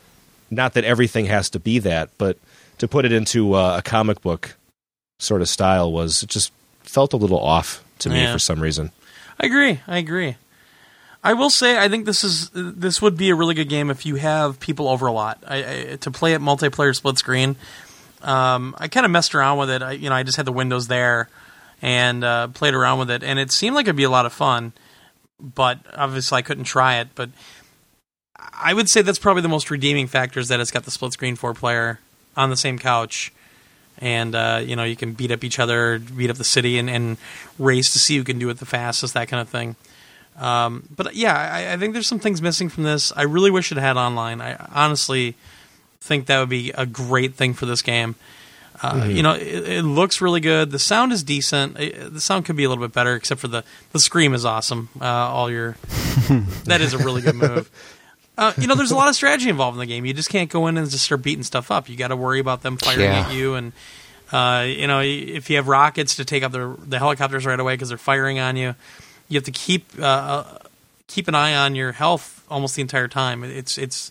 Not 0.50 0.74
that 0.74 0.84
everything 0.84 1.26
has 1.26 1.48
to 1.50 1.60
be 1.60 1.78
that, 1.78 2.10
but 2.18 2.36
to 2.78 2.88
put 2.88 3.04
it 3.04 3.12
into 3.12 3.54
uh, 3.54 3.76
a 3.78 3.82
comic 3.82 4.20
book 4.22 4.56
sort 5.20 5.40
of 5.40 5.48
style 5.48 5.92
was 5.92 6.22
it 6.24 6.28
just 6.30 6.50
felt 6.82 7.12
a 7.12 7.16
little 7.16 7.38
off 7.38 7.84
to 8.00 8.08
me 8.08 8.22
Yeah. 8.22 8.32
for 8.32 8.38
some 8.40 8.58
reason. 8.60 8.90
I 9.40 9.46
agree. 9.46 9.80
I 9.88 9.98
agree. 9.98 10.36
I 11.24 11.32
will 11.32 11.50
say 11.50 11.78
I 11.78 11.88
think 11.88 12.04
this 12.04 12.22
is 12.24 12.50
this 12.54 13.00
would 13.00 13.16
be 13.16 13.30
a 13.30 13.34
really 13.34 13.54
good 13.54 13.68
game 13.68 13.90
if 13.90 14.04
you 14.04 14.16
have 14.16 14.60
people 14.60 14.86
over 14.86 15.06
a 15.06 15.12
lot. 15.12 15.42
I, 15.46 15.56
I, 15.92 15.96
to 15.96 16.10
play 16.10 16.34
it 16.34 16.40
multiplayer 16.40 16.94
split 16.94 17.18
screen. 17.18 17.56
Um, 18.22 18.74
I 18.78 18.88
kind 18.88 19.06
of 19.06 19.12
messed 19.12 19.34
around 19.34 19.58
with 19.58 19.70
it. 19.70 19.82
I, 19.82 19.92
you 19.92 20.10
know, 20.10 20.14
I 20.14 20.22
just 20.22 20.36
had 20.36 20.46
the 20.46 20.52
windows 20.52 20.88
there 20.88 21.30
and 21.80 22.22
uh, 22.22 22.48
played 22.48 22.74
around 22.74 22.98
with 22.98 23.10
it, 23.10 23.22
and 23.22 23.38
it 23.38 23.50
seemed 23.50 23.74
like 23.74 23.86
it'd 23.86 23.96
be 23.96 24.04
a 24.04 24.10
lot 24.10 24.26
of 24.26 24.32
fun. 24.32 24.72
But 25.40 25.78
obviously, 25.94 26.36
I 26.36 26.42
couldn't 26.42 26.64
try 26.64 27.00
it. 27.00 27.08
But 27.14 27.30
I 28.52 28.74
would 28.74 28.90
say 28.90 29.00
that's 29.00 29.18
probably 29.18 29.42
the 29.42 29.48
most 29.48 29.70
redeeming 29.70 30.06
factor 30.06 30.38
is 30.38 30.48
that 30.48 30.60
it's 30.60 30.70
got 30.70 30.84
the 30.84 30.90
split 30.90 31.14
screen 31.14 31.34
four 31.34 31.54
player 31.54 31.98
on 32.36 32.50
the 32.50 32.58
same 32.58 32.78
couch, 32.78 33.32
and 34.00 34.34
uh, 34.34 34.62
you 34.64 34.76
know 34.76 34.84
you 34.84 34.96
can 34.96 35.12
beat 35.12 35.30
up 35.30 35.44
each 35.44 35.58
other, 35.58 35.98
beat 35.98 36.30
up 36.30 36.36
the 36.36 36.44
city, 36.44 36.78
and, 36.78 36.88
and 36.90 37.16
race 37.58 37.92
to 37.92 37.98
see 37.98 38.16
who 38.16 38.24
can 38.24 38.38
do 38.38 38.48
it 38.50 38.58
the 38.58 38.66
fastest, 38.66 39.14
that 39.14 39.28
kind 39.28 39.40
of 39.40 39.48
thing. 39.48 39.76
Um, 40.38 40.88
but 40.94 41.14
yeah, 41.14 41.36
I, 41.36 41.72
I 41.74 41.76
think 41.76 41.92
there's 41.92 42.06
some 42.06 42.18
things 42.20 42.40
missing 42.40 42.68
from 42.70 42.84
this. 42.84 43.12
I 43.14 43.22
really 43.22 43.50
wish 43.50 43.70
it 43.72 43.78
had 43.78 43.96
online. 43.96 44.40
I 44.40 44.56
honestly 44.74 45.34
think 46.00 46.26
that 46.26 46.38
would 46.40 46.48
be 46.48 46.70
a 46.70 46.86
great 46.86 47.34
thing 47.34 47.52
for 47.52 47.66
this 47.66 47.82
game. 47.82 48.14
Uh, 48.82 49.04
You 49.10 49.22
know, 49.22 49.32
it, 49.34 49.68
it 49.68 49.82
looks 49.84 50.22
really 50.22 50.40
good. 50.40 50.70
The 50.70 50.78
sound 50.78 51.12
is 51.12 51.22
decent. 51.22 51.78
It- 51.78 52.14
the 52.14 52.20
sound 52.22 52.46
could 52.46 52.56
be 52.56 52.64
a 52.64 52.68
little 52.70 52.82
bit 52.82 52.94
better, 52.94 53.14
except 53.14 53.40
for 53.40 53.48
the 53.48 53.64
the 53.92 53.98
scream 54.00 54.32
is 54.32 54.46
awesome. 54.46 54.88
Uh, 54.98 55.04
all 55.04 55.50
your 55.50 55.76
that 56.64 56.80
is 56.80 56.94
a 56.94 56.98
really 56.98 57.20
good 57.20 57.34
move. 57.36 57.70
Uh, 58.38 58.52
you 58.56 58.66
know, 58.66 58.74
there's 58.74 58.90
a 58.90 58.96
lot 58.96 59.08
of 59.08 59.14
strategy 59.14 59.50
involved 59.50 59.76
in 59.76 59.80
the 59.80 59.86
game. 59.86 60.06
You 60.06 60.14
just 60.14 60.30
can't 60.30 60.48
go 60.50 60.66
in 60.66 60.78
and 60.78 60.88
just 60.90 61.04
start 61.04 61.22
beating 61.22 61.42
stuff 61.44 61.70
up. 61.70 61.88
You 61.88 61.96
got 61.96 62.08
to 62.08 62.16
worry 62.16 62.40
about 62.40 62.62
them 62.62 62.76
firing 62.78 63.00
Yeah. 63.02 63.26
at 63.26 63.34
you, 63.34 63.54
and 63.54 63.72
uh, 64.32 64.64
you 64.66 64.86
know, 64.86 65.00
if 65.00 65.50
you 65.50 65.56
have 65.56 65.68
rockets 65.68 66.16
to 66.16 66.24
take 66.24 66.42
out 66.42 66.52
the 66.52 66.76
the 66.86 66.98
helicopters 66.98 67.44
right 67.44 67.58
away 67.60 67.74
because 67.74 67.88
they're 67.90 67.98
firing 67.98 68.38
on 68.38 68.56
you, 68.56 68.74
you 69.28 69.36
have 69.36 69.44
to 69.44 69.50
keep 69.52 69.86
uh, 69.98 70.04
uh, 70.04 70.58
keep 71.06 71.28
an 71.28 71.34
eye 71.34 71.54
on 71.54 71.74
your 71.74 71.92
health 71.92 72.42
almost 72.50 72.76
the 72.76 72.82
entire 72.82 73.08
time. 73.08 73.44
It's 73.44 73.76
it's 73.76 74.10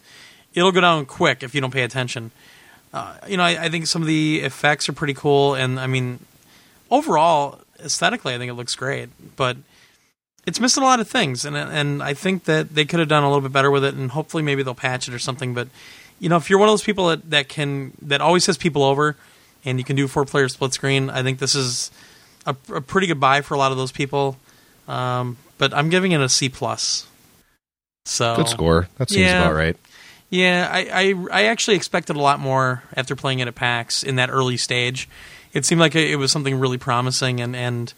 it'll 0.54 0.72
go 0.72 0.82
down 0.82 1.06
quick 1.08 1.42
if 1.42 1.56
you 1.56 1.62
don't 1.62 1.72
pay 1.72 1.84
attention. 1.84 2.32
Uh, 2.94 3.16
you 3.28 3.38
know, 3.38 3.44
I, 3.44 3.66
I 3.66 3.70
think 3.70 3.88
some 3.88 4.02
of 4.02 4.08
the 4.08 4.42
effects 4.42 4.90
are 4.90 4.94
pretty 4.94 5.14
cool, 5.14 5.56
and 5.56 5.80
I 5.80 5.88
mean, 5.88 6.20
overall 6.92 7.60
aesthetically, 7.80 8.34
I 8.36 8.38
think 8.38 8.50
it 8.50 8.56
looks 8.56 8.76
great. 8.76 9.10
But 9.36 9.58
it's 10.50 10.60
missing 10.60 10.84
a 10.84 10.86
lot 10.86 11.00
of 11.00 11.08
things, 11.08 11.46
and 11.46 11.56
and 11.56 12.02
I 12.04 12.14
think 12.14 12.44
that 12.46 12.74
they 12.76 12.86
could 12.86 13.00
have 13.00 13.08
done 13.10 13.24
a 13.24 13.28
little 13.28 13.42
bit 13.42 13.54
better 13.54 13.72
with 13.72 13.84
it, 13.86 13.94
and 13.94 14.12
hopefully 14.12 14.44
maybe 14.44 14.64
they'll 14.64 14.76
patch 14.76 15.08
it 15.08 15.14
or 15.14 15.20
something. 15.20 15.54
But 15.54 15.68
you 16.20 16.28
know, 16.30 16.36
if 16.38 16.50
you're 16.50 16.60
one 16.60 16.68
of 16.70 16.74
those 16.74 16.84
people 16.84 17.08
that, 17.08 17.30
that 17.30 17.48
can 17.50 17.94
that 18.02 18.20
always 18.22 18.46
has 18.48 18.58
people 18.58 18.84
over, 18.84 19.16
and 19.64 19.78
you 19.78 19.86
can 19.86 19.96
do 19.96 20.08
four 20.08 20.26
player 20.26 20.50
split 20.50 20.74
screen, 20.74 21.10
I 21.10 21.24
think 21.24 21.40
this 21.40 21.56
is 21.56 21.92
a, 22.46 22.56
a 22.74 22.82
pretty 22.82 23.08
good 23.08 23.20
buy 23.20 23.42
for 23.42 23.54
a 23.54 23.58
lot 23.58 23.72
of 23.72 23.78
those 23.78 23.92
people. 23.92 24.38
Um, 24.88 25.38
but 25.58 25.74
I'm 25.74 25.90
giving 25.90 26.12
it 26.14 26.22
a 26.22 26.28
C 26.30 26.50
plus. 26.50 27.06
So 28.06 28.36
Good 28.36 28.48
score. 28.50 28.88
That 28.98 29.10
seems 29.10 29.28
Yeah. 29.28 29.44
about 29.44 29.56
right. 29.56 29.78
yeah, 30.32 30.68
I, 30.72 30.80
I 30.92 31.26
I 31.32 31.44
actually 31.46 31.76
expected 31.78 32.16
a 32.16 32.20
lot 32.20 32.40
more 32.40 32.84
after 32.96 33.16
playing 33.16 33.40
it 33.40 33.48
at 33.48 33.56
PAX 33.56 34.04
in 34.04 34.16
that 34.16 34.30
early 34.30 34.58
stage. 34.58 35.08
It 35.54 35.66
seemed 35.66 35.82
like 35.82 35.96
it 35.96 36.16
was 36.18 36.32
something 36.32 36.60
really 36.60 36.78
promising, 36.78 37.40
and, 37.40 37.56
and 37.56 37.94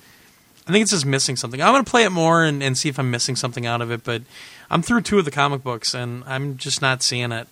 I 0.68 0.72
think 0.72 0.84
it's 0.84 0.91
just 0.91 1.05
missing 1.05 1.36
something. 1.36 1.62
I'm 1.62 1.74
going 1.74 1.84
to 1.84 1.89
play 1.89 2.03
it 2.03 2.12
more 2.12 2.43
and, 2.43 2.62
and 2.62 2.78
see 2.78 2.88
if 2.89 2.99
I'm 2.99 3.09
missing 3.12 3.36
something 3.36 3.66
out 3.66 3.82
of 3.82 3.91
it, 3.91 4.03
but 4.03 4.22
I'm 4.70 4.82
through 4.82 5.01
two 5.01 5.20
of 5.20 5.26
the 5.26 5.32
comic 5.32 5.64
books, 5.64 5.93
and 5.93 6.24
I'm 6.26 6.57
just 6.57 6.82
not 6.82 7.01
seeing 7.03 7.32
it. 7.32 7.47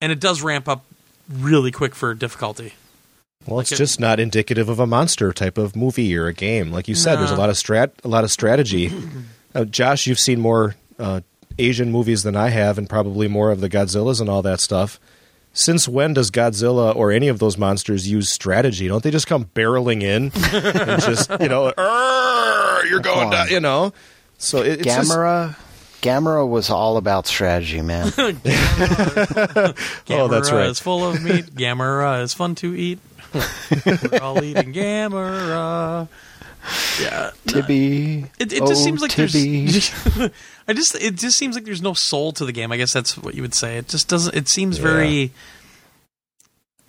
And 0.00 0.10
it 0.12 0.20
does 0.20 0.42
ramp 0.42 0.68
up 0.68 0.84
really 1.28 1.70
quick 1.70 1.94
for 1.94 2.14
difficulty. 2.14 2.74
Well, 3.46 3.60
it's 3.60 3.72
it- 3.72 3.76
just 3.76 4.00
not 4.00 4.18
indicative 4.18 4.68
of 4.68 4.80
a 4.80 4.86
monster 4.86 5.32
type 5.32 5.58
of 5.58 5.76
movie 5.76 6.16
or 6.16 6.26
a 6.26 6.34
game. 6.34 6.70
Like 6.70 6.88
you 6.88 6.94
said, 6.94 7.16
there's 7.16 7.30
a 7.30 7.36
lot 7.36 7.50
of 7.50 7.56
strat, 7.56 7.90
a 8.04 8.08
lot 8.08 8.24
of 8.24 8.30
strategy. 8.30 8.92
uh, 9.54 9.64
Josh, 9.64 10.06
you've 10.06 10.18
seen 10.18 10.40
more 10.40 10.74
uh, 10.98 11.20
Asian 11.58 11.92
movies 11.92 12.22
than 12.22 12.36
I 12.36 12.48
have, 12.48 12.78
and 12.78 12.88
probably 12.88 13.28
more 13.28 13.50
of 13.50 13.60
the 13.60 13.68
Godzillas 13.68 14.20
and 14.20 14.28
all 14.28 14.42
that 14.42 14.60
stuff. 14.60 14.98
Since 15.58 15.88
when 15.88 16.14
does 16.14 16.30
Godzilla 16.30 16.94
or 16.94 17.10
any 17.10 17.26
of 17.26 17.40
those 17.40 17.58
monsters 17.58 18.08
use 18.08 18.28
strategy? 18.30 18.86
Don't 18.86 19.02
they 19.02 19.10
just 19.10 19.26
come 19.26 19.46
barreling 19.46 20.04
in 20.04 20.30
and 20.54 21.02
just 21.02 21.28
you 21.40 21.48
know, 21.48 21.72
you're 22.88 23.00
going 23.00 23.30
down, 23.30 23.48
you 23.48 23.58
know? 23.58 23.92
So 24.38 24.58
it, 24.58 24.78
it's 24.80 24.84
just, 24.84 25.10
Gamera, 25.10 25.56
Gamera 26.00 26.48
was 26.48 26.70
all 26.70 26.96
about 26.96 27.26
strategy, 27.26 27.82
man. 27.82 28.12
Oh, 30.10 30.28
that's 30.28 30.52
right. 30.52 30.68
is 30.68 30.78
full 30.78 31.04
of 31.04 31.24
meat. 31.24 31.46
Gamera 31.46 32.22
is 32.22 32.34
fun 32.34 32.54
to 32.56 32.76
eat. 32.76 33.00
We're 33.34 34.20
all 34.22 34.42
eating 34.44 34.72
Gamera. 34.72 36.06
Yeah, 37.00 37.30
Tibby. 37.46 38.24
It, 38.38 38.52
it 38.52 38.62
oh, 38.62 38.66
just 38.66 38.82
seems 38.84 39.00
like 39.00 39.10
Tibby. 39.12 39.66
there's. 39.70 39.90
I 40.66 40.72
just 40.72 40.94
it 40.96 41.14
just 41.16 41.38
seems 41.38 41.54
like 41.54 41.64
there's 41.64 41.82
no 41.82 41.94
soul 41.94 42.32
to 42.32 42.44
the 42.44 42.52
game. 42.52 42.72
I 42.72 42.76
guess 42.76 42.92
that's 42.92 43.16
what 43.16 43.34
you 43.34 43.42
would 43.42 43.54
say. 43.54 43.78
It 43.78 43.88
just 43.88 44.08
doesn't. 44.08 44.34
It 44.34 44.48
seems 44.48 44.78
Yeah. 44.78 44.84
very. 44.84 45.32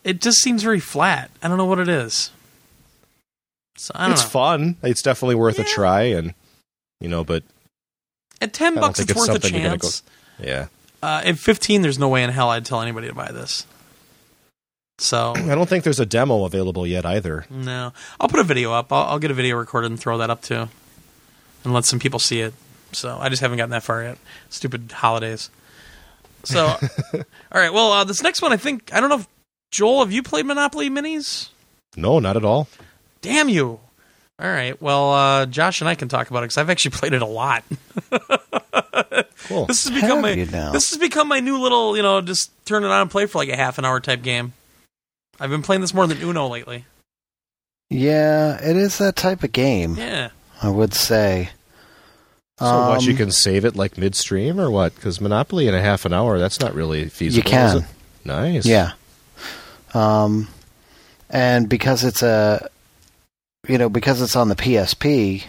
It 0.04 0.22
just 0.22 0.40
seems 0.40 0.64
very 0.64 0.80
flat. 0.80 1.30
I 1.44 1.48
don't 1.48 1.58
know 1.58 1.66
what 1.66 1.80
it 1.80 1.90
is. 1.90 2.32
So 3.78 3.92
I 3.96 4.04
don't 4.04 4.14
it's 4.14 4.24
know. 4.24 4.30
fun. 4.30 4.76
It's 4.84 5.02
definitely 5.02 5.36
worth 5.36 5.58
Yeah. 5.58 5.66
a 5.66 5.68
try, 5.68 6.02
and 6.04 6.34
you 7.00 7.08
know, 7.10 7.24
but 7.24 7.44
At 8.42 8.54
ten 8.54 8.76
bucks, 8.76 9.00
it's 9.00 9.12
it's 9.12 9.20
worth 9.20 9.36
a 9.44 9.50
chance. 9.50 10.04
yeah. 10.40 10.68
Uh, 11.02 11.22
at 11.24 11.38
fifteen, 11.38 11.82
there's 11.82 12.00
no 12.00 12.10
way 12.10 12.24
in 12.24 12.30
hell 12.30 12.50
I'd 12.50 12.66
tell 12.66 12.82
anybody 12.82 13.08
to 13.08 13.14
buy 13.14 13.32
this. 13.32 13.66
So 15.00 15.34
I 15.36 15.56
don't 15.56 15.68
think 15.68 15.84
there's 15.84 16.00
a 16.00 16.06
demo 16.06 16.44
available 16.44 16.86
yet 16.86 17.06
either. 17.06 17.46
no, 17.50 17.94
I'll 18.20 18.28
put 18.28 18.40
a 18.40 18.44
video 18.44 18.72
up. 18.74 18.94
I'll, 18.94 19.04
I'll 19.14 19.20
get 19.20 19.32
a 19.32 19.34
video 19.34 19.58
recorded 19.58 19.90
and 19.90 20.00
throw 20.00 20.18
that 20.20 20.30
up 20.30 20.42
too, 20.44 20.68
and 21.64 21.74
let 21.74 21.86
some 21.86 22.00
people 22.00 22.20
see 22.20 22.42
it. 22.42 22.54
So 22.92 23.18
I 23.20 23.30
just 23.30 23.42
haven't 23.42 23.58
gotten 23.58 23.72
that 23.72 23.84
far 23.84 24.04
yet. 24.04 24.18
Stupid 24.50 24.92
holidays. 24.92 25.50
So, 26.44 26.66
all 27.14 27.22
right. 27.54 27.74
Well, 27.74 27.92
uh, 27.92 28.04
this 28.04 28.24
next 28.24 28.42
one, 28.42 28.52
I 28.54 28.58
think 28.58 28.94
I 28.94 29.00
don't 29.00 29.10
know 29.10 29.20
if 29.20 29.28
Joel, 29.72 30.00
have 30.00 30.12
you 30.12 30.24
played 30.24 30.46
Monopoly 30.46 30.90
Minis? 30.90 31.50
No, 31.96 32.20
not 32.20 32.38
at 32.38 32.46
all. 32.46 32.68
Damn 33.22 33.50
you! 33.50 33.80
All 34.40 34.48
right. 34.48 34.82
Well, 34.82 35.12
uh, 35.12 35.46
Josh 35.48 35.82
and 35.82 35.90
I 35.90 35.96
can 35.96 36.08
talk 36.08 36.30
about 36.30 36.40
it 36.40 36.48
because 36.48 36.58
I've 36.58 36.70
actually 36.70 36.92
played 36.98 37.14
it 37.14 37.22
a 37.22 37.26
lot. 37.26 37.64
Cool. 39.48 39.66
This 39.66 39.84
has 39.88 39.94
become 39.94 40.24
Have 40.24 40.52
my 40.54 40.72
this 40.72 40.90
has 40.92 40.98
become 40.98 41.28
my 41.28 41.40
new 41.40 41.58
little 41.58 41.96
you 41.98 42.04
know 42.04 42.22
just 42.22 42.52
turn 42.66 42.84
it 42.84 42.88
on 42.88 43.02
and 43.02 43.12
play 43.12 43.26
for 43.26 43.38
like 43.40 43.50
a 43.50 43.56
half 43.56 43.78
an 43.78 43.86
hour 43.86 44.00
type 44.00 44.22
game. 44.22 44.54
I've 45.40 45.50
been 45.50 45.62
playing 45.62 45.82
this 45.82 45.94
more 45.94 46.06
than 46.08 46.22
Uno 46.22 46.48
lately. 46.48 46.86
Yeah, 47.90 48.60
it 48.62 48.76
is 48.78 48.98
that 49.00 49.16
type 49.16 49.44
of 49.44 49.52
game. 49.52 49.96
Yeah. 49.96 50.30
I 50.62 50.70
would 50.70 50.94
say. 50.94 51.50
So 52.60 52.90
what 52.90 53.04
you 53.04 53.12
Um, 53.12 53.18
can 53.18 53.32
save 53.32 53.64
it 53.64 53.76
like 53.78 53.98
midstream 53.98 54.60
or 54.60 54.70
what? 54.70 54.94
Because 54.96 55.22
Monopoly 55.22 55.68
in 55.70 55.74
a 55.74 55.82
half 55.82 56.04
an 56.06 56.12
hour, 56.14 56.38
that's 56.40 56.60
not 56.60 56.74
really 56.76 57.08
feasible. 57.08 57.38
You 57.38 57.44
can. 57.50 57.78
is 57.78 57.84
it? 57.84 57.88
Nice. 58.26 58.66
Yeah. 58.66 58.92
Um, 59.94 60.50
and 61.30 61.70
because 61.70 62.04
it's 62.04 62.22
a, 62.22 62.68
you 63.68 63.78
know, 63.78 63.88
because 63.90 64.22
it's 64.22 64.36
on 64.36 64.50
the 64.50 64.56
PSP, 64.58 65.46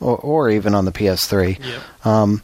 or 0.00 0.16
or 0.16 0.50
even 0.50 0.74
on 0.74 0.86
the 0.86 0.92
PS3, 0.92 1.58
Yep. 1.62 2.06
um, 2.06 2.42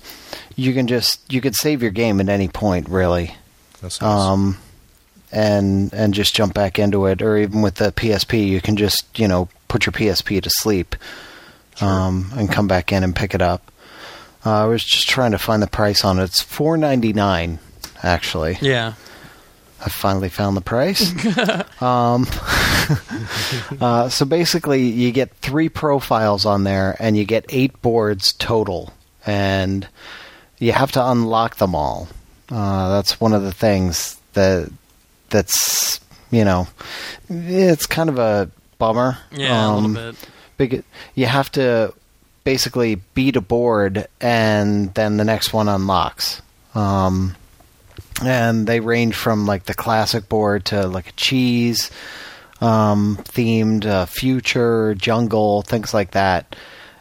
you 0.56 0.74
can 0.74 0.86
just 0.86 1.20
you 1.32 1.40
could 1.40 1.54
save 1.54 1.80
your 1.82 1.90
game 1.90 2.20
at 2.20 2.28
any 2.28 2.48
point, 2.48 2.88
really, 2.88 3.34
That's 3.80 4.00
nice. 4.00 4.10
um, 4.20 4.58
and 5.32 5.92
and 5.92 6.14
just 6.14 6.34
jump 6.34 6.54
back 6.54 6.78
into 6.78 7.06
it. 7.06 7.22
Or 7.22 7.36
even 7.36 7.62
with 7.62 7.76
the 7.76 7.90
PSP, 7.92 8.46
you 8.46 8.60
can 8.60 8.76
just 8.76 9.18
you 9.18 9.26
know 9.26 9.48
put 9.68 9.86
your 9.86 9.92
PSP 9.92 10.42
to 10.42 10.50
sleep, 10.50 10.94
um, 11.80 12.30
and 12.34 12.50
come 12.50 12.68
back 12.68 12.92
in 12.92 13.02
and 13.02 13.16
pick 13.16 13.34
it 13.34 13.42
up. 13.42 13.72
Uh, 14.44 14.64
I 14.64 14.66
was 14.66 14.84
just 14.84 15.08
trying 15.08 15.32
to 15.32 15.38
find 15.38 15.62
the 15.62 15.66
price 15.66 16.04
on 16.04 16.18
it. 16.18 16.24
It's 16.24 16.42
four 16.42 16.76
ninety 16.76 17.12
nine, 17.12 17.58
actually. 18.02 18.58
Yeah. 18.60 18.94
I 19.84 19.88
finally 19.88 20.28
found 20.28 20.56
the 20.56 20.60
price. 20.60 21.10
um, 21.82 22.24
uh, 23.80 24.08
so 24.08 24.24
basically, 24.24 24.84
you 24.84 25.10
get 25.10 25.34
three 25.36 25.68
profiles 25.68 26.46
on 26.46 26.62
there, 26.62 26.96
and 27.00 27.16
you 27.16 27.24
get 27.24 27.46
eight 27.48 27.82
boards 27.82 28.32
total, 28.34 28.92
and 29.26 29.88
you 30.60 30.70
have 30.70 30.92
to 30.92 31.04
unlock 31.04 31.56
them 31.56 31.74
all. 31.74 32.06
Uh, 32.48 32.90
that's 32.90 33.20
one 33.20 33.32
of 33.32 33.42
the 33.42 33.52
things 33.52 34.20
that 34.34 34.70
that's 35.32 36.00
you 36.30 36.44
know, 36.44 36.66
it's 37.28 37.84
kind 37.86 38.08
of 38.08 38.18
a 38.18 38.48
bummer. 38.78 39.18
Yeah. 39.32 39.66
a 39.66 39.68
Um, 39.68 39.94
little 39.94 40.12
bit. 40.12 40.28
big, 40.56 40.84
you 41.14 41.26
have 41.26 41.50
to 41.52 41.92
basically 42.44 42.94
beat 43.14 43.36
a 43.36 43.40
board 43.42 44.06
and 44.20 44.92
then 44.94 45.16
the 45.18 45.24
next 45.24 45.52
one 45.52 45.68
unlocks. 45.68 46.40
Um, 46.74 47.36
and 48.24 48.66
they 48.66 48.80
range 48.80 49.14
from 49.14 49.44
like 49.46 49.64
the 49.64 49.74
classic 49.74 50.28
board 50.28 50.64
to 50.66 50.86
like 50.86 51.08
a 51.08 51.12
cheese 51.12 51.90
um, 52.62 53.18
themed 53.24 53.84
uh, 53.84 54.06
future 54.06 54.94
jungle 54.94 55.62
things 55.62 55.92
like 55.92 56.12
that 56.12 56.56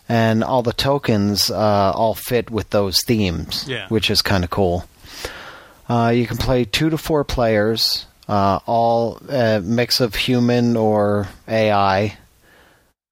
and 0.09 0.43
all 0.43 0.61
the 0.63 0.73
tokens 0.73 1.49
uh, 1.51 1.91
all 1.95 2.15
fit 2.15 2.49
with 2.49 2.69
those 2.71 2.97
themes 3.05 3.65
Yeah. 3.67 3.87
which 3.87 4.09
is 4.09 4.21
kind 4.21 4.43
of 4.43 4.49
cool 4.49 4.85
uh, 5.87 6.09
you 6.13 6.25
can 6.27 6.37
play 6.37 6.65
two 6.65 6.89
to 6.89 6.97
four 6.97 7.23
players 7.23 8.05
uh, 8.31 8.59
all 8.65 9.17
a 9.29 9.59
mix 9.61 9.99
of 9.99 10.15
human 10.15 10.75
or 10.77 11.27
ai 11.47 12.17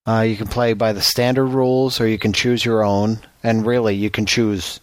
uh, 0.08 0.22
you 0.22 0.36
can 0.36 0.48
play 0.48 0.74
by 0.74 0.92
the 0.92 1.02
standard 1.02 1.46
rules, 1.46 2.02
or 2.02 2.08
you 2.08 2.18
can 2.18 2.34
choose 2.34 2.66
your 2.66 2.84
own. 2.84 3.20
And 3.44 3.64
really, 3.64 3.94
you 3.94 4.10
can 4.10 4.26
choose 4.26 4.80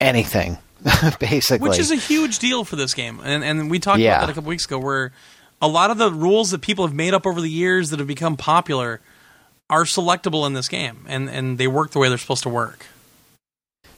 anything, 0.00 0.56
basically. 1.18 1.68
Which 1.68 1.80
is 1.80 1.90
a 1.90 1.96
huge 1.96 2.38
deal 2.38 2.62
for 2.64 2.76
this 2.76 2.94
game. 2.94 3.20
And 3.24 3.42
and 3.42 3.68
we 3.70 3.80
talked 3.80 3.98
Yeah. 3.98 4.18
about 4.18 4.26
that 4.26 4.32
a 4.32 4.34
couple 4.34 4.50
weeks 4.50 4.64
ago 4.66 4.78
where 4.78 5.10
a 5.60 5.66
lot 5.66 5.90
of 5.90 5.98
the 5.98 6.12
rules 6.12 6.52
that 6.52 6.60
people 6.60 6.86
have 6.86 6.94
made 6.94 7.12
up 7.12 7.26
over 7.26 7.40
the 7.40 7.50
years 7.50 7.90
that 7.90 7.98
have 7.98 8.06
become 8.06 8.36
popular 8.36 9.00
are 9.68 9.84
selectable 9.84 10.46
in 10.46 10.52
this 10.52 10.68
game 10.68 11.04
and, 11.08 11.28
and 11.28 11.58
they 11.58 11.66
work 11.66 11.90
the 11.90 11.98
way 11.98 12.08
they're 12.08 12.18
supposed 12.18 12.42
to 12.44 12.48
work. 12.48 12.86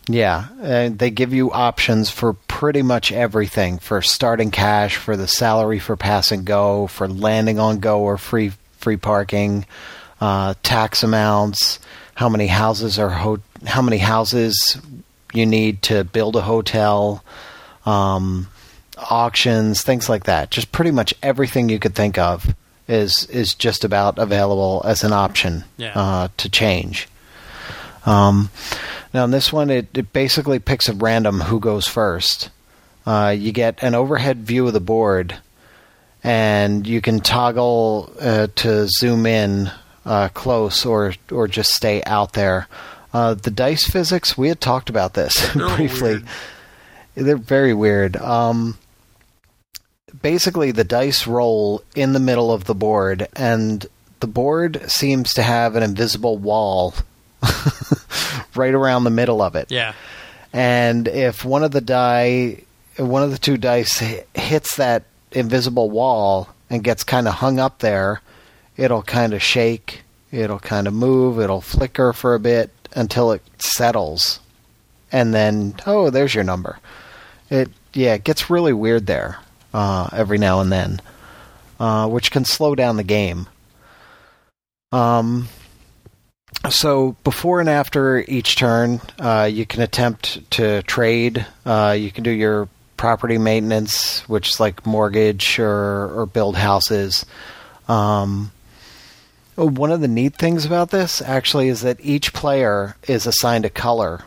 Yeah, 0.06 0.48
and 0.60 0.98
they 0.98 1.10
give 1.10 1.32
you 1.32 1.51
options 1.51 2.10
for 2.10 2.35
pretty 2.35 2.82
much 2.82 3.10
everything 3.10 3.78
for 3.78 4.02
starting 4.02 4.51
cash, 4.51 4.97
for 4.97 5.16
the 5.16 5.26
salary 5.26 5.78
for 5.78 5.97
pass 5.97 6.31
and 6.31 6.44
go, 6.44 6.86
for 6.89 7.09
landing 7.09 7.59
on 7.59 7.78
go 7.78 8.01
or 8.01 8.18
free 8.18 8.52
free 8.78 8.97
parking, 8.98 9.64
uh, 10.20 10.55
tax 10.62 11.02
amounts, 11.02 11.78
how 12.14 12.28
many 12.28 12.47
houses 12.48 12.98
are 12.98 13.09
ho- 13.09 13.40
how 13.66 13.81
many 13.81 13.97
houses 13.97 14.78
you 15.32 15.47
need 15.47 15.81
to 15.82 16.05
build 16.05 16.36
a 16.36 16.43
hotel, 16.43 17.24
um, 17.86 18.47
auctions, 19.10 19.81
things 19.82 20.09
like 20.09 20.24
that. 20.24 20.51
Just 20.51 20.70
pretty 20.70 20.90
much 20.90 21.14
everything 21.22 21.68
you 21.70 21.78
could 21.78 21.94
think 21.94 22.18
of 22.18 22.55
is 22.86 23.26
is 23.31 23.55
just 23.55 23.85
about 23.85 24.18
available 24.18 24.82
as 24.85 25.02
an 25.02 25.14
option 25.14 25.64
Yeah. 25.78 25.93
uh, 25.94 26.28
to 26.36 26.51
change. 26.51 27.09
Um, 28.06 28.51
now, 29.12 29.24
in 29.24 29.31
this 29.31 29.52
one, 29.52 29.70
it, 29.70 29.97
it 29.97 30.12
basically 30.12 30.59
picks 30.59 30.89
at 30.89 31.01
random 31.01 31.40
who 31.40 31.60
goes 31.60 31.86
first. 31.86 32.51
Uh, 33.06 33.35
you 33.36 33.52
get 33.52 33.82
an 33.82 33.94
overhead 33.94 34.39
view 34.39 34.66
of 34.66 34.72
the 34.72 34.81
board, 34.81 35.36
and 36.22 36.86
you 36.86 37.01
can 37.01 37.20
toggle 37.20 38.12
uh, 38.20 38.48
to 38.56 38.89
zoom 38.89 39.26
in 39.26 39.70
uh, 40.06 40.28
close 40.35 40.85
or 40.85 41.14
or 41.31 41.48
just 41.48 41.70
stay 41.70 42.02
out 42.05 42.32
there. 42.32 42.66
Uh, 43.12 43.35
the 43.35 43.51
dice 43.51 43.86
physics, 43.86 44.36
we 44.36 44.48
had 44.48 44.60
talked 44.60 44.90
about 44.90 45.14
this 45.14 45.52
They're 45.55 45.76
briefly. 45.76 46.10
weird. 46.14 46.26
They're 47.14 47.36
very 47.36 47.72
weird. 47.74 48.16
Um, 48.16 48.76
basically, 50.20 50.72
the 50.72 50.82
dice 50.85 51.26
roll 51.26 51.82
in 51.94 52.12
the 52.12 52.20
middle 52.20 52.52
of 52.52 52.64
the 52.64 52.74
board, 52.74 53.28
and 53.36 53.86
the 54.20 54.26
board 54.26 54.90
seems 54.90 55.32
to 55.35 55.43
have 55.43 55.76
an 55.76 55.82
invisible 55.82 56.39
wall 56.39 56.94
right 58.54 58.74
around 58.74 59.04
the 59.04 59.10
middle 59.10 59.42
of 59.42 59.56
it. 59.56 59.70
Yeah. 59.70 59.94
And 60.52 61.08
if 61.08 61.44
one 61.44 61.64
of 61.64 61.72
the 61.72 61.80
die, 61.80 62.62
one 62.96 63.22
of 63.22 63.30
the 63.30 63.38
two 63.38 63.56
dice 63.56 63.98
hits 64.34 64.76
that 64.76 65.04
invisible 65.32 65.90
wall 65.90 66.48
and 66.70 66.84
gets 66.84 67.04
kind 67.04 67.26
of 67.26 67.34
hung 67.34 67.58
up 67.58 67.80
there, 67.80 68.20
it'll 68.76 69.02
kind 69.02 69.34
of 69.34 69.42
shake, 69.42 70.02
it'll 70.30 70.60
kind 70.60 70.86
of 70.86 70.94
move, 70.94 71.40
it'll 71.40 71.60
flicker 71.60 72.12
for 72.12 72.34
a 72.34 72.40
bit 72.40 72.70
until 72.94 73.32
it 73.32 73.42
settles. 73.58 74.40
And 75.10 75.34
then, 75.34 75.74
oh, 75.86 76.10
there's 76.10 76.34
your 76.34 76.44
number. 76.44 76.78
It 77.50 77.70
yeah, 77.92 78.14
it 78.14 78.24
gets 78.24 78.50
really 78.50 78.72
weird 78.72 79.06
there 79.06 79.38
uh, 79.72 80.08
every 80.12 80.38
now 80.38 80.60
and 80.60 80.70
then, 80.72 81.00
uh, 81.78 82.08
which 82.08 82.30
can 82.30 82.44
slow 82.44 82.74
down 82.74 82.96
the 82.96 83.04
game. 83.04 83.46
Um, 84.92 85.48
so 86.70 87.16
before 87.24 87.60
and 87.60 87.68
after 87.68 88.18
each 88.26 88.56
turn, 88.56 89.00
uh, 89.18 89.48
you 89.50 89.66
can 89.66 89.82
attempt 89.82 90.50
to 90.52 90.82
trade. 90.82 91.46
Uh, 91.64 91.96
you 91.98 92.10
can 92.10 92.24
do 92.24 92.30
your 92.30 92.68
property 92.96 93.38
maintenance, 93.38 94.20
which 94.28 94.50
is 94.50 94.60
like 94.60 94.86
mortgage 94.86 95.58
or, 95.58 96.20
or 96.20 96.26
build 96.26 96.56
houses. 96.56 97.26
Um, 97.88 98.50
oh, 99.58 99.68
one 99.68 99.92
of 99.92 100.00
the 100.00 100.08
neat 100.08 100.36
things 100.36 100.64
about 100.64 100.90
this 100.90 101.20
actually 101.20 101.68
is 101.68 101.82
that 101.82 101.98
each 102.00 102.32
player 102.32 102.96
is 103.06 103.26
assigned 103.26 103.64
a 103.64 103.70
color, 103.70 104.22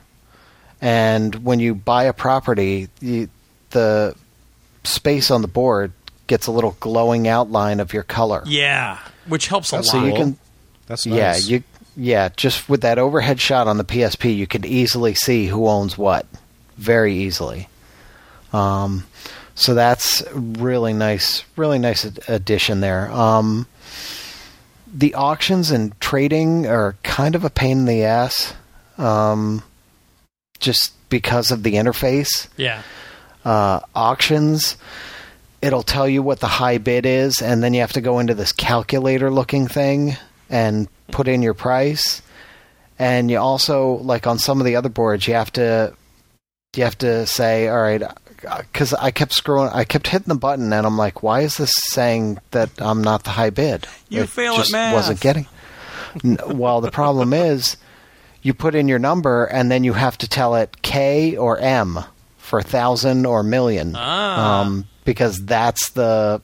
and 0.81 1.33
when 1.43 1.59
you 1.59 1.73
buy 1.73 2.03
a 2.03 2.13
property, 2.13 2.89
you, 2.99 3.29
the 3.71 4.15
space 4.83 5.31
on 5.31 5.41
the 5.41 5.47
board 5.47 5.91
gets 6.27 6.47
a 6.47 6.51
little 6.51 6.75
glowing 6.79 7.27
outline 7.27 7.79
of 7.79 7.93
your 7.93 8.03
color. 8.03 8.43
Yeah. 8.45 8.99
Which 9.27 9.47
helps 9.47 9.71
a 9.73 9.77
That's 9.77 9.93
lot. 9.93 10.01
So 10.01 10.05
you 10.05 10.13
can 10.13 10.37
That's 10.85 11.05
nice. 11.05 11.17
yeah, 11.49 11.55
you 11.55 11.63
yeah, 11.97 12.29
just 12.37 12.69
with 12.69 12.81
that 12.81 12.99
overhead 12.99 13.41
shot 13.41 13.67
on 13.67 13.77
the 13.77 13.83
PSP, 13.83 14.35
you 14.35 14.45
could 14.45 14.65
easily 14.65 15.15
see 15.15 15.47
who 15.47 15.67
owns 15.67 15.97
what, 15.97 16.27
very 16.77 17.15
easily. 17.15 17.67
Um, 18.53 19.05
so 19.55 19.73
that's 19.73 20.23
really 20.31 20.93
nice, 20.93 21.43
really 21.55 21.79
nice 21.79 22.05
ad- 22.05 22.19
addition 22.27 22.81
there. 22.81 23.11
Um, 23.11 23.65
the 24.93 25.15
auctions 25.15 25.71
and 25.71 25.99
trading 25.99 26.67
are 26.67 26.95
kind 27.01 27.33
of 27.33 27.43
a 27.43 27.49
pain 27.49 27.79
in 27.79 27.85
the 27.85 28.03
ass, 28.03 28.53
um, 28.99 29.63
just 30.59 30.93
because 31.09 31.49
of 31.49 31.63
the 31.63 31.73
interface 31.73 32.47
yeah. 32.57 32.83
uh, 33.43 33.79
auctions, 33.95 34.77
it'll 35.63 35.83
tell 35.83 36.07
you 36.07 36.21
what 36.21 36.41
the 36.41 36.47
high 36.47 36.77
bid 36.77 37.07
is, 37.07 37.41
and 37.41 37.63
then 37.63 37.73
you 37.73 37.81
have 37.81 37.93
to 37.93 38.01
go 38.01 38.19
into 38.19 38.35
this 38.35 38.51
calculator 38.51 39.31
looking 39.31 39.67
thing 39.67 40.15
and 40.49 40.87
put 41.11 41.27
in 41.27 41.41
your 41.41 41.53
price. 41.53 42.21
And 42.99 43.29
you 43.29 43.37
also, 43.37 43.93
like 43.97 44.25
on 44.25 44.39
some 44.39 44.59
of 44.59 44.65
the 44.65 44.75
other 44.75 44.89
boards, 44.89 45.27
you 45.27 45.35
have 45.35 45.51
to 45.53 45.93
you 46.75 46.83
have 46.83 46.97
to 46.99 47.25
say, 47.25 47.67
all 47.67 47.81
right, 47.81 48.01
because 48.59 48.93
I 48.93 49.11
kept 49.11 49.31
scrolling, 49.31 49.73
I 49.73 49.83
kept 49.83 50.07
hitting 50.07 50.27
the 50.27 50.35
button, 50.35 50.71
and 50.73 50.85
I'm 50.85 50.97
like, 50.97 51.23
why 51.23 51.41
is 51.41 51.57
this 51.57 51.73
saying 51.75 52.39
that 52.51 52.69
I'm 52.79 53.03
not 53.03 53.23
the 53.23 53.31
high 53.31 53.49
bid? 53.49 53.87
You 54.09 54.23
It 54.23 54.29
fail 54.29 54.53
at 54.53 54.57
just 54.59 54.71
math. 54.71 54.93
Wasn't 54.93 55.19
getting. 55.19 55.47
Well, 56.47 56.81
the 56.81 56.91
problem 56.91 57.33
is, 57.33 57.77
you 58.41 58.53
put 58.53 58.75
in 58.75 58.87
your 58.87 58.99
number, 58.99 59.45
and 59.45 59.71
then 59.71 59.83
you 59.83 59.93
have 59.93 60.17
to 60.19 60.27
tell 60.27 60.55
it 60.55 60.81
K 60.81 61.35
or 61.35 61.57
M 61.59 61.99
for 62.37 62.61
thousand 62.61 63.25
or 63.25 63.43
million, 63.43 63.93
Ah. 63.95 64.61
um, 64.61 64.87
because 65.03 65.43
that's 65.45 65.91
the, 65.91 66.41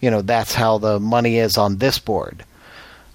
you 0.00 0.10
know, 0.10 0.22
that's 0.22 0.54
how 0.54 0.78
the 0.78 1.00
money 1.00 1.38
is 1.38 1.56
on 1.56 1.78
this 1.78 1.98
board. 1.98 2.44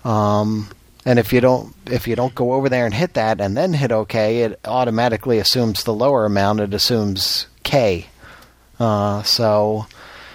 Um, 0.05 0.69
and 1.03 1.19
if 1.19 1.33
you 1.33 1.41
don't 1.41 1.75
if 1.87 2.07
you 2.07 2.15
don't 2.15 2.33
go 2.33 2.53
over 2.53 2.69
there 2.69 2.85
and 2.85 2.93
hit 2.93 3.15
that 3.15 3.41
and 3.41 3.57
then 3.57 3.73
hit 3.73 3.91
OK, 3.91 4.43
it 4.43 4.59
automatically 4.65 5.39
assumes 5.39 5.83
the 5.83 5.93
lower 5.93 6.25
amount. 6.25 6.61
It 6.61 6.73
assumes 6.73 7.47
K. 7.63 8.07
Uh, 8.79 9.23
so 9.23 9.87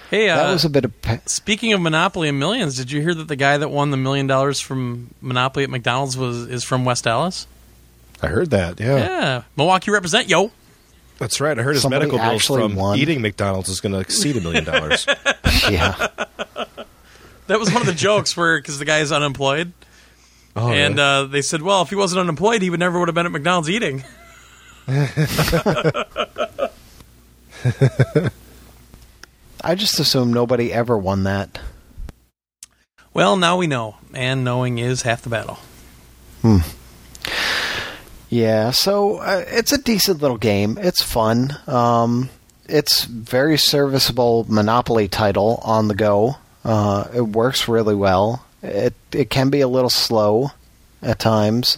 Hey, 0.09 0.27
uh, 0.29 0.35
that 0.35 0.51
was 0.51 0.65
a 0.65 0.69
bit 0.69 0.83
of 0.83 1.01
pa- 1.01 1.19
speaking 1.25 1.71
of 1.71 1.79
Monopoly 1.79 2.27
and 2.27 2.37
Millions, 2.37 2.75
did 2.75 2.91
you 2.91 3.01
hear 3.01 3.13
that 3.13 3.29
the 3.29 3.37
guy 3.37 3.57
that 3.57 3.69
won 3.69 3.91
the 3.91 3.97
million 3.97 4.27
dollars 4.27 4.59
from 4.59 5.09
Monopoly 5.21 5.63
at 5.63 5.69
McDonald's 5.69 6.17
was 6.17 6.47
is 6.49 6.63
from 6.65 6.83
West 6.83 7.07
Allis? 7.07 7.47
I 8.21 8.27
heard 8.27 8.49
that. 8.51 8.79
Yeah. 8.79 8.97
Yeah. 8.97 9.43
Milwaukee 9.55 9.89
represent, 9.89 10.27
yo. 10.29 10.51
that's 11.17 11.39
right. 11.39 11.57
I 11.57 11.61
heard 11.63 11.75
his 11.75 11.81
Somebody 11.83 12.07
medical 12.07 12.19
bills 12.19 12.45
from 12.45 12.75
won. 12.75 12.99
eating 12.99 13.21
McDonald's 13.21 13.69
is 13.69 13.79
going 13.79 13.93
to 13.93 13.99
exceed 13.99 14.35
a 14.35 14.41
million 14.41 14.65
dollars. 14.65 15.05
yeah. 15.69 16.07
That 17.51 17.59
was 17.59 17.69
one 17.71 17.81
of 17.81 17.85
the 17.85 17.93
jokes 17.93 18.37
where 18.37 18.57
because 18.57 18.79
the 18.79 18.85
guy 18.85 18.99
is 18.99 19.11
unemployed, 19.11 19.73
Oh, 20.55 20.69
and 20.71 20.95
really? 20.95 21.07
uh, 21.07 21.23
they 21.25 21.41
said, 21.41 21.61
well, 21.61 21.81
if 21.81 21.89
he 21.89 21.95
wasn't 21.95 22.21
unemployed, 22.21 22.61
he 22.61 22.69
would 22.69 22.79
never 22.79 22.97
would 22.97 23.09
have 23.09 23.15
been 23.15 23.25
at 23.25 23.31
McDonald's 23.33 23.69
eating. 23.69 24.05
I 29.63 29.75
just 29.75 29.99
assume 29.99 30.33
nobody 30.33 30.73
ever 30.73 30.97
won 30.97 31.23
that. 31.23 31.59
Well, 33.13 33.35
now 33.37 33.57
we 33.57 33.67
know, 33.67 33.97
and 34.13 34.43
knowing 34.43 34.77
is 34.77 35.01
half 35.01 35.21
the 35.21 35.29
battle. 35.29 35.59
Hmm. 36.41 36.57
Yeah, 38.29 38.71
so 38.71 39.17
uh, 39.17 39.43
it's 39.47 39.73
a 39.73 39.77
decent 39.77 40.21
little 40.21 40.37
game. 40.37 40.77
It's 40.81 41.03
fun. 41.03 41.57
Um, 41.67 42.29
it's 42.69 43.03
very 43.03 43.57
serviceable 43.57 44.45
Monopoly 44.47 45.09
title 45.09 45.59
on 45.63 45.89
the 45.89 45.95
go. 45.95 46.37
Uh, 46.63 47.07
it 47.13 47.21
works 47.21 47.67
really 47.67 47.95
well. 47.95 48.45
It 48.61 48.93
it 49.11 49.29
can 49.29 49.49
be 49.49 49.61
a 49.61 49.67
little 49.67 49.89
slow 49.89 50.51
at 51.01 51.19
times. 51.19 51.77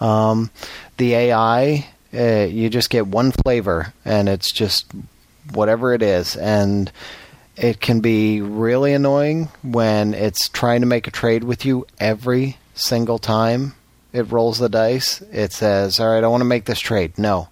Um, 0.00 0.50
the 0.96 1.14
AI, 1.14 1.86
uh, 2.14 2.46
you 2.46 2.68
just 2.70 2.90
get 2.90 3.06
one 3.06 3.32
flavor, 3.32 3.92
and 4.04 4.28
it's 4.28 4.52
just 4.52 4.86
whatever 5.52 5.94
it 5.94 6.02
is, 6.02 6.36
and 6.36 6.90
it 7.56 7.80
can 7.80 8.00
be 8.00 8.40
really 8.40 8.92
annoying 8.92 9.48
when 9.62 10.14
it's 10.14 10.48
trying 10.48 10.80
to 10.80 10.86
make 10.86 11.06
a 11.06 11.10
trade 11.10 11.44
with 11.44 11.64
you 11.64 11.86
every 11.98 12.56
single 12.74 13.18
time 13.18 13.74
it 14.12 14.30
rolls 14.30 14.58
the 14.58 14.68
dice. 14.68 15.22
It 15.32 15.52
says, 15.52 16.00
"All 16.00 16.08
right, 16.08 16.24
I 16.24 16.28
want 16.28 16.40
to 16.40 16.46
make 16.46 16.64
this 16.64 16.80
trade." 16.80 17.18
No. 17.18 17.48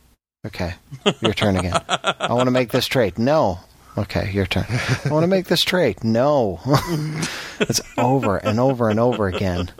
Okay, 0.47 0.75
your 1.21 1.35
turn 1.35 1.57
again. 1.57 1.81
I 1.89 2.33
want 2.33 2.47
to 2.47 2.53
make 2.53 2.71
this 2.71 2.87
trade. 2.87 3.19
No. 3.19 3.61
Okay, 3.97 4.31
your 4.33 4.47
turn. 4.47 4.67
I 4.69 5.09
want 5.09 5.25
to 5.25 5.29
make 5.29 5.47
this 5.47 5.63
trade. 5.63 6.05
No. 6.05 6.61
it's 7.61 7.81
over 7.97 8.37
and 8.37 8.61
over 8.61 8.91
and 8.91 9.01
over 9.01 9.27
again. 9.27 9.71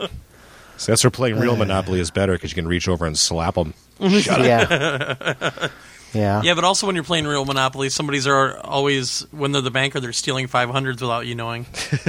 So 0.77 0.91
that's 0.91 1.03
where 1.03 1.11
playing 1.11 1.39
real 1.39 1.53
uh. 1.53 1.57
Monopoly 1.57 1.99
is 1.99 2.11
better 2.11 2.33
because 2.33 2.51
you 2.51 2.55
can 2.55 2.67
reach 2.67 2.87
over 2.87 3.05
and 3.05 3.17
slap 3.17 3.55
them. 3.55 3.73
Yeah. 3.99 5.67
Yeah. 6.11 6.41
Yeah, 6.43 6.55
but 6.55 6.63
also 6.63 6.87
when 6.87 6.95
you're 6.95 7.03
playing 7.03 7.27
real 7.27 7.45
Monopoly, 7.45 7.89
somebody's 7.89 8.25
are 8.25 8.57
always 8.65 9.27
when 9.29 9.51
they're 9.51 9.61
the 9.61 9.69
banker, 9.69 9.99
they're 9.99 10.11
stealing 10.11 10.47
five 10.47 10.67
hundreds 10.71 11.03
without 11.03 11.27
you 11.27 11.35
knowing. 11.35 11.67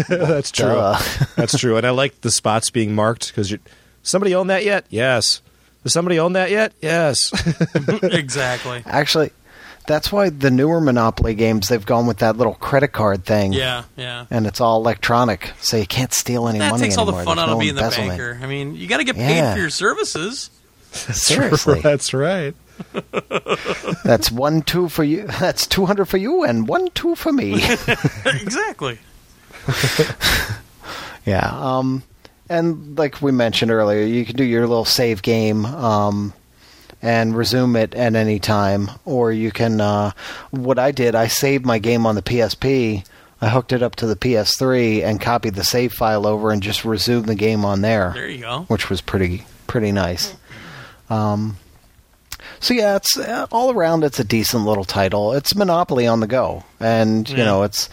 that's 0.09 0.51
true. 0.51 0.69
Duh. 0.69 0.99
That's 1.37 1.59
true. 1.59 1.77
And 1.77 1.87
I 1.87 1.91
like 1.91 2.23
the 2.23 2.31
spots 2.31 2.71
being 2.71 2.95
marked 2.95 3.29
because 3.29 3.55
somebody 4.03 4.35
own 4.35 4.47
that 4.47 4.65
yet? 4.65 4.87
Yes. 4.89 5.43
Does 5.83 5.93
somebody 5.93 6.19
own 6.19 6.33
that 6.33 6.51
yet? 6.51 6.73
Yes. 6.81 7.31
exactly. 8.03 8.83
Actually, 8.87 9.33
that's 9.91 10.13
why 10.13 10.31
the 10.31 10.51
newer 10.53 10.81
Monopoly 10.81 11.35
games 11.35 11.67
they've 11.69 11.85
gone 11.85 12.07
with 12.07 12.19
that 12.19 12.37
little 12.37 12.55
credit 12.55 12.93
card 12.93 13.25
thing. 13.25 13.53
Yeah, 13.53 13.83
yeah. 13.97 14.27
And 14.31 14.47
it's 14.47 14.61
all 14.61 14.77
electronic, 14.81 15.51
so 15.61 15.77
you 15.77 15.87
can't 15.87 16.13
steal 16.13 16.47
any 16.47 16.61
That 16.61 16.71
money 16.71 16.85
takes 16.85 16.97
all 16.97 17.05
the 17.07 17.13
anymore. 17.13 17.25
fun 17.25 17.37
There's 17.39 17.49
out 17.49 17.53
of 17.55 17.59
being 17.59 17.75
the 17.75 17.81
banker. 17.83 18.39
I 18.41 18.47
mean, 18.47 18.77
you 18.77 18.87
got 18.87 18.99
to 18.99 19.05
get 19.05 19.17
paid 19.17 19.37
Yeah. 19.37 19.53
for 19.55 19.59
your 19.61 19.71
services. 19.71 20.51
Seriously. 20.93 21.81
that's 21.81 22.15
right. 22.15 22.55
That's 24.05 24.31
one 24.31 24.63
two 24.63 24.89
for 24.89 25.05
you. 25.05 25.27
That's 25.27 25.67
two 25.67 25.85
hundred 25.87 26.07
for 26.07 26.17
you, 26.17 26.45
and 26.45 26.67
one 26.67 26.89
two 26.95 27.15
for 27.15 27.31
me. 27.33 27.55
exactly. 28.25 28.99
yeah. 31.27 31.51
Um, 31.53 32.03
and 32.49 32.97
like 32.99 33.21
we 33.23 33.33
mentioned 33.33 33.71
earlier, 33.71 34.05
you 34.05 34.25
can 34.25 34.35
do 34.37 34.45
your 34.45 34.63
little 34.67 34.85
save 34.85 35.23
game. 35.23 35.65
Um, 35.67 36.33
and 37.03 37.37
resume 37.37 37.77
it 37.77 37.95
at 37.95 38.15
any 38.15 38.39
time, 38.39 38.91
or 39.05 39.33
you 39.33 39.51
can. 39.51 39.81
Uh, 39.81 40.13
what 40.51 40.79
I 40.79 40.91
did, 40.91 41.15
I 41.15 41.27
saved 41.29 41.65
my 41.65 41.79
game 41.79 42.07
on 42.07 42.15
the 42.15 42.23
PSP. 42.23 43.05
I 43.43 43.49
hooked 43.49 43.73
it 43.73 43.83
up 43.83 43.97
to 43.97 44.07
the 44.07 44.17
PS3 44.17 45.03
and 45.03 45.21
copied 45.21 45.55
the 45.55 45.65
save 45.65 45.93
file 45.93 46.27
over, 46.27 46.51
and 46.51 46.63
just 46.63 46.85
resumed 46.85 47.27
the 47.27 47.35
game 47.35 47.65
on 47.65 47.81
there. 47.81 48.13
There 48.15 48.29
you 48.29 48.41
go. 48.41 48.65
Which 48.69 48.91
was 48.91 49.01
pretty 49.01 49.45
pretty 49.67 49.93
nice. 49.93 50.37
Um, 51.09 51.57
so 52.61 52.75
yeah, 52.75 52.97
it's 52.97 53.19
uh, 53.19 53.47
all 53.51 53.71
around. 53.71 54.05
It's 54.05 54.21
a 54.21 54.25
decent 54.25 54.65
little 54.65 54.85
title. 54.85 55.33
It's 55.33 55.55
Monopoly 55.55 56.07
on 56.07 56.21
the 56.21 56.27
go, 56.27 56.65
and 56.79 57.29
you 57.29 57.39
know 57.39 57.63
it's 57.63 57.89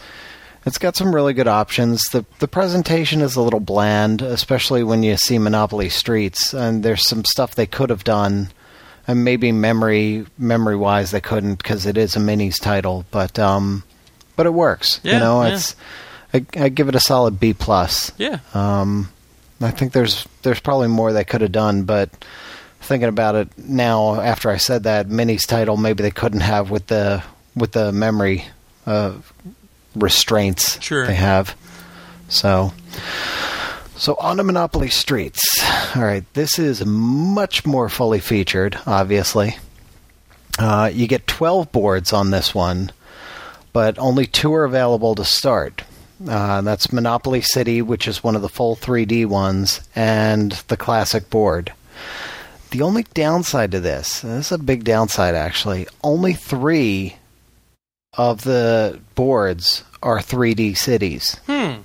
it's 0.66 0.78
got 0.78 0.96
some 0.96 1.14
really 1.14 1.32
good 1.32 1.48
options. 1.48 2.02
the 2.12 2.24
The 2.40 2.48
presentation 2.48 3.22
is 3.22 3.36
a 3.36 3.42
little 3.42 3.60
bland, 3.60 4.20
especially 4.20 4.82
when 4.82 5.02
you 5.02 5.16
see 5.16 5.38
Monopoly 5.38 5.88
Streets, 5.88 6.52
and 6.52 6.82
there's 6.82 7.06
some 7.08 7.24
stuff 7.24 7.54
they 7.54 7.66
could 7.66 7.88
have 7.90 8.04
done, 8.04 8.50
and 9.08 9.24
maybe 9.24 9.50
memory 9.50 10.26
memory 10.38 10.76
wise 10.76 11.10
they 11.10 11.20
couldn't 11.20 11.56
because 11.56 11.86
it 11.86 11.96
is 11.96 12.14
a 12.14 12.20
minis 12.20 12.60
title, 12.60 13.04
but 13.10 13.38
um, 13.38 13.82
but 14.36 14.46
it 14.46 14.54
works. 14.54 15.00
Yeah, 15.02 15.14
you 15.14 15.18
know, 15.18 15.42
yeah. 15.42 15.54
it's 15.54 15.74
I, 16.32 16.44
I 16.54 16.68
give 16.68 16.88
it 16.88 16.94
a 16.94 17.00
solid 17.00 17.40
B 17.40 17.54
plus. 17.54 18.12
Yeah. 18.18 18.38
Um, 18.54 19.08
I 19.60 19.70
think 19.72 19.92
there's 19.92 20.28
there's 20.42 20.60
probably 20.60 20.88
more 20.88 21.12
they 21.12 21.24
could 21.24 21.40
have 21.40 21.50
done, 21.52 21.82
but 21.82 22.10
thinking 22.80 23.08
about 23.08 23.34
it 23.34 23.48
now, 23.58 24.20
after 24.20 24.50
I 24.50 24.56
said 24.58 24.84
that 24.84 25.08
minis 25.08 25.46
title, 25.46 25.76
maybe 25.76 26.02
they 26.02 26.10
couldn't 26.10 26.40
have 26.40 26.70
with 26.70 26.86
the 26.86 27.24
with 27.56 27.72
the 27.72 27.90
memory 27.92 28.44
uh, 28.86 29.14
restraints 29.96 30.80
Sure. 30.82 31.06
they 31.06 31.14
have. 31.14 31.56
So, 32.28 32.72
so 33.98 34.14
on 34.20 34.36
to 34.36 34.44
Monopoly 34.44 34.88
Streets. 34.88 35.40
All 35.96 36.02
right, 36.02 36.24
this 36.34 36.58
is 36.58 36.86
much 36.86 37.66
more 37.66 37.88
fully 37.88 38.20
featured. 38.20 38.78
Obviously, 38.86 39.56
uh, 40.58 40.90
you 40.92 41.06
get 41.06 41.26
12 41.26 41.72
boards 41.72 42.12
on 42.12 42.30
this 42.30 42.54
one, 42.54 42.92
but 43.72 43.98
only 43.98 44.24
two 44.24 44.54
are 44.54 44.64
available 44.64 45.14
to 45.16 45.24
start. 45.24 45.82
Uh, 46.26 46.60
that's 46.62 46.92
Monopoly 46.92 47.40
City, 47.40 47.82
which 47.82 48.08
is 48.08 48.24
one 48.24 48.36
of 48.36 48.42
the 48.42 48.48
full 48.48 48.76
3D 48.76 49.26
ones, 49.26 49.80
and 49.94 50.52
the 50.68 50.76
classic 50.76 51.28
board. 51.28 51.72
The 52.70 52.82
only 52.82 53.04
downside 53.14 53.72
to 53.72 53.80
this, 53.80 54.20
this 54.20 54.46
is 54.46 54.52
a 54.52 54.58
big 54.58 54.84
downside 54.84 55.34
actually, 55.34 55.86
only 56.04 56.34
three 56.34 57.16
of 58.14 58.44
the 58.44 59.00
boards 59.14 59.84
are 60.02 60.18
3D 60.18 60.76
cities. 60.76 61.36
Hmm. 61.46 61.82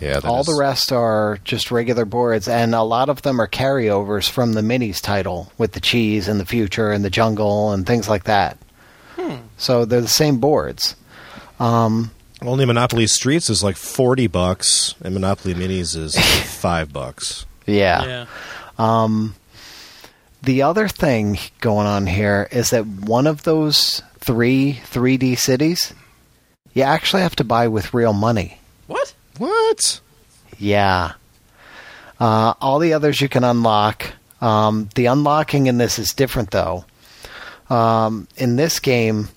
Yeah, 0.00 0.20
All 0.24 0.40
is- 0.40 0.46
the 0.46 0.54
rest 0.54 0.92
are 0.92 1.38
just 1.44 1.70
regular 1.70 2.04
boards, 2.04 2.48
and 2.48 2.74
a 2.74 2.82
lot 2.82 3.08
of 3.08 3.22
them 3.22 3.40
are 3.40 3.46
carryovers 3.48 4.28
from 4.28 4.54
the 4.54 4.62
minis 4.62 5.00
title 5.00 5.52
with 5.58 5.72
the 5.72 5.80
cheese 5.80 6.26
and 6.28 6.40
the 6.40 6.46
future 6.46 6.90
and 6.90 7.04
the 7.04 7.10
jungle 7.10 7.72
and 7.72 7.86
things 7.86 8.08
like 8.08 8.24
that. 8.24 8.56
So 9.58 9.84
they're 9.84 10.00
the 10.00 10.08
same 10.08 10.38
boards. 10.38 10.96
Um, 11.60 12.10
Only 12.40 12.64
Monopoly 12.64 13.06
Streets 13.06 13.50
is 13.50 13.62
like 13.62 13.76
forty 13.76 14.26
bucks, 14.26 14.94
and 15.04 15.12
Monopoly 15.12 15.54
Minis 15.54 15.94
is 15.94 16.16
five 16.58 16.90
bucks. 16.92 17.44
yeah. 17.66 18.04
Yeah. 18.04 18.26
Um, 18.78 19.34
the 20.42 20.62
other 20.62 20.88
thing 20.88 21.38
going 21.60 21.86
on 21.86 22.06
here 22.06 22.48
is 22.50 22.70
that 22.70 22.86
one 22.86 23.26
of 23.26 23.42
those 23.42 24.00
three 24.18 24.80
3D 24.90 25.36
cities, 25.36 25.92
you 26.72 26.82
actually 26.82 27.20
have 27.20 27.36
to 27.36 27.44
buy 27.44 27.68
with 27.68 27.92
real 27.92 28.14
money. 28.14 28.58
What? 28.86 29.12
What? 29.40 30.02
Yeah. 30.58 31.12
Uh, 32.20 32.52
all 32.60 32.78
the 32.78 32.92
others 32.92 33.22
you 33.22 33.28
can 33.30 33.42
unlock. 33.42 34.12
Um, 34.42 34.90
the 34.94 35.06
unlocking 35.06 35.66
in 35.66 35.78
this 35.78 35.98
is 35.98 36.10
different, 36.10 36.50
though. 36.50 36.84
Um, 37.70 38.28
in 38.36 38.56
this 38.56 38.78
game, 38.80 39.30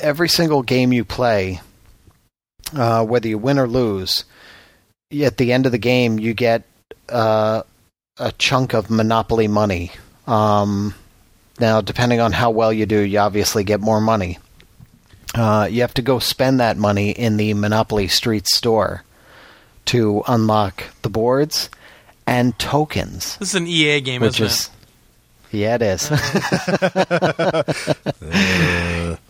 every 0.00 0.28
single 0.28 0.62
game 0.62 0.92
you 0.92 1.04
play, 1.04 1.60
uh, 2.72 3.04
whether 3.04 3.26
you 3.26 3.36
win 3.36 3.58
or 3.58 3.66
lose, 3.66 4.24
at 5.12 5.38
the 5.38 5.52
end 5.52 5.66
of 5.66 5.72
the 5.72 5.78
game, 5.78 6.20
you 6.20 6.32
get 6.32 6.62
uh, 7.08 7.64
a 8.18 8.30
chunk 8.38 8.74
of 8.74 8.90
Monopoly 8.90 9.48
money. 9.48 9.90
Um, 10.28 10.94
now, 11.58 11.80
depending 11.80 12.20
on 12.20 12.30
how 12.30 12.50
well 12.50 12.72
you 12.72 12.86
do, 12.86 13.00
you 13.00 13.18
obviously 13.18 13.64
get 13.64 13.80
more 13.80 14.00
money. 14.00 14.38
Uh, 15.34 15.66
you 15.70 15.80
have 15.80 15.94
to 15.94 16.02
go 16.02 16.18
spend 16.18 16.60
that 16.60 16.76
money 16.76 17.10
in 17.10 17.36
the 17.36 17.54
Monopoly 17.54 18.08
Street 18.08 18.46
store 18.46 19.02
to 19.86 20.22
unlock 20.28 20.84
the 21.02 21.10
boards 21.10 21.68
and 22.26 22.58
tokens, 22.58 23.36
This 23.36 23.50
is 23.50 23.54
an 23.54 23.66
EA 23.66 24.00
game, 24.00 24.22
which 24.22 24.40
isn't 24.40 24.46
is 24.46 24.70
yeah, 25.50 25.76
it 25.76 25.82
is. 25.82 26.10
Uh, 26.10 27.62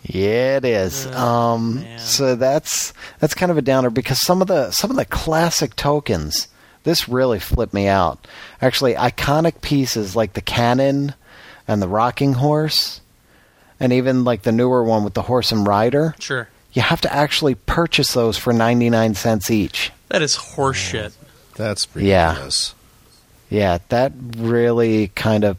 yeah, 0.03 0.57
it 0.57 0.65
is. 0.65 1.05
Um, 1.07 1.85
so 1.97 2.35
that's 2.35 2.93
that's 3.19 3.33
kind 3.33 3.51
of 3.51 3.57
a 3.57 3.61
downer 3.61 3.89
because 3.89 4.19
some 4.25 4.41
of 4.41 4.47
the 4.47 4.71
some 4.71 4.89
of 4.89 4.97
the 4.97 5.05
classic 5.05 5.75
tokens. 5.75 6.47
This 6.83 7.09
really 7.09 7.39
flipped 7.39 7.73
me 7.73 7.87
out. 7.87 8.27
Actually, 8.61 8.93
iconic 8.93 9.61
pieces 9.61 10.15
like 10.15 10.33
the 10.33 10.41
cannon 10.41 11.15
and 11.67 11.81
the 11.81 11.87
rocking 11.87 12.33
horse, 12.33 13.01
and 13.79 13.91
even 13.93 14.23
like 14.23 14.43
the 14.43 14.51
newer 14.51 14.83
one 14.83 15.03
with 15.03 15.13
the 15.13 15.23
horse 15.23 15.51
and 15.51 15.65
rider. 15.67 16.15
Sure. 16.19 16.47
You 16.73 16.81
have 16.81 17.01
to 17.01 17.13
actually 17.13 17.55
purchase 17.55 18.13
those 18.13 18.37
for 18.37 18.51
ninety 18.53 18.89
nine 18.89 19.15
cents 19.15 19.49
each. 19.49 19.91
That 20.09 20.21
is 20.21 20.35
horseshit. 20.35 21.13
that's 21.55 21.87
Yeah. 21.95 22.29
ridiculous. 22.29 22.73
Yeah, 23.49 23.77
that 23.89 24.11
really 24.37 25.09
kind 25.15 25.43
of 25.43 25.57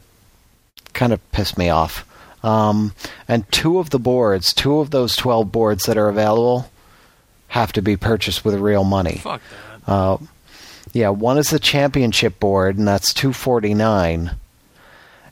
kind 0.93 1.13
of 1.13 1.31
pissed 1.31 1.57
me 1.57 1.69
off. 1.69 2.05
Um, 2.43 2.93
and 3.27 3.49
two 3.51 3.79
of 3.79 3.89
the 3.89 3.99
boards, 3.99 4.53
two 4.53 4.79
of 4.79 4.91
those 4.91 5.15
twelve 5.15 5.51
boards 5.51 5.83
that 5.85 5.97
are 5.97 6.07
available, 6.09 6.69
have 7.49 7.73
to 7.73 7.81
be 7.81 7.97
purchased 7.97 8.45
with 8.45 8.55
real 8.55 8.83
money. 8.83 9.17
Fuck 9.23 9.41
that. 9.85 9.91
Uh, 9.91 10.17
yeah, 10.93 11.09
one 11.09 11.37
is 11.37 11.47
the 11.49 11.59
championship 11.59 12.39
board, 12.39 12.77
and 12.77 12.87
that's 12.87 13.13
two 13.13 13.33
forty 13.33 13.73
nine, 13.73 14.31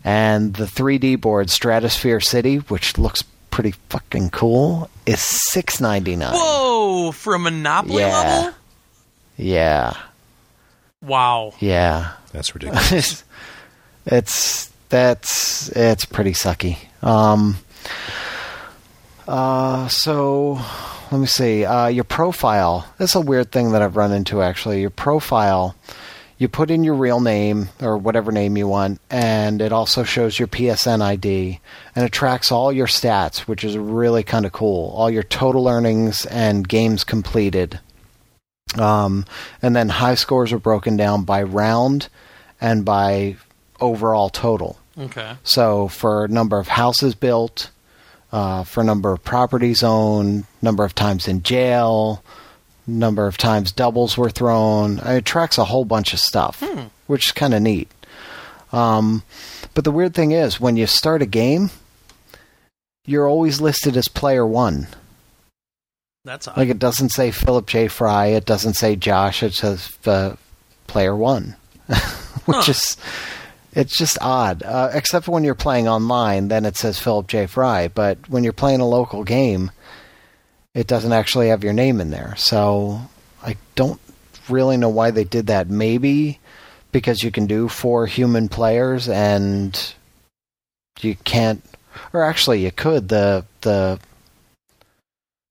and 0.06 0.54
the 0.54 0.68
three 0.68 0.98
D 1.00 1.16
board, 1.18 1.50
Stratosphere 1.50 2.22
City, 2.22 2.58
which 2.58 2.98
looks 2.98 3.24
pretty 3.52 3.72
fucking 3.90 4.30
cool, 4.30 4.90
is 5.06 5.20
six 5.52 5.82
ninety 5.82 6.16
nine. 6.16 6.34
Whoa! 6.34 7.12
For 7.12 7.34
a 7.36 7.40
Monopoly 7.40 8.04
Yeah. 8.04 8.08
level? 8.18 8.54
Yeah, 9.38 9.94
Wow. 11.02 11.54
yeah. 11.60 12.12
That's 12.32 12.54
ridiculous. 12.56 13.24
it's 14.06 14.72
that's 14.90 15.68
it's 15.70 16.06
pretty 16.06 16.32
sucky. 16.32 16.78
Um, 17.02 17.58
uh, 19.28 19.88
so 19.88 20.60
let 21.12 21.18
me 21.20 21.26
see. 21.28 21.66
Uh, 21.66 21.88
your 21.88 22.04
profile. 22.04 22.88
That's 22.98 23.16
a 23.16 23.22
weird 23.22 23.52
thing 23.52 23.72
that 23.72 23.82
I've 23.82 23.96
run 23.96 24.12
into 24.12 24.42
actually. 24.42 24.82
Your 24.82 24.90
profile. 24.90 25.76
You 26.38 26.50
put 26.50 26.70
in 26.70 26.84
your 26.84 26.96
real 26.96 27.22
name 27.22 27.70
or 27.82 27.98
whatever 27.98 28.32
name 28.32 28.58
you 28.58 28.68
want, 28.68 29.00
and 29.10 29.62
it 29.62 29.72
also 29.72 30.04
shows 30.04 30.38
your 30.38 30.50
PSN 30.50 31.02
ID, 31.02 31.62
and 31.96 32.06
it 32.06 32.12
tracks 32.12 32.52
all 32.52 32.74
your 32.74 32.88
stats, 32.88 33.40
which 33.40 33.64
is 33.64 33.78
really 33.78 34.24
kind 34.24 34.46
of 34.46 34.52
cool. 34.52 34.92
All 34.96 35.10
your 35.10 35.24
total 35.24 35.70
earnings 35.70 36.26
and 36.26 36.68
games 36.68 37.06
completed. 37.06 37.80
Um, 38.78 39.26
and 39.62 39.76
then 39.76 39.88
high 39.88 40.16
scores 40.16 40.52
are 40.52 40.60
broken 40.60 40.98
down 40.98 41.24
by 41.24 41.44
round 41.44 42.10
and 42.60 42.84
by 42.84 43.38
overall 43.80 44.30
total. 44.30 44.78
Okay. 44.98 45.36
So 45.44 45.88
for 45.88 46.28
number 46.28 46.58
of 46.58 46.68
houses 46.68 47.16
built, 47.16 47.70
uh, 48.32 48.64
for 48.64 48.84
number 48.84 49.12
of 49.14 49.24
properties 49.24 49.84
owned, 49.84 50.46
number 50.62 50.84
of 50.84 50.96
times 50.96 51.28
in 51.28 51.44
jail, 51.44 52.24
number 52.88 53.28
of 53.28 53.38
times 53.38 53.72
doubles 53.72 54.18
were 54.18 54.30
thrown. 54.30 55.00
It 55.00 55.26
tracks 55.26 55.58
a 55.58 55.66
whole 55.66 55.86
bunch 55.86 56.14
of 56.14 56.20
stuff, 56.20 56.64
which 57.08 57.28
is 57.28 57.32
kind 57.32 57.54
of 57.54 57.62
neat. 57.62 57.90
Um, 58.72 59.24
but 59.74 59.84
the 59.84 59.92
weird 59.92 60.14
thing 60.14 60.32
is, 60.32 60.60
when 60.60 60.78
you 60.78 60.86
start 60.88 61.22
a 61.22 61.26
game, 61.26 61.70
you're 63.06 63.28
always 63.28 63.62
listed 63.62 63.96
as 63.98 64.08
player 64.08 64.46
one. 64.46 64.88
That's 66.24 66.48
odd. 66.48 66.58
Like 66.58 66.70
it 66.70 66.80
doesn't 66.80 67.10
say 67.10 67.32
Philip 67.32 67.68
J. 67.68 67.88
Fry, 67.88 68.28
it 68.28 68.46
doesn't 68.46 68.74
say 68.74 68.96
Josh, 68.96 69.44
it 69.44 69.54
says 69.54 69.96
uh, 70.06 70.36
player 70.88 71.16
one, 71.16 71.56
which 71.88 71.98
Huh. 72.58 72.72
is 72.72 72.98
it's 73.74 73.98
just 73.98 74.18
odd. 74.22 74.64
Uh, 74.64 74.90
except 74.94 75.26
for 75.26 75.32
when 75.32 75.44
you're 75.44 75.54
playing 75.54 75.88
online, 75.88 76.48
then 76.48 76.66
it 76.66 76.78
says 76.78 76.98
Philip 77.00 77.28
J. 77.28 77.46
Fry. 77.46 77.90
But 77.90 78.30
when 78.30 78.44
you're 78.44 78.54
playing 78.54 78.80
a 78.80 78.88
local 78.88 79.24
game, 79.26 79.70
it 80.76 80.86
doesn't 80.88 81.14
actually 81.14 81.48
have 81.50 81.64
your 81.64 81.74
name 81.74 82.00
in 82.00 82.12
there. 82.12 82.36
So 82.38 83.02
I 83.42 83.56
don't 83.76 84.00
really 84.50 84.78
know 84.78 84.90
why 84.90 85.10
they 85.10 85.24
did 85.24 85.48
that. 85.48 85.70
Maybe 85.70 86.40
because 86.92 87.24
you 87.24 87.32
can 87.32 87.48
do 87.48 87.68
four 87.68 88.06
human 88.06 88.48
players 88.50 89.10
and 89.10 89.94
you 91.02 91.16
can't, 91.24 91.64
or 92.14 92.24
actually 92.24 92.64
you 92.64 92.72
could. 92.72 93.10
The 93.10 93.46
the 93.62 94.00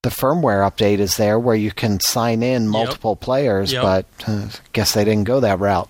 the 0.03 0.11
firmware 0.11 0.71
update 0.71 0.99
is 0.99 1.17
there 1.17 1.39
where 1.39 1.57
you 1.57 1.73
can 1.73 1.99
sign 2.01 2.43
in 2.43 2.69
multiple 2.69 3.17
players, 3.17 3.73
Yep. 3.73 3.83
but 3.83 4.07
uh, 4.27 4.49
guess 4.75 4.93
they 4.93 5.05
didn't 5.05 5.25
go 5.25 5.41
that 5.41 5.59
route. 5.61 5.89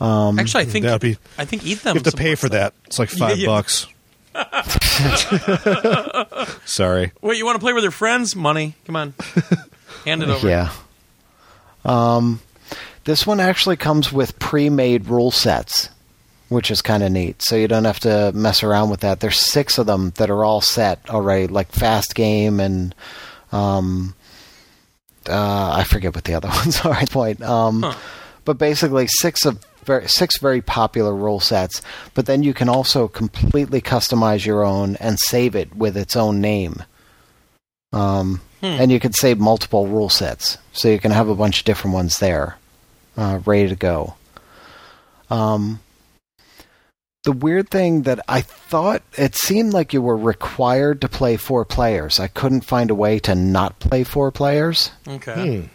Um, 0.00 0.38
Actually, 0.38 0.64
I 0.64 0.66
think 0.66 0.84
That'd 0.84 1.00
be 1.00 1.16
I 1.38 1.44
think 1.46 1.64
eat 1.64 1.82
them. 1.82 1.96
you 1.96 2.02
have 2.02 2.12
to 2.12 2.16
pay 2.16 2.34
for 2.34 2.48
that. 2.50 2.74
It's 2.86 2.98
like 2.98 3.08
five 3.10 3.38
yeah. 3.38 3.46
bucks. 3.46 3.86
Sorry. 6.64 7.12
Wait, 7.20 7.38
you 7.38 7.44
want 7.44 7.56
to 7.56 7.60
play 7.60 7.72
with 7.72 7.82
your 7.82 7.90
friends? 7.92 8.36
Money, 8.36 8.74
come 8.84 8.96
on, 8.96 9.14
hand 10.04 10.22
it 10.22 10.28
over. 10.28 10.48
Yeah. 10.48 10.70
Um, 11.84 12.40
this 13.04 13.26
one 13.26 13.40
actually 13.40 13.76
comes 13.76 14.12
with 14.12 14.38
pre-made 14.38 15.06
rule 15.06 15.30
sets, 15.30 15.88
which 16.48 16.70
is 16.70 16.82
kind 16.82 17.02
of 17.02 17.10
neat. 17.10 17.42
So 17.42 17.56
you 17.56 17.68
don't 17.68 17.84
have 17.84 18.00
to 18.00 18.32
mess 18.34 18.62
around 18.62 18.90
with 18.90 19.00
that. 19.00 19.20
There's 19.20 19.40
six 19.40 19.78
of 19.78 19.86
them 19.86 20.12
that 20.16 20.30
are 20.30 20.44
all 20.44 20.60
set 20.60 21.10
already, 21.10 21.48
like 21.48 21.72
fast 21.72 22.14
game 22.14 22.60
and 22.60 22.94
um, 23.50 24.14
uh, 25.28 25.72
I 25.76 25.84
forget 25.84 26.14
what 26.14 26.24
the 26.24 26.34
other 26.34 26.48
ones 26.56 26.80
are. 26.80 26.94
At 26.94 27.10
point. 27.10 27.42
Um, 27.42 27.82
Huh. 27.82 27.94
But 28.44 28.58
basically, 28.58 29.06
six 29.06 29.46
of 29.46 29.64
very, 29.84 30.08
six 30.08 30.38
very 30.38 30.60
popular 30.60 31.14
rule 31.14 31.40
sets. 31.40 31.82
But 32.14 32.26
then 32.26 32.42
you 32.42 32.54
can 32.54 32.68
also 32.68 33.08
completely 33.08 33.80
customize 33.80 34.44
your 34.46 34.62
own 34.64 34.96
and 34.96 35.18
save 35.18 35.54
it 35.54 35.74
with 35.74 35.96
its 35.96 36.16
own 36.16 36.40
name. 36.40 36.82
Um, 37.92 38.40
Hmm. 38.60 38.66
and 38.80 38.92
you 38.92 39.00
can 39.00 39.12
save 39.12 39.40
multiple 39.40 39.88
rule 39.88 40.08
sets, 40.08 40.56
so 40.72 40.86
you 40.88 41.00
can 41.00 41.10
have 41.10 41.28
a 41.28 41.34
bunch 41.34 41.58
of 41.58 41.64
different 41.64 41.94
ones 41.94 42.20
there, 42.20 42.58
uh, 43.16 43.40
ready 43.44 43.68
to 43.68 43.74
go. 43.74 44.14
Um, 45.30 45.80
the 47.24 47.32
weird 47.32 47.70
thing 47.70 48.02
that 48.02 48.20
I 48.28 48.40
thought 48.40 49.02
it 49.18 49.34
seemed 49.36 49.72
like 49.72 49.92
you 49.92 50.00
were 50.00 50.16
required 50.16 51.00
to 51.00 51.08
play 51.08 51.36
four 51.36 51.64
players. 51.64 52.20
I 52.20 52.28
couldn't 52.28 52.60
find 52.64 52.88
a 52.90 52.94
way 52.94 53.18
to 53.20 53.34
not 53.34 53.80
play 53.80 54.04
four 54.04 54.30
players. 54.30 54.92
Okay. 55.08 55.68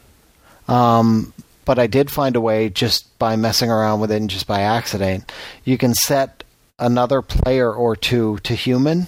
Hmm. 0.66 0.72
Um, 0.72 1.34
but 1.68 1.77
I 1.77 1.85
did 1.85 2.10
find 2.10 2.38
a 2.38 2.41
way 2.41 2.69
just 2.69 3.19
by 3.19 3.35
messing 3.35 3.69
around 3.69 3.99
with 3.99 4.10
it 4.10 4.15
and 4.22 4.30
just 4.30 4.48
by 4.48 4.61
accident. 4.61 5.30
You 5.65 5.77
can 5.77 5.94
set 5.94 6.45
another 6.80 7.22
player 7.22 7.72
or 7.72 7.98
two 7.98 8.38
to 8.44 8.56
human 8.56 9.07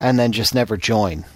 and 0.00 0.18
then 0.18 0.32
just 0.32 0.54
never 0.54 0.78
join. 0.78 1.26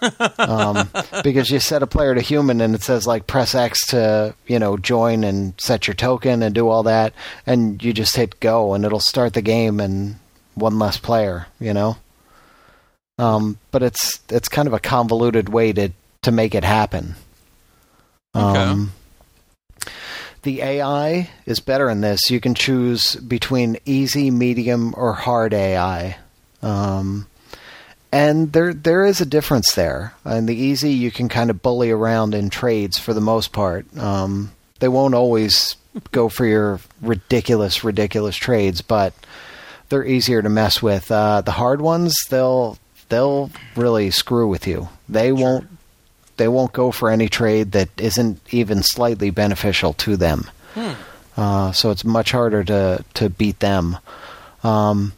um, 0.38 0.88
because 1.22 1.50
you 1.50 1.60
set 1.60 1.82
a 1.82 1.86
player 1.86 2.14
to 2.14 2.22
human 2.22 2.62
and 2.62 2.74
it 2.74 2.82
says 2.82 3.06
like 3.06 3.26
press 3.26 3.54
X 3.54 3.86
to 3.88 4.34
you 4.46 4.58
know 4.58 4.76
join 4.78 5.22
and 5.22 5.52
set 5.60 5.86
your 5.86 5.94
token 5.94 6.42
and 6.42 6.54
do 6.54 6.68
all 6.68 6.82
that 6.82 7.12
and 7.46 7.80
you 7.84 7.92
just 7.92 8.16
hit 8.16 8.40
go 8.40 8.74
and 8.74 8.84
it'll 8.84 8.98
start 8.98 9.34
the 9.34 9.42
game 9.42 9.78
and 9.78 10.16
one 10.56 10.76
less 10.76 10.96
player 10.96 11.46
you 11.60 11.72
know 11.72 11.96
um, 13.16 13.58
but 13.70 13.80
it's 13.84 14.18
it's 14.28 14.48
kind 14.48 14.66
of 14.66 14.74
a 14.74 14.80
convoluted 14.80 15.48
way 15.50 15.72
to 15.72 15.90
to 16.22 16.32
make 16.32 16.52
it 16.56 16.64
happen 16.64 17.14
Okay. 18.34 18.58
um, 18.58 18.92
the 20.42 20.62
AI 20.62 21.30
is 21.46 21.60
better 21.60 21.88
in 21.88 22.00
this. 22.00 22.30
You 22.30 22.40
can 22.40 22.54
choose 22.54 23.16
between 23.16 23.78
easy, 23.84 24.30
medium, 24.30 24.94
or 24.96 25.12
hard 25.12 25.54
AI. 25.54 26.16
Um, 26.62 27.26
and 28.12 28.52
there 28.52 28.74
there 28.74 29.04
is 29.04 29.20
a 29.20 29.26
difference 29.26 29.72
there. 29.72 30.14
In 30.26 30.46
the 30.46 30.54
easy, 30.54 30.90
you 30.90 31.10
can 31.10 31.28
kind 31.28 31.50
of 31.50 31.62
bully 31.62 31.90
around 31.90 32.34
in 32.34 32.50
trades 32.50 32.98
for 32.98 33.14
the 33.14 33.20
most 33.20 33.52
part. 33.52 33.86
Um, 33.96 34.52
they 34.80 34.88
won't 34.88 35.14
always 35.14 35.76
go 36.12 36.28
for 36.28 36.44
your 36.44 36.80
ridiculous, 37.00 37.82
ridiculous 37.82 38.36
trades, 38.36 38.82
but 38.82 39.14
they're 39.88 40.04
easier 40.04 40.42
to 40.42 40.48
mess 40.48 40.82
with. 40.82 41.10
Uh, 41.10 41.40
the 41.40 41.52
hard 41.52 41.80
ones, 41.80 42.14
they'll 42.28 42.78
they'll 43.08 43.50
really 43.76 44.10
screw 44.10 44.48
with 44.48 44.66
you. 44.66 44.88
They 45.08 45.32
won't 45.32 45.71
they 46.42 46.48
won't 46.48 46.72
go 46.72 46.90
for 46.90 47.08
any 47.08 47.28
trade 47.28 47.70
that 47.70 47.88
isn't 47.98 48.40
even 48.50 48.82
slightly 48.82 49.30
beneficial 49.30 49.92
to 49.92 50.16
them. 50.16 50.50
Hmm. 50.74 50.90
Uh, 51.36 51.70
so 51.70 51.92
it's 51.92 52.04
much 52.04 52.32
harder 52.32 52.64
to 52.64 53.04
to 53.14 53.30
beat 53.30 53.60
them. 53.60 53.96
Um, 54.64 55.12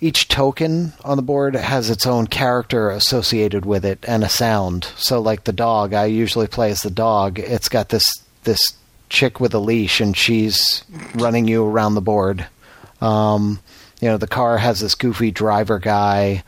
each 0.00 0.26
token 0.26 0.94
on 1.04 1.16
the 1.16 1.22
board 1.22 1.54
has 1.54 1.90
its 1.90 2.08
own 2.08 2.26
character 2.26 2.90
associated 2.90 3.64
with 3.64 3.84
it 3.84 4.04
and 4.08 4.24
a 4.24 4.28
sound. 4.28 4.88
So, 4.96 5.20
like 5.20 5.44
the 5.44 5.52
dog, 5.52 5.94
I 5.94 6.06
usually 6.06 6.48
play 6.48 6.72
as 6.72 6.82
the 6.82 6.90
dog. 6.90 7.38
It's 7.38 7.68
got 7.68 7.90
this 7.90 8.04
this 8.42 8.72
chick 9.10 9.38
with 9.38 9.54
a 9.54 9.60
leash, 9.60 10.00
and 10.00 10.16
she's 10.16 10.82
running 11.14 11.46
you 11.46 11.64
around 11.64 11.94
the 11.94 12.00
board. 12.00 12.46
Um, 13.00 13.60
you 14.00 14.08
know, 14.08 14.16
the 14.16 14.26
car 14.26 14.58
has 14.58 14.80
this 14.80 14.96
goofy 14.96 15.30
driver 15.30 15.78
guy. 15.78 16.42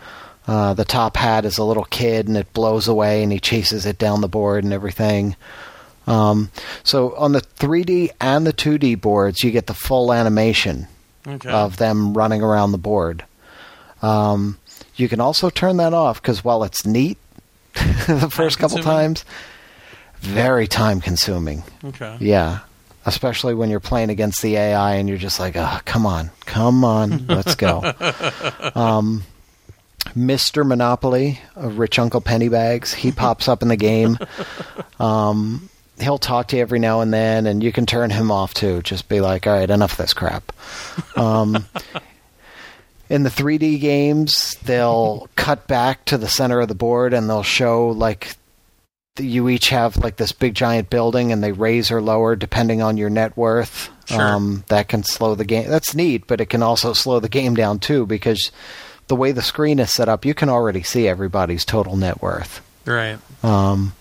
Uh, 0.46 0.74
the 0.74 0.84
top 0.84 1.16
hat 1.16 1.44
is 1.44 1.56
a 1.58 1.64
little 1.64 1.84
kid, 1.84 2.28
and 2.28 2.36
it 2.36 2.52
blows 2.52 2.86
away, 2.88 3.22
and 3.22 3.32
he 3.32 3.40
chases 3.40 3.86
it 3.86 3.96
down 3.98 4.20
the 4.20 4.28
board 4.28 4.62
and 4.64 4.72
everything. 4.72 5.36
Um, 6.06 6.50
so 6.82 7.14
on 7.16 7.32
the 7.32 7.40
3D 7.40 8.10
and 8.20 8.46
the 8.46 8.52
2D 8.52 9.00
boards, 9.00 9.42
you 9.42 9.50
get 9.50 9.66
the 9.66 9.74
full 9.74 10.12
animation 10.12 10.86
Okay. 11.26 11.48
of 11.48 11.78
them 11.78 12.12
running 12.12 12.42
around 12.42 12.72
the 12.72 12.78
board. 12.78 13.24
Um, 14.02 14.58
you 14.96 15.08
can 15.08 15.18
also 15.20 15.48
turn 15.48 15.78
that 15.78 15.94
off 15.94 16.20
because 16.20 16.44
while 16.44 16.62
it's 16.64 16.84
neat 16.84 17.16
the 18.06 18.28
first 18.30 18.58
couple 18.58 18.76
times, 18.78 19.24
very 20.20 20.66
time 20.66 21.00
consuming. 21.00 21.62
okay. 21.82 22.18
Yeah. 22.20 22.58
Especially 23.06 23.54
when 23.54 23.70
you're 23.70 23.80
playing 23.80 24.10
against 24.10 24.42
the 24.42 24.56
AI 24.56 24.96
and 24.96 25.08
you're 25.08 25.16
just 25.18 25.40
like, 25.40 25.56
oh, 25.56 25.80
come 25.86 26.04
on, 26.04 26.30
come 26.44 26.84
on, 26.84 27.26
let's 27.26 27.54
go. 27.54 27.82
um, 28.74 29.22
Mr. 30.16 30.66
Monopoly 30.66 31.40
of 31.56 31.78
Rich 31.78 31.98
Uncle 31.98 32.20
Pennybags, 32.20 32.94
he 32.94 33.12
pops 33.12 33.48
up 33.48 33.62
in 33.62 33.68
the 33.68 33.76
game. 33.76 34.18
Um, 34.98 35.68
he'll 35.98 36.18
talk 36.18 36.48
to 36.48 36.56
you 36.56 36.62
every 36.62 36.78
now 36.78 37.00
and 37.00 37.12
then, 37.12 37.46
and 37.46 37.62
you 37.62 37.72
can 37.72 37.86
turn 37.86 38.10
him 38.10 38.30
off 38.30 38.54
too. 38.54 38.82
Just 38.82 39.08
be 39.08 39.20
like, 39.20 39.46
all 39.46 39.54
right, 39.54 39.70
enough 39.70 39.92
of 39.92 39.98
this 39.98 40.12
crap. 40.14 40.52
Um, 41.16 41.66
in 43.08 43.22
the 43.22 43.30
3D 43.30 43.80
games, 43.80 44.56
they'll 44.64 45.28
cut 45.36 45.66
back 45.66 46.04
to 46.06 46.18
the 46.18 46.28
center 46.28 46.60
of 46.60 46.68
the 46.68 46.74
board 46.74 47.14
and 47.14 47.28
they'll 47.28 47.42
show 47.42 47.88
like 47.88 48.36
you 49.18 49.48
each 49.48 49.68
have 49.68 49.96
like 49.98 50.16
this 50.16 50.32
big 50.32 50.54
giant 50.54 50.90
building 50.90 51.30
and 51.30 51.42
they 51.42 51.52
raise 51.52 51.92
or 51.92 52.02
lower 52.02 52.34
depending 52.34 52.82
on 52.82 52.96
your 52.96 53.10
net 53.10 53.36
worth. 53.36 53.90
Sure. 54.06 54.20
Um, 54.20 54.64
that 54.68 54.88
can 54.88 55.02
slow 55.02 55.34
the 55.34 55.44
game. 55.44 55.68
That's 55.68 55.94
neat, 55.94 56.26
but 56.26 56.40
it 56.40 56.46
can 56.46 56.62
also 56.62 56.92
slow 56.92 57.20
the 57.20 57.28
game 57.28 57.54
down 57.54 57.78
too 57.78 58.06
because 58.06 58.50
the 59.08 59.16
way 59.16 59.32
the 59.32 59.42
screen 59.42 59.78
is 59.78 59.92
set 59.92 60.08
up, 60.08 60.24
you 60.24 60.34
can 60.34 60.48
already 60.48 60.82
see 60.82 61.08
everybody's 61.08 61.64
total 61.64 61.96
net 61.96 62.22
worth. 62.22 62.62
Right. 62.86 63.18
Um, 63.42 63.94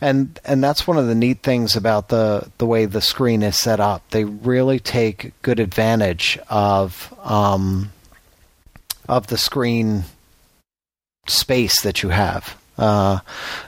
and 0.00 0.38
and 0.44 0.62
that's 0.62 0.86
one 0.86 0.96
of 0.96 1.06
the 1.06 1.14
neat 1.14 1.42
things 1.42 1.76
about 1.76 2.08
the 2.08 2.50
the 2.58 2.66
way 2.66 2.84
the 2.84 3.00
screen 3.00 3.42
is 3.42 3.58
set 3.58 3.80
up. 3.80 4.08
They 4.10 4.24
really 4.24 4.78
take 4.78 5.32
good 5.42 5.58
advantage 5.58 6.38
of 6.48 7.12
um, 7.22 7.90
of 9.08 9.26
the 9.26 9.38
screen 9.38 10.04
space 11.26 11.80
that 11.82 12.02
you 12.02 12.10
have. 12.10 12.56
Uh, 12.76 13.18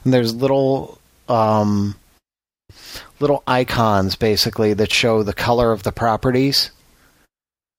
and 0.04 0.14
there's 0.14 0.34
little 0.34 0.98
um, 1.28 1.96
little 3.18 3.42
icons 3.46 4.14
basically 4.14 4.72
that 4.74 4.92
show 4.92 5.22
the 5.22 5.34
color 5.34 5.72
of 5.72 5.82
the 5.82 5.92
properties 5.92 6.70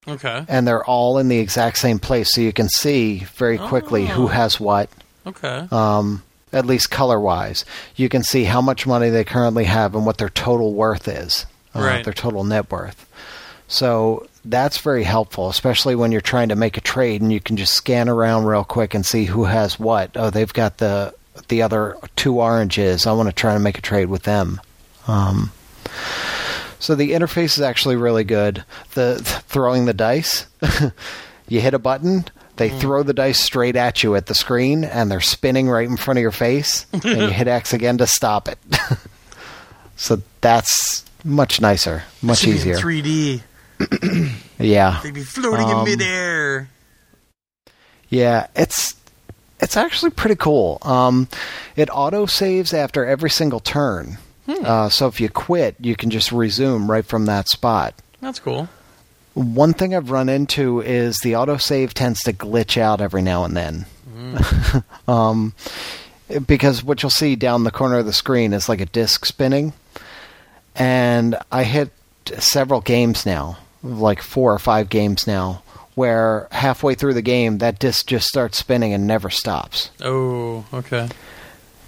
Okay. 0.07 0.43
and 0.47 0.67
they're 0.67 0.83
all 0.83 1.17
in 1.19 1.27
the 1.27 1.37
exact 1.37 1.77
same 1.77 1.99
place 1.99 2.33
so 2.33 2.41
you 2.41 2.51
can 2.51 2.67
see 2.69 3.19
very 3.35 3.57
quickly 3.59 4.07
who 4.07 4.23
Oh. 4.23 4.27
has 4.27 4.59
what 4.59 4.89
Okay. 5.27 5.67
um, 5.71 6.23
at 6.51 6.65
least 6.65 6.89
color 6.89 7.19
wise. 7.19 7.63
You 7.95 8.09
can 8.09 8.23
see 8.23 8.45
how 8.45 8.61
much 8.61 8.87
money 8.87 9.09
they 9.09 9.23
currently 9.23 9.65
have 9.65 9.93
and 9.95 10.05
what 10.05 10.17
their 10.17 10.29
total 10.29 10.73
worth 10.73 11.07
is, 11.07 11.45
uh, 11.75 11.81
Right. 11.81 12.03
their 12.03 12.13
total 12.13 12.43
net 12.43 12.71
worth. 12.71 13.05
So 13.67 14.25
that's 14.43 14.79
very 14.79 15.03
helpful, 15.03 15.49
especially 15.49 15.93
when 15.95 16.11
you're 16.11 16.19
trying 16.19 16.49
to 16.49 16.55
make 16.55 16.77
a 16.77 16.81
trade 16.81 17.21
and 17.21 17.31
you 17.31 17.39
can 17.39 17.55
just 17.55 17.73
scan 17.73 18.09
around 18.09 18.45
real 18.45 18.63
quick 18.63 18.93
and 18.95 19.05
see 19.05 19.25
who 19.25 19.43
has 19.45 19.79
what. 19.79 20.09
Oh, 20.15 20.29
they've 20.31 20.51
got 20.51 20.79
the 20.79 21.13
the 21.47 21.61
other 21.61 21.95
two 22.17 22.41
oranges. 22.41 23.05
I 23.07 23.13
want 23.13 23.29
to 23.29 23.33
try 23.33 23.53
to 23.53 23.59
make 23.59 23.77
a 23.77 23.81
trade 23.81 24.07
with 24.07 24.23
them. 24.23 24.59
Um, 25.07 25.51
so 26.81 26.95
the 26.95 27.11
interface 27.11 27.57
is 27.57 27.61
actually 27.61 27.95
really 27.95 28.23
good. 28.25 28.65
The, 28.95 29.15
th- 29.23 29.27
throwing 29.43 29.85
the 29.85 29.93
dice, 29.93 30.47
you 31.47 31.61
hit 31.61 31.73
a 31.73 31.79
button, 31.79 32.25
they 32.57 32.69
throw 32.69 33.03
the 33.03 33.13
dice 33.13 33.39
straight 33.39 33.75
at 33.75 34.03
you 34.03 34.15
at 34.15 34.25
the 34.25 34.35
screen, 34.35 34.83
and 34.83 35.09
they're 35.09 35.21
spinning 35.21 35.69
right 35.69 35.87
in 35.87 35.95
front 35.97 36.17
of 36.17 36.21
your 36.21 36.31
face, 36.31 36.85
and 36.91 37.03
you 37.05 37.27
hit 37.29 37.47
X 37.47 37.71
again 37.73 37.97
to 37.99 38.05
stop 38.07 38.47
it. 38.49 38.57
so 39.95 40.21
that's 40.41 41.05
much 41.23 41.61
nicer, 41.61 42.03
much 42.21 42.45
easier. 42.45 42.75
3D. 42.77 43.41
Yeah, 44.59 44.99
They'd 45.01 45.13
be 45.15 45.23
floating 45.23 45.65
Um, 45.65 45.79
in 45.87 45.93
midair. 45.97 46.69
yeah, 48.09 48.45
it's 48.55 48.93
it's 49.59 49.75
actually 49.75 50.11
pretty 50.11 50.35
cool. 50.35 50.77
Um, 50.83 51.27
it 51.75 51.89
auto 51.91 52.27
saves 52.27 52.71
after 52.73 53.03
every 53.03 53.31
single 53.31 53.59
turn. 53.59 54.19
Uh, 54.47 54.89
so 54.89 55.07
if 55.07 55.21
you 55.21 55.29
quit, 55.29 55.75
you 55.79 55.95
can 55.95 56.09
just 56.09 56.31
resume 56.31 56.89
right 56.89 57.05
from 57.05 57.25
that 57.25 57.47
spot. 57.47 57.93
That's 58.21 58.39
cool. 58.39 58.67
one 59.33 59.73
thing 59.73 59.95
I've 59.95 60.11
run 60.11 60.29
into 60.29 60.81
is 60.81 61.19
the 61.19 61.33
autosave 61.33 61.93
tends 61.93 62.21
to 62.23 62.33
glitch 62.33 62.77
out 62.79 63.01
every 63.01 63.21
now 63.21 63.45
and 63.45 63.55
then. 63.55 63.85
um, 65.07 65.53
because 66.45 66.83
what 66.83 67.01
you'll 67.01 67.09
see 67.09 67.35
down 67.35 67.63
the 67.63 67.71
corner 67.71 67.99
of 67.99 68.05
the 68.05 68.13
screen 68.13 68.53
is 68.53 68.69
like 68.69 68.81
a 68.81 68.85
disc 68.85 69.25
spinning. 69.25 69.73
And 70.75 71.37
I 71.51 71.63
hit 71.63 71.91
several 72.39 72.81
games 72.81 73.25
now, 73.25 73.57
like 73.83 74.21
four 74.21 74.53
or 74.53 74.59
five 74.59 74.89
games 74.89 75.27
now, 75.27 75.63
where 75.95 76.47
halfway 76.51 76.95
through 76.95 77.13
the 77.13 77.21
game, 77.21 77.57
that 77.59 77.79
disc 77.79 78.07
just 78.07 78.27
starts 78.27 78.57
spinning 78.57 78.93
and 78.93 79.07
never 79.07 79.29
stops. 79.29 79.91
Oh, 80.01 80.65
okay. 80.73 81.09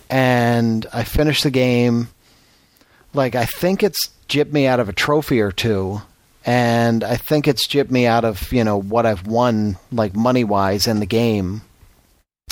And 0.09 0.85
I 0.93 1.03
finish 1.03 1.43
the 1.43 1.51
game. 1.51 2.09
Like, 3.13 3.35
I 3.35 3.45
think 3.45 3.83
it's 3.83 4.09
jipped 4.27 4.51
me 4.51 4.67
out 4.67 4.79
of 4.79 4.89
a 4.89 4.93
trophy 4.93 5.41
or 5.41 5.51
two. 5.51 6.01
And 6.45 7.03
I 7.03 7.15
think 7.15 7.47
it's 7.47 7.67
jipped 7.67 7.91
me 7.91 8.05
out 8.05 8.25
of, 8.25 8.51
you 8.51 8.63
know, 8.63 8.77
what 8.77 9.05
I've 9.05 9.25
won, 9.25 9.77
like 9.91 10.15
money 10.15 10.43
wise 10.43 10.87
in 10.87 10.99
the 10.99 11.05
game. 11.05 11.61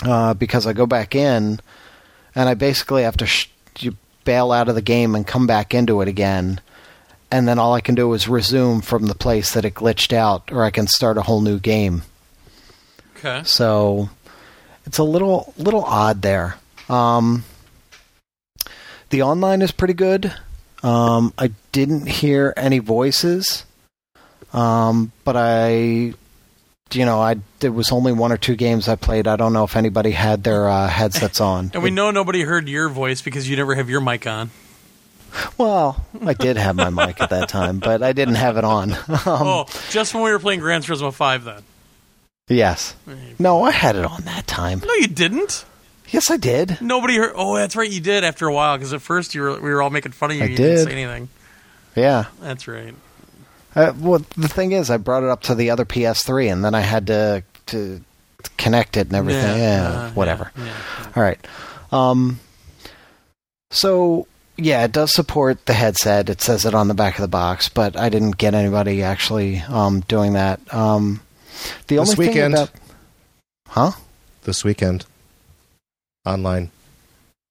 Uh, 0.04 0.34
because 0.34 0.66
I 0.66 0.74
go 0.74 0.86
back 0.86 1.14
in 1.14 1.60
and 2.34 2.50
I 2.50 2.54
basically 2.54 3.04
have 3.04 3.18
to 3.18 3.26
sh- 3.26 3.50
you 3.80 3.98
bail 4.24 4.52
out 4.52 4.70
of 4.70 4.76
the 4.76 4.82
game 4.82 5.14
and 5.16 5.28
come 5.28 5.46
back 5.46 5.74
into 5.74 6.02
it 6.02 6.08
again. 6.08 6.62
And 7.30 7.48
then 7.48 7.60
all 7.60 7.74
I 7.74 7.82
can 7.82 7.96
do 7.96 8.12
is 8.14 8.28
resume 8.28 8.82
from 8.82 9.06
the 9.06 9.16
place 9.16 9.54
that 9.54 9.66
it 9.66 9.74
glitched 9.76 10.14
out, 10.14 10.52
or 10.52 10.64
I 10.64 10.70
can 10.70 10.88
start 10.88 11.18
a 11.18 11.22
whole 11.22 11.42
new 11.42 11.60
game. 11.60 12.04
Okay. 13.16 13.42
So 13.46 14.10
it's 14.86 14.98
a 14.98 15.04
little 15.04 15.54
little 15.58 15.84
odd 15.84 16.22
there. 16.22 16.58
Um, 16.90 17.46
the 19.10 19.22
online 19.22 19.62
is 19.62 19.72
pretty 19.72 19.94
good. 19.94 20.34
Um, 20.84 21.34
I 21.38 21.52
didn't 21.72 22.08
hear 22.08 22.54
any 22.58 22.80
voices, 22.80 23.66
um, 24.54 25.12
but 25.24 25.36
I, 25.38 26.14
you 26.92 27.06
know, 27.06 27.22
I 27.22 27.36
there 27.60 27.72
was 27.72 27.92
only 27.92 28.12
one 28.12 28.32
or 28.32 28.38
two 28.38 28.56
games 28.56 28.88
I 28.88 28.96
played. 28.96 29.28
I 29.28 29.36
don't 29.36 29.54
know 29.54 29.64
if 29.64 29.76
anybody 29.76 30.12
had 30.12 30.44
their 30.44 30.68
uh, 30.68 30.88
headsets 30.88 31.40
on. 31.42 31.72
And 31.74 31.84
we 31.84 31.92
know 31.92 32.12
nobody 32.12 32.42
heard 32.42 32.68
your 32.68 32.90
voice 32.90 33.22
because 33.22 33.48
you 33.50 33.56
never 33.56 33.76
have 33.76 33.90
your 33.90 34.02
mic 34.02 34.26
on. 34.26 34.50
Well, 35.58 36.06
I 36.26 36.34
did 36.34 36.58
have 36.58 36.76
my 36.76 36.90
mic 36.90 37.22
at 37.22 37.30
that 37.30 37.48
time, 37.48 37.80
but 37.80 38.04
I 38.04 38.12
didn't 38.12 38.36
have 38.36 38.58
it 38.58 38.66
on. 38.66 38.92
Um, 39.08 39.48
oh, 39.48 39.66
just 39.90 40.14
when 40.14 40.24
we 40.24 40.32
were 40.32 40.40
playing 40.40 40.60
Gran 40.60 40.82
Turismo 40.82 41.14
5 41.14 41.44
then. 41.44 41.64
Yes. 42.50 42.96
No, 43.40 43.64
I 43.64 43.72
had 43.72 43.96
it 43.96 44.04
on 44.04 44.24
that 44.24 44.48
time. 44.48 44.82
No, 44.86 44.94
you 44.96 45.08
didn't. 45.08 45.64
Yes, 46.12 46.30
I 46.30 46.38
did. 46.38 46.80
Nobody 46.82 47.16
heard. 47.18 47.34
Oh, 47.36 47.56
that's 47.56 47.76
right, 47.76 47.90
you 47.90 48.02
did 48.02 48.24
after 48.24 48.48
a 48.48 48.54
while 48.54 48.78
because 48.78 48.94
at 48.94 49.02
first 49.02 49.34
you 49.34 49.42
were 49.42 49.54
we 49.60 49.70
were 49.72 49.82
all 49.82 49.90
making 49.90 50.12
fun 50.12 50.32
of 50.32 50.38
you. 50.38 50.44
I 50.44 50.48
you 50.48 50.56
didn't 50.58 50.86
say 50.86 50.92
anything. 50.92 51.30
Yeah. 51.96 52.26
That's 52.42 52.68
right. 52.68 52.94
Uh, 53.76 53.94
well, 53.98 54.20
the 54.38 54.48
thing 54.50 54.74
is, 54.74 54.90
I 54.90 54.98
brought 54.98 55.24
it 55.24 55.30
up 55.30 55.42
to 55.44 55.56
the 55.56 55.70
other 55.70 55.86
PS3, 55.86 56.52
and 56.52 56.64
then 56.66 56.76
I 56.76 56.82
had 56.82 57.08
to 57.08 57.44
to 57.68 58.02
connect 58.58 58.98
it 58.98 59.08
and 59.08 59.16
everything. 59.16 59.58
Yeah, 59.58 59.90
uh, 59.90 60.10
whatever. 60.12 60.52
yeah, 60.58 60.66
yeah. 60.66 61.12
All 61.16 61.24
right. 61.24 61.48
Um. 61.92 62.40
So 63.72 64.28
yeah, 64.58 64.84
it 64.84 64.92
does 64.92 65.14
support 65.14 65.66
the 65.66 65.74
headset. 65.74 66.30
It 66.30 66.42
says 66.42 66.66
it 66.66 66.74
on 66.76 66.88
the 66.90 66.94
back 66.94 67.16
of 67.16 67.22
the 67.22 67.28
box, 67.30 67.70
but 67.70 67.96
I 67.96 68.10
didn't 68.10 68.38
get 68.38 68.54
anybody 68.54 69.02
actually 69.04 69.60
um, 69.70 70.02
doing 70.02 70.34
that. 70.34 70.60
Um, 70.74 71.22
the 71.88 71.96
This 71.98 72.10
only 72.12 72.28
weekend. 72.28 72.54
thing 72.56 72.64
about, 72.64 72.72
huh? 73.68 73.92
This 74.44 74.64
weekend, 74.64 75.06
online 76.26 76.72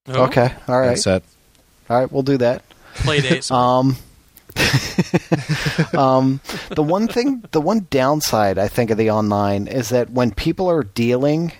Oh, 0.08 0.24
Okay, 0.24 0.52
all 0.66 0.78
right, 0.80 0.88
headset. 0.88 1.22
all 1.88 1.98
right, 2.00 2.10
we'll 2.10 2.22
do 2.22 2.38
that. 2.38 2.62
Play 2.94 3.20
dates. 3.20 3.50
Um, 3.50 3.96
um, 5.94 6.40
the 6.74 6.82
one 6.82 7.06
thing, 7.08 7.44
the 7.52 7.60
one 7.60 7.86
downside 7.90 8.58
I 8.58 8.68
think 8.68 8.90
of 8.90 8.98
the 8.98 9.10
online 9.10 9.66
is 9.68 9.90
that 9.90 10.10
when 10.10 10.32
people 10.32 10.68
are 10.68 10.82
dealing, 10.82 11.52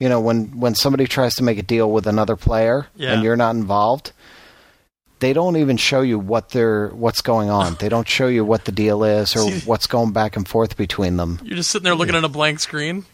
you 0.00 0.08
know, 0.08 0.20
when 0.20 0.58
when 0.60 0.74
somebody 0.74 1.06
tries 1.06 1.34
to 1.36 1.42
make 1.42 1.58
a 1.58 1.62
deal 1.62 1.90
with 1.90 2.06
another 2.06 2.36
player 2.36 2.86
Yeah. 2.96 3.12
and 3.14 3.22
you're 3.22 3.36
not 3.36 3.54
involved, 3.56 4.12
they 5.20 5.32
don't 5.32 5.56
even 5.56 5.76
show 5.76 6.02
you 6.02 6.18
what 6.18 6.50
they're 6.50 6.88
what's 6.88 7.20
going 7.22 7.50
on. 7.50 7.74
they 7.80 7.88
don't 7.88 8.08
show 8.08 8.28
you 8.28 8.44
what 8.44 8.64
the 8.64 8.72
deal 8.72 9.02
is 9.04 9.34
or 9.34 9.40
See- 9.50 9.60
what's 9.66 9.86
going 9.86 10.12
back 10.12 10.36
and 10.36 10.46
forth 10.46 10.76
between 10.76 11.16
them. 11.16 11.40
You're 11.42 11.56
just 11.56 11.70
sitting 11.70 11.84
there 11.84 11.94
looking 11.94 12.14
at 12.14 12.24
a 12.24 12.28
blank 12.28 12.60
screen. 12.60 13.04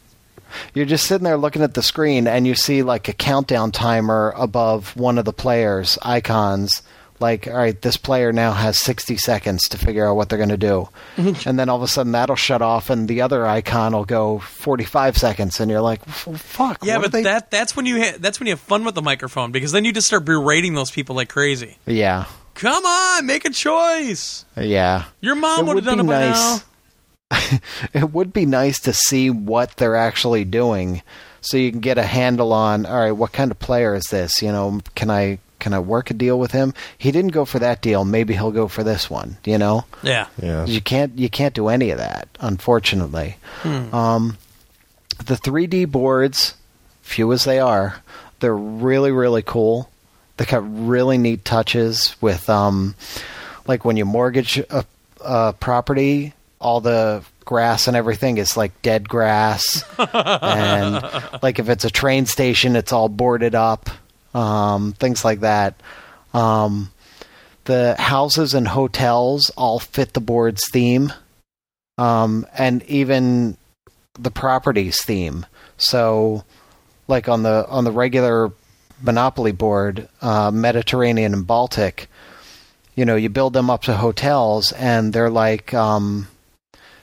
You're 0.74 0.86
just 0.86 1.06
sitting 1.06 1.24
there 1.24 1.36
looking 1.36 1.62
at 1.62 1.74
the 1.74 1.82
screen 1.82 2.26
and 2.26 2.46
you 2.46 2.54
see 2.54 2.82
like 2.82 3.08
a 3.08 3.12
countdown 3.12 3.72
timer 3.72 4.32
above 4.36 4.96
one 4.96 5.18
of 5.18 5.24
the 5.24 5.32
players' 5.32 5.98
icons. 6.02 6.82
Like, 7.20 7.46
all 7.46 7.54
right, 7.54 7.80
this 7.80 7.96
player 7.96 8.32
now 8.32 8.52
has 8.52 8.80
60 8.80 9.16
seconds 9.16 9.68
to 9.68 9.78
figure 9.78 10.08
out 10.08 10.16
what 10.16 10.28
they're 10.28 10.38
going 10.38 10.48
to 10.48 10.56
do. 10.56 10.88
and 11.16 11.56
then 11.56 11.68
all 11.68 11.76
of 11.76 11.82
a 11.82 11.88
sudden 11.88 12.12
that'll 12.12 12.34
shut 12.34 12.62
off 12.62 12.90
and 12.90 13.06
the 13.06 13.20
other 13.20 13.46
icon 13.46 13.92
will 13.92 14.04
go 14.04 14.40
45 14.40 15.16
seconds. 15.16 15.60
And 15.60 15.70
you're 15.70 15.80
like, 15.80 16.00
"F- 16.08 16.40
fuck. 16.40 16.84
Yeah, 16.84 16.98
but 16.98 17.12
they-" 17.12 17.22
that 17.22 17.50
that's 17.50 17.76
when 17.76 17.86
you 17.86 18.02
ha- 18.02 18.16
that's 18.18 18.40
when 18.40 18.48
you 18.48 18.52
have 18.54 18.60
fun 18.60 18.84
with 18.84 18.96
the 18.96 19.02
microphone 19.02 19.52
because 19.52 19.70
then 19.70 19.84
you 19.84 19.92
just 19.92 20.08
start 20.08 20.24
berating 20.24 20.74
those 20.74 20.90
people 20.90 21.14
like 21.14 21.28
crazy. 21.28 21.78
Yeah. 21.86 22.24
Come 22.54 22.84
on, 22.84 23.26
make 23.26 23.44
a 23.44 23.50
choice. 23.50 24.44
Yeah. 24.56 25.04
Your 25.20 25.36
mom 25.36 25.66
would 25.66 25.76
have 25.76 25.84
done 25.84 26.00
it 26.00 26.06
by 26.06 26.26
nice. 26.28 26.34
now. 26.34 26.58
it 27.92 28.12
would 28.12 28.32
be 28.32 28.46
nice 28.46 28.78
to 28.80 28.92
see 28.92 29.30
what 29.30 29.76
they're 29.76 29.96
actually 29.96 30.44
doing 30.44 31.02
so 31.40 31.56
you 31.56 31.70
can 31.70 31.80
get 31.80 31.98
a 31.98 32.02
handle 32.04 32.52
on 32.52 32.86
all 32.86 33.00
right 33.00 33.12
what 33.12 33.32
kind 33.32 33.50
of 33.50 33.58
player 33.58 33.94
is 33.94 34.04
this 34.10 34.42
you 34.42 34.52
know 34.52 34.80
can 34.94 35.10
i 35.10 35.38
can 35.58 35.72
i 35.74 35.78
work 35.78 36.10
a 36.10 36.14
deal 36.14 36.38
with 36.38 36.52
him 36.52 36.72
he 36.98 37.10
didn't 37.10 37.32
go 37.32 37.44
for 37.44 37.58
that 37.58 37.80
deal 37.80 38.04
maybe 38.04 38.34
he'll 38.34 38.50
go 38.52 38.68
for 38.68 38.84
this 38.84 39.08
one 39.10 39.36
you 39.44 39.56
know 39.58 39.84
Yeah. 40.02 40.26
Yeah. 40.40 40.66
you 40.66 40.80
can't 40.80 41.18
you 41.18 41.28
can't 41.30 41.54
do 41.54 41.68
any 41.68 41.90
of 41.90 41.98
that 41.98 42.28
unfortunately 42.40 43.36
Hmm. 43.62 43.94
um, 43.94 44.38
the 45.24 45.34
3d 45.34 45.90
boards 45.90 46.54
few 47.02 47.32
as 47.32 47.44
they 47.44 47.58
are 47.60 47.96
they're 48.40 48.56
really 48.56 49.10
really 49.12 49.42
cool 49.42 49.88
they 50.36 50.44
got 50.46 50.62
really 50.86 51.18
neat 51.18 51.44
touches 51.44 52.16
with 52.20 52.48
um, 52.50 52.94
like 53.66 53.84
when 53.84 53.96
you 53.96 54.04
mortgage 54.04 54.58
a, 54.58 54.84
a 55.20 55.52
property 55.52 56.32
all 56.62 56.80
the 56.80 57.22
grass 57.44 57.88
and 57.88 57.96
everything 57.96 58.38
is 58.38 58.56
like 58.56 58.80
dead 58.82 59.08
grass. 59.08 59.84
And 59.98 61.02
like 61.42 61.58
if 61.58 61.68
it's 61.68 61.84
a 61.84 61.90
train 61.90 62.26
station 62.26 62.76
it's 62.76 62.92
all 62.92 63.08
boarded 63.08 63.54
up 63.54 63.90
um, 64.34 64.92
things 64.92 65.24
like 65.24 65.40
that. 65.40 65.74
Um, 66.32 66.90
the 67.64 67.94
houses 67.98 68.54
and 68.54 68.66
hotels 68.66 69.50
all 69.56 69.78
fit 69.78 70.14
the 70.14 70.20
board's 70.20 70.62
theme 70.70 71.12
um, 71.98 72.46
and 72.56 72.82
even 72.84 73.56
the 74.18 74.30
properties 74.30 75.02
theme. 75.02 75.46
So 75.76 76.44
like 77.08 77.28
on 77.28 77.42
the 77.42 77.66
on 77.68 77.84
the 77.84 77.92
regular 77.92 78.52
monopoly 79.00 79.52
board 79.52 80.08
uh, 80.20 80.50
mediterranean 80.50 81.34
and 81.34 81.46
baltic 81.46 82.08
you 82.94 83.04
know 83.04 83.16
you 83.16 83.28
build 83.28 83.52
them 83.52 83.68
up 83.68 83.82
to 83.82 83.94
hotels 83.94 84.70
and 84.72 85.12
they're 85.12 85.30
like 85.30 85.74
um, 85.74 86.28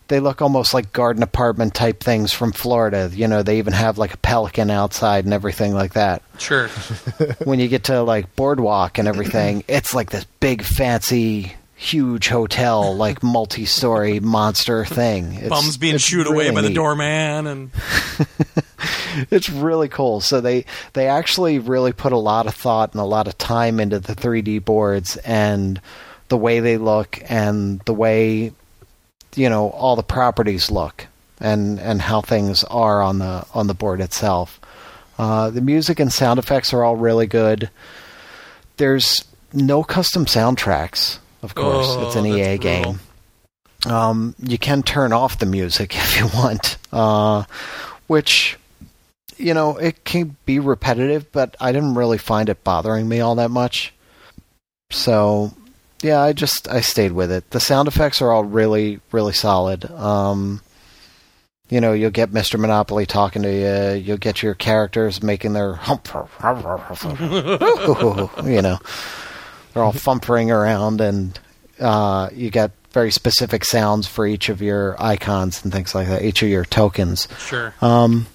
they 0.10 0.20
look 0.20 0.42
almost 0.42 0.74
like 0.74 0.92
garden 0.92 1.24
apartment 1.24 1.74
type 1.74 2.04
things 2.04 2.34
from 2.34 2.52
Florida. 2.52 3.10
You 3.14 3.28
know, 3.28 3.42
they 3.42 3.60
even 3.60 3.74
have 3.74 3.98
like 3.98 4.14
a 4.14 4.18
pelican 4.18 4.70
outside 4.70 5.24
and 5.24 5.34
everything 5.34 5.74
like 5.74 5.94
that. 5.94 6.22
Sure. 6.38 6.68
When 7.44 7.60
you 7.60 7.68
get 7.68 7.86
to 7.86 8.02
like 8.04 8.36
boardwalk 8.36 8.98
and 8.98 9.08
everything, 9.08 9.64
it's 9.70 9.94
like 9.94 10.10
this 10.10 10.26
big 10.40 10.64
fancy 10.64 11.54
huge 11.76 12.28
hotel 12.28 12.94
like 12.94 13.24
multi-story 13.24 14.20
monster 14.20 14.84
thing. 14.84 15.36
It's, 15.36 15.50
Bums 15.50 15.78
being 15.78 15.98
shooed 15.98 16.28
away 16.28 16.52
by 16.52 16.62
the 16.62 16.74
doorman 16.74 17.48
and 17.48 17.72
It's 19.32 19.50
really 19.50 19.88
cool. 19.88 20.22
So 20.22 20.42
they 20.42 20.66
they 20.94 21.08
actually 21.08 21.60
really 21.60 21.94
put 21.94 22.12
a 22.12 22.18
lot 22.18 22.48
of 22.48 22.56
thought 22.56 22.94
and 22.94 23.02
a 23.02 23.06
lot 23.06 23.28
of 23.28 23.38
time 23.38 23.80
into 23.80 24.00
the 24.00 24.16
3D 24.16 24.64
boards 24.66 25.18
and 25.18 25.80
the 26.28 26.38
way 26.38 26.60
they 26.60 26.78
look 26.78 27.20
and 27.28 27.80
the 27.82 27.94
way 27.94 28.54
you 29.40 29.50
know 29.50 29.70
all 29.70 29.96
the 29.96 30.04
properties 30.04 30.70
look 30.70 31.08
and 31.40 31.80
and 31.80 32.02
how 32.02 32.20
things 32.20 32.66
are 32.66 33.02
on 33.02 33.20
the 33.20 33.46
on 33.54 33.68
the 33.68 33.74
board 33.74 34.02
itself. 34.02 34.60
Uh, 35.18 35.50
the 35.50 35.62
music 35.62 36.00
and 36.00 36.12
sound 36.12 36.40
effects 36.40 36.74
are 36.74 36.84
all 36.84 36.96
really 36.96 37.28
good. 37.28 37.70
There's 38.78 39.26
no 39.54 39.84
custom 39.84 40.26
soundtracks, 40.26 41.20
of 41.42 41.56
course. 41.56 41.88
Oh, 41.90 42.08
it's 42.08 42.16
an 42.16 42.26
EA 42.26 42.58
brutal. 42.58 42.94
game. 42.94 43.00
Um, 43.86 44.36
you 44.40 44.58
can 44.58 44.84
turn 44.84 45.14
off 45.14 45.40
the 45.40 45.46
music 45.46 45.96
if 45.96 46.20
you 46.20 46.28
want, 46.34 46.78
uh, 46.92 47.46
which 48.08 48.58
you 49.38 49.54
know 49.54 49.78
it 49.78 50.04
can 50.04 50.36
be 50.46 50.60
repetitive, 50.60 51.32
but 51.32 51.56
I 51.62 51.72
didn't 51.72 51.96
really 51.96 52.18
find 52.18 52.50
it 52.50 52.64
bothering 52.66 53.08
me 53.08 53.22
all 53.22 53.36
that 53.36 53.52
much. 53.52 53.94
So 54.92 55.54
yeah, 56.02 56.22
I 56.22 56.34
just 56.34 56.68
I 56.68 56.82
stayed 56.82 57.12
with 57.12 57.32
it. 57.32 57.50
The 57.52 57.60
sound 57.60 57.88
effects 57.88 58.22
are 58.22 58.32
all 58.32 58.44
really 58.44 59.00
really 59.12 59.34
solid. 59.34 59.90
Um, 59.92 60.62
you 61.70 61.80
know, 61.80 61.94
you'll 61.94 62.10
get 62.10 62.32
Mr. 62.32 62.60
Monopoly 62.60 63.06
talking 63.06 63.44
to 63.44 63.54
you. 63.54 64.02
You'll 64.02 64.18
get 64.18 64.42
your 64.42 64.56
characters 64.56 65.22
making 65.22 65.54
their 65.54 65.74
hump, 65.74 66.08
you 68.44 68.62
know, 68.62 68.80
they're 69.74 69.84
all 69.84 69.92
fumpering 69.92 70.50
around, 70.50 71.00
and 71.00 71.40
uh, 71.80 72.30
you 72.34 72.50
got 72.50 72.72
very 72.92 73.12
specific 73.12 73.64
sounds 73.64 74.08
for 74.08 74.26
each 74.26 74.50
of 74.50 74.64
your 74.64 74.96
icons 75.02 75.64
and 75.64 75.72
things 75.72 75.94
like 75.94 76.08
that, 76.08 76.24
each 76.24 76.42
of 76.42 76.50
your 76.50 76.66
tokens. 76.66 77.28
Sure. 77.38 77.74
Um, 77.82 78.26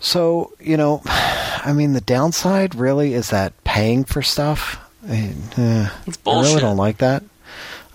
so 0.00 0.54
you 0.60 0.76
know, 0.76 1.02
I 1.06 1.72
mean, 1.74 1.92
the 1.92 2.00
downside 2.00 2.74
really 2.74 3.12
is 3.12 3.30
that 3.30 3.52
paying 3.64 4.04
for 4.04 4.22
stuff. 4.22 4.82
I, 5.08 5.34
eh, 5.56 5.88
It's 6.06 6.18
I 6.26 6.40
really 6.40 6.60
don't 6.60 6.76
like 6.76 6.98
that. 6.98 7.22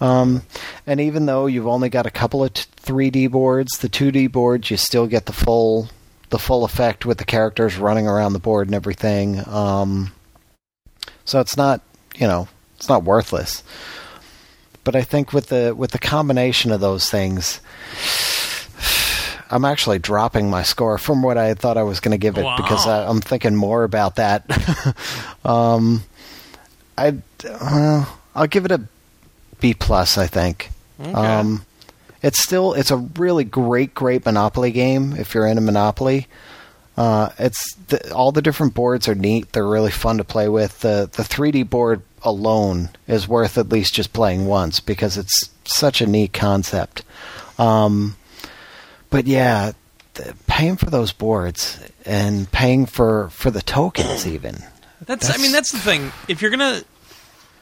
Um, 0.01 0.41
and 0.87 0.99
even 0.99 1.25
though 1.27 1.45
you've 1.45 1.67
only 1.67 1.89
got 1.89 2.05
a 2.05 2.11
couple 2.11 2.43
of 2.43 2.53
t- 2.53 2.65
3D 2.81 3.31
boards, 3.31 3.77
the 3.77 3.87
2D 3.87 4.31
boards 4.31 4.69
you 4.71 4.77
still 4.77 5.07
get 5.07 5.25
the 5.27 5.33
full 5.33 5.89
the 6.29 6.39
full 6.39 6.65
effect 6.65 7.05
with 7.05 7.19
the 7.19 7.25
characters 7.25 7.77
running 7.77 8.07
around 8.07 8.33
the 8.33 8.39
board 8.39 8.67
and 8.67 8.73
everything. 8.75 9.47
Um, 9.47 10.11
so 11.25 11.39
it's 11.39 11.55
not 11.55 11.81
you 12.15 12.27
know 12.27 12.47
it's 12.77 12.89
not 12.89 13.03
worthless. 13.03 13.63
But 14.83 14.95
I 14.95 15.03
think 15.03 15.31
with 15.31 15.47
the 15.47 15.73
with 15.77 15.91
the 15.91 15.99
combination 15.99 16.71
of 16.71 16.81
those 16.81 17.09
things, 17.09 17.61
I'm 19.49 19.63
actually 19.63 19.99
dropping 19.99 20.49
my 20.49 20.63
score 20.63 20.97
from 20.97 21.21
what 21.21 21.37
I 21.37 21.53
thought 21.53 21.77
I 21.77 21.83
was 21.83 21.99
going 21.99 22.11
to 22.11 22.17
give 22.17 22.37
it 22.37 22.43
Wow. 22.43 22.57
because 22.57 22.87
I, 22.87 23.05
I'm 23.07 23.21
thinking 23.21 23.55
more 23.55 23.83
about 23.83 24.15
that. 24.15 24.43
um, 25.45 26.03
I 26.97 27.17
uh, 27.47 28.05
I'll 28.35 28.47
give 28.47 28.65
it 28.65 28.71
a 28.71 28.81
B 29.59 29.73
plus. 29.73 30.17
I 30.17 30.27
think. 30.27 30.69
Okay. 30.99 31.11
Um, 31.11 31.65
it's 32.21 32.41
still 32.41 32.73
it's 32.73 32.91
a 32.91 32.97
really 32.97 33.43
great 33.43 33.93
great 33.93 34.25
Monopoly 34.25 34.71
game 34.71 35.13
if 35.13 35.33
you're 35.33 35.47
into 35.47 35.61
Monopoly. 35.61 36.27
Uh, 36.95 37.29
it's 37.39 37.75
the, 37.87 38.13
all 38.13 38.31
the 38.31 38.41
different 38.41 38.73
boards 38.73 39.07
are 39.07 39.15
neat. 39.15 39.51
They're 39.51 39.67
really 39.67 39.91
fun 39.91 40.17
to 40.17 40.23
play 40.23 40.47
with. 40.47 40.79
The 40.81 41.09
the 41.11 41.23
3D 41.23 41.69
board 41.69 42.01
alone 42.21 42.89
is 43.07 43.27
worth 43.27 43.57
at 43.57 43.69
least 43.69 43.93
just 43.93 44.13
playing 44.13 44.45
once 44.45 44.79
because 44.79 45.17
it's 45.17 45.49
such 45.65 46.01
a 46.01 46.07
neat 46.07 46.33
concept. 46.33 47.03
Um, 47.57 48.15
but 49.09 49.27
yeah, 49.27 49.73
th- 50.13 50.33
paying 50.47 50.77
for 50.77 50.89
those 50.89 51.11
boards 51.11 51.79
and 52.05 52.49
paying 52.51 52.85
for 52.85 53.29
for 53.29 53.51
the 53.51 53.61
tokens 53.61 54.25
even. 54.27 54.63
That's, 55.05 55.29
I 55.29 55.37
mean, 55.37 55.51
That's- 55.51 55.51
that's 55.51 55.71
the 55.71 55.79
thing. 55.79 56.11
If 56.27 56.41
you're 56.41 56.51
gonna, 56.51 56.83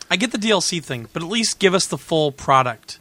I 0.09 0.15
get 0.15 0.31
the 0.31 0.37
DLC 0.37 0.83
thing, 0.83 1.07
but 1.13 1.21
at 1.23 1.29
least 1.29 1.59
give 1.59 1.73
us 1.73 1.85
the 1.87 1.97
full 1.97 2.31
product. 2.31 2.99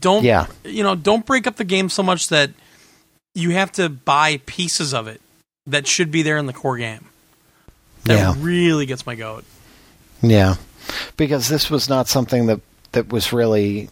Don't, 0.00 0.24
Yeah. 0.24 0.46
you 0.64 0.82
know, 0.82 0.94
don't 0.94 1.24
break 1.24 1.46
up 1.46 1.56
the 1.56 1.64
game 1.64 1.88
so 1.88 2.02
much 2.02 2.28
that 2.28 2.50
you 3.34 3.50
have 3.50 3.72
to 3.72 3.88
buy 3.88 4.40
pieces 4.46 4.92
of 4.92 5.06
it 5.06 5.20
that 5.66 5.86
should 5.86 6.10
be 6.10 6.22
there 6.22 6.36
in 6.36 6.46
the 6.46 6.52
core 6.52 6.76
game. 6.76 7.06
That 8.04 8.14
Yeah. 8.18 8.34
really 8.38 8.84
gets 8.86 9.06
my 9.06 9.14
goat. 9.14 9.44
Yeah, 10.22 10.56
because 11.16 11.48
this 11.48 11.70
was 11.70 11.88
not 11.88 12.08
something 12.08 12.46
that 12.46 12.60
that 12.92 13.08
was 13.10 13.32
really 13.32 13.88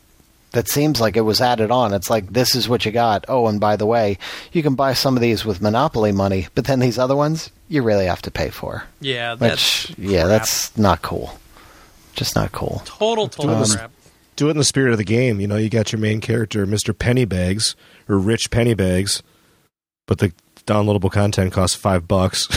that 0.57 0.69
seems 0.69 1.01
like 1.01 1.17
it 1.17 1.21
was 1.21 1.41
added 1.41 1.71
on. 1.71 1.95
It's 1.95 2.11
like 2.11 2.33
this 2.33 2.55
is 2.57 2.69
what 2.69 2.85
you 2.85 2.91
got. 2.93 3.25
Oh, 3.29 3.47
and 3.47 3.61
by 3.61 3.77
the 3.77 3.87
way, 3.87 4.19
you 4.53 4.63
can 4.63 4.75
buy 4.75 4.95
some 4.95 5.17
of 5.17 5.21
these 5.21 5.45
with 5.45 5.63
Monopoly 5.63 6.11
money, 6.13 6.49
but 6.55 6.65
then 6.65 6.81
these 6.81 6.99
other 6.99 7.15
ones 7.15 7.51
you 7.69 7.83
really 7.83 8.07
have 8.07 8.23
to 8.23 8.31
pay 8.31 8.51
for. 8.51 8.85
Yeah, 9.01 9.35
that's 9.37 9.89
Which 9.91 9.99
yeah, 9.99 10.27
that's 10.27 10.77
not 10.77 11.03
cool. 11.03 11.39
Just 12.15 12.35
not 12.35 12.53
cool. 12.53 12.83
total, 12.85 13.29
total 13.29 13.55
Um, 13.57 13.65
crap. 13.71 13.91
Do 14.37 14.49
it 14.49 14.53
in 14.53 14.57
the 14.59 14.65
spirit 14.65 14.93
of 14.93 14.99
the 14.99 15.05
game. 15.05 15.41
You 15.41 15.47
know, 15.47 15.57
you 15.57 15.69
got 15.71 15.93
your 15.93 16.01
main 16.01 16.21
character, 16.21 16.67
Mr. 16.67 16.93
Pennybags, 16.93 17.75
or 18.09 18.19
Rich 18.19 18.51
Pennybags, 18.51 19.23
but 20.07 20.19
the 20.19 20.33
downloadable 20.67 21.11
content 21.13 21.53
costs 21.53 21.77
five 21.77 22.09
bucks. 22.09 22.49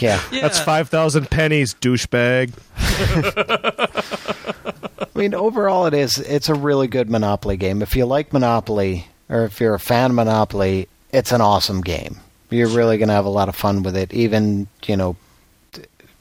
Yeah, 0.00 0.20
Yeah. 0.30 0.40
That's 0.42 0.60
5,000 0.60 1.28
pennies, 1.30 1.74
douchebag. 1.74 2.52
I 5.14 5.18
mean 5.18 5.34
overall 5.34 5.86
it 5.86 5.94
is 5.94 6.18
it's 6.18 6.48
a 6.48 6.54
really 6.54 6.88
good 6.88 7.10
Monopoly 7.10 7.56
game. 7.56 7.82
If 7.82 7.96
you 7.96 8.06
like 8.06 8.32
Monopoly 8.32 9.06
or 9.28 9.44
if 9.44 9.60
you're 9.60 9.74
a 9.74 9.80
fan 9.80 10.10
of 10.10 10.16
Monopoly, 10.16 10.88
it's 11.12 11.32
an 11.32 11.40
awesome 11.40 11.80
game. 11.80 12.18
You're 12.50 12.68
really 12.68 12.96
going 12.96 13.08
to 13.08 13.14
have 13.14 13.26
a 13.26 13.30
lot 13.30 13.48
of 13.50 13.56
fun 13.56 13.82
with 13.82 13.96
it 13.96 14.12
even, 14.14 14.68
you 14.86 14.96
know, 14.96 15.16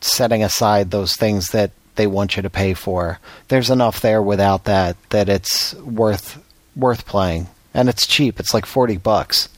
setting 0.01 0.43
aside 0.43 0.91
those 0.91 1.15
things 1.15 1.47
that 1.49 1.71
they 1.95 2.05
want 2.07 2.35
you 2.35 2.41
to 2.43 2.49
pay 2.49 2.73
for. 2.73 3.19
There's 3.47 3.69
enough 3.69 4.01
there 4.01 4.21
without 4.21 4.65
that 4.65 4.97
that 5.09 5.29
it's 5.29 5.73
worth 5.75 6.43
worth 6.75 7.05
playing. 7.05 7.47
And 7.73 7.89
it's 7.89 8.07
cheap. 8.07 8.39
It's 8.39 8.53
like 8.53 8.65
40 8.65 8.97
bucks. 8.97 9.49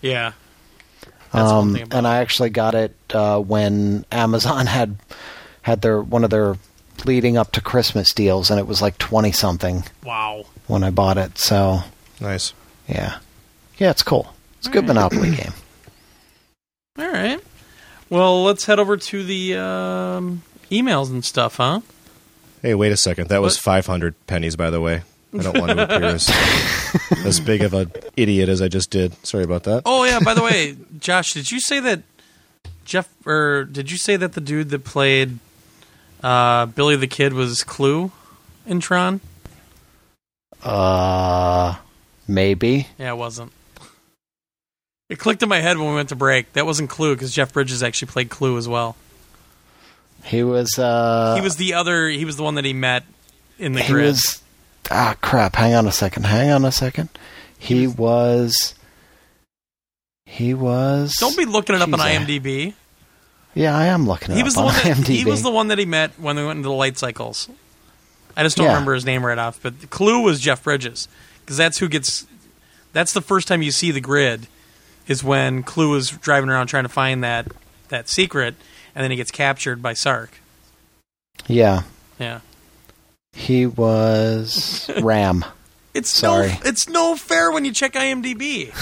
Yeah. 0.00 0.32
That's 1.32 1.50
Um, 1.50 1.76
and 1.90 2.06
I 2.06 2.18
actually 2.18 2.50
got 2.50 2.74
it 2.74 2.94
uh, 3.12 3.40
when 3.40 4.04
Amazon 4.12 4.66
had 4.78 4.96
had 5.62 5.80
their 5.82 6.00
one 6.00 6.24
of 6.24 6.30
their 6.30 6.56
leading 7.04 7.36
up 7.36 7.52
to 7.52 7.60
Christmas 7.60 8.12
deals 8.12 8.50
and 8.50 8.58
it 8.60 8.66
was 8.66 8.80
like 8.82 8.96
20 8.98 9.32
something 9.32 9.84
Wow. 10.04 10.44
when 10.66 10.82
I 10.84 10.90
bought 10.90 11.18
it. 11.18 11.38
So 11.38 11.80
Nice. 12.20 12.52
yeah, 12.88 13.18
yeah, 13.78 13.90
it's 13.90 14.02
cool. 14.02 14.32
It's 14.58 14.68
a 14.68 14.70
good 14.70 14.86
Monopoly 14.86 15.34
game. 15.34 15.52
All 16.98 17.10
right. 17.10 17.40
Well, 18.10 18.44
let's 18.44 18.64
head 18.66 18.78
over 18.78 18.96
to 18.96 19.24
the 19.24 19.56
um, 19.56 20.42
emails 20.70 21.10
and 21.10 21.24
stuff, 21.24 21.56
huh? 21.56 21.80
Hey, 22.62 22.74
wait 22.74 22.92
a 22.92 22.96
second. 22.96 23.28
That 23.28 23.42
was 23.42 23.56
What? 23.56 23.62
500 23.84 24.14
pennies, 24.26 24.56
by 24.56 24.70
the 24.70 24.80
way. 24.80 25.02
I 25.36 25.42
don't 25.42 25.58
want 25.58 25.72
to 25.72 25.82
appear 25.96 26.04
as, 26.10 26.30
as 27.26 27.40
big 27.40 27.62
of 27.62 27.74
an 27.74 27.90
idiot 28.16 28.48
as 28.48 28.62
I 28.62 28.68
just 28.68 28.90
did. 28.90 29.14
Sorry 29.26 29.42
about 29.42 29.64
that. 29.64 29.82
Oh 29.84 30.04
yeah. 30.04 30.20
By 30.20 30.34
the 30.34 30.42
way, 30.42 30.76
Josh, 31.00 31.32
did 31.32 31.50
you 31.50 31.60
say 31.60 31.80
that 31.80 32.02
Jeff 32.84 33.08
or 33.26 33.64
did 33.64 33.90
you 33.90 33.96
say 33.98 34.16
that 34.16 34.34
the 34.34 34.40
dude 34.40 34.70
that 34.70 34.84
played 34.84 35.38
uh, 36.24 36.66
Billy 36.66 36.96
the 36.96 37.06
Kid 37.06 37.32
was 37.34 37.62
Clu 37.62 38.10
in 38.66 38.80
Tron? 38.80 39.20
Uh, 40.62 41.76
maybe. 42.26 42.88
Yeah, 42.98 43.12
it 43.12 43.16
wasn't. 43.16 43.52
It 45.10 45.18
clicked 45.18 45.42
in 45.42 45.48
my 45.48 45.60
head 45.60 45.76
when 45.76 45.88
we 45.88 45.94
went 45.94 46.08
to 46.08 46.16
break. 46.16 46.52
That 46.54 46.64
wasn't 46.66 46.88
Clu 46.90 47.14
because 47.14 47.32
Jeff 47.34 47.52
Bridges 47.52 47.82
actually 47.82 48.08
played 48.10 48.30
Clu 48.30 48.56
as 48.56 48.66
well. 48.66 48.96
He 50.24 50.42
was. 50.42 50.78
Uh, 50.78 51.34
he 51.36 51.42
was 51.42 51.56
the 51.56 51.74
other. 51.74 52.08
He 52.08 52.24
was 52.24 52.36
the 52.36 52.42
one 52.42 52.54
that 52.54 52.64
he 52.64 52.72
met 52.72 53.04
in 53.58 53.72
the 53.74 53.82
He 53.82 53.92
grid. 53.92 54.06
was. 54.06 54.42
Ah, 54.90 55.16
crap! 55.20 55.56
Hang 55.56 55.74
on 55.74 55.86
a 55.86 55.92
second. 55.92 56.24
Hang 56.24 56.50
on 56.50 56.64
a 56.64 56.72
second. 56.72 57.10
He 57.58 57.86
was. 57.86 58.74
He 60.24 60.54
was. 60.54 61.14
Don't 61.20 61.36
be 61.36 61.44
looking 61.44 61.74
it 61.76 61.82
up 61.82 61.92
on 61.92 61.98
Jeez, 61.98 62.00
I- 62.00 62.16
IMDb. 62.16 62.72
Yeah, 63.54 63.76
I 63.76 63.86
am 63.86 64.06
looking. 64.06 64.34
He 64.34 64.42
was 64.42 64.54
the 64.54 64.60
on 64.60 64.66
one. 64.66 64.74
That, 64.74 64.84
IMDb. 64.96 65.06
he 65.16 65.24
was 65.24 65.42
the 65.42 65.50
one 65.50 65.68
that 65.68 65.78
he 65.78 65.84
met 65.86 66.12
when 66.18 66.36
we 66.36 66.44
went 66.44 66.58
into 66.58 66.68
the 66.68 66.74
light 66.74 66.98
cycles. 66.98 67.48
I 68.36 68.42
just 68.42 68.56
don't 68.56 68.66
Yeah. 68.66 68.72
remember 68.72 68.94
his 68.94 69.04
name 69.04 69.24
right 69.24 69.38
off. 69.38 69.60
But 69.62 69.90
Clu 69.90 70.22
was 70.22 70.40
Jeff 70.40 70.62
Bridges 70.64 71.06
because 71.40 71.56
that's 71.56 71.78
who 71.78 71.88
gets. 71.88 72.26
That's 72.92 73.12
the 73.12 73.20
first 73.20 73.46
time 73.48 73.62
you 73.62 73.70
see 73.70 73.90
the 73.92 74.00
grid, 74.00 74.46
is 75.06 75.22
when 75.22 75.62
Clu 75.62 75.94
is 75.94 76.10
driving 76.10 76.50
around 76.50 76.66
trying 76.66 76.82
to 76.84 76.88
find 76.88 77.22
that 77.22 77.46
that 77.88 78.08
secret, 78.08 78.54
and 78.94 79.02
then 79.04 79.10
he 79.12 79.16
gets 79.16 79.30
captured 79.30 79.80
by 79.82 79.92
Sark. 79.94 80.40
Yeah, 81.46 81.82
Yeah, 82.18 82.40
he 83.32 83.66
was 83.66 84.90
Ram. 85.00 85.44
it's 85.92 86.10
Sorry. 86.10 86.48
no. 86.48 86.56
It's 86.64 86.88
no 86.88 87.14
fair 87.16 87.50
when 87.52 87.64
you 87.64 87.72
check 87.72 87.92
IMDb. 87.92 88.72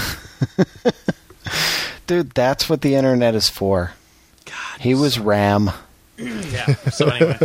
Dude, 2.07 2.31
that's 2.33 2.69
what 2.71 2.81
the 2.83 2.95
internet 2.95 3.35
is 3.35 3.49
for. 3.49 3.93
God, 4.83 4.89
He 4.89 4.95
was 4.95 5.19
Ram, 5.19 5.71
yeah. 6.19 6.75
So 6.91 7.07
anyway, 7.09 7.39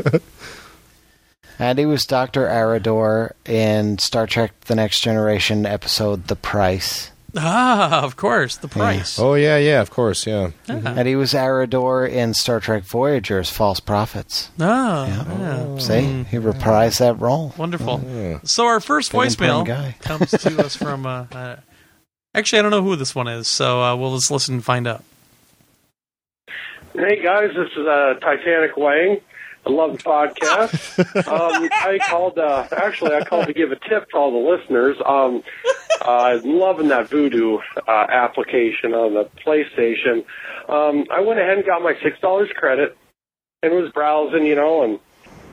and 1.59 1.79
he 1.79 1.85
was 1.85 2.05
Doctor 2.05 2.45
Arridor 2.47 3.31
in 3.45 3.97
Star 3.97 4.27
Trek: 4.27 4.59
The 4.61 4.75
Next 4.75 4.99
Generation 5.01 5.65
episode 5.65 6.27
"The 6.27 6.35
Price." 6.35 7.11
ah, 7.39 8.01
of 8.03 8.15
course, 8.15 8.55
the 8.57 8.67
price. 8.67 9.19
Oh, 9.19 9.35
yeah, 9.35 9.57
yeah, 9.57 9.79
of 9.81 9.91
course, 9.91 10.25
yeah. 10.25 10.51
Ah. 10.67 10.81
And 10.97 11.07
he 11.07 11.15
was 11.15 11.33
Arridor 11.33 12.09
in 12.09 12.33
Star 12.33 12.59
Trek 12.59 12.83
Voyager's 12.83 13.49
False 13.51 13.79
Profits. 13.79 14.49
Ah, 14.59 15.05
Yeah. 15.07 15.39
yeah. 15.73 15.77
See, 15.77 16.23
he 16.31 16.37
reprised 16.37 16.97
that 16.99 17.19
role. 17.19 17.53
Wonderful. 17.57 18.01
Yeah. 18.07 18.39
So 18.43 18.65
our 18.65 18.79
first 18.79 19.11
Big 19.11 19.21
voicemail 19.21 19.65
guy. 19.65 19.95
comes 19.99 20.31
to 20.31 20.65
us 20.65 20.75
from. 20.75 21.05
Uh, 21.05 21.25
uh, 21.31 21.55
actually, 22.33 22.59
I 22.59 22.61
don't 22.63 22.71
know 22.71 22.81
who 22.81 22.95
this 22.95 23.13
one 23.13 23.27
is, 23.27 23.47
so 23.47 23.83
uh, 23.83 23.95
we'll 23.95 24.15
just 24.15 24.31
listen 24.31 24.55
and 24.55 24.63
find 24.63 24.87
out. 24.87 25.03
Hey 26.97 27.21
guys, 27.21 27.51
this 27.55 27.69
is 27.77 27.85
uh, 27.85 28.15
Titanic 28.21 28.75
Wang. 28.75 29.21
I 29.67 29.69
love 29.69 29.91
the 29.91 30.03
podcast. 30.03 31.27
um, 31.27 31.69
I 31.71 31.99
called. 32.09 32.39
Uh, 32.39 32.67
actually, 32.75 33.13
I 33.13 33.23
called 33.23 33.45
to 33.45 33.53
give 33.53 33.71
a 33.71 33.75
tip 33.75 34.09
to 34.09 34.17
all 34.17 34.31
the 34.31 34.49
listeners. 34.57 34.97
Um, 35.05 35.43
uh, 36.03 36.09
I'm 36.09 36.43
loving 36.57 36.87
that 36.87 37.07
Vudu 37.11 37.59
uh, 37.87 37.91
application 37.91 38.95
on 38.95 39.13
the 39.13 39.29
PlayStation. 39.45 40.25
Um, 40.67 41.05
I 41.11 41.21
went 41.21 41.39
ahead 41.39 41.57
and 41.57 41.65
got 41.67 41.83
my 41.83 41.93
six 42.01 42.19
dollars 42.19 42.49
credit 42.55 42.97
and 43.61 43.73
was 43.73 43.91
browsing, 43.91 44.47
you 44.47 44.55
know, 44.55 44.81
and 44.83 44.99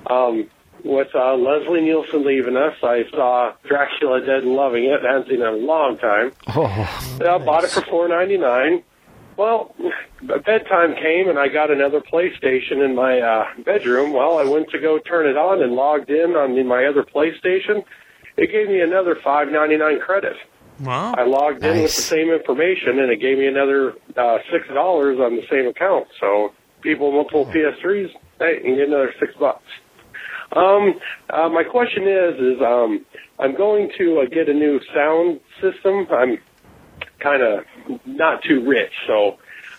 um, 0.06 0.50
with 0.82 1.14
uh, 1.14 1.34
Leslie 1.34 1.82
Nielsen 1.82 2.24
leaving 2.24 2.56
us, 2.56 2.76
I 2.82 3.04
saw 3.10 3.52
Dracula 3.68 4.20
Dead 4.20 4.44
and 4.44 4.54
loving 4.54 4.84
it. 4.84 5.04
I 5.04 5.12
hadn't 5.12 5.28
seen 5.28 5.42
it 5.42 5.46
in 5.46 5.54
a 5.54 5.58
long 5.58 5.98
time. 5.98 6.32
Oh, 6.48 7.16
Yeah, 7.20 7.34
I 7.34 7.38
bought 7.38 7.64
it 7.64 7.70
for 7.70 7.82
four 7.82 8.08
ninety 8.08 8.38
nine. 8.38 8.82
Well, 9.36 9.74
bedtime 10.22 10.94
came 10.94 11.28
and 11.28 11.38
I 11.38 11.48
got 11.48 11.70
another 11.70 12.00
PlayStation 12.00 12.84
in 12.84 12.94
my 12.94 13.20
uh, 13.20 13.44
bedroom. 13.64 14.12
Well, 14.12 14.38
I 14.38 14.44
went 14.44 14.70
to 14.70 14.80
go 14.80 14.98
turn 14.98 15.26
it 15.26 15.36
on 15.36 15.62
and 15.62 15.72
logged 15.72 16.10
in 16.10 16.32
on 16.32 16.66
my 16.66 16.86
other 16.86 17.02
PlayStation. 17.02 17.84
It 18.36 18.50
gave 18.50 18.68
me 18.68 18.80
another 18.80 19.16
five 19.22 19.48
ninety 19.50 19.76
nine 19.76 20.00
credit. 20.00 20.36
Wow. 20.80 21.14
I 21.16 21.24
logged 21.24 21.64
in 21.64 21.82
with 21.82 21.94
the 21.94 22.02
same 22.02 22.30
information 22.30 22.98
and 22.98 23.10
it 23.10 23.20
gave 23.20 23.38
me 23.38 23.46
another 23.46 23.94
uh, 24.16 24.38
six 24.50 24.66
dollars 24.68 25.18
on 25.20 25.36
the 25.36 25.46
same 25.50 25.68
account. 25.68 26.08
So 26.20 26.52
people 26.82 27.08
with 27.08 27.14
multiple 27.32 27.46
PS3s, 27.46 28.10
hey, 28.38 28.56
you 28.56 28.62
can 28.62 28.76
get 28.76 28.88
another 28.88 29.14
six 29.20 29.32
bucks. 29.38 29.62
Um, 30.52 30.94
uh, 31.30 31.48
my 31.48 31.64
question 31.64 32.06
is, 32.06 32.34
is 32.38 32.62
um, 32.62 33.04
I'm 33.38 33.56
going 33.56 33.90
to 33.98 34.20
uh, 34.20 34.28
get 34.28 34.48
a 34.48 34.54
new 34.54 34.80
sound 34.94 35.40
system. 35.60 36.06
I'm 36.10 36.38
kind 37.20 37.42
of 37.42 37.64
not 38.06 38.42
too 38.42 38.64
rich, 38.66 38.92
so 39.06 39.38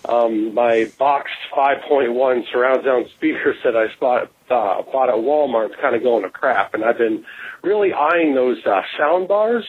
um, 0.10 0.54
my 0.54 0.92
Box 1.00 1.32
5.1 1.56 2.44
surround 2.52 2.84
sound 2.86 3.08
speakers 3.16 3.58
that 3.64 3.76
I 3.76 3.92
spot, 3.94 4.32
uh, 4.50 4.82
bought 4.92 5.10
at 5.10 5.16
Walmart 5.16 5.72
is 5.72 5.76
kind 5.82 5.96
of 5.96 6.04
going 6.04 6.24
to 6.24 6.30
crap, 6.30 6.74
and 6.74 6.84
I've 6.84 6.98
been 6.98 7.26
really 7.64 7.94
eyeing 7.94 8.36
those 8.36 8.64
uh, 8.66 8.82
sound 8.98 9.28
bars. 9.28 9.66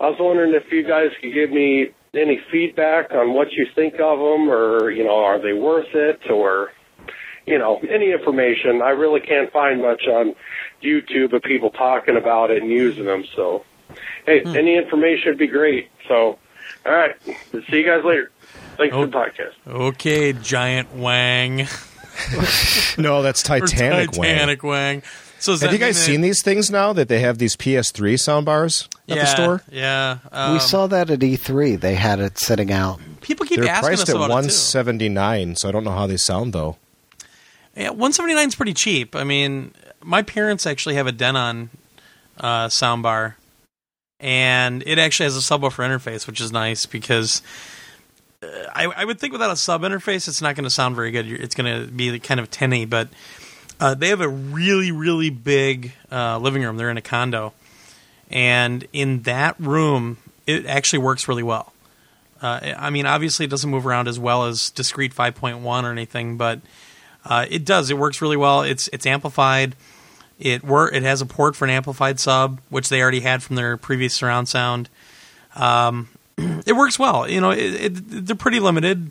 I 0.00 0.10
was 0.10 0.18
wondering 0.20 0.54
if 0.54 0.70
you 0.70 0.86
guys 0.86 1.10
could 1.20 1.32
give 1.32 1.50
me 1.50 1.90
any 2.14 2.40
feedback 2.50 3.12
on 3.12 3.34
what 3.34 3.52
you 3.52 3.66
think 3.74 3.94
of 3.94 4.18
them, 4.18 4.48
or 4.50 4.90
you 4.90 5.04
know, 5.04 5.24
are 5.24 5.40
they 5.40 5.52
worth 5.52 5.94
it, 5.94 6.30
or 6.30 6.70
you 7.46 7.58
know, 7.58 7.80
any 7.88 8.12
information. 8.12 8.82
I 8.82 8.90
really 8.90 9.20
can't 9.20 9.52
find 9.52 9.80
much 9.80 10.02
on 10.06 10.34
YouTube 10.82 11.32
of 11.32 11.42
people 11.42 11.70
talking 11.70 12.16
about 12.16 12.50
it 12.50 12.62
and 12.62 12.70
using 12.70 13.04
them. 13.04 13.24
So, 13.34 13.64
hey, 14.26 14.42
any 14.44 14.76
information 14.76 15.28
would 15.28 15.38
be 15.38 15.46
great. 15.46 15.88
So, 16.08 16.38
all 16.86 16.92
right, 16.92 17.16
see 17.24 17.76
you 17.78 17.84
guys 17.84 18.04
later. 18.04 18.30
Thanks 18.76 18.94
for 18.94 19.06
the 19.06 19.12
podcast. 19.12 19.52
Okay, 19.66 20.32
giant 20.32 20.94
wang. 20.94 21.66
No, 22.98 23.20
that's 23.22 23.42
Or 23.48 23.60
Titanic. 23.60 24.16
Wang. 24.16 24.58
Wang. 24.62 25.02
So 25.38 25.56
Have 25.58 25.72
you 25.72 25.78
guys 25.78 26.02
seen 26.02 26.22
these 26.22 26.42
things 26.42 26.70
now 26.70 26.92
that 26.94 27.08
they 27.08 27.20
have 27.20 27.38
these 27.38 27.56
PS3 27.56 28.14
soundbars 28.14 28.86
at 29.08 29.16
yeah, 29.16 29.22
the 29.22 29.26
store? 29.26 29.62
Yeah. 29.70 30.18
we 30.32 30.38
um, 30.38 30.60
saw 30.60 30.86
that 30.86 31.10
at 31.10 31.18
E3. 31.18 31.78
They 31.78 31.94
had 31.94 32.20
it 32.20 32.38
sitting 32.38 32.72
out. 32.72 33.00
people 33.20 33.44
keep 33.44 33.60
They're 33.60 33.68
asking 33.68 33.86
priced 33.86 34.02
us 34.04 34.08
at 34.08 34.16
about 34.16 34.24
it 34.24 34.28
too. 34.28 34.32
179, 34.32 35.56
so 35.56 35.68
I 35.68 35.72
don't 35.72 35.84
know 35.84 35.90
how 35.90 36.06
they 36.06 36.16
sound 36.16 36.52
though. 36.52 36.78
Yeah, 37.76 37.90
179 37.90 38.48
is 38.48 38.54
pretty 38.54 38.72
cheap. 38.72 39.14
I 39.14 39.24
mean, 39.24 39.72
my 40.02 40.22
parents 40.22 40.66
actually 40.66 40.94
have 40.94 41.06
a 41.06 41.12
Denon 41.12 41.68
uh, 42.38 42.68
soundbar, 42.68 43.34
and 44.20 44.82
it 44.86 44.98
actually 44.98 45.24
has 45.24 45.36
a 45.36 45.40
subwoofer 45.40 45.84
interface, 45.86 46.26
which 46.26 46.40
is 46.40 46.52
nice 46.52 46.86
because 46.86 47.42
uh, 48.42 48.46
I, 48.74 48.84
I 48.84 49.04
would 49.04 49.18
think 49.18 49.32
without 49.32 49.50
a 49.50 49.56
sub 49.56 49.82
interface, 49.82 50.28
it's 50.28 50.42
not 50.42 50.54
going 50.54 50.64
to 50.64 50.70
sound 50.70 50.96
very 50.96 51.10
good. 51.10 51.30
It's 51.30 51.54
going 51.54 51.86
to 51.86 51.92
be 51.92 52.18
kind 52.18 52.40
of 52.40 52.50
tinny, 52.50 52.84
but 52.84 53.08
uh, 53.80 53.94
they 53.94 54.08
have 54.08 54.20
a 54.20 54.28
really, 54.28 54.90
really 54.90 55.30
big 55.30 55.92
uh, 56.10 56.38
living 56.38 56.62
room. 56.62 56.76
They're 56.76 56.90
in 56.90 56.96
a 56.96 57.02
condo, 57.02 57.52
and 58.30 58.86
in 58.92 59.22
that 59.22 59.58
room, 59.60 60.18
it 60.46 60.66
actually 60.66 61.00
works 61.00 61.28
really 61.28 61.42
well. 61.42 61.72
Uh, 62.40 62.74
I 62.76 62.90
mean, 62.90 63.06
obviously, 63.06 63.44
it 63.44 63.50
doesn't 63.50 63.70
move 63.70 63.86
around 63.86 64.08
as 64.08 64.18
well 64.18 64.44
as 64.44 64.70
discrete 64.70 65.14
5.1 65.14 65.84
or 65.84 65.90
anything, 65.90 66.36
but 66.36 66.60
uh, 67.24 67.46
it 67.50 67.64
does. 67.64 67.90
It 67.90 67.98
works 67.98 68.20
really 68.22 68.36
well. 68.36 68.62
It's 68.62 68.88
it's 68.92 69.06
amplified. 69.06 69.74
It 70.38 70.62
wor- 70.62 70.92
It 70.92 71.02
has 71.02 71.20
a 71.20 71.26
port 71.26 71.56
for 71.56 71.64
an 71.64 71.70
amplified 71.70 72.20
sub, 72.20 72.60
which 72.68 72.88
they 72.88 73.00
already 73.00 73.20
had 73.20 73.42
from 73.42 73.56
their 73.56 73.76
previous 73.76 74.14
surround 74.14 74.48
sound. 74.48 74.88
Um, 75.54 76.08
it 76.38 76.76
works 76.76 76.98
well. 76.98 77.28
You 77.28 77.40
know, 77.40 77.50
it, 77.50 77.58
it, 77.58 78.26
they're 78.26 78.36
pretty 78.36 78.60
limited 78.60 79.10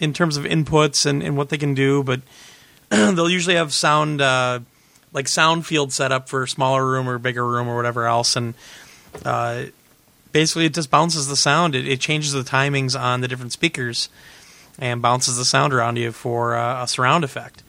in 0.00 0.12
terms 0.12 0.36
of 0.36 0.44
inputs 0.44 1.06
and, 1.06 1.22
and 1.22 1.36
what 1.36 1.48
they 1.48 1.58
can 1.58 1.74
do, 1.74 2.02
but 2.02 2.20
they'll 2.88 3.30
usually 3.30 3.56
have 3.56 3.72
sound 3.72 4.20
uh, 4.20 4.60
like 5.12 5.28
sound 5.28 5.66
field 5.66 5.92
set 5.92 6.12
up 6.12 6.28
for 6.28 6.42
a 6.42 6.48
smaller 6.48 6.86
room 6.86 7.08
or 7.08 7.18
bigger 7.18 7.46
room 7.46 7.68
or 7.68 7.76
whatever 7.76 8.06
else, 8.06 8.36
and 8.36 8.54
uh, 9.24 9.64
basically 10.32 10.66
it 10.66 10.74
just 10.74 10.90
bounces 10.90 11.28
the 11.28 11.36
sound. 11.36 11.74
It, 11.74 11.86
it 11.86 12.00
changes 12.00 12.32
the 12.32 12.42
timings 12.42 12.98
on 12.98 13.20
the 13.20 13.28
different 13.28 13.52
speakers 13.52 14.08
and 14.78 15.02
bounces 15.02 15.36
the 15.36 15.44
sound 15.44 15.72
around 15.72 15.96
you 15.96 16.12
for 16.12 16.56
uh, 16.56 16.84
a 16.84 16.88
surround 16.88 17.24
effect. 17.24 17.62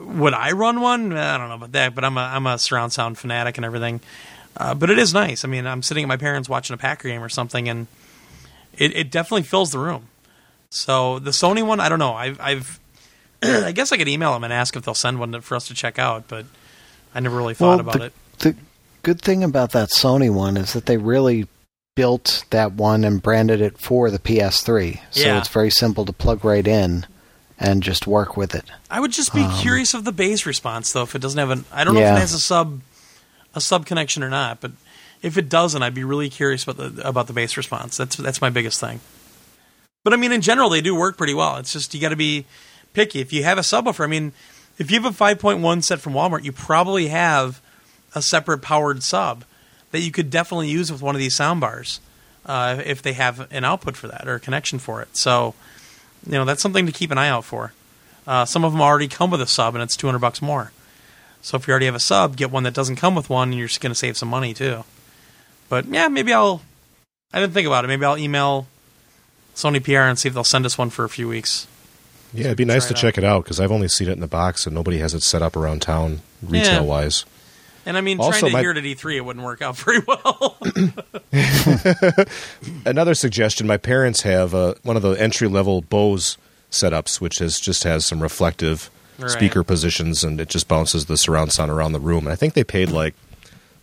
Would 0.00 0.34
I 0.34 0.52
run 0.52 0.80
one? 0.80 1.12
I 1.12 1.38
don't 1.38 1.48
know 1.48 1.54
about 1.56 1.72
that, 1.72 1.94
but 1.94 2.04
I'm 2.04 2.16
a 2.16 2.20
I'm 2.20 2.46
a 2.46 2.58
surround 2.58 2.92
sound 2.92 3.18
fanatic 3.18 3.56
and 3.58 3.64
everything. 3.64 4.00
Uh, 4.56 4.74
but 4.74 4.90
it 4.90 4.98
is 4.98 5.14
nice. 5.14 5.44
I 5.44 5.48
mean, 5.48 5.66
I'm 5.66 5.82
sitting 5.82 6.04
at 6.04 6.08
my 6.08 6.16
parents 6.16 6.48
watching 6.48 6.74
a 6.74 6.76
Packer 6.76 7.08
game 7.08 7.22
or 7.22 7.28
something, 7.30 7.68
and 7.68 7.86
it, 8.76 8.94
it 8.94 9.10
definitely 9.10 9.42
fills 9.44 9.70
the 9.72 9.78
room. 9.78 10.08
So 10.70 11.18
the 11.18 11.30
Sony 11.30 11.66
one, 11.66 11.80
I 11.80 11.88
don't 11.88 11.98
know. 11.98 12.12
I've, 12.14 12.38
I've 12.40 12.80
I 13.42 13.72
guess 13.72 13.92
I 13.92 13.96
could 13.96 14.08
email 14.08 14.32
them 14.32 14.44
and 14.44 14.52
ask 14.52 14.76
if 14.76 14.84
they'll 14.84 14.94
send 14.94 15.18
one 15.18 15.40
for 15.40 15.56
us 15.56 15.68
to 15.68 15.74
check 15.74 15.98
out, 15.98 16.28
but 16.28 16.44
I 17.14 17.20
never 17.20 17.36
really 17.36 17.54
thought 17.54 17.80
about 17.80 17.98
the, 17.98 18.04
it. 18.06 18.12
the 18.40 18.56
good 19.02 19.20
thing 19.22 19.42
about 19.42 19.72
that 19.72 19.88
Sony 19.90 20.32
one 20.32 20.56
is 20.56 20.72
that 20.74 20.86
they 20.86 20.96
really 20.98 21.46
built 21.94 22.44
that 22.50 22.72
one 22.72 23.04
and 23.04 23.22
branded 23.22 23.60
it 23.60 23.78
for 23.78 24.10
the 24.10 24.18
PS3. 24.18 25.00
So 25.10 25.20
Yeah. 25.26 25.38
it's 25.38 25.48
very 25.48 25.70
simple 25.70 26.04
to 26.06 26.12
plug 26.12 26.44
right 26.44 26.66
in 26.66 27.06
and 27.62 27.82
just 27.82 28.06
work 28.06 28.36
with 28.36 28.54
it. 28.54 28.64
I 28.90 29.00
would 29.00 29.12
just 29.12 29.32
be 29.34 29.46
curious 29.60 29.94
of 29.94 30.04
the 30.04 30.12
bass 30.12 30.44
response, 30.46 30.92
though. 30.92 31.02
If 31.02 31.14
it 31.14 31.20
doesn't 31.22 31.38
have 31.38 31.50
an, 31.50 31.64
I 31.72 31.84
don't 31.84 31.94
know 31.94 32.00
if 32.00 32.08
Um, 32.10 32.16
it 32.16 32.20
has 32.20 32.34
a 32.34 32.40
sub, 32.40 32.80
a 33.54 33.60
sub 33.60 33.86
connection 33.86 34.22
or 34.22 34.28
not. 34.30 34.60
But 34.60 34.72
if 35.22 35.38
it 35.38 35.48
doesn't, 35.48 35.82
I'd 35.82 35.94
be 35.94 36.04
really 36.04 36.28
curious 36.28 36.64
about 36.64 36.76
the 36.96 37.06
about 37.08 37.26
the 37.26 37.32
bass 37.32 37.56
response. 37.56 37.96
That's 37.96 38.16
that's 38.16 38.40
my 38.40 38.50
biggest 38.50 38.80
thing. 38.80 39.00
But 40.04 40.12
I 40.12 40.16
mean, 40.16 40.32
in 40.32 40.40
general, 40.40 40.68
they 40.68 40.80
do 40.80 40.94
work 40.94 41.16
pretty 41.16 41.34
well. 41.34 41.56
It's 41.56 41.72
just 41.72 41.94
you 41.94 42.00
got 42.00 42.08
to 42.08 42.16
be 42.16 42.44
picky. 42.92 43.20
If 43.20 43.32
you 43.32 43.44
have 43.44 43.56
a 43.56 43.62
subwoofer, 43.62 44.04
I 44.04 44.08
mean, 44.08 44.32
if 44.78 44.90
you 44.90 45.00
have 45.00 45.14
a 45.14 45.16
5.1 45.24 45.84
set 45.84 46.00
from 46.00 46.12
Walmart, 46.14 46.42
you 46.44 46.50
probably 46.52 47.08
have 47.08 47.60
a 48.14 48.20
separate 48.20 48.58
powered 48.62 49.02
sub 49.02 49.44
that 49.92 50.00
you 50.00 50.10
could 50.10 50.28
definitely 50.28 50.68
use 50.68 50.90
with 50.90 51.02
one 51.02 51.14
of 51.14 51.20
these 51.20 51.36
soundbars 51.38 52.00
uh, 52.46 52.82
if 52.84 53.00
they 53.00 53.12
have 53.12 53.46
an 53.52 53.64
output 53.64 53.96
for 53.96 54.08
that 54.08 54.26
or 54.26 54.34
a 54.34 54.40
connection 54.40 54.78
for 54.78 55.00
it. 55.02 55.16
So, 55.16 55.54
you 56.26 56.32
know, 56.32 56.44
that's 56.44 56.62
something 56.62 56.86
to 56.86 56.92
keep 56.92 57.10
an 57.10 57.18
eye 57.18 57.28
out 57.28 57.44
for. 57.44 57.72
Uh, 58.26 58.44
some 58.44 58.64
of 58.64 58.72
them 58.72 58.80
already 58.80 59.08
come 59.08 59.30
with 59.30 59.40
a 59.40 59.46
sub, 59.46 59.74
and 59.74 59.82
it's 59.82 59.96
200 59.96 60.18
bucks 60.18 60.40
more. 60.40 60.72
So 61.40 61.56
if 61.56 61.66
you 61.66 61.72
already 61.72 61.86
have 61.86 61.94
a 61.94 62.00
sub, 62.00 62.36
get 62.36 62.50
one 62.50 62.62
that 62.62 62.74
doesn't 62.74 62.96
come 62.96 63.14
with 63.14 63.28
one, 63.28 63.48
and 63.50 63.58
you're 63.58 63.68
just 63.68 63.80
going 63.80 63.90
to 63.90 63.98
save 63.98 64.16
some 64.16 64.28
money 64.28 64.54
too. 64.54 64.84
But 65.68 65.86
yeah, 65.86 66.08
maybe 66.08 66.32
I'll. 66.32 66.62
I 67.32 67.40
didn't 67.40 67.54
think 67.54 67.66
about 67.66 67.84
it. 67.84 67.88
Maybe 67.88 68.04
I'll 68.04 68.18
email 68.18 68.66
Sony 69.54 69.82
PR 69.82 70.02
and 70.02 70.18
see 70.18 70.28
if 70.28 70.34
they'll 70.34 70.44
send 70.44 70.66
us 70.66 70.76
one 70.76 70.90
for 70.90 71.04
a 71.04 71.08
few 71.08 71.26
weeks. 71.26 71.66
Yeah, 72.34 72.46
it'd 72.46 72.58
be 72.58 72.64
nice 72.64 72.86
to 72.86 72.94
check 72.94 73.18
it 73.18 73.24
out 73.24 73.44
because 73.44 73.60
I've 73.60 73.72
only 73.72 73.88
seen 73.88 74.08
it 74.08 74.12
in 74.12 74.20
the 74.20 74.26
box 74.26 74.66
and 74.66 74.74
nobody 74.74 74.98
has 74.98 75.12
it 75.14 75.22
set 75.22 75.42
up 75.42 75.56
around 75.56 75.82
town 75.82 76.20
retail 76.42 76.86
wise. 76.86 77.24
And 77.84 77.96
I 77.96 78.00
mean, 78.00 78.20
Also, 78.20 78.38
trying 78.40 78.50
to 78.50 78.52
my- 78.56 78.60
hear 78.60 78.70
it 78.70 78.76
at 78.78 78.84
E3, 78.84 79.16
it 79.16 79.20
wouldn't 79.24 79.44
work 79.44 79.60
out 79.62 79.76
very 79.84 80.00
well. 80.06 80.56
Another 82.86 83.14
suggestion: 83.14 83.66
my 83.66 83.76
parents 83.76 84.22
have 84.22 84.54
uh, 84.54 84.74
one 84.82 84.96
of 84.96 85.02
the 85.02 85.10
entry 85.12 85.48
level 85.48 85.82
Bose 85.82 86.38
setups, 86.70 87.20
which 87.20 87.38
has 87.38 87.58
just 87.60 87.84
has 87.84 88.04
some 88.04 88.20
reflective 88.22 88.90
Right. 89.18 89.30
speaker 89.30 89.62
positions 89.62 90.24
and 90.24 90.40
it 90.40 90.48
just 90.48 90.66
bounces 90.68 91.04
the 91.04 91.16
surround 91.18 91.52
sound 91.52 91.70
around 91.70 91.92
the 91.92 92.00
room. 92.00 92.24
And 92.24 92.32
I 92.32 92.34
think 92.34 92.54
they 92.54 92.64
paid 92.64 92.90
like 92.90 93.14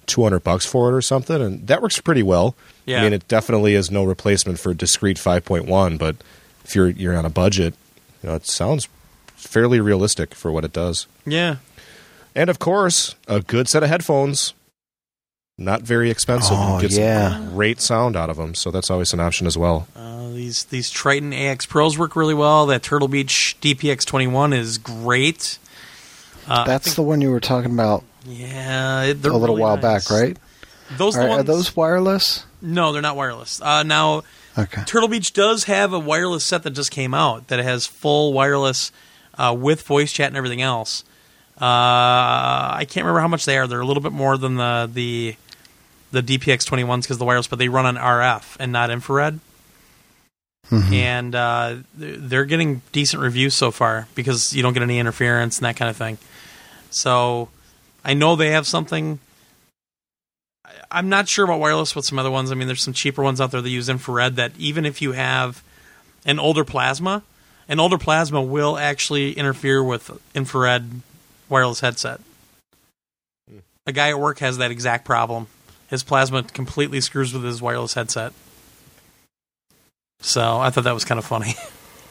two 0.08 0.24
hundred 0.24 0.44
bucks 0.44 0.66
for 0.66 0.90
it 0.90 0.94
or 0.96 1.02
something, 1.02 1.40
and 1.42 1.68
that 1.68 1.82
works 1.84 2.00
pretty 2.02 2.24
well. 2.24 2.56
Yeah. 2.86 3.00
I 3.00 3.04
mean, 3.04 3.14
it 3.14 3.28
definitely 3.28 3.76
is 3.76 3.92
no 3.92 4.04
replacement 4.04 4.60
for 4.60 4.74
discrete 4.74 5.20
five 5.20 5.46
point 5.46 5.66
one, 5.66 5.98
but 5.98 6.16
if 6.66 6.76
you're 6.76 6.90
you're 6.90 7.16
on 7.16 7.26
a 7.26 7.30
budget, 7.30 7.76
you 8.24 8.30
know, 8.30 8.36
it 8.36 8.48
sounds 8.48 8.90
fairly 9.36 9.80
realistic 9.80 10.34
for 10.36 10.52
what 10.52 10.66
it 10.66 10.74
does. 10.74 11.06
yeah. 11.26 11.58
And 12.40 12.50
of 12.50 12.58
course, 12.58 13.16
a 13.28 13.42
good 13.42 13.68
set 13.68 13.84
of 13.84 13.90
headphones. 13.90 14.54
Not 15.58 15.82
very 15.82 16.10
expensive. 16.10 16.56
Oh, 16.58 16.80
Get 16.80 16.94
some 16.94 17.04
yeah. 17.04 17.48
great 17.52 17.82
sound 17.82 18.16
out 18.16 18.30
of 18.30 18.38
them, 18.38 18.56
so 18.56 18.72
that's 18.72 18.90
always 18.90 19.12
an 19.12 19.20
option 19.20 19.46
as 19.46 19.58
well. 19.58 19.90
Uh, 19.94 20.30
these 20.30 20.64
these 20.64 20.90
Tritton 20.90 21.34
AX 21.38 21.66
Pros 21.66 21.98
work 21.98 22.16
really 22.16 22.34
well. 22.34 22.66
That 22.68 22.82
Turtle 22.82 23.10
Beach 23.10 23.58
DPX 23.60 24.06
21 24.06 24.54
is 24.54 24.78
great. 24.78 25.58
Uh, 26.48 26.64
That's 26.64 26.86
think- 26.86 26.96
the 26.96 27.04
one 27.04 27.20
you 27.20 27.30
were 27.30 27.42
talking 27.42 27.74
about 27.74 28.06
yeah. 28.26 29.02
it- 29.04 29.18
a 29.18 29.20
little 29.20 29.42
really 29.42 29.62
while 29.62 29.76
nice. 29.76 30.08
back, 30.08 30.10
right? 30.10 30.38
Those 30.98 31.18
Are, 31.18 31.24
the 31.28 31.32
are 31.34 31.44
those 31.44 31.76
wireless? 31.76 32.46
No, 32.62 32.94
they're 32.94 33.02
not 33.02 33.18
wireless. 33.18 33.62
Uh, 33.62 33.84
now, 33.84 34.24
Okay. 34.58 34.84
Turtle 34.86 35.10
Beach 35.10 35.34
does 35.34 35.66
have 35.66 35.92
a 35.92 36.00
wireless 36.00 36.46
set 36.46 36.64
that 36.64 36.72
just 36.72 36.90
came 36.92 37.14
out 37.14 37.50
that 37.50 37.60
has 37.60 37.86
full 37.86 38.32
wireless 38.32 38.92
uh, 39.38 39.54
with 39.58 39.82
voice 39.84 40.12
chat 40.14 40.28
and 40.28 40.38
everything 40.38 40.62
else. 40.62 41.04
Uh, 41.62 42.72
I 42.80 42.86
can't 42.88 43.04
remember 43.06 43.20
how 43.20 43.28
much 43.28 43.46
they 43.46 43.58
are. 43.58 43.68
They're 43.68 43.82
a 43.82 43.86
little 43.86 44.04
bit 44.04 44.14
more 44.14 44.38
than 44.38 44.56
the 44.56 44.90
the 44.92 45.36
the 46.12 46.22
DPX 46.24 46.66
21s 46.66 47.02
because 47.04 47.18
the 47.18 47.26
wireless, 47.26 47.48
but 47.48 47.60
they 47.60 47.70
run 47.70 47.86
on 47.86 47.96
RF 47.96 48.58
and 48.60 48.72
not 48.72 48.90
infrared. 48.90 49.40
And 50.94 51.36
uh, 51.36 51.78
they're 51.96 52.46
getting 52.46 52.82
decent 52.92 53.22
reviews 53.24 53.56
so 53.56 53.72
far 53.72 54.08
because 54.16 54.54
you 54.54 54.62
don't 54.62 54.74
get 54.74 54.84
any 54.84 55.00
interference 55.00 55.58
and 55.58 55.66
that 55.66 55.76
kind 55.76 55.90
of 55.90 55.98
thing. 55.98 56.18
So 56.92 57.50
I 58.06 58.14
know 58.14 58.36
they 58.36 58.52
have 58.52 58.68
something. 58.68 59.20
I'm 60.92 61.10
not 61.10 61.28
sure 61.28 61.46
about 61.46 61.60
wireless 61.60 61.96
with 61.96 62.06
some 62.06 62.20
other 62.20 62.32
ones. 62.32 62.52
I 62.52 62.56
mean, 62.56 62.68
there's 62.68 62.84
some 62.84 62.94
cheaper 62.94 63.24
ones 63.24 63.42
out 63.42 63.52
there 63.52 63.62
that 63.62 63.70
use 63.70 63.90
infrared 63.90 64.36
that 64.36 64.52
even 64.58 64.86
if 64.86 65.02
you 65.02 65.14
have 65.14 65.64
an 66.26 66.40
older 66.40 66.64
plasma, 66.64 67.24
an 67.68 67.80
older 67.80 67.98
plasma 67.98 68.42
will 68.42 68.78
actually 68.78 69.34
interfere 69.34 69.84
with 69.84 70.12
infrared 70.36 71.02
wireless 71.50 71.80
headset. 71.80 72.22
A 73.86 73.92
guy 73.92 74.10
at 74.10 74.20
work 74.20 74.40
has 74.40 74.58
that 74.58 74.72
exact 74.72 75.06
problem. 75.06 75.48
His 75.90 76.04
plasma 76.04 76.44
completely 76.44 77.02
screws 77.02 77.34
with 77.34 77.44
his 77.44 77.62
wireless 77.62 77.96
headset. 77.96 78.34
So 80.22 80.60
I 80.60 80.70
thought 80.70 80.84
that 80.84 80.94
was 80.94 81.06
kind 81.06 81.18
of 81.18 81.26
funny. 81.26 81.56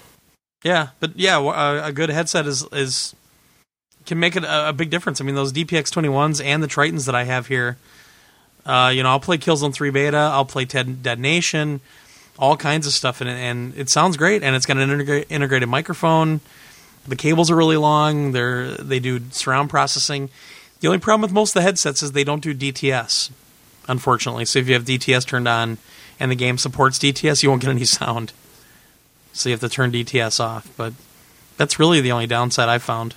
yeah, 0.65 0.89
but 0.99 1.17
yeah, 1.17 1.39
a, 1.39 1.89
a, 1.89 1.93
good 1.93 2.11
headset 2.11 2.47
is 2.47 2.67
is 2.73 3.15
can 4.07 4.19
make 4.19 4.35
it 4.35 4.45
a, 4.45 4.71
a, 4.71 4.73
big 4.73 4.91
difference. 4.91 5.21
I 5.21 5.25
mean, 5.25 5.35
those 5.35 5.53
DPX 5.53 5.93
twenty 5.93 6.09
ones 6.09 6.41
and 6.41 6.63
the 6.63 6.67
Trittons 6.67 7.05
that 7.05 7.15
I 7.15 7.25
have 7.25 7.47
here. 7.47 7.77
Uh, 8.65 8.91
you 8.95 9.03
know, 9.03 9.11
I'll 9.11 9.21
play 9.21 9.39
Killzone 9.39 9.73
Three 9.73 9.91
Beta. 9.91 10.17
I'll 10.17 10.45
play 10.45 10.65
Ted, 10.65 11.03
Dead 11.03 11.19
Nation, 11.19 11.81
all 12.39 12.57
kinds 12.57 12.87
of 12.87 12.93
stuff, 12.93 13.21
and 13.21 13.31
and 13.31 13.77
it 13.77 13.91
sounds 13.91 14.17
great. 14.17 14.43
And 14.43 14.57
it's 14.57 14.67
got 14.67 14.79
an 14.79 14.89
integra- 14.89 15.27
integrated 15.29 15.69
microphone. 15.69 16.41
The 17.09 17.17
cables 17.17 17.51
are 17.51 17.57
really 17.57 17.77
long. 17.77 18.33
They're 18.33 18.73
they 18.73 19.01
do 19.01 19.21
surround 19.31 19.71
processing. 19.71 20.29
The 20.81 20.89
only 20.89 20.99
problem 20.99 21.23
with 21.23 21.33
most 21.33 21.51
of 21.51 21.55
the 21.55 21.63
headsets 21.63 22.03
is 22.03 22.13
they 22.13 22.25
don't 22.25 22.43
do 22.43 22.55
DTS, 22.55 23.31
unfortunately. 23.89 24.45
So 24.45 24.59
if 24.59 24.69
you 24.69 24.75
have 24.75 24.85
DTS 24.85 25.27
turned 25.27 25.49
on 25.49 25.79
and 26.21 26.31
the 26.31 26.37
game 26.37 26.59
supports 26.59 26.99
DTS, 26.99 27.43
you 27.43 27.49
won't 27.49 27.63
get 27.63 27.71
any 27.71 27.85
sound. 27.85 28.33
So 29.33 29.49
you 29.49 29.55
have 29.55 29.61
to 29.61 29.69
turn 29.69 29.91
DTS 29.91 30.39
off. 30.39 30.69
But 30.77 30.93
that's 31.57 31.79
really 31.79 32.01
the 32.01 32.13
only 32.13 32.27
downside 32.27 32.69
I've 32.69 32.83
found. 32.83 33.15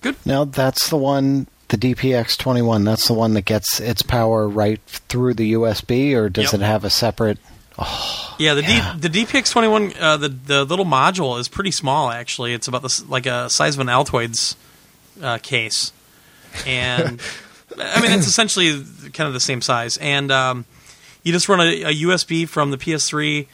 Good. 0.00 0.16
Now 0.26 0.44
that's 0.44 0.90
the 0.90 0.96
one, 0.96 1.46
the 1.68 1.78
DPX21. 1.78 2.84
That's 2.84 3.08
the 3.08 3.14
one 3.14 3.34
that 3.34 3.44
gets 3.44 3.80
its 3.80 4.02
power 4.02 4.48
right 4.48 4.80
through 4.86 5.34
the 5.34 5.54
USB, 5.54 6.14
or 6.14 6.28
does 6.28 6.52
yep. 6.52 6.60
it 6.60 6.64
have 6.64 6.84
a 6.84 6.90
separate? 6.90 7.38
Oh, 7.78 8.36
yeah, 8.38 8.54
the 8.54 8.62
yeah. 8.62 8.94
D, 8.98 9.08
the 9.08 9.24
DPX21, 9.24 10.00
uh, 10.00 10.16
the 10.16 10.28
the 10.28 10.64
little 10.64 10.84
module 10.84 11.38
is 11.38 11.48
pretty 11.48 11.70
small. 11.70 12.10
Actually, 12.10 12.52
it's 12.52 12.66
about 12.66 12.82
the 12.82 13.04
like 13.08 13.26
a 13.26 13.48
size 13.48 13.74
of 13.74 13.80
an 13.80 13.86
Altoids 13.86 14.56
uh, 15.22 15.38
case, 15.38 15.92
and 16.66 17.20
I 17.78 18.00
mean 18.00 18.12
it's 18.12 18.26
essentially 18.26 18.82
kind 19.12 19.28
of 19.28 19.32
the 19.32 19.40
same 19.40 19.62
size. 19.62 19.96
And 19.98 20.32
um, 20.32 20.64
you 21.22 21.32
just 21.32 21.48
run 21.48 21.60
a, 21.60 21.82
a, 21.82 21.94
USB 21.94 22.48
from 22.48 22.70
the 22.70 22.78
PS3 22.78 23.46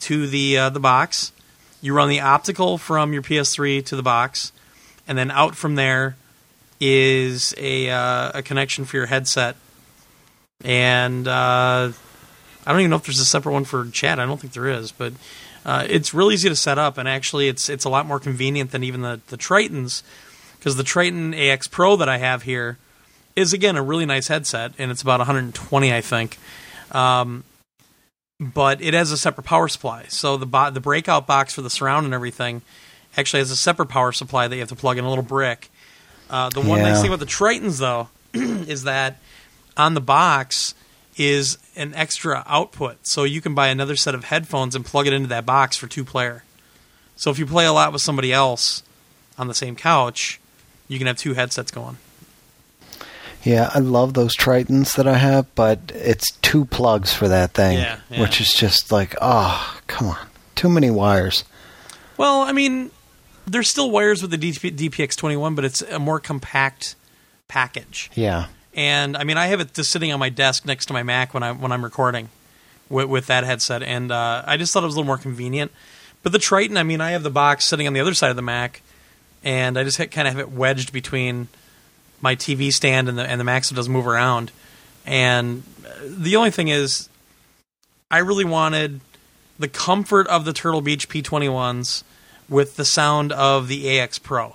to 0.00 0.26
the 0.26 0.58
uh, 0.58 0.70
the 0.70 0.80
box. 0.80 1.32
You 1.80 1.94
run 1.94 2.08
the 2.08 2.20
optical 2.20 2.78
from 2.78 3.12
your 3.12 3.22
PS3 3.22 3.84
to 3.86 3.96
the 3.96 4.02
box, 4.02 4.52
and 5.06 5.16
then 5.16 5.30
out 5.30 5.54
from 5.54 5.76
there 5.76 6.16
is 6.80 7.54
a 7.56 7.90
uh, 7.90 8.32
a 8.34 8.42
connection 8.42 8.84
for 8.84 8.96
your 8.96 9.06
headset. 9.06 9.56
And 10.64 11.28
uh, 11.28 11.92
I 12.68 12.72
don't 12.72 12.82
even 12.82 12.90
know 12.90 12.96
if 12.96 13.06
there's 13.06 13.18
a 13.18 13.24
separate 13.24 13.52
one 13.52 13.64
for 13.64 13.86
chat. 13.86 14.20
I 14.20 14.26
don't 14.26 14.38
think 14.38 14.52
there 14.52 14.68
is, 14.68 14.92
but 14.92 15.14
uh, 15.64 15.86
it's 15.88 16.12
real 16.12 16.30
easy 16.30 16.50
to 16.50 16.54
set 16.54 16.76
up, 16.76 16.98
and 16.98 17.08
actually, 17.08 17.48
it's 17.48 17.70
it's 17.70 17.86
a 17.86 17.88
lot 17.88 18.04
more 18.04 18.20
convenient 18.20 18.72
than 18.72 18.84
even 18.84 19.00
the 19.00 19.22
the 19.28 19.38
Trittons 19.38 20.02
because 20.58 20.76
the 20.76 20.82
Tritton 20.82 21.34
AX 21.34 21.66
Pro 21.66 21.96
that 21.96 22.10
I 22.10 22.18
have 22.18 22.42
here 22.42 22.76
is 23.34 23.54
again 23.54 23.76
a 23.76 23.82
really 23.82 24.04
nice 24.04 24.28
headset, 24.28 24.72
and 24.76 24.90
it's 24.90 25.00
about 25.00 25.18
120, 25.18 25.94
I 25.94 26.02
think. 26.02 26.36
Um, 26.92 27.42
but 28.38 28.82
it 28.82 28.92
has 28.92 29.12
a 29.12 29.16
separate 29.16 29.44
power 29.44 29.68
supply, 29.68 30.04
so 30.08 30.36
the 30.36 30.44
bo- 30.44 30.70
the 30.70 30.80
breakout 30.80 31.26
box 31.26 31.54
for 31.54 31.62
the 31.62 31.70
surround 31.70 32.04
and 32.04 32.12
everything 32.12 32.60
actually 33.16 33.38
has 33.38 33.50
a 33.50 33.56
separate 33.56 33.88
power 33.88 34.12
supply 34.12 34.46
that 34.46 34.54
you 34.54 34.60
have 34.60 34.68
to 34.68 34.76
plug 34.76 34.98
in 34.98 35.04
a 35.04 35.08
little 35.08 35.24
brick. 35.24 35.70
Uh, 36.28 36.50
the 36.50 36.60
one 36.60 36.80
yeah. 36.80 36.90
nice 36.90 37.00
thing 37.00 37.08
about 37.08 37.20
the 37.20 37.24
Trittons, 37.24 37.78
though, 37.78 38.10
is 38.34 38.82
that 38.82 39.22
on 39.74 39.94
the 39.94 40.02
box 40.02 40.74
is 41.18 41.58
an 41.76 41.94
extra 41.94 42.44
output, 42.46 42.98
so 43.02 43.24
you 43.24 43.40
can 43.40 43.54
buy 43.54 43.68
another 43.68 43.96
set 43.96 44.14
of 44.14 44.24
headphones 44.24 44.74
and 44.74 44.84
plug 44.84 45.06
it 45.06 45.12
into 45.12 45.28
that 45.28 45.44
box 45.44 45.76
for 45.76 45.86
two 45.86 46.04
player. 46.04 46.44
So 47.16 47.30
if 47.30 47.38
you 47.38 47.46
play 47.46 47.66
a 47.66 47.72
lot 47.72 47.92
with 47.92 48.00
somebody 48.00 48.32
else 48.32 48.82
on 49.36 49.48
the 49.48 49.54
same 49.54 49.74
couch, 49.74 50.40
you 50.86 50.98
can 50.98 51.06
have 51.06 51.16
two 51.16 51.34
headsets 51.34 51.70
going. 51.70 51.98
Yeah, 53.42 53.70
I 53.72 53.78
love 53.78 54.14
those 54.14 54.34
Trittons 54.34 54.94
that 54.94 55.06
I 55.06 55.16
have, 55.16 55.52
but 55.54 55.92
it's 55.94 56.32
two 56.38 56.64
plugs 56.64 57.12
for 57.12 57.28
that 57.28 57.52
thing, 57.52 57.78
yeah, 57.78 58.00
yeah. 58.10 58.20
which 58.20 58.40
is 58.40 58.52
just 58.52 58.90
like, 58.90 59.14
oh, 59.20 59.80
come 59.86 60.08
on, 60.08 60.26
too 60.54 60.68
many 60.68 60.90
wires. 60.90 61.44
Well, 62.16 62.42
I 62.42 62.52
mean, 62.52 62.90
there's 63.46 63.70
still 63.70 63.90
wires 63.90 64.22
with 64.22 64.32
the 64.32 64.38
DPX21, 64.38 65.54
but 65.54 65.64
it's 65.64 65.82
a 65.82 65.98
more 65.98 66.20
compact 66.20 66.96
package. 67.46 68.10
Yeah. 68.14 68.46
And 68.78 69.16
I 69.16 69.24
mean, 69.24 69.36
I 69.36 69.48
have 69.48 69.58
it 69.58 69.74
just 69.74 69.90
sitting 69.90 70.12
on 70.12 70.20
my 70.20 70.28
desk 70.28 70.64
next 70.64 70.86
to 70.86 70.92
my 70.92 71.02
Mac 71.02 71.34
when 71.34 71.42
I 71.42 71.50
when 71.50 71.72
I'm 71.72 71.82
recording 71.82 72.28
with, 72.88 73.08
with 73.08 73.26
that 73.26 73.42
headset, 73.42 73.82
and 73.82 74.12
uh, 74.12 74.44
I 74.46 74.56
just 74.56 74.72
thought 74.72 74.84
it 74.84 74.86
was 74.86 74.94
a 74.94 74.98
little 74.98 75.08
more 75.08 75.18
convenient. 75.18 75.72
But 76.22 76.30
the 76.30 76.38
Tritton, 76.38 76.78
I 76.78 76.84
mean, 76.84 77.00
I 77.00 77.10
have 77.10 77.24
the 77.24 77.30
box 77.30 77.64
sitting 77.64 77.88
on 77.88 77.92
the 77.92 77.98
other 77.98 78.14
side 78.14 78.30
of 78.30 78.36
the 78.36 78.42
Mac, 78.42 78.82
and 79.42 79.76
I 79.76 79.82
just 79.82 79.98
kind 80.12 80.28
of 80.28 80.34
have 80.34 80.38
it 80.38 80.52
wedged 80.52 80.92
between 80.92 81.48
my 82.20 82.36
TV 82.36 82.72
stand 82.72 83.08
and 83.08 83.18
the 83.18 83.24
and 83.24 83.40
the 83.40 83.44
Mac 83.44 83.64
so 83.64 83.72
it 83.72 83.76
doesn't 83.76 83.92
move 83.92 84.06
around. 84.06 84.52
And 85.04 85.64
the 86.04 86.36
only 86.36 86.52
thing 86.52 86.68
is, 86.68 87.08
I 88.12 88.18
really 88.18 88.44
wanted 88.44 89.00
the 89.58 89.66
comfort 89.66 90.28
of 90.28 90.44
the 90.44 90.52
Turtle 90.52 90.82
Beach 90.82 91.08
P21s 91.08 92.04
with 92.48 92.76
the 92.76 92.84
sound 92.84 93.32
of 93.32 93.66
the 93.66 93.98
AX 93.98 94.20
Pro. 94.20 94.54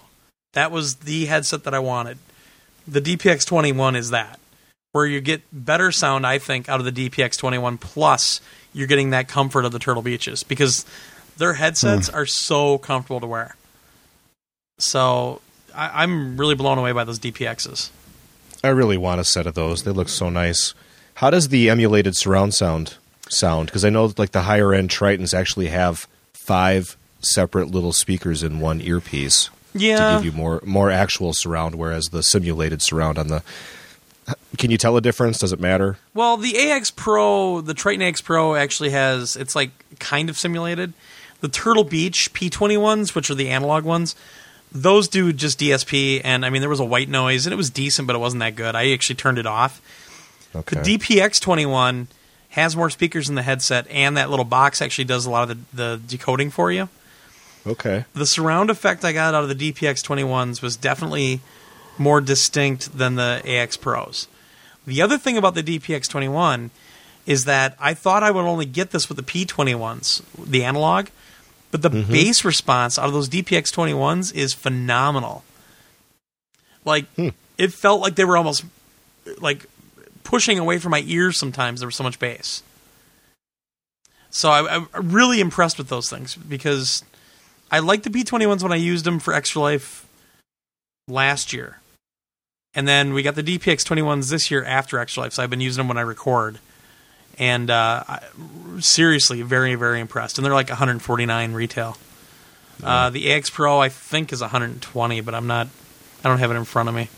That 0.54 0.72
was 0.72 0.96
the 0.96 1.26
headset 1.26 1.66
that 1.66 1.74
I 1.74 1.80
wanted. 1.80 2.20
The 2.88 3.02
DPX 3.02 3.46
21 3.46 3.96
is 3.96 4.10
that, 4.10 4.40
where 4.92 5.06
you 5.06 5.22
get 5.22 5.42
better 5.52 5.92
sound, 5.92 6.26
I 6.26 6.38
think, 6.38 6.70
out 6.70 6.80
of 6.80 6.94
the 6.94 7.10
DPX 7.10 7.38
21, 7.38 7.78
plus 7.78 8.42
you're 8.74 8.88
getting 8.88 9.12
that 9.12 9.28
comfort 9.28 9.66
of 9.66 9.72
the 9.72 9.80
Turtle 9.80 10.02
Beaches 10.02 10.44
because 10.44 10.86
their 11.38 11.54
headsets 11.54 12.10
mm. 12.10 12.16
are 12.16 12.26
so 12.26 12.78
comfortable 12.78 13.20
to 13.20 13.28
wear. 13.28 13.56
So 14.80 15.42
I, 15.74 16.04
am 16.04 16.38
really 16.38 16.56
blown 16.56 16.78
away 16.78 16.92
by 16.92 17.04
those 17.04 17.20
DPXs. 17.20 17.90
I 18.64 18.70
really 18.70 18.98
want 18.98 19.22
a 19.22 19.24
set 19.24 19.48
of 19.48 19.54
those. 19.54 19.84
They 19.84 19.92
look 19.92 20.10
so 20.10 20.30
nice. 20.30 20.74
How 21.16 21.30
does 21.30 21.50
the 21.50 21.70
emulated 21.70 22.16
surround 22.16 22.54
sound 22.54 22.96
sound? 23.30 23.68
Because 23.68 23.86
I 23.86 23.90
know 23.90 24.12
like 24.18 24.32
the 24.32 24.44
higher 24.44 24.74
end 24.74 24.90
Trittons 24.90 25.34
actually 25.34 25.68
have 25.68 26.08
five 26.34 26.98
separate 27.20 27.72
little 27.72 27.94
speakers 27.94 28.44
in 28.44 28.60
one 28.60 28.82
earpiece. 28.82 29.50
Yeah. 29.74 30.18
To 30.18 30.24
give 30.24 30.34
you 30.34 30.38
more 30.38 30.62
more 30.66 30.92
actual 30.92 31.34
surround, 31.34 31.76
whereas 31.76 32.10
the 32.10 32.24
simulated 32.24 32.82
surround 32.82 33.18
on 33.18 33.28
the 33.28 33.44
can 34.58 34.72
you 34.72 34.78
tell 34.78 34.96
a 34.98 35.02
difference? 35.02 35.40
Does 35.40 35.52
it 35.52 35.60
matter? 35.60 35.98
Well, 36.14 36.38
the 36.38 36.58
AX 36.72 36.92
Pro, 36.92 37.62
the 37.62 37.74
Tritton 37.74 38.08
AX 38.08 38.22
Pro 38.22 38.56
actually 38.56 38.92
has 38.92 39.36
it's 39.36 39.56
like 39.56 39.72
kind 40.00 40.30
of 40.30 40.38
simulated. 40.38 40.94
The 41.42 41.50
Turtle 41.50 41.84
Beach 41.84 42.32
P21s, 42.34 43.16
which 43.16 43.30
are 43.30 43.36
the 43.36 43.50
analog 43.50 43.84
ones, 43.84 44.16
those 44.72 45.08
do 45.10 45.34
just 45.34 45.60
DSP, 45.60 46.22
and 46.24 46.46
I 46.46 46.50
mean 46.50 46.62
there 46.62 46.70
was 46.70 46.80
a 46.80 46.86
white 46.86 47.10
noise, 47.10 47.46
and 47.46 47.54
it 47.54 47.58
was 47.58 47.70
decent, 47.70 48.08
but 48.08 48.16
it 48.16 48.20
wasn't 48.20 48.40
that 48.40 48.56
good. 48.56 48.76
I 48.76 48.92
actually 48.92 49.16
turned 49.16 49.38
it 49.38 49.46
off. 49.46 49.82
Okay. 50.56 50.82
The 50.82 50.98
DPX 50.98 51.42
twenty 51.42 51.66
one 51.66 52.08
has 52.50 52.76
more 52.76 52.90
speakers 52.90 53.30
in 53.30 53.36
the 53.36 53.42
headset, 53.42 53.88
and 53.90 54.16
that 54.18 54.30
little 54.30 54.46
box 54.46 54.82
actually 54.82 55.06
does 55.06 55.26
a 55.26 55.30
lot 55.32 55.50
of 55.50 55.58
the, 55.58 55.76
the 55.76 56.02
decoding 56.08 56.52
for 56.52 56.72
you. 56.72 56.88
Okay. 57.66 58.06
The 58.14 58.26
surround 58.26 58.70
effect 58.70 59.06
I 59.06 59.14
got 59.14 59.34
out 59.34 59.44
of 59.44 59.58
the 59.58 59.72
DPX 59.72 60.04
twenty 60.04 60.24
ones 60.24 60.62
was 60.62 60.76
definitely 60.76 61.42
more 61.98 62.22
distinct 62.22 62.98
than 62.98 63.16
the 63.16 63.42
AX 63.46 63.78
Pros. 63.78 64.28
The 64.86 65.02
other 65.02 65.18
thing 65.18 65.38
about 65.38 65.56
the 65.56 65.64
DPX 65.64 66.10
twenty 66.10 66.28
one 66.28 66.72
is 67.26 67.46
that 67.46 67.78
I 67.80 67.94
thought 67.94 68.22
I 68.22 68.32
would 68.32 68.44
only 68.44 68.66
get 68.66 68.92
this 68.92 69.08
with 69.08 69.18
the 69.18 69.24
P 69.24 69.46
twenty 69.46 69.76
ones, 69.76 70.22
the 70.38 70.64
analog 70.64 71.08
but 71.74 71.82
the 71.82 71.90
mm-hmm. 71.90 72.12
bass 72.12 72.46
response 72.46 73.00
out 73.00 73.08
of 73.08 73.14
those 73.14 73.28
DPX 73.28 73.74
21s 73.74 74.32
is 74.36 74.54
phenomenal. 74.54 75.44
Like 76.86 77.12
hmm. 77.16 77.30
it 77.58 77.74
felt 77.74 78.00
like 78.00 78.14
they 78.14 78.26
were 78.26 78.38
almost 78.38 78.64
like 79.40 79.66
pushing 80.24 80.60
away 80.60 80.78
from 80.78 80.92
my 80.92 81.02
ears 81.08 81.36
sometimes 81.36 81.80
there 81.80 81.88
was 81.88 81.96
so 81.96 82.04
much 82.04 82.20
bass. 82.20 82.62
So 84.30 84.52
I, 84.52 84.76
am 84.76 84.88
really 84.94 85.40
impressed 85.40 85.80
with 85.80 85.90
those 85.90 86.12
things 86.12 86.36
because 86.36 87.04
I 87.74 87.80
liked 87.80 88.04
the 88.04 88.10
P21s 88.10 88.62
when 88.62 88.72
I 88.72 88.78
used 88.78 89.04
them 89.04 89.20
for 89.20 89.34
Extra 89.34 89.62
Life 89.62 90.08
last 91.08 91.52
year. 91.52 91.80
And 92.76 92.88
then 92.88 93.14
we 93.14 93.24
got 93.24 93.36
the 93.36 93.44
DPX 93.44 93.84
21s 93.84 94.30
this 94.30 94.50
year 94.50 94.64
after 94.64 95.00
Extra 95.00 95.24
Life, 95.24 95.34
so 95.34 95.44
I've 95.44 95.50
been 95.50 95.62
using 95.62 95.82
them 95.82 95.88
when 95.88 95.98
I 95.98 96.02
record 96.02 96.60
and 97.38 97.70
uh, 97.70 98.04
seriously, 98.80 99.42
very 99.42 99.76
very 99.76 100.00
impressed. 100.00 100.38
And 100.38 100.46
they're 100.46 100.54
like 100.54 100.70
149 100.70 101.54
retail. 101.54 101.98
Uh, 102.84 103.10
the 103.10 103.32
AX 103.32 103.50
Pro 103.50 103.80
I 103.80 103.90
think 103.90 104.34
is 104.34 104.42
120, 104.42 105.22
but 105.22 105.34
I'm 105.34 105.48
not. 105.48 105.68
I 106.24 106.30
don't 106.30 106.40
have 106.40 106.52
it 106.52 106.56
in 106.56 106.66
front 106.66 106.90
of 106.90 106.96
me. 106.96 107.10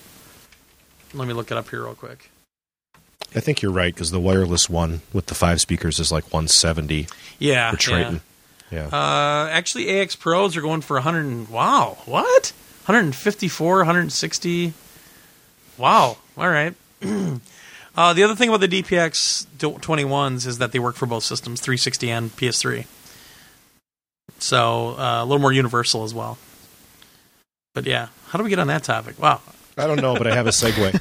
Let 1.13 1.27
me 1.27 1.33
look 1.33 1.51
it 1.51 1.57
up 1.57 1.69
here 1.69 1.83
real 1.83 1.95
quick. 1.95 2.29
I 3.35 3.39
think 3.39 3.61
you're 3.61 3.71
right 3.71 3.93
because 3.93 4.11
the 4.11 4.19
wireless 4.19 4.69
one 4.69 5.01
with 5.11 5.25
the 5.25 5.35
five 5.35 5.59
speakers 5.59 5.99
is 5.99 6.11
like 6.11 6.23
170. 6.25 7.07
Yeah, 7.39 7.71
for 7.71 7.77
Tritton. 7.77 8.13
Yeah. 8.13 8.19
Yeah. 8.71 8.87
Uh, 8.87 9.47
actually, 9.51 9.99
AX 10.01 10.15
Pros 10.15 10.57
are 10.57 10.61
going 10.61 10.81
for 10.81 10.95
100. 10.95 11.49
Wow, 11.49 11.97
what? 12.05 12.51
154, 12.85 13.77
160. 13.77 14.73
Wow. 15.77 16.17
All 16.37 16.49
right. 16.49 16.73
Uh, 17.97 18.11
the 18.11 18.23
other 18.23 18.35
thing 18.35 18.49
about 18.49 18.59
the 18.59 18.67
DPX 18.67 19.45
21s 19.57 20.45
is 20.45 20.57
that 20.57 20.73
they 20.73 20.79
work 20.79 20.95
for 20.97 21.05
both 21.05 21.23
systems, 21.23 21.61
360 21.61 22.11
and 22.11 22.29
PS3. 22.35 22.85
So 24.37 24.97
uh, 24.99 25.21
a 25.21 25.25
little 25.25 25.39
more 25.39 25.53
universal 25.53 26.03
as 26.03 26.13
well. 26.13 26.37
But 27.73 27.85
yeah, 27.85 28.07
how 28.27 28.37
do 28.37 28.43
we 28.43 28.49
get 28.49 28.59
on 28.59 28.67
that 28.67 28.83
topic? 28.83 29.17
Wow. 29.17 29.39
I 29.77 29.87
don't 29.87 30.01
know, 30.01 30.13
but 30.17 30.27
I 30.27 30.35
have 30.35 30.45
a 30.45 30.49
segue. 30.49 30.91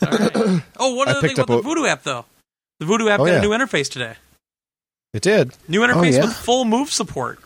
Right. 0.56 0.62
Oh, 0.80 0.94
one 0.96 1.08
other 1.08 1.20
thing 1.20 1.38
about 1.38 1.46
the 1.62 1.68
Vudu 1.68 1.86
app, 1.88 2.02
though. 2.02 2.24
The 2.80 2.86
Vudu 2.86 3.08
app 3.08 3.20
Oh, 3.20 3.24
got 3.26 3.32
yeah. 3.32 3.38
a 3.38 3.42
new 3.42 3.50
interface 3.50 3.88
today. 3.88 4.14
It 5.12 5.22
did. 5.22 5.52
New 5.68 5.80
interface 5.80 6.14
yeah? 6.14 6.24
with 6.24 6.34
full 6.34 6.64
move 6.64 6.90
support. 6.90 7.38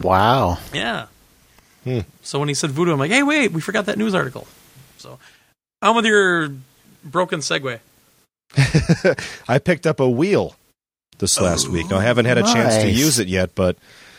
Wow. 0.00 0.58
Yeah. 0.74 1.06
Hmm. 1.84 2.00
So 2.22 2.38
when 2.38 2.48
he 2.48 2.54
said 2.54 2.70
Vudu, 2.70 2.92
I'm 2.92 2.98
like, 2.98 3.10
hey, 3.10 3.22
wait, 3.22 3.52
we 3.52 3.60
forgot 3.60 3.86
that 3.86 3.98
news 3.98 4.14
article. 4.14 4.46
So, 4.98 5.18
I'm 5.80 5.96
with 5.96 6.04
your 6.04 6.50
broken 7.04 7.40
segue. 7.40 7.78
I 9.48 9.58
picked 9.58 9.86
up 9.86 10.00
a 10.00 10.08
wheel 10.08 10.56
this 11.18 11.40
last 11.40 11.68
week. 11.68 11.92
I 11.92 12.02
haven't 12.02 12.24
had 12.24 12.38
a 12.38 12.42
chance 12.42 12.76
to 12.82 12.90
use 12.90 13.18
it 13.18 13.28
yet, 13.28 13.54
but 13.54 13.76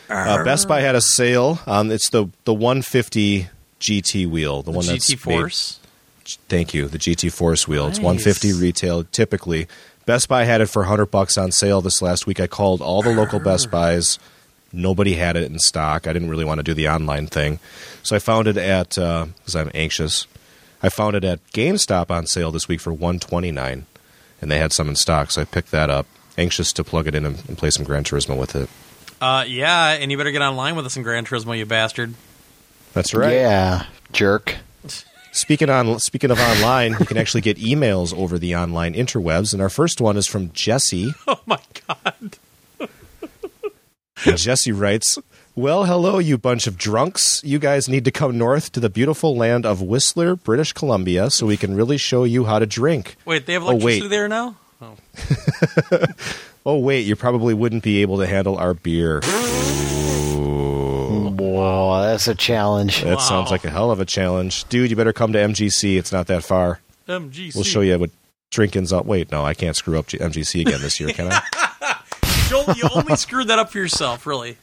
uh, 0.08 0.42
Best 0.44 0.68
Buy 0.68 0.80
had 0.80 0.94
a 0.94 1.00
sale. 1.00 1.60
Um, 1.66 1.90
it's 1.90 2.10
the 2.10 2.28
the 2.44 2.54
150 2.54 3.48
GT 3.80 4.26
wheel, 4.26 4.62
the, 4.62 4.72
The 4.72 4.76
one 4.76 4.86
that's 4.86 5.12
GT 5.12 5.26
made- 5.26 5.38
Force. 5.40 5.80
Thank 6.48 6.74
you. 6.74 6.86
The 6.86 6.98
GT 6.98 7.32
Force 7.32 7.66
wheel. 7.66 7.88
It's 7.88 7.98
150 7.98 8.52
retail 8.52 9.04
typically. 9.04 9.66
Best 10.10 10.28
Buy 10.28 10.42
had 10.42 10.60
it 10.60 10.66
for 10.66 10.82
100 10.82 11.06
bucks 11.06 11.38
on 11.38 11.52
sale 11.52 11.80
this 11.80 12.02
last 12.02 12.26
week. 12.26 12.40
I 12.40 12.48
called 12.48 12.82
all 12.82 13.00
the 13.00 13.14
local 13.14 13.38
Best 13.38 13.70
Buys. 13.70 14.18
Nobody 14.72 15.14
had 15.14 15.36
it 15.36 15.44
in 15.44 15.56
stock. 15.60 16.08
I 16.08 16.12
didn't 16.12 16.30
really 16.30 16.44
want 16.44 16.58
to 16.58 16.64
do 16.64 16.74
the 16.74 16.88
online 16.88 17.28
thing. 17.28 17.60
So 18.02 18.16
I 18.16 18.18
found 18.18 18.48
it 18.48 18.56
at 18.56 18.88
because 18.88 19.54
I'm 19.54 19.70
anxious. 19.72 20.26
I 20.82 20.88
found 20.88 21.14
it 21.14 21.22
at 21.22 21.46
GameStop 21.52 22.10
on 22.10 22.26
sale 22.26 22.50
this 22.50 22.66
week 22.66 22.80
for 22.80 22.92
129 22.92 23.86
and 24.42 24.50
they 24.50 24.58
had 24.58 24.72
some 24.72 24.88
in 24.88 24.96
stock, 24.96 25.30
so 25.30 25.42
I 25.42 25.44
picked 25.44 25.70
that 25.70 25.90
up. 25.90 26.08
Anxious 26.36 26.72
to 26.72 26.82
plug 26.82 27.06
it 27.06 27.14
in 27.14 27.24
and, 27.24 27.40
and 27.46 27.56
play 27.56 27.70
some 27.70 27.84
Gran 27.84 28.02
Turismo 28.02 28.36
with 28.36 28.56
it. 28.56 28.68
Uh, 29.20 29.44
yeah, 29.46 29.90
and 29.90 30.10
you 30.10 30.16
better 30.16 30.32
get 30.32 30.42
online 30.42 30.74
with 30.74 30.86
us 30.86 30.96
in 30.96 31.04
Gran 31.04 31.24
Turismo, 31.24 31.56
you 31.56 31.66
bastard. 31.66 32.14
That's 32.94 33.14
right. 33.14 33.34
Yeah, 33.34 33.86
jerk. 34.10 34.56
Speaking 35.32 35.70
on 35.70 35.98
speaking 36.00 36.30
of 36.30 36.40
online, 36.40 36.92
you 36.98 37.06
can 37.06 37.16
actually 37.16 37.40
get 37.40 37.56
emails 37.58 38.12
over 38.16 38.38
the 38.38 38.56
online 38.56 38.94
interwebs, 38.94 39.52
and 39.52 39.62
our 39.62 39.70
first 39.70 40.00
one 40.00 40.16
is 40.16 40.26
from 40.26 40.50
Jesse. 40.52 41.12
Oh 41.28 41.40
my 41.46 41.58
god. 41.86 42.36
Jesse 44.36 44.72
writes, 44.72 45.18
Well, 45.54 45.84
hello, 45.84 46.18
you 46.18 46.36
bunch 46.36 46.66
of 46.66 46.76
drunks. 46.76 47.40
You 47.44 47.58
guys 47.58 47.88
need 47.88 48.04
to 48.04 48.10
come 48.10 48.36
north 48.36 48.70
to 48.72 48.80
the 48.80 48.90
beautiful 48.90 49.34
land 49.36 49.64
of 49.64 49.80
Whistler, 49.80 50.36
British 50.36 50.72
Columbia, 50.72 51.30
so 51.30 51.46
we 51.46 51.56
can 51.56 51.74
really 51.74 51.96
show 51.96 52.24
you 52.24 52.44
how 52.44 52.58
to 52.58 52.66
drink. 52.66 53.16
Wait, 53.24 53.46
they 53.46 53.54
have 53.54 53.64
Oh, 53.64 53.76
wait. 53.76 54.08
there 54.10 54.28
now? 54.28 54.56
Oh. 54.82 54.96
Oh, 56.66 56.76
wait, 56.78 57.06
you 57.06 57.16
probably 57.16 57.54
wouldn't 57.54 57.82
be 57.82 58.02
able 58.02 58.18
to 58.18 58.26
handle 58.26 58.58
our 58.58 58.74
beer. 58.74 59.22
Whoa, 61.60 62.02
that's 62.02 62.26
a 62.28 62.34
challenge. 62.34 63.02
That 63.02 63.16
Wow. 63.16 63.18
sounds 63.18 63.50
like 63.50 63.64
a 63.64 63.70
hell 63.70 63.90
of 63.90 64.00
a 64.00 64.04
challenge. 64.04 64.64
Dude, 64.68 64.90
you 64.90 64.96
better 64.96 65.12
come 65.12 65.32
to 65.32 65.38
MGC. 65.38 65.98
It's 65.98 66.12
not 66.12 66.26
that 66.28 66.42
far. 66.44 66.80
MGC. 67.08 67.54
We'll 67.54 67.64
show 67.64 67.80
you 67.82 67.98
what 67.98 68.10
drinking's 68.50 68.92
up. 68.92 69.04
Wait, 69.06 69.30
no, 69.30 69.44
I 69.44 69.54
can't 69.54 69.76
screw 69.76 69.98
up 69.98 70.06
G- 70.06 70.18
MGC 70.18 70.62
again 70.62 70.80
this 70.80 70.98
year, 71.00 71.10
can 71.10 71.28
I? 71.30 71.42
Joel, 72.48 72.74
you 72.76 72.84
only 72.94 73.16
screwed 73.16 73.48
that 73.48 73.58
up 73.58 73.70
for 73.70 73.78
yourself, 73.78 74.26
really. 74.26 74.56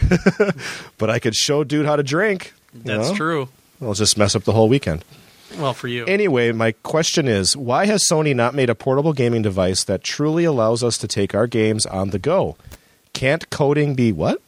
but 0.98 1.10
I 1.10 1.18
could 1.18 1.34
show 1.34 1.64
dude 1.64 1.86
how 1.86 1.96
to 1.96 2.02
drink. 2.02 2.52
you 2.74 2.80
That's 2.84 3.10
know? 3.10 3.14
true. 3.16 3.48
I'll 3.82 3.94
just 3.94 4.16
mess 4.16 4.34
up 4.34 4.44
the 4.44 4.52
whole 4.52 4.68
weekend. 4.68 5.04
Well, 5.58 5.74
for 5.74 5.86
you. 5.88 6.04
Anyway, 6.06 6.50
my 6.52 6.72
question 6.82 7.28
is 7.28 7.56
why 7.56 7.86
has 7.86 8.04
Sony 8.08 8.34
not 8.34 8.54
made 8.54 8.70
a 8.70 8.74
portable 8.74 9.12
gaming 9.12 9.42
device 9.42 9.84
that 9.84 10.02
truly 10.02 10.44
allows 10.44 10.82
us 10.82 10.98
to 10.98 11.08
take 11.08 11.34
our 11.34 11.46
games 11.46 11.86
on 11.86 12.10
the 12.10 12.18
go? 12.18 12.56
Can't 13.12 13.48
coding 13.50 13.94
be 13.94 14.12
what? 14.12 14.40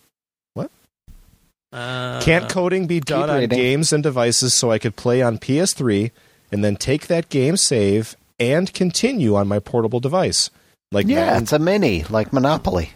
Uh, 1.73 2.21
Can't 2.23 2.49
coding 2.49 2.87
be 2.87 3.01
done 3.01 3.29
on 3.29 3.47
games 3.47 3.93
and 3.93 4.03
devices 4.03 4.55
so 4.55 4.71
I 4.71 4.79
could 4.79 4.97
play 4.97 5.21
on 5.21 5.39
PS3 5.39 6.11
and 6.51 6.65
then 6.65 6.77
take 6.77 7.09
that 7.09 7.29
game 7.29 7.57
save 7.57 8.17
and 8.41 8.73
continue 8.73 9.35
on 9.37 9.49
my 9.49 9.59
portable 9.59 10.01
device? 10.01 10.51
Like 10.91 11.07
Yeah, 11.07 11.27
Madden, 11.27 11.43
it's 11.43 11.53
a 11.53 11.59
mini, 11.59 12.05
like 12.05 12.33
Monopoly. 12.33 12.91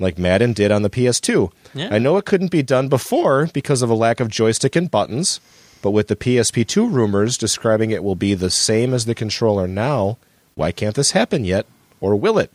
like 0.00 0.18
Madden 0.18 0.52
did 0.52 0.72
on 0.72 0.82
the 0.82 0.90
PS2. 0.90 1.52
Yeah. 1.74 1.88
I 1.92 1.98
know 1.98 2.16
it 2.16 2.24
couldn't 2.24 2.50
be 2.50 2.62
done 2.64 2.88
before 2.88 3.48
because 3.52 3.82
of 3.82 3.90
a 3.90 3.94
lack 3.94 4.18
of 4.18 4.28
joystick 4.28 4.74
and 4.74 4.90
buttons, 4.90 5.40
but 5.80 5.92
with 5.92 6.08
the 6.08 6.16
PSP2 6.16 6.92
rumors 6.92 7.38
describing 7.38 7.92
it 7.92 8.02
will 8.02 8.16
be 8.16 8.34
the 8.34 8.50
same 8.50 8.92
as 8.92 9.04
the 9.04 9.14
controller 9.14 9.68
now, 9.68 10.18
why 10.54 10.72
can't 10.72 10.96
this 10.96 11.12
happen 11.12 11.44
yet? 11.44 11.66
Or 12.00 12.16
will 12.16 12.38
it? 12.38 12.50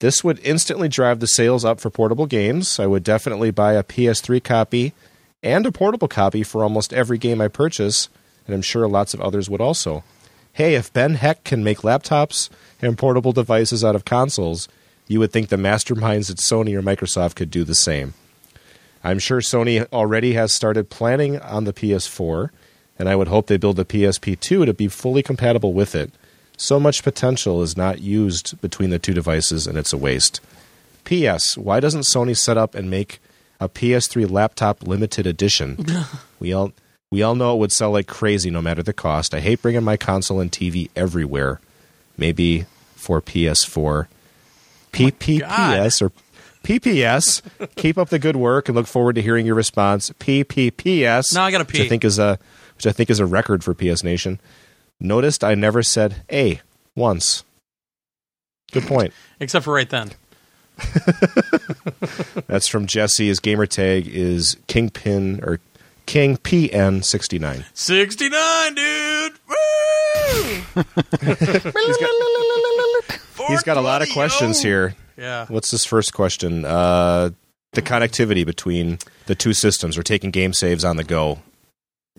This 0.00 0.24
would 0.24 0.40
instantly 0.42 0.88
drive 0.88 1.20
the 1.20 1.26
sales 1.26 1.64
up 1.64 1.78
for 1.78 1.90
portable 1.90 2.26
games. 2.26 2.80
I 2.80 2.86
would 2.86 3.04
definitely 3.04 3.50
buy 3.50 3.74
a 3.74 3.84
PS3 3.84 4.42
copy 4.42 4.94
and 5.42 5.66
a 5.66 5.72
portable 5.72 6.08
copy 6.08 6.42
for 6.42 6.62
almost 6.62 6.92
every 6.92 7.18
game 7.18 7.40
I 7.40 7.48
purchase, 7.48 8.08
and 8.46 8.54
I'm 8.54 8.62
sure 8.62 8.88
lots 8.88 9.12
of 9.12 9.20
others 9.20 9.50
would 9.50 9.60
also. 9.60 10.02
Hey, 10.54 10.74
if 10.74 10.92
Ben 10.92 11.14
Heck 11.14 11.44
can 11.44 11.62
make 11.62 11.78
laptops 11.78 12.48
and 12.80 12.96
portable 12.96 13.32
devices 13.32 13.84
out 13.84 13.94
of 13.94 14.06
consoles, 14.06 14.68
you 15.06 15.20
would 15.20 15.32
think 15.32 15.48
the 15.48 15.56
masterminds 15.56 16.30
at 16.30 16.38
Sony 16.38 16.74
or 16.74 16.82
Microsoft 16.82 17.34
could 17.34 17.50
do 17.50 17.62
the 17.62 17.74
same. 17.74 18.14
I'm 19.04 19.18
sure 19.18 19.40
Sony 19.40 19.86
already 19.92 20.32
has 20.32 20.52
started 20.52 20.88
planning 20.88 21.38
on 21.40 21.64
the 21.64 21.72
PS4, 21.72 22.48
and 22.98 23.08
I 23.08 23.16
would 23.16 23.28
hope 23.28 23.46
they 23.48 23.56
build 23.58 23.76
the 23.76 23.84
PSP2 23.84 24.64
to 24.64 24.72
be 24.72 24.88
fully 24.88 25.22
compatible 25.22 25.74
with 25.74 25.94
it. 25.94 26.10
So 26.60 26.78
much 26.78 27.02
potential 27.02 27.62
is 27.62 27.74
not 27.74 28.02
used 28.02 28.60
between 28.60 28.90
the 28.90 28.98
two 28.98 29.14
devices, 29.14 29.66
and 29.66 29.78
it's 29.78 29.94
a 29.94 29.96
waste. 29.96 30.42
P.S. 31.04 31.56
Why 31.56 31.80
doesn't 31.80 32.02
Sony 32.02 32.36
set 32.36 32.58
up 32.58 32.74
and 32.74 32.90
make 32.90 33.18
a 33.58 33.66
PS3 33.66 34.30
laptop 34.30 34.86
limited 34.86 35.26
edition? 35.26 35.78
we 36.38 36.52
all 36.52 36.72
we 37.10 37.22
all 37.22 37.34
know 37.34 37.54
it 37.54 37.58
would 37.58 37.72
sell 37.72 37.92
like 37.92 38.06
crazy 38.06 38.50
no 38.50 38.60
matter 38.60 38.82
the 38.82 38.92
cost. 38.92 39.32
I 39.32 39.40
hate 39.40 39.62
bringing 39.62 39.82
my 39.82 39.96
console 39.96 40.38
and 40.38 40.52
TV 40.52 40.90
everywhere. 40.94 41.62
Maybe 42.18 42.66
for 42.94 43.22
PS4, 43.22 44.06
PPPS 44.92 46.02
or 46.02 46.12
PPS. 46.62 47.40
Keep 47.76 47.96
up 47.96 48.10
the 48.10 48.18
good 48.18 48.36
work 48.36 48.68
and 48.68 48.76
look 48.76 48.86
forward 48.86 49.14
to 49.14 49.22
hearing 49.22 49.46
your 49.46 49.54
response. 49.54 50.10
PPPS. 50.10 51.34
No, 51.34 51.40
I 51.40 51.50
got 51.50 51.62
a 51.62 51.64
P. 51.64 51.78
Which 51.78 51.86
I 51.86 51.88
think 51.88 52.04
is 52.04 52.18
a 52.18 52.38
which 52.76 52.86
I 52.86 52.92
think 52.92 53.08
is 53.08 53.18
a 53.18 53.24
record 53.24 53.64
for 53.64 53.72
PS 53.72 54.04
Nation. 54.04 54.38
Noticed 55.00 55.42
I 55.42 55.54
never 55.54 55.82
said 55.82 56.22
A 56.30 56.60
once. 56.94 57.44
Good 58.72 58.84
point. 58.84 59.12
Except 59.40 59.64
for 59.64 59.72
right 59.74 59.88
then. 59.88 60.10
That's 62.46 62.68
from 62.68 62.86
Jesse. 62.86 63.28
His 63.28 63.40
gamer 63.40 63.66
tag 63.66 64.06
is 64.06 64.56
Kingpin 64.66 65.40
or 65.42 65.60
King 66.06 66.36
PN 66.36 67.04
sixty 67.04 67.38
nine. 67.38 67.64
69, 67.74 68.74
dude! 68.74 69.32
Woo! 69.48 69.54
He's 73.48 73.62
got 73.62 73.76
a 73.76 73.80
lot 73.80 74.02
of 74.02 74.08
questions 74.10 74.62
here. 74.62 74.94
Yeah. 75.16 75.46
What's 75.48 75.70
this 75.70 75.84
first 75.84 76.14
question? 76.14 76.64
Uh, 76.64 77.30
the 77.72 77.82
connectivity 77.82 78.44
between 78.44 78.98
the 79.26 79.34
two 79.34 79.52
systems 79.52 79.96
or 79.98 80.02
taking 80.02 80.30
game 80.30 80.52
saves 80.52 80.84
on 80.84 80.96
the 80.96 81.04
go 81.04 81.40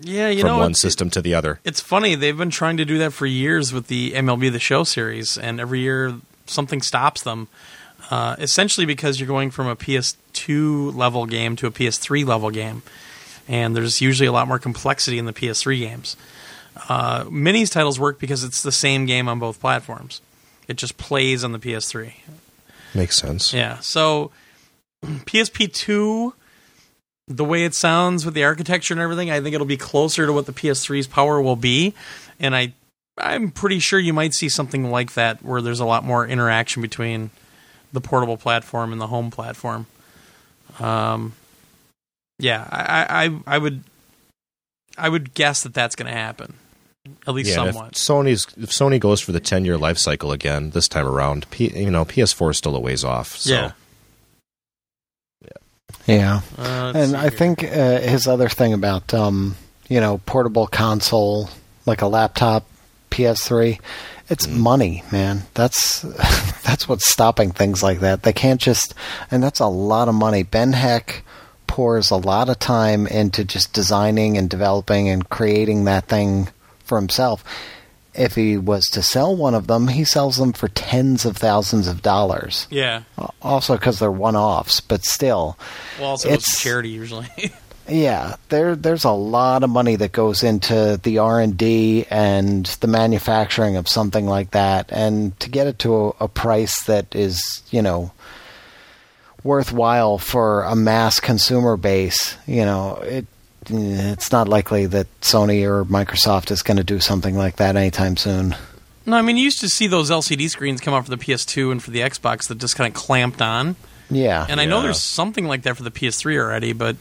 Yeah, 0.03 0.29
you 0.29 0.41
from 0.41 0.47
know, 0.47 0.57
one 0.59 0.73
system 0.73 1.09
to 1.11 1.21
the 1.21 1.33
other. 1.33 1.59
It's 1.63 1.79
funny. 1.79 2.15
They've 2.15 2.37
been 2.37 2.49
trying 2.49 2.77
to 2.77 2.85
do 2.85 2.97
that 2.99 3.13
for 3.13 3.25
years 3.25 3.71
with 3.71 3.87
the 3.87 4.11
MLB 4.11 4.51
The 4.51 4.59
Show 4.59 4.83
series, 4.83 5.37
and 5.37 5.59
every 5.59 5.79
year 5.79 6.15
something 6.45 6.81
stops 6.81 7.21
them. 7.23 7.47
Uh, 8.09 8.35
essentially, 8.39 8.85
because 8.85 9.19
you're 9.19 9.27
going 9.27 9.51
from 9.51 9.67
a 9.67 9.75
PS2 9.75 10.95
level 10.95 11.25
game 11.25 11.55
to 11.57 11.67
a 11.67 11.71
PS3 11.71 12.25
level 12.25 12.49
game, 12.49 12.81
and 13.47 13.75
there's 13.75 14.01
usually 14.01 14.27
a 14.27 14.31
lot 14.31 14.47
more 14.47 14.59
complexity 14.59 15.17
in 15.17 15.25
the 15.25 15.33
PS3 15.33 15.79
games. 15.79 16.17
Uh, 16.89 17.23
Minis 17.25 17.71
titles 17.71 17.99
work 17.99 18.19
because 18.19 18.43
it's 18.43 18.63
the 18.63 18.71
same 18.71 19.05
game 19.05 19.27
on 19.27 19.39
both 19.39 19.59
platforms. 19.59 20.21
It 20.67 20.77
just 20.77 20.97
plays 20.97 21.43
on 21.43 21.51
the 21.51 21.59
PS3. 21.59 22.13
Makes 22.95 23.17
sense. 23.17 23.53
Yeah. 23.53 23.79
So 23.79 24.31
PSP 25.05 25.71
two, 25.73 26.33
the 27.37 27.45
way 27.45 27.63
it 27.63 27.73
sounds 27.73 28.25
with 28.25 28.33
the 28.33 28.43
architecture 28.43 28.93
and 28.93 29.01
everything, 29.01 29.31
I 29.31 29.41
think 29.41 29.55
it'll 29.55 29.67
be 29.67 29.77
closer 29.77 30.25
to 30.25 30.33
what 30.33 30.45
the 30.45 30.53
PS3's 30.53 31.07
power 31.07 31.41
will 31.41 31.55
be, 31.55 31.93
and 32.39 32.55
I 32.55 32.73
I'm 33.17 33.51
pretty 33.51 33.79
sure 33.79 33.99
you 33.99 34.13
might 34.13 34.33
see 34.33 34.49
something 34.49 34.89
like 34.89 35.13
that 35.13 35.43
where 35.43 35.61
there's 35.61 35.79
a 35.79 35.85
lot 35.85 36.03
more 36.03 36.25
interaction 36.25 36.81
between 36.81 37.29
the 37.93 38.01
portable 38.01 38.37
platform 38.37 38.91
and 38.91 39.01
the 39.01 39.07
home 39.07 39.31
platform. 39.31 39.85
Um, 40.79 41.33
yeah, 42.39 42.67
I, 42.71 43.25
I 43.25 43.55
I 43.55 43.57
would 43.57 43.83
I 44.97 45.09
would 45.09 45.33
guess 45.33 45.63
that 45.63 45.73
that's 45.73 45.95
going 45.95 46.11
to 46.11 46.17
happen, 46.17 46.55
at 47.27 47.33
least 47.33 47.51
Yeah, 47.51 47.61
and 47.61 47.69
if 47.69 47.75
somewhat. 47.75 47.93
Sony's 47.93 48.47
if 48.57 48.69
Sony 48.71 48.99
goes 48.99 49.21
for 49.21 49.31
the 49.31 49.39
ten 49.39 49.65
year 49.65 49.77
life 49.77 49.97
cycle 49.97 50.31
again 50.31 50.71
this 50.71 50.87
time 50.87 51.05
around, 51.05 51.49
P, 51.51 51.71
you 51.77 51.91
know 51.91 52.05
PS4 52.05 52.51
is 52.51 52.57
still 52.57 52.75
a 52.75 52.79
ways 52.79 53.03
off. 53.03 53.35
So 53.37 53.53
Yeah. 53.53 53.71
Yeah. 56.07 56.41
Uh, 56.57 56.91
And 56.95 57.15
I 57.15 57.22
here. 57.23 57.31
think 57.31 57.63
uh, 57.63 57.99
his 57.99 58.27
other 58.27 58.49
thing 58.49 58.73
about 58.73 59.13
um, 59.13 59.55
you 59.89 59.99
know 59.99 60.19
portable 60.26 60.68
console 60.68 61.49
like 61.85 62.01
a 62.01 62.07
laptop 62.07 62.65
PS3 63.09 63.80
It's 64.30 64.47
money, 64.47 65.03
man. 65.11 65.43
That's 65.53 66.01
that's 66.63 66.88
what's 66.88 67.07
stopping 67.07 67.51
things 67.51 67.84
like 67.84 67.99
that. 67.99 68.23
They 68.23 68.34
can't 68.34 68.61
just, 68.61 68.93
and 69.30 69.43
that's 69.43 69.59
a 69.59 69.68
lot 69.68 70.07
of 70.07 70.15
money. 70.15 70.43
Ben 70.43 70.73
Heck 70.73 71.23
pours 71.68 72.11
a 72.11 72.15
lot 72.18 72.49
of 72.49 72.57
time 72.59 73.07
into 73.07 73.43
just 73.43 73.73
designing 73.73 74.38
and 74.38 74.49
developing 74.49 75.09
and 75.09 75.27
creating 75.30 75.85
that 75.85 76.07
thing 76.07 76.47
for 76.85 76.97
himself. 76.97 77.43
If 78.13 78.35
he 78.35 78.57
was 78.57 78.85
to 78.88 79.01
sell 79.01 79.35
one 79.35 79.55
of 79.55 79.67
them, 79.67 79.88
he 79.88 80.03
sells 80.03 80.38
them 80.38 80.51
for 80.51 80.67
tens 80.67 81.25
of 81.25 81.38
thousands 81.38 81.88
of 81.88 82.01
dollars. 82.01 82.67
Yeah. 82.69 83.03
Also, 83.41 83.77
because 83.77 83.99
they're 83.99 84.11
one-offs, 84.11 84.81
but 84.81 85.05
still, 85.05 85.57
Well, 85.99 86.11
also 86.11 86.29
it's 86.29 86.59
charity 86.59 86.89
usually. 86.89 87.27
yeah, 87.88 88.35
there 88.49 88.75
there's 88.75 89.03
a 89.03 89.11
lot 89.11 89.63
of 89.63 89.69
money 89.69 89.95
that 89.95 90.11
goes 90.11 90.43
into 90.43 90.99
the 91.01 91.19
R 91.19 91.39
and 91.39 91.57
D 91.57 92.05
and 92.09 92.65
the 92.65 92.88
manufacturing 92.88 93.75
of 93.77 93.88
something 93.88 94.25
like 94.25 94.51
that, 94.51 94.91
and 94.91 95.38
to 95.39 95.49
get 95.49 95.67
it 95.67 95.79
to 95.79 95.95
a, 95.95 96.09
a 96.21 96.27
price 96.27 96.83
that 96.85 97.15
is 97.15 97.63
you 97.71 97.81
know 97.81 98.11
worthwhile 99.43 100.17
for 100.17 100.63
a 100.63 100.75
mass 100.75 101.19
consumer 101.19 101.77
base, 101.77 102.38
you 102.45 102.65
know 102.65 102.95
it. 103.03 103.25
Eh, 103.69 104.11
it's 104.11 104.31
not 104.31 104.47
likely 104.47 104.85
that 104.88 105.07
Sony 105.21 105.63
or 105.63 105.85
Microsoft 105.85 106.51
is 106.51 106.63
going 106.63 106.77
to 106.77 106.83
do 106.83 106.99
something 106.99 107.35
like 107.35 107.57
that 107.57 107.75
anytime 107.75 108.17
soon. 108.17 108.55
no, 109.05 109.17
I 109.17 109.21
mean 109.21 109.38
you 109.38 109.43
used 109.43 109.59
to 109.61 109.69
see 109.69 109.88
those 109.88 110.09
LCD 110.09 110.49
screens 110.49 110.81
come 110.81 110.93
out 110.93 111.05
for 111.05 111.11
the 111.11 111.17
PS2 111.17 111.71
and 111.71 111.83
for 111.83 111.91
the 111.91 111.99
Xbox 111.99 112.47
that 112.47 112.57
just 112.57 112.75
kind 112.75 112.88
of 112.88 112.99
clamped 112.99 113.41
on. 113.41 113.75
Yeah, 114.09 114.45
And 114.49 114.59
I 114.59 114.65
know 114.65 114.81
there's 114.81 114.99
something 114.99 115.47
like 115.47 115.61
that 115.61 115.77
for 115.77 115.83
the 115.83 115.91
PS3 115.91 116.38
already, 116.38 116.73
but 116.73 116.97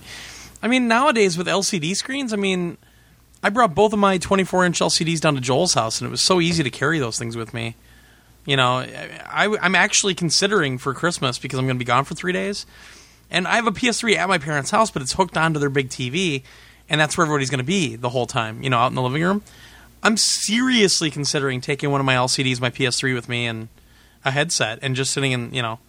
I 0.63 0.67
mean 0.67 0.87
nowadays 0.87 1.37
with 1.37 1.47
LCD 1.47 1.95
screens, 1.95 2.31
I 2.31 2.37
mean 2.37 2.77
I 3.43 3.49
brought 3.49 3.73
both 3.73 3.93
of 3.93 3.99
my 3.99 4.17
24 4.17 4.65
inch 4.65 4.79
LCDs 4.79 5.19
down 5.19 5.35
to 5.35 5.41
Joel's 5.41 5.73
house, 5.73 5.99
and 5.99 6.07
it 6.07 6.11
was 6.11 6.21
so 6.21 6.39
easy 6.39 6.63
to 6.63 6.69
carry 6.69 6.99
those 6.99 7.17
things 7.17 7.35
with 7.35 7.53
me. 7.53 7.75
You 8.45 8.55
know, 8.55 8.79
I, 8.79 9.57
am 9.61 9.75
actually 9.75 10.15
considering 10.15 10.77
for 10.77 10.93
Christmas 10.93 11.37
because 11.37 11.59
I'm 11.59 11.65
going 11.65 11.77
to 11.77 11.79
be 11.79 11.85
gone 11.85 12.05
for 12.05 12.15
three 12.15 12.33
days, 12.33 12.65
and 13.31 13.47
I 13.47 13.55
have 13.55 13.67
a 13.67 13.71
PS3 13.71 14.15
at 14.15 14.29
my 14.29 14.37
parents' 14.37 14.71
house, 14.71 14.91
but 14.91 15.01
it's 15.01 15.13
hooked 15.13 15.37
onto 15.37 15.59
their 15.59 15.69
big 15.69 15.89
TV, 15.89 16.43
and 16.89 16.99
that's 16.99 17.17
where 17.17 17.25
everybody's 17.25 17.49
going 17.49 17.59
to 17.59 17.65
be 17.65 17.95
the 17.95 18.09
whole 18.09 18.27
time. 18.27 18.61
You 18.61 18.69
know, 18.69 18.77
out 18.77 18.87
in 18.87 18.95
the 18.95 19.01
living 19.01 19.23
room. 19.23 19.41
I'm 20.03 20.17
seriously 20.17 21.11
considering 21.11 21.61
taking 21.61 21.91
one 21.91 22.01
of 22.01 22.05
my 22.05 22.15
LCDs, 22.15 22.59
my 22.59 22.71
PS3, 22.71 23.13
with 23.13 23.29
me, 23.29 23.45
and 23.45 23.69
a 24.25 24.31
headset, 24.31 24.79
and 24.81 24.95
just 24.95 25.11
sitting 25.11 25.31
in, 25.31 25.53
you 25.53 25.61
know, 25.61 25.79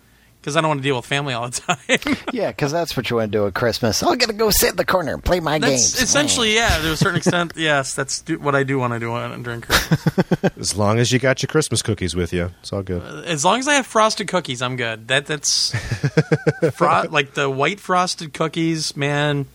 because 0.43 0.57
I 0.57 0.61
don't 0.61 0.69
want 0.71 0.81
to 0.81 0.83
deal 0.83 0.97
with 0.97 1.07
family 1.07 1.35
all 1.35 1.49
the 1.49 1.61
time. 1.61 2.17
yeah, 2.33 2.49
because 2.51 2.73
that's 2.73 2.97
what 2.97 3.09
you 3.09 3.17
want 3.17 3.31
to 3.31 3.39
do 3.39 3.47
at 3.47 3.55
Christmas. 3.55 4.03
I'm 4.03 4.19
gonna 4.19 4.33
go 4.33 4.51
sit 4.51 4.71
in 4.71 4.77
the 4.77 4.85
corner 4.85 5.15
and 5.15 5.25
play 5.25 5.39
my 5.39 5.61
That's 5.61 5.71
games. 5.95 6.03
essentially, 6.03 6.55
yeah, 6.57 6.79
to 6.79 6.93
a 6.93 6.97
certain 6.97 7.19
extent, 7.19 7.53
yes, 7.57 7.95
that's 7.95 8.21
do, 8.23 8.41
what 8.41 8.57
I 8.57 8.65
do 8.65 8.77
want 8.77 8.93
to 8.93 8.99
do 8.99 9.13
on, 9.13 9.43
during 9.45 9.61
Christmas. 9.61 10.57
As 10.59 10.77
long 10.77 10.99
as 10.99 11.13
you 11.13 11.21
got 11.21 11.43
your 11.43 11.47
Christmas 11.47 11.81
cookies 11.81 12.17
with 12.17 12.33
you, 12.33 12.51
it's 12.61 12.73
all 12.73 12.83
good. 12.83 13.03
As 13.25 13.45
long 13.45 13.61
as 13.61 13.69
I 13.69 13.75
have 13.75 13.87
frosted 13.87 14.27
cookies, 14.27 14.61
I'm 14.63 14.75
good. 14.75 15.07
That 15.07 15.27
that's 15.27 15.71
fro- 16.75 17.05
like 17.09 17.35
the 17.35 17.49
white 17.49 17.79
frosted 17.79 18.33
cookies, 18.35 18.97
man. 18.97 19.47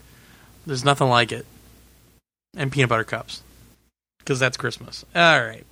There's 0.66 0.86
nothing 0.86 1.10
like 1.10 1.34
it. 1.34 1.46
And 2.56 2.72
peanut 2.72 2.90
butter 2.90 3.04
cups, 3.04 3.44
because 4.20 4.40
that's 4.40 4.56
Christmas. 4.58 5.06
All 5.14 5.42
right. 5.44 5.66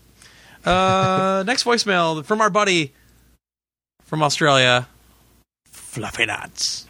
Uh, 0.65 1.43
next 1.47 1.63
voicemail 1.63 2.23
from 2.25 2.41
our 2.41 2.49
buddy 2.49 2.91
from 4.03 4.21
Australia, 4.21 4.87
Fluffy 5.95 6.26
Nuts. 6.26 6.88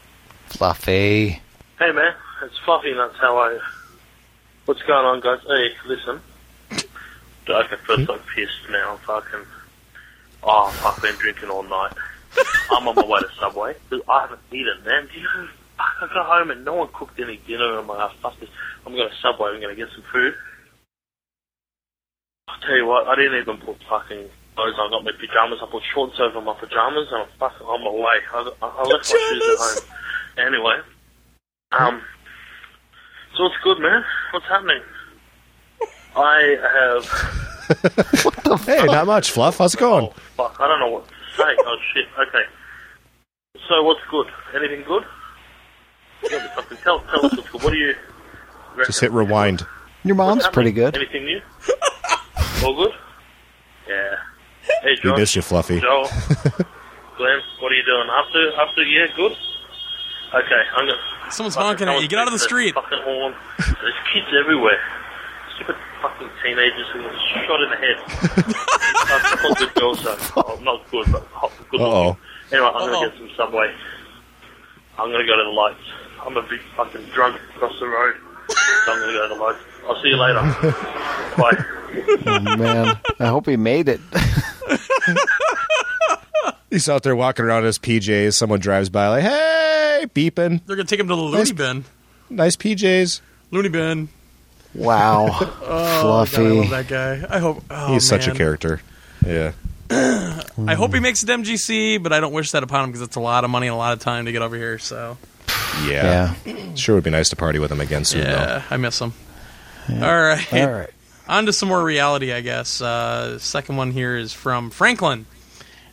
Fluffy. 0.48 1.40
Hey 1.77 1.91
man, 1.91 2.11
it's 2.41 2.57
Fluffy 2.65 2.91
Nuts. 2.95 3.14
How 3.22 3.38
are 3.38 3.53
you? 3.53 3.61
What's 4.65 4.82
going 4.82 5.06
on, 5.06 5.19
guys? 5.19 5.41
Hey, 5.48 5.69
listen. 5.86 6.19
Okay, 7.48 7.76
first 7.86 8.10
I'm 8.10 8.19
pissed 8.36 8.68
now. 8.72 8.94
I'm 8.94 8.98
fucking. 8.98 9.45
Oh, 10.41 10.72
fuck, 10.82 11.03
been 11.03 11.14
drinking 11.18 11.52
all 11.52 11.61
night. 11.61 11.94
I'm 12.72 12.88
on 12.88 12.95
my 12.95 13.06
way 13.06 13.19
to 13.19 13.30
Subway. 13.40 13.76
I 14.10 14.22
haven't 14.22 14.41
eaten, 14.52 14.84
man. 14.84 15.07
Do 15.14 15.19
you 15.19 15.23
know? 15.23 15.49
Fuck, 15.77 16.10
I 16.10 16.11
got 16.11 16.26
home 16.26 16.49
and 16.49 16.65
no 16.65 16.73
one 16.73 16.90
cooked 16.91 17.19
any 17.19 17.38
dinner. 17.45 17.77
I'm 17.77 17.86
like, 17.86 18.10
oh, 18.10 18.15
fuck 18.23 18.40
this. 18.40 18.49
I'm 18.88 18.95
going 18.95 19.07
to 19.07 19.15
Subway. 19.18 19.52
I'm 19.52 19.61
going 19.61 19.76
to 19.76 19.80
get 19.80 19.94
some 19.94 20.03
food. 20.11 20.34
I'll 22.48 22.60
tell 22.61 22.76
you 22.76 22.88
what, 22.88 23.06
I 23.06 23.15
didn't 23.15 23.40
even 23.40 23.57
put 23.57 23.77
fucking 23.88 24.30
clothes 24.56 24.76
on. 24.80 24.88
I 24.88 24.90
got 24.91 25.03
my 25.03 25.11
pajamas. 25.11 25.60
I 25.61 25.68
put 25.72 25.84
shorts 25.94 26.19
over 26.19 26.41
my 26.41 26.53
pajamas 26.53 27.07
and 27.11 27.22
I'm 27.23 27.27
fucking 27.40 27.68
on 27.68 27.84
my 27.84 27.91
way. 27.91 28.18
I, 28.34 28.52
I, 28.61 28.68
I 28.68 28.84
left 28.84 29.11
my 29.11 29.19
shoes 29.30 29.44
at 29.44 29.57
home. 29.60 30.48
Anyway, 30.48 30.76
um, 31.72 32.02
so 33.38 33.44
what's 33.44 33.56
good, 33.64 33.80
man? 33.80 34.03
What's 34.32 34.45
happening? 34.48 34.82
I 36.15 36.57
have. 36.73 37.41
Hey, 38.65 38.86
not 38.86 39.07
much, 39.07 39.32
Fluff. 39.32 39.57
How's 39.57 39.73
it 39.73 39.80
going? 39.80 40.06
Oh, 40.06 40.14
fuck, 40.38 40.57
I 40.60 40.68
don't 40.68 40.80
know 40.80 40.90
what 40.90 41.07
to 41.07 41.14
say. 41.36 41.44
Oh, 41.65 41.77
shit, 41.94 42.06
okay. 42.27 42.44
So, 43.68 43.82
what's 43.84 44.02
good? 44.11 44.27
Anything 44.56 44.84
good? 44.88 45.03
Tell 46.30 46.40
me 46.40 46.48
something. 46.53 46.77
Tell, 46.84 46.99
tell 46.99 47.26
us 47.26 47.36
what's 47.36 47.49
good. 47.49 47.64
What 47.64 47.72
do 47.73 47.77
you 47.80 47.95
reckon? 48.76 48.86
Just 48.86 48.99
hit 48.99 49.11
rewind. 49.11 49.65
Your 50.03 50.15
mom's 50.15 50.48
pretty 50.49 50.72
good. 50.72 50.95
Anything 50.95 51.26
new? 51.26 51.41
All 52.64 52.76
good? 52.76 52.94
Yeah. 53.88 54.15
Hey, 54.82 54.98
We 55.04 55.10
Josh. 55.12 55.18
miss 55.20 55.36
you, 55.36 55.42
Fluffy. 55.42 55.80
Joel. 55.80 56.04
Glenn, 57.18 57.40
what 57.60 57.72
are 57.72 57.76
you 57.76 57.86
doing? 57.86 58.08
After, 58.12 58.52
after, 58.62 58.84
yeah, 58.84 59.08
good? 59.16 59.32
Okay, 60.34 60.62
I'm 60.76 60.86
gonna... 60.88 61.32
Someone's 61.32 61.56
honking 61.56 61.88
at 61.88 62.02
you. 62.02 62.08
Get 62.08 62.20
out 62.20 62.28
of 62.28 62.34
the 62.34 62.40
street. 62.40 62.74
Fucking 62.76 63.00
horn. 63.04 63.34
There's 63.58 63.94
kids 64.14 64.28
everywhere. 64.40 64.80
Stupid 65.56 65.76
fucking 66.02 66.30
teenagers 66.44 66.88
who 66.94 67.02
get 67.04 67.16
shot 67.48 67.62
in 67.64 67.70
the 67.70 67.78
head. 67.78 67.98
That's 69.08 69.44
not 69.44 69.58
good 69.58 69.74
girls 69.76 70.04
though. 70.04 70.18
Oh, 70.38 70.60
not 70.62 70.90
good, 70.92 71.10
but 71.12 71.24
hot, 71.32 71.52
good 71.72 71.80
Uh-oh. 71.80 72.08
looking. 72.08 72.22
Anyway, 72.52 72.68
I'm 72.68 72.76
Uh-oh. 72.76 72.92
gonna 72.94 73.10
get 73.10 73.18
some 73.18 73.30
Subway. 73.38 73.74
I'm 74.98 75.12
gonna 75.12 75.26
go 75.26 75.38
to 75.38 75.44
the 75.44 75.50
lights. 75.50 75.80
I'm 76.26 76.36
a 76.38 76.42
big 76.44 76.60
fucking 76.76 77.06
drunk 77.14 77.40
across 77.56 77.80
the 77.80 77.88
road. 77.88 78.16
So 78.86 78.92
I'm 78.92 79.00
gonna 79.00 79.14
go 79.14 79.28
to 79.30 79.34
the 79.36 79.42
lights. 79.42 79.60
I'll 79.88 80.02
see 80.02 80.10
you 80.10 80.18
later. 80.18 80.40
Bye. 81.38 81.64
Oh, 82.26 82.56
man, 82.57 82.99
I 83.20 83.28
hope 83.28 83.45
he 83.48 83.56
made 83.57 83.88
it. 83.90 84.02
He's 86.70 86.90
out 86.90 87.03
there 87.03 87.16
walking 87.16 87.45
around 87.45 87.60
in 87.60 87.66
his 87.68 87.80
PJs. 87.80 88.34
Someone 88.34 88.60
drives 88.60 88.90
by, 88.90 89.07
like, 89.07 89.24
hey, 89.24 90.06
beeping. 90.14 90.62
They're 90.66 90.76
gonna 90.76 90.86
take 90.88 90.99
him 90.99 91.07
to 91.07 91.16
the 91.16 91.22
loony 91.22 91.38
Nice- 91.38 91.52
bin. 91.53 91.86
Nice 92.30 92.56
PJs. 92.57 93.22
Loony 93.52 93.70
bin. 93.70 94.10
Wow, 94.74 95.28
Oh, 95.40 95.45
God, 95.62 95.62
I 95.64 96.02
Fluffy. 96.02 96.49
love 96.49 96.70
that 96.72 96.88
guy. 96.90 97.24
I 97.30 97.40
hope. 97.40 97.64
Oh, 97.70 97.94
He's 97.94 98.06
such 98.06 98.28
a 98.28 98.34
character. 98.34 98.82
Yeah. 99.26 99.53
I 99.90 100.74
hope 100.76 100.94
he 100.94 100.99
makes 100.99 101.24
it 101.24 101.28
to 101.28 101.34
MGC, 101.34 102.03
but 102.03 102.12
I 102.12 102.20
don't 102.20 102.34
wish 102.34 102.52
that 102.52 102.64
upon 102.64 102.84
him 102.86 102.90
because 102.90 103.02
it's 103.03 103.16
a 103.16 103.20
lot 103.22 103.44
of 103.45 103.49
money 103.52 103.68
and 103.68 103.74
a 103.74 103.78
lot 103.78 103.94
of 103.94 103.99
time 103.99 104.26
to 104.26 104.32
get 104.34 104.41
over 104.41 104.57
here. 104.57 104.78
So 104.80 105.18
Yeah. 105.88 106.34
yeah. 106.45 106.74
Sure 106.76 106.95
would 106.95 107.03
be 107.06 107.10
nice 107.12 107.30
to 107.30 107.36
party 107.38 107.60
with 107.60 107.72
him 107.72 107.80
again 107.80 108.03
soon, 108.03 108.24
yeah, 108.26 108.64
I 108.70 108.76
miss 108.78 108.99
him. 108.99 109.14
All 109.90 109.98
right, 109.99 110.53
All 110.53 110.72
right. 110.72 110.90
on 111.28 111.45
to 111.45 111.53
some 111.53 111.70
more 111.70 111.84
reality, 111.84 112.34
I 112.34 112.41
guess. 112.41 112.82
Uh, 112.82 113.38
second 113.40 113.78
one 113.78 113.91
here 113.91 114.16
is 114.18 114.34
from 114.34 114.70
Franklin, 114.70 115.26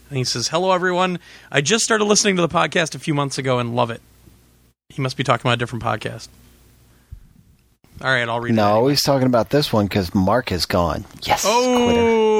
and 0.09 0.19
he 0.19 0.24
says, 0.24 0.48
"Hello, 0.48 0.73
everyone. 0.73 1.19
I 1.51 1.60
just 1.60 1.85
started 1.85 2.05
listening 2.05 2.36
to 2.36 2.43
the 2.43 2.48
podcast 2.48 2.94
a 2.94 2.98
few 2.98 3.14
months 3.14 3.39
ago 3.39 3.59
and 3.59 3.77
love 3.77 3.90
it. 3.90 4.01
He 4.89 5.02
must 5.02 5.16
be 5.16 5.24
talking 5.24 5.43
about 5.43 5.55
a 5.55 5.59
different 5.59 5.85
podcast." 5.85 6.28
All 8.01 8.10
right, 8.10 8.28
I'll 8.28 8.40
read. 8.40 8.55
No, 8.55 8.85
that. 8.85 8.90
he's 8.90 9.02
talking 9.02 9.27
about 9.27 9.51
this 9.51 9.73
one 9.73 9.86
because 9.86 10.14
Mark 10.14 10.51
is 10.51 10.66
gone. 10.66 11.05
Yes. 11.23 11.44
Oh. 11.47 12.39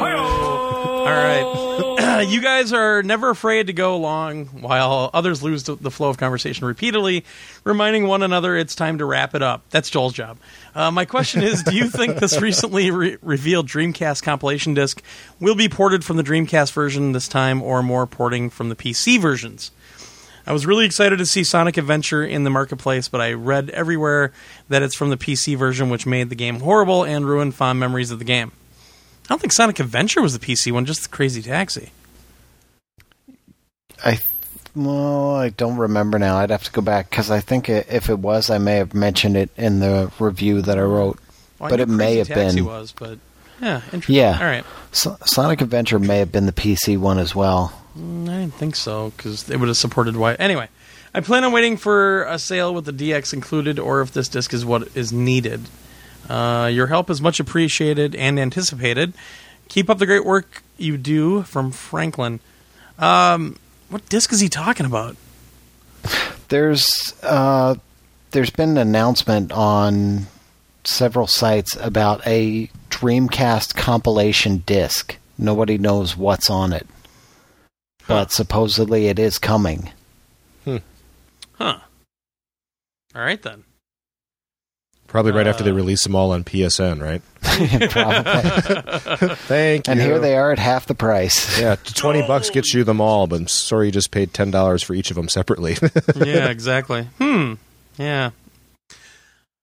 You 2.28 2.40
guys 2.40 2.72
are 2.72 3.02
never 3.02 3.30
afraid 3.30 3.68
to 3.68 3.72
go 3.72 3.94
along 3.94 4.46
while 4.46 5.10
others 5.12 5.42
lose 5.42 5.64
the 5.64 5.74
the 5.74 5.90
flow 5.90 6.08
of 6.10 6.18
conversation 6.18 6.66
repeatedly, 6.66 7.24
reminding 7.64 8.06
one 8.06 8.22
another 8.22 8.56
it's 8.56 8.74
time 8.74 8.98
to 8.98 9.04
wrap 9.04 9.34
it 9.34 9.42
up. 9.42 9.62
That's 9.70 9.90
Joel's 9.90 10.12
job. 10.12 10.38
Uh, 10.74 10.90
my 10.90 11.04
question 11.04 11.42
is 11.42 11.62
Do 11.62 11.74
you 11.74 11.88
think 11.88 12.16
this 12.16 12.40
recently 12.40 12.90
re- 12.90 13.16
revealed 13.22 13.68
Dreamcast 13.68 14.22
compilation 14.22 14.74
disc 14.74 15.02
will 15.38 15.54
be 15.54 15.68
ported 15.68 16.04
from 16.04 16.16
the 16.16 16.22
Dreamcast 16.22 16.72
version 16.72 17.12
this 17.12 17.28
time 17.28 17.62
or 17.62 17.82
more 17.82 18.06
porting 18.06 18.50
from 18.50 18.68
the 18.68 18.76
PC 18.76 19.20
versions? 19.20 19.70
I 20.46 20.52
was 20.52 20.66
really 20.66 20.86
excited 20.86 21.18
to 21.18 21.26
see 21.26 21.44
Sonic 21.44 21.76
Adventure 21.76 22.24
in 22.24 22.44
the 22.44 22.50
marketplace, 22.50 23.08
but 23.08 23.20
I 23.20 23.34
read 23.34 23.70
everywhere 23.70 24.32
that 24.68 24.82
it's 24.82 24.94
from 24.94 25.10
the 25.10 25.16
PC 25.16 25.56
version, 25.56 25.90
which 25.90 26.06
made 26.06 26.30
the 26.30 26.34
game 26.34 26.60
horrible 26.60 27.04
and 27.04 27.26
ruined 27.26 27.54
fond 27.54 27.78
memories 27.78 28.10
of 28.10 28.18
the 28.18 28.24
game. 28.24 28.52
I 29.24 29.28
don't 29.28 29.40
think 29.40 29.52
Sonic 29.52 29.78
Adventure 29.78 30.22
was 30.22 30.36
the 30.36 30.44
PC 30.44 30.72
one, 30.72 30.86
just 30.86 31.02
the 31.02 31.08
Crazy 31.08 31.42
Taxi. 31.42 31.90
I 34.04 34.18
well, 34.74 35.34
I 35.34 35.48
don't 35.48 35.76
remember 35.76 36.18
now. 36.18 36.36
I'd 36.36 36.50
have 36.50 36.64
to 36.64 36.72
go 36.72 36.80
back 36.80 37.10
because 37.10 37.30
I 37.30 37.40
think 37.40 37.68
i 37.68 37.84
if 37.88 38.08
it 38.08 38.18
was, 38.18 38.50
I 38.50 38.58
may 38.58 38.76
have 38.76 38.94
mentioned 38.94 39.36
it 39.36 39.50
in 39.56 39.80
the 39.80 40.12
review 40.18 40.62
that 40.62 40.78
I 40.78 40.82
wrote. 40.82 41.18
Well, 41.58 41.70
But 41.70 41.80
it 41.80 41.88
may 41.88 42.16
have 42.16 42.28
been. 42.28 42.64
was, 42.64 42.92
but 42.92 43.18
yeah, 43.60 43.82
interesting. 43.92 44.14
Yeah. 44.14 44.38
All 44.38 44.46
right. 44.46 44.64
So, 44.92 45.16
Sonic 45.24 45.60
Adventure 45.60 45.98
may 45.98 46.18
have 46.18 46.32
been 46.32 46.46
the 46.46 46.52
PC 46.52 46.96
one 46.96 47.18
as 47.18 47.34
well. 47.34 47.72
Mm, 47.98 48.28
I 48.28 48.40
didn't 48.40 48.54
think 48.54 48.76
so 48.76 49.12
because 49.16 49.50
it 49.50 49.58
would 49.58 49.68
have 49.68 49.76
supported 49.76 50.16
White. 50.16 50.36
Anyway, 50.40 50.68
I 51.14 51.20
plan 51.20 51.44
on 51.44 51.52
waiting 51.52 51.76
for 51.76 52.22
a 52.24 52.38
sale 52.38 52.72
with 52.72 52.84
the 52.84 52.92
DX 52.92 53.32
included, 53.34 53.78
or 53.78 54.00
if 54.00 54.12
this 54.12 54.28
disc 54.28 54.54
is 54.54 54.64
what 54.64 54.88
is 54.96 55.12
needed. 55.12 55.68
Uh, 56.28 56.70
your 56.72 56.86
help 56.86 57.10
is 57.10 57.20
much 57.20 57.40
appreciated 57.40 58.14
and 58.14 58.38
anticipated. 58.38 59.12
Keep 59.68 59.90
up 59.90 59.98
the 59.98 60.06
great 60.06 60.24
work 60.24 60.62
you 60.78 60.96
do 60.96 61.42
from 61.42 61.72
Franklin. 61.72 62.38
Um, 62.98 63.56
what 63.90 64.08
disc 64.08 64.32
is 64.32 64.40
he 64.40 64.48
talking 64.48 64.86
about? 64.86 65.16
There's 66.48 67.14
uh, 67.22 67.74
there's 68.30 68.50
been 68.50 68.70
an 68.70 68.78
announcement 68.78 69.52
on 69.52 70.26
several 70.84 71.26
sites 71.26 71.76
about 71.76 72.26
a 72.26 72.70
Dreamcast 72.88 73.76
compilation 73.76 74.58
disc. 74.66 75.16
Nobody 75.36 75.78
knows 75.78 76.16
what's 76.16 76.50
on 76.50 76.72
it, 76.72 76.86
but 78.08 78.32
supposedly 78.32 79.06
it 79.06 79.18
is 79.18 79.38
coming. 79.38 79.90
Huh. 80.64 81.78
All 83.14 83.22
right 83.22 83.42
then. 83.42 83.64
Probably 85.10 85.32
right 85.32 85.46
after 85.46 85.62
they 85.64 85.70
Uh, 85.72 85.74
release 85.74 86.04
them 86.04 86.14
all 86.14 86.30
on 86.32 86.44
PSN, 86.44 87.02
right? 87.02 87.20
Probably. 87.90 89.34
Thank 89.46 89.86
you. 89.86 89.90
And 89.92 90.00
here 90.00 90.18
they 90.18 90.36
are 90.36 90.52
at 90.52 90.58
half 90.58 90.86
the 90.86 90.94
price. 90.94 91.58
Yeah, 91.60 91.74
t- 91.76 91.92
twenty 91.94 92.22
bucks 92.22 92.48
gets 92.50 92.72
you 92.72 92.84
them 92.84 93.00
all, 93.00 93.26
but 93.26 93.40
I'm 93.40 93.48
sorry 93.48 93.86
you 93.86 93.92
just 93.92 94.10
paid 94.12 94.32
ten 94.32 94.50
dollars 94.50 94.82
for 94.82 94.94
each 94.94 95.10
of 95.10 95.16
them 95.16 95.28
separately. 95.28 95.76
yeah, 96.16 96.48
exactly. 96.48 97.04
Hmm. 97.18 97.54
Yeah. 97.98 98.30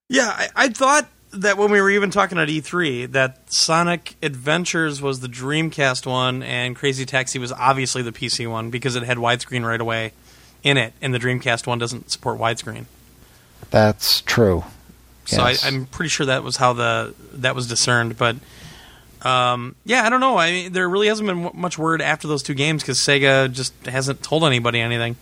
Yeah, 0.09 0.27
I, 0.29 0.47
I 0.55 0.69
thought 0.69 1.07
that 1.31 1.57
when 1.57 1.71
we 1.71 1.81
were 1.81 1.89
even 1.89 2.11
talking 2.11 2.37
at 2.37 2.47
E3, 2.47 3.11
that 3.11 3.51
Sonic 3.51 4.15
Adventures 4.23 5.01
was 5.01 5.19
the 5.21 5.27
Dreamcast 5.27 6.05
one, 6.05 6.43
and 6.43 6.75
Crazy 6.75 7.05
Taxi 7.05 7.39
was 7.39 7.51
obviously 7.51 8.01
the 8.01 8.11
PC 8.13 8.49
one 8.49 8.69
because 8.69 8.95
it 8.95 9.03
had 9.03 9.17
widescreen 9.17 9.65
right 9.65 9.79
away 9.81 10.11
in 10.63 10.77
it, 10.77 10.93
and 11.01 11.13
the 11.13 11.19
Dreamcast 11.19 11.67
one 11.67 11.77
doesn't 11.79 12.09
support 12.11 12.37
widescreen. 12.39 12.85
That's 13.69 14.21
true. 14.21 14.63
So 15.27 15.45
Yes. 15.45 15.63
I, 15.63 15.67
I'm 15.67 15.85
pretty 15.85 16.09
sure 16.09 16.25
that 16.27 16.43
was 16.43 16.55
how 16.55 16.73
the 16.73 17.13
that 17.33 17.53
was 17.53 17.67
discerned. 17.67 18.17
But 18.17 18.37
um, 19.21 19.75
yeah, 19.83 20.03
I 20.03 20.09
don't 20.09 20.19
know. 20.19 20.37
I 20.37 20.51
mean, 20.51 20.73
there 20.73 20.87
really 20.87 21.07
hasn't 21.07 21.27
been 21.27 21.51
much 21.53 21.77
word 21.77 22.01
after 22.01 22.27
those 22.27 22.43
two 22.43 22.53
games 22.53 22.81
because 22.81 22.97
Sega 22.99 23.51
just 23.51 23.73
hasn't 23.85 24.23
told 24.23 24.43
anybody 24.43 24.79
anything. 24.79 25.17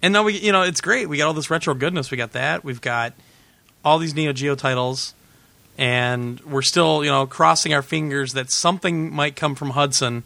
And 0.00 0.12
now 0.12 0.24
we, 0.24 0.38
you 0.38 0.52
know, 0.52 0.62
it's 0.62 0.80
great. 0.80 1.08
We 1.08 1.18
got 1.18 1.26
all 1.26 1.34
this 1.34 1.50
retro 1.50 1.74
goodness. 1.74 2.10
We 2.10 2.16
got 2.16 2.32
that. 2.32 2.64
We've 2.64 2.80
got 2.80 3.14
all 3.84 3.98
these 3.98 4.14
Neo 4.14 4.32
Geo 4.32 4.54
titles, 4.54 5.14
and 5.76 6.40
we're 6.40 6.62
still, 6.62 7.04
you 7.04 7.10
know, 7.10 7.26
crossing 7.26 7.74
our 7.74 7.82
fingers 7.82 8.32
that 8.32 8.50
something 8.50 9.12
might 9.12 9.34
come 9.36 9.54
from 9.54 9.70
Hudson 9.70 10.22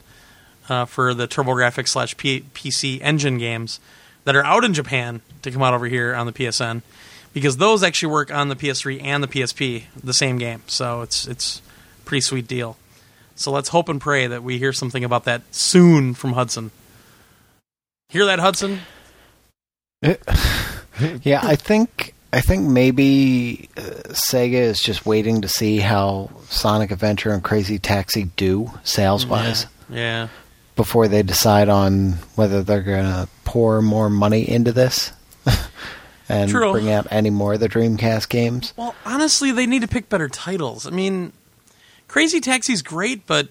uh, 0.69 0.85
for 0.85 1.15
the 1.15 1.27
TurboGrafx 1.27 1.89
slash 1.89 2.17
PC 2.17 3.01
engine 3.01 3.39
games 3.39 3.81
that 4.25 4.35
are 4.35 4.45
out 4.45 4.65
in 4.65 4.75
Japan 4.75 5.21
to 5.43 5.51
come 5.51 5.63
out 5.63 5.73
over 5.73 5.87
here 5.87 6.15
on 6.15 6.27
the 6.27 6.33
PSN 6.33 6.83
because 7.37 7.59
those 7.59 7.83
actually 7.83 8.13
work 8.13 8.33
on 8.33 8.49
the 8.49 8.57
PS3 8.57 9.03
and 9.05 9.23
the 9.23 9.29
PSP, 9.29 9.85
the 10.03 10.15
same 10.15 10.39
game. 10.39 10.63
So 10.69 11.03
it's 11.03 11.27
it's 11.29 11.61
a 12.01 12.05
pretty 12.07 12.23
sweet 12.23 12.49
deal. 12.49 12.79
So 13.35 13.53
let's 13.53 13.69
hope 13.69 13.91
and 13.91 14.01
pray 14.01 14.27
that 14.27 14.43
we 14.43 14.57
hear 14.59 14.73
something 14.73 15.05
about 15.05 15.25
that 15.25 15.43
soon 15.51 16.15
from 16.15 16.33
Hudson. 16.33 16.71
Hear 18.09 18.25
that, 18.25 18.39
Hudson? 18.39 18.81
Yeah, 21.23 21.41
I 21.43 21.57
think 21.57 22.15
I 22.33 22.41
think 22.41 22.67
maybe 22.71 23.69
uh, 23.77 23.81
Sega 24.15 24.55
is 24.55 24.79
just 24.79 25.05
waiting 25.05 25.43
to 25.43 25.49
see 25.49 25.77
how 25.79 26.31
Sonic 26.49 26.91
Adventure 26.91 27.33
and 27.33 27.45
Crazy 27.45 27.79
Taxi 27.79 28.25
do 28.37 28.71
sales 28.83 29.27
wise 29.27 29.67
Yeah. 29.91 30.29
before 30.75 31.07
they 31.09 31.23
decide 31.23 31.69
on 31.69 32.13
whether 32.35 32.63
they're 32.63 32.81
going 32.83 33.05
to 33.05 33.29
pour 33.45 33.83
more 33.83 34.09
money 34.09 34.49
into 34.49 34.73
this 34.73 35.13
and 36.29 36.51
True. 36.51 36.73
bring 36.73 36.91
out 36.91 37.07
any 37.11 37.31
more 37.31 37.55
of 37.55 37.61
the 37.61 37.69
Dreamcast 37.69 38.29
games. 38.29 38.73
Well, 38.77 38.95
honestly, 39.05 39.53
they 39.53 39.67
need 39.67 39.83
to 39.83 39.89
pick 39.89 40.09
better 40.09 40.29
titles. 40.29 40.87
I 40.87 40.91
mean, 40.91 41.33
Crazy 42.09 42.41
Taxi's 42.41 42.83
great, 42.83 43.27
but 43.27 43.49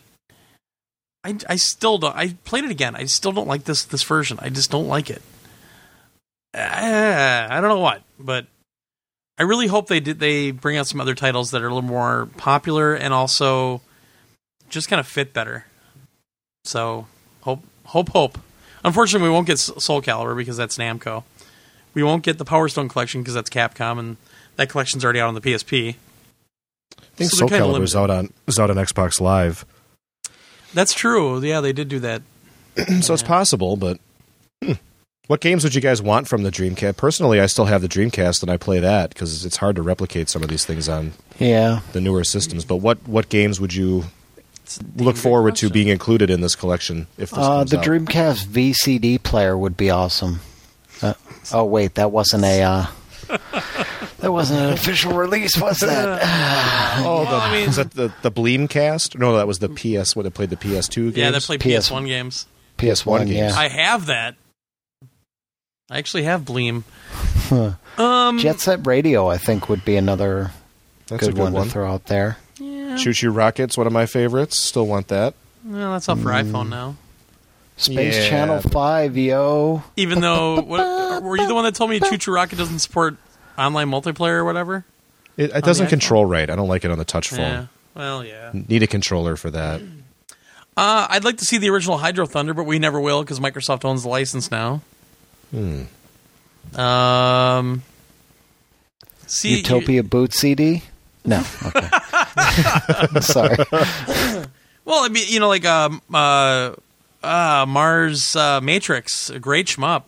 I, 1.24 1.38
I 1.50 1.56
still 1.56 1.98
don't. 1.98 2.16
I 2.16 2.36
played 2.44 2.66
it 2.66 2.72
again. 2.72 2.96
I 2.96 3.06
still 3.06 3.32
don't 3.32 3.48
like 3.48 3.64
this 3.64 3.84
this 3.86 4.04
version. 4.04 4.38
I 4.42 4.50
just 4.50 4.72
don't 4.72 4.88
like 4.88 5.10
it. 5.10 5.22
Uh, 6.54 7.48
I 7.50 7.60
don't 7.60 7.70
know 7.70 7.80
what, 7.80 8.02
but 8.20 8.46
I 9.38 9.44
really 9.44 9.68
hope 9.68 9.88
they 9.88 10.00
did. 10.00 10.20
They 10.20 10.52
bring 10.52 10.78
out 10.78 10.88
some 10.88 11.02
other 11.02 11.16
titles 11.16 11.52
that 11.52 11.62
are 11.62 11.68
a 11.68 11.74
little 11.74 11.90
more 11.90 12.30
popular 12.38 12.94
and 12.94 13.14
also 13.14 13.82
just 14.70 14.88
kind 14.88 15.00
of 15.00 15.08
fit 15.08 15.34
better. 15.34 15.66
So 16.64 17.08
hope, 17.42 17.64
hope, 17.86 18.10
hope. 18.10 18.38
Unfortunately, 18.84 19.28
we 19.28 19.34
won't 19.34 19.48
get 19.48 19.60
Soul 19.60 20.02
Calibur 20.02 20.38
because 20.38 20.58
that's 20.58 20.78
Namco. 20.78 21.24
We 21.96 22.04
won't 22.04 22.22
get 22.24 22.38
the 22.38 22.46
Power 22.46 22.68
Stone 22.70 22.90
collection 22.90 23.22
because 23.22 23.34
that's 23.34 23.50
Capcom, 23.50 23.98
and 23.98 24.18
that 24.58 24.70
collection's 24.70 25.04
already 25.04 25.20
out 25.20 25.30
on 25.30 25.34
the 25.34 25.42
PSP. 25.42 25.96
I 27.00 27.04
think 27.16 27.32
So 27.32 27.38
Soul 27.38 27.48
they're 27.48 27.62
out 27.64 28.10
on 28.12 28.34
is 28.46 28.60
out 28.60 28.70
on 28.70 28.76
Xbox 28.78 29.20
Live, 29.20 29.66
That's 30.74 30.94
true. 30.94 31.40
Yeah, 31.42 31.62
they 31.62 31.74
did 31.74 31.88
do 31.90 32.00
that. 32.02 32.22
so 33.02 33.14
it's 33.14 33.24
possible. 33.24 33.78
But 33.78 34.00
hmm. 34.64 34.74
what 35.28 35.40
games 35.40 35.64
would 35.64 35.74
you 35.74 35.80
guys 35.82 36.02
want 36.02 36.28
from 36.28 36.44
the 36.44 36.52
Dreamcast? 36.52 36.98
Personally, 36.98 37.40
I 37.40 37.46
still 37.46 37.66
have 37.66 37.82
the 37.82 37.88
Dreamcast 37.88 38.42
and 38.42 38.52
I 38.52 38.58
play 38.58 38.80
that 38.82 39.10
because 39.10 39.46
it's 39.46 39.58
hard 39.58 39.78
to 39.78 39.82
replicate 39.82 40.30
some 40.30 40.44
of 40.44 40.50
these 40.50 40.66
things 40.66 40.90
on 40.90 41.14
Yeah. 41.40 41.80
the 41.94 42.02
newer 42.02 42.26
systems. 42.26 42.66
But 42.66 42.78
what 42.78 42.98
what 43.08 43.30
games 43.30 43.62
would 43.62 43.74
you 43.74 44.06
It's 44.64 44.78
a 44.78 44.84
damn 44.84 45.06
look 45.06 45.16
good 45.16 45.22
forward 45.22 45.56
to 45.58 45.70
being 45.70 45.88
included 45.88 46.30
in 46.30 46.42
this 46.42 46.56
collection 46.56 47.08
if 47.18 47.30
this 47.30 47.40
Uh, 47.40 47.60
comes 47.60 47.72
the 47.72 47.80
out? 47.80 47.86
Dreamcast 47.86 48.46
VCD 48.48 49.18
player 49.24 49.58
would 49.58 49.78
be 49.78 49.90
awesome. 49.90 50.42
Oh 51.54 51.66
wait, 51.66 51.96
that 51.96 52.12
wasn't 52.12 52.44
a 52.44 52.62
uh, 52.62 52.86
that 54.20 54.32
wasn't 54.32 54.60
an 54.62 54.74
official 54.74 55.14
release, 55.14 55.52
was 55.60 55.80
that? 55.80 56.20
Oh, 57.04 57.24
Well, 57.26 57.42
I 57.42 57.52
mean- 57.52 57.68
was 57.68 57.76
that 57.78 57.92
the 57.92 58.14
the 58.22 58.32
Bleemcast? 58.32 59.18
No, 59.20 59.36
that 59.38 59.48
was 59.48 59.60
the 59.60 59.70
PS. 59.70 60.16
What 60.16 60.26
it 60.26 60.34
played 60.34 60.50
the 60.50 60.56
PS2 60.58 60.96
games. 61.14 61.18
Yeah, 61.18 61.32
they 61.32 61.40
play 61.40 61.58
PS 61.58 61.90
PS1 61.90 62.06
games. 62.08 62.46
PS1, 62.78 63.20
games. 63.20 63.32
yeah. 63.32 63.54
I 63.56 63.68
have 63.70 64.08
that. 64.08 64.36
I 65.90 65.98
actually 66.00 66.24
have 66.24 66.42
Bleem. 66.42 66.84
Um, 67.98 68.40
Jet 68.40 68.60
Set 68.60 68.86
Radio, 68.88 69.28
I 69.28 69.38
think, 69.38 69.70
would 69.70 69.86
be 69.86 69.96
another 69.98 70.52
That's 71.08 71.22
good, 71.22 71.30
a 71.30 71.34
good 71.34 71.42
one, 71.42 71.54
one. 71.54 71.66
to 71.68 71.72
throw 71.72 71.90
out 71.92 72.08
there. 72.08 72.38
yeah. 72.60 72.96
ChuChu 72.98 73.34
Rockets, 73.36 73.78
one 73.78 73.86
of 73.88 73.94
my 73.94 74.06
favorites. 74.08 74.60
Still 74.60 74.88
want 74.88 75.08
that. 75.10 75.36
Well, 75.64 75.94
that's 75.94 76.10
up 76.10 76.18
for 76.20 76.30
iPhone 76.30 76.70
now. 76.70 76.96
Space 77.78 78.16
Yeah, 78.18 78.30
Channel 78.30 78.62
5, 78.62 79.18
yo. 79.18 79.84
Even 79.98 80.22
though, 80.22 80.62
what, 80.62 81.24
were 81.24 81.38
you 81.38 81.48
the 81.48 81.54
one 81.54 81.66
that 81.66 81.76
told 81.76 81.90
me 81.90 82.00
ChuChu 82.00 82.34
Rocket 82.34 82.58
doesn't 82.58 82.80
support 82.80 83.18
online 83.58 83.90
multiplayer 83.90 84.36
or 84.36 84.46
whatever? 84.46 84.86
It, 85.38 85.52
it 85.54 85.64
doesn't 85.64 85.88
control 85.88 86.26
right. 86.26 86.50
I 86.50 86.56
don't 86.56 86.70
like 86.70 86.86
it 86.86 86.92
on 86.92 86.98
the 86.98 87.06
touch 87.06 87.30
phone. 87.30 87.40
Yeah. 87.40 87.66
Well, 87.94 88.24
yeah. 88.24 88.52
Need 88.54 88.84
a 88.84 88.88
controller 88.88 89.36
for 89.36 89.52
that. 89.52 89.82
Uh, 90.78 91.08
I'd 91.10 91.24
like 91.24 91.38
to 91.38 91.46
see 91.46 91.58
the 91.58 91.70
original 91.70 91.98
Hydro 91.98 92.26
Thunder, 92.26 92.54
but 92.54 92.66
we 92.66 92.80
never 92.80 93.00
will 93.00 93.24
because 93.24 93.40
Microsoft 93.40 93.86
owns 93.86 94.04
the 94.04 94.10
license 94.10 94.52
now. 94.52 94.82
Hmm. 95.52 95.84
Um, 96.78 97.84
see, 99.26 99.56
Utopia 99.56 100.04
Boot 100.04 100.34
CD? 100.34 100.84
No. 101.24 101.42
Okay. 101.66 101.90
Sorry. 103.22 103.56
Well, 104.86 105.04
I 105.04 105.08
mean, 105.10 105.26
you 105.28 105.40
know, 105.40 105.48
like 105.48 105.66
um, 105.66 106.00
uh, 106.14 106.74
uh, 107.26 107.66
Mars 107.68 108.36
uh, 108.36 108.62
Matrix, 108.62 109.30
a 109.30 109.40
great 109.40 109.68
shmup. 109.68 110.04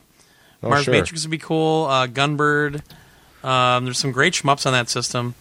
Oh, 0.64 0.70
Mars 0.70 0.84
sure. 0.86 0.94
Matrix 0.94 1.24
would 1.24 1.32
be 1.32 1.38
cool. 1.38 1.86
Uh, 1.86 2.08
Gunbird. 2.08 2.82
Um, 3.44 3.86
there's 3.86 4.00
some 4.00 4.12
great 4.12 4.34
shmups 4.34 4.66
on 4.66 4.74
that 4.74 4.90
system. 4.90 5.36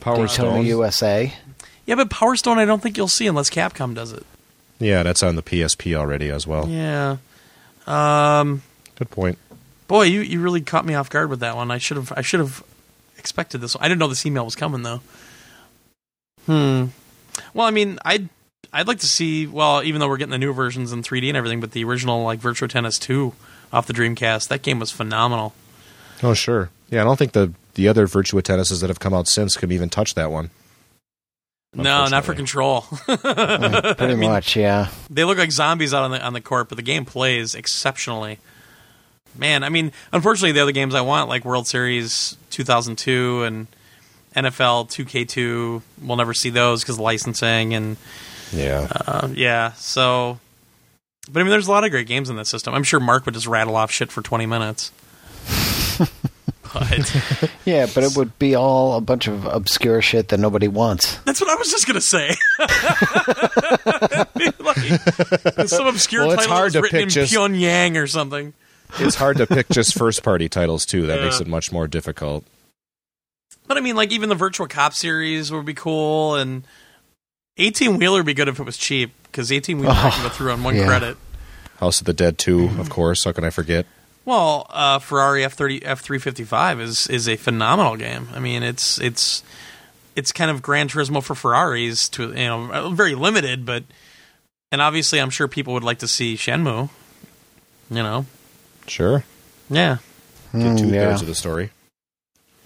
Power 0.00 0.16
Daytona 0.26 0.28
Stone. 0.28 0.66
USA. 0.66 1.32
Yeah, 1.86 1.96
but 1.96 2.10
Power 2.10 2.36
Stone, 2.36 2.58
I 2.58 2.64
don't 2.64 2.82
think 2.82 2.96
you'll 2.96 3.08
see 3.08 3.26
unless 3.26 3.50
Capcom 3.50 3.94
does 3.94 4.12
it. 4.12 4.24
Yeah, 4.78 5.02
that's 5.02 5.22
on 5.22 5.36
the 5.36 5.42
PSP 5.42 5.94
already 5.94 6.28
as 6.30 6.46
well. 6.46 6.68
Yeah. 6.68 7.16
Um, 7.86 8.62
Good 8.96 9.10
point. 9.10 9.38
boy, 9.88 10.04
you, 10.04 10.20
you 10.20 10.40
really 10.40 10.60
caught 10.60 10.84
me 10.86 10.94
off 10.94 11.10
guard 11.10 11.28
with 11.30 11.40
that 11.40 11.56
one. 11.56 11.70
I 11.70 11.78
should 11.78 11.96
have 11.96 12.12
I 12.16 12.22
should 12.22 12.40
have 12.40 12.62
expected 13.18 13.60
this. 13.60 13.74
one. 13.76 13.84
I 13.84 13.88
didn't 13.88 13.98
know 14.00 14.08
this 14.08 14.24
email 14.26 14.44
was 14.44 14.54
coming 14.56 14.82
though. 14.82 15.00
Hmm. 16.46 16.86
Well, 17.54 17.66
I 17.66 17.70
mean, 17.70 17.98
I'd 18.04 18.28
I'd 18.72 18.88
like 18.88 19.00
to 19.00 19.06
see. 19.06 19.46
Well, 19.46 19.82
even 19.82 20.00
though 20.00 20.08
we're 20.08 20.16
getting 20.16 20.30
the 20.32 20.38
new 20.38 20.52
versions 20.52 20.92
in 20.92 21.02
3D 21.02 21.28
and 21.28 21.36
everything, 21.36 21.60
but 21.60 21.72
the 21.72 21.84
original 21.84 22.22
like 22.24 22.40
Virtua 22.40 22.68
Tennis 22.68 22.98
2 22.98 23.32
off 23.72 23.86
the 23.86 23.92
Dreamcast, 23.92 24.48
that 24.48 24.62
game 24.62 24.78
was 24.78 24.90
phenomenal. 24.90 25.54
Oh, 26.22 26.34
sure. 26.34 26.70
Yeah, 26.90 27.02
I 27.02 27.04
don't 27.04 27.18
think 27.18 27.32
the 27.32 27.52
the 27.74 27.88
other 27.88 28.06
Virtua 28.06 28.42
Tennises 28.42 28.80
that 28.80 28.88
have 28.88 29.00
come 29.00 29.14
out 29.14 29.28
since 29.28 29.56
can 29.56 29.72
even 29.72 29.88
touch 29.88 30.14
that 30.14 30.30
one. 30.30 30.50
No, 31.74 32.06
not 32.06 32.24
for 32.24 32.34
control. 32.34 32.84
Uh, 33.08 33.94
Pretty 33.94 34.12
I 34.12 34.16
mean, 34.16 34.30
much, 34.30 34.56
yeah. 34.56 34.88
They 35.08 35.24
look 35.24 35.38
like 35.38 35.50
zombies 35.52 35.94
out 35.94 36.02
on 36.02 36.10
the 36.10 36.22
on 36.22 36.32
the 36.32 36.40
court, 36.40 36.68
but 36.68 36.76
the 36.76 36.82
game 36.82 37.04
plays 37.04 37.54
exceptionally. 37.54 38.38
Man, 39.36 39.64
I 39.64 39.68
mean, 39.70 39.92
unfortunately, 40.12 40.52
the 40.52 40.60
other 40.60 40.72
games 40.72 40.94
I 40.94 41.00
want, 41.00 41.28
like 41.28 41.44
World 41.44 41.66
Series 41.66 42.36
2002 42.50 43.44
and 43.44 43.66
NFL 44.36 44.90
2K2, 44.90 45.82
we'll 46.02 46.16
never 46.16 46.34
see 46.34 46.50
those 46.50 46.82
because 46.82 46.98
licensing 46.98 47.74
and 47.74 47.96
Yeah. 48.52 48.88
uh, 49.06 49.28
yeah. 49.32 49.72
So, 49.72 50.38
but 51.30 51.40
I 51.40 51.42
mean, 51.42 51.50
there's 51.50 51.68
a 51.68 51.70
lot 51.70 51.84
of 51.84 51.90
great 51.90 52.06
games 52.06 52.28
in 52.30 52.36
this 52.36 52.48
system. 52.48 52.74
I'm 52.74 52.84
sure 52.84 53.00
Mark 53.00 53.24
would 53.26 53.34
just 53.34 53.46
rattle 53.46 53.76
off 53.76 53.90
shit 53.90 54.12
for 54.12 54.22
20 54.22 54.46
minutes. 54.46 54.90
What? 56.72 57.50
Yeah, 57.66 57.86
but 57.94 58.02
it 58.02 58.16
would 58.16 58.38
be 58.38 58.54
all 58.54 58.96
a 58.96 59.00
bunch 59.02 59.28
of 59.28 59.44
obscure 59.44 60.00
shit 60.02 60.28
that 60.28 60.40
nobody 60.40 60.68
wants. 60.68 61.16
That's 61.18 61.38
what 61.40 61.50
I 61.50 61.54
was 61.56 61.70
just 61.70 61.86
gonna 61.86 62.00
say. 62.00 62.34
like, 64.58 65.68
some 65.68 65.86
obscure 65.86 66.22
Well, 66.22 66.32
it's 66.32 66.42
title 66.42 66.56
hard 66.56 66.72
to 66.72 66.80
written 66.80 66.96
pick 66.98 67.02
in 67.04 67.08
just- 67.10 67.32
Pyongyang 67.32 68.02
or 68.02 68.06
something. 68.06 68.54
It's 68.98 69.14
hard 69.16 69.36
to 69.38 69.46
pick 69.46 69.68
just 69.70 69.94
first 69.96 70.22
party 70.22 70.48
titles 70.48 70.84
too. 70.84 71.06
That 71.06 71.20
makes 71.22 71.40
it 71.40 71.46
much 71.46 71.72
more 71.72 71.86
difficult. 71.86 72.44
But 73.66 73.76
I 73.76 73.80
mean, 73.80 73.94
like 73.96 74.10
even 74.12 74.28
the 74.28 74.34
Virtual 74.34 74.66
Cop 74.66 74.92
series 74.92 75.52
would 75.52 75.64
be 75.64 75.74
cool, 75.74 76.34
and 76.36 76.64
eighteen 77.58 77.98
wheeler 77.98 78.18
would 78.18 78.26
be 78.26 78.34
good 78.34 78.48
if 78.48 78.58
it 78.60 78.64
was 78.64 78.76
cheap 78.76 79.12
because 79.24 79.50
eighteen 79.52 79.78
wheeler 79.78 79.92
I 79.94 80.10
can 80.10 80.22
go 80.22 80.28
through 80.28 80.52
on 80.52 80.62
one 80.62 80.76
yeah. 80.76 80.86
credit. 80.86 81.16
House 81.78 81.98
of 82.00 82.06
the 82.06 82.12
Dead 82.12 82.38
2, 82.38 82.78
of 82.78 82.90
course. 82.90 83.24
How 83.24 83.32
can 83.32 83.42
I 83.42 83.50
forget? 83.50 83.86
Well, 84.24 84.68
uh, 84.70 85.00
Ferrari 85.00 85.42
F 85.44 85.54
thirty 85.54 85.84
F 85.84 86.00
three 86.00 86.18
fifty 86.20 86.44
five 86.44 86.80
is 86.80 87.08
is 87.08 87.28
a 87.28 87.36
phenomenal 87.36 87.96
game. 87.96 88.28
I 88.32 88.38
mean, 88.38 88.62
it's 88.62 89.00
it's 89.00 89.42
it's 90.14 90.30
kind 90.30 90.48
of 90.50 90.62
Gran 90.62 90.88
Turismo 90.88 91.20
for 91.22 91.34
Ferraris 91.34 92.08
to 92.10 92.28
you 92.28 92.34
know 92.46 92.90
very 92.90 93.16
limited, 93.16 93.66
but 93.66 93.82
and 94.70 94.80
obviously 94.80 95.20
I'm 95.20 95.30
sure 95.30 95.48
people 95.48 95.72
would 95.74 95.82
like 95.82 95.98
to 96.00 96.08
see 96.08 96.36
Shenmue. 96.36 96.88
You 97.90 98.02
know, 98.02 98.26
Sure. 98.86 99.24
yeah, 99.68 99.96
Get 100.52 100.78
two 100.78 100.84
Mm, 100.86 100.94
yeah. 100.94 101.08
thirds 101.10 101.22
of 101.22 101.26
the 101.28 101.34
story. 101.34 101.70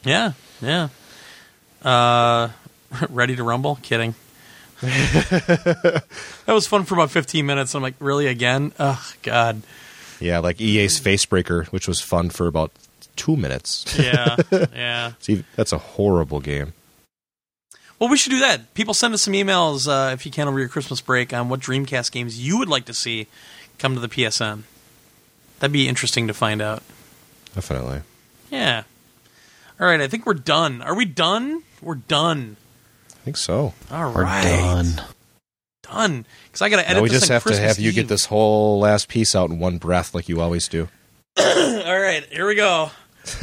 yeah, 0.05 0.33
yeah. 0.61 0.89
Uh, 1.83 2.51
ready 3.09 3.35
to 3.35 3.43
rumble? 3.43 3.79
Kidding. 3.83 4.15
that 4.87 6.05
was 6.49 6.67
fun 6.67 6.85
for 6.85 6.95
about 6.95 7.11
fifteen 7.11 7.47
minutes. 7.47 7.75
I'm 7.75 7.83
like, 7.83 7.95
really 8.01 8.27
again? 8.27 8.73
Oh 8.79 9.13
God. 9.23 9.63
Yeah, 10.21 10.39
like 10.39 10.61
EA's 10.61 10.99
Facebreaker, 10.99 11.67
which 11.67 11.87
was 11.87 12.01
fun 12.01 12.31
for 12.31 12.47
about 12.47 12.73
two 13.17 13.37
minutes. 13.37 13.85
Yeah, 13.99 14.37
yeah. 14.75 15.13
See, 15.19 15.45
that's 15.57 15.73
a 15.73 15.79
horrible 15.79 16.41
game. 16.41 16.73
Well, 17.99 18.11
we 18.11 18.17
should 18.17 18.31
do 18.31 18.41
that. 18.41 18.75
People 18.75 18.93
send 18.95 19.15
us 19.15 19.23
some 19.23 19.33
emails 19.33 19.89
uh, 19.89 20.13
if 20.13 20.27
you 20.27 20.33
can 20.33 20.49
over 20.49 20.59
your 20.59 20.69
Christmas 20.69 21.01
break 21.01 21.33
on 21.33 21.49
what 21.49 21.61
Dreamcast 21.61 22.13
games 22.13 22.39
you 22.39 22.59
would 22.59 22.69
like 22.69 22.85
to 22.87 22.95
see 22.95 23.27
come 23.79 23.95
to 23.95 24.01
the 24.01 24.09
PSN. 24.09 24.63
That'd 25.59 25.73
be 25.73 25.89
interesting 25.89 26.27
to 26.27 26.35
find 26.35 26.61
out. 26.61 26.83
Definitely. 27.55 28.03
Yeah. 28.51 28.83
All 29.81 29.87
right, 29.87 30.01
I 30.01 30.09
think 30.09 30.27
we're 30.27 30.35
done. 30.35 30.83
Are 30.83 30.95
we 30.95 31.07
done? 31.07 31.63
We're 31.81 31.95
done. 31.95 32.57
I 33.27 33.28
think 33.28 33.39
so. 33.39 33.74
All 33.90 34.12
We're 34.12 34.23
right, 34.23 34.44
done. 34.44 35.03
Done. 35.82 36.27
Because 36.44 36.62
I 36.62 36.69
got 36.69 36.77
to 36.77 36.85
edit. 36.89 36.98
Now 36.98 37.03
we 37.03 37.09
this 37.09 37.23
just 37.23 37.31
on 37.32 37.35
have 37.35 37.43
to 37.43 37.48
Christmas 37.48 37.77
have 37.77 37.85
you 37.85 37.90
get 37.90 38.07
this 38.07 38.27
whole 38.27 38.78
last 38.78 39.09
piece 39.09 39.35
out 39.35 39.51
in 39.51 39.59
one 39.59 39.78
breath 39.78 40.15
like 40.15 40.28
you 40.28 40.40
always 40.40 40.69
do. 40.69 40.89
All 41.36 41.98
right, 41.98 42.24
here 42.31 42.47
we 42.47 42.55
go. 42.55 42.93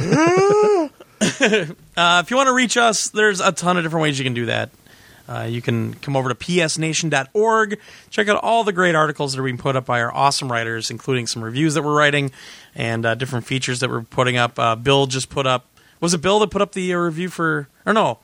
uh, 0.00 0.88
if 1.20 2.30
you 2.30 2.36
want 2.38 2.46
to 2.46 2.54
reach 2.54 2.78
us, 2.78 3.10
there's 3.10 3.40
a 3.40 3.52
ton 3.52 3.76
of 3.76 3.82
different 3.84 4.02
ways 4.02 4.18
you 4.18 4.24
can 4.24 4.32
do 4.32 4.46
that. 4.46 4.70
Uh, 5.28 5.46
you 5.50 5.60
can 5.60 5.92
come 5.92 6.16
over 6.16 6.30
to 6.30 6.34
psnation.org, 6.34 7.78
check 8.08 8.26
out 8.26 8.42
all 8.42 8.64
the 8.64 8.72
great 8.72 8.94
articles 8.94 9.34
that 9.34 9.40
are 9.40 9.44
being 9.44 9.58
put 9.58 9.76
up 9.76 9.84
by 9.84 10.00
our 10.00 10.14
awesome 10.14 10.50
writers, 10.50 10.90
including 10.90 11.26
some 11.26 11.44
reviews 11.44 11.74
that 11.74 11.82
we're 11.82 11.94
writing 11.94 12.32
and 12.74 13.04
uh, 13.04 13.14
different 13.14 13.44
features 13.44 13.80
that 13.80 13.90
we're 13.90 14.00
putting 14.00 14.38
up. 14.38 14.58
Uh, 14.58 14.76
Bill 14.76 15.06
just 15.06 15.28
put 15.28 15.46
up, 15.46 15.66
was 16.00 16.14
it 16.14 16.22
Bill 16.22 16.38
that 16.38 16.50
put 16.50 16.62
up 16.62 16.72
the 16.72 16.94
uh, 16.94 16.96
review 16.96 17.28
for, 17.28 17.68
or 17.84 17.92
no? 17.92 18.18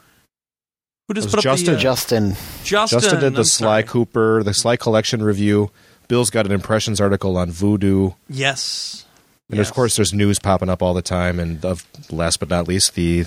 Who 1.11 1.15
just 1.15 1.27
It 1.27 1.31
put 1.31 1.37
was 1.39 1.47
up 1.47 1.59
Justin. 1.59 1.73
the. 1.75 1.79
Uh, 1.79 1.83
Justin, 1.83 2.37
Justin. 2.63 3.01
Justin 3.01 3.21
did 3.21 3.33
the 3.35 3.39
I'm 3.41 3.45
Sly 3.45 3.67
sorry. 3.81 3.83
Cooper, 3.83 4.43
the 4.45 4.55
Sly 4.55 4.77
Collection 4.77 5.25
review. 5.25 5.73
Bill's 6.07 6.31
got 6.31 6.47
an 6.47 6.53
impressions 6.53 7.01
article 7.01 7.37
on 7.37 7.51
Vudu. 7.51 8.15
Yes. 8.29 9.05
And 9.49 9.59
Yes. 9.59 9.69
of 9.69 9.75
course, 9.75 9.97
there's 9.97 10.13
news 10.15 10.39
popping 10.39 10.69
up 10.69 10.83
all 10.85 10.95
the 10.95 11.03
time. 11.03 11.41
And 11.41 11.65
of, 11.65 11.85
last 12.13 12.39
but 12.39 12.49
not 12.49 12.69
least, 12.69 12.95
the 12.95 13.25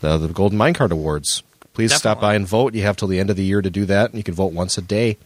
the, 0.00 0.18
the 0.18 0.28
Golden 0.28 0.58
Minecart 0.58 0.90
Awards. 0.90 1.44
Please 1.74 1.94
stop 1.94 2.20
by 2.20 2.34
and 2.34 2.44
vote. 2.44 2.74
You 2.74 2.82
have 2.82 2.96
till 2.96 3.06
the 3.06 3.20
end 3.20 3.30
of 3.30 3.36
the 3.36 3.44
year 3.44 3.62
to 3.62 3.70
do 3.70 3.84
that, 3.84 4.10
and 4.10 4.18
you 4.18 4.24
can 4.24 4.34
vote 4.34 4.52
once 4.52 4.76
a 4.76 4.82
day. 4.82 5.16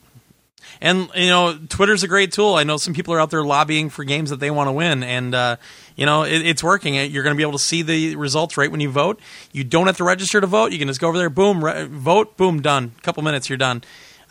And 0.80 1.08
you 1.14 1.28
know, 1.28 1.58
Twitter's 1.68 2.02
a 2.02 2.08
great 2.08 2.32
tool. 2.32 2.54
I 2.54 2.64
know 2.64 2.76
some 2.76 2.94
people 2.94 3.14
are 3.14 3.20
out 3.20 3.30
there 3.30 3.44
lobbying 3.44 3.88
for 3.90 4.04
games 4.04 4.30
that 4.30 4.40
they 4.40 4.50
want 4.50 4.68
to 4.68 4.72
win, 4.72 5.02
and 5.02 5.34
uh, 5.34 5.56
you 5.94 6.06
know, 6.06 6.24
it, 6.24 6.44
it's 6.44 6.62
working. 6.62 6.94
You're 6.94 7.22
going 7.22 7.34
to 7.34 7.36
be 7.36 7.42
able 7.42 7.52
to 7.52 7.58
see 7.58 7.82
the 7.82 8.16
results 8.16 8.56
right 8.56 8.70
when 8.70 8.80
you 8.80 8.90
vote. 8.90 9.20
You 9.52 9.64
don't 9.64 9.86
have 9.86 9.96
to 9.98 10.04
register 10.04 10.40
to 10.40 10.46
vote. 10.46 10.72
You 10.72 10.78
can 10.78 10.88
just 10.88 11.00
go 11.00 11.08
over 11.08 11.18
there, 11.18 11.30
boom, 11.30 11.64
re- 11.64 11.86
vote, 11.86 12.36
boom, 12.36 12.60
done. 12.60 12.92
A 12.98 13.00
couple 13.02 13.22
minutes, 13.22 13.48
you're 13.48 13.58
done. 13.58 13.82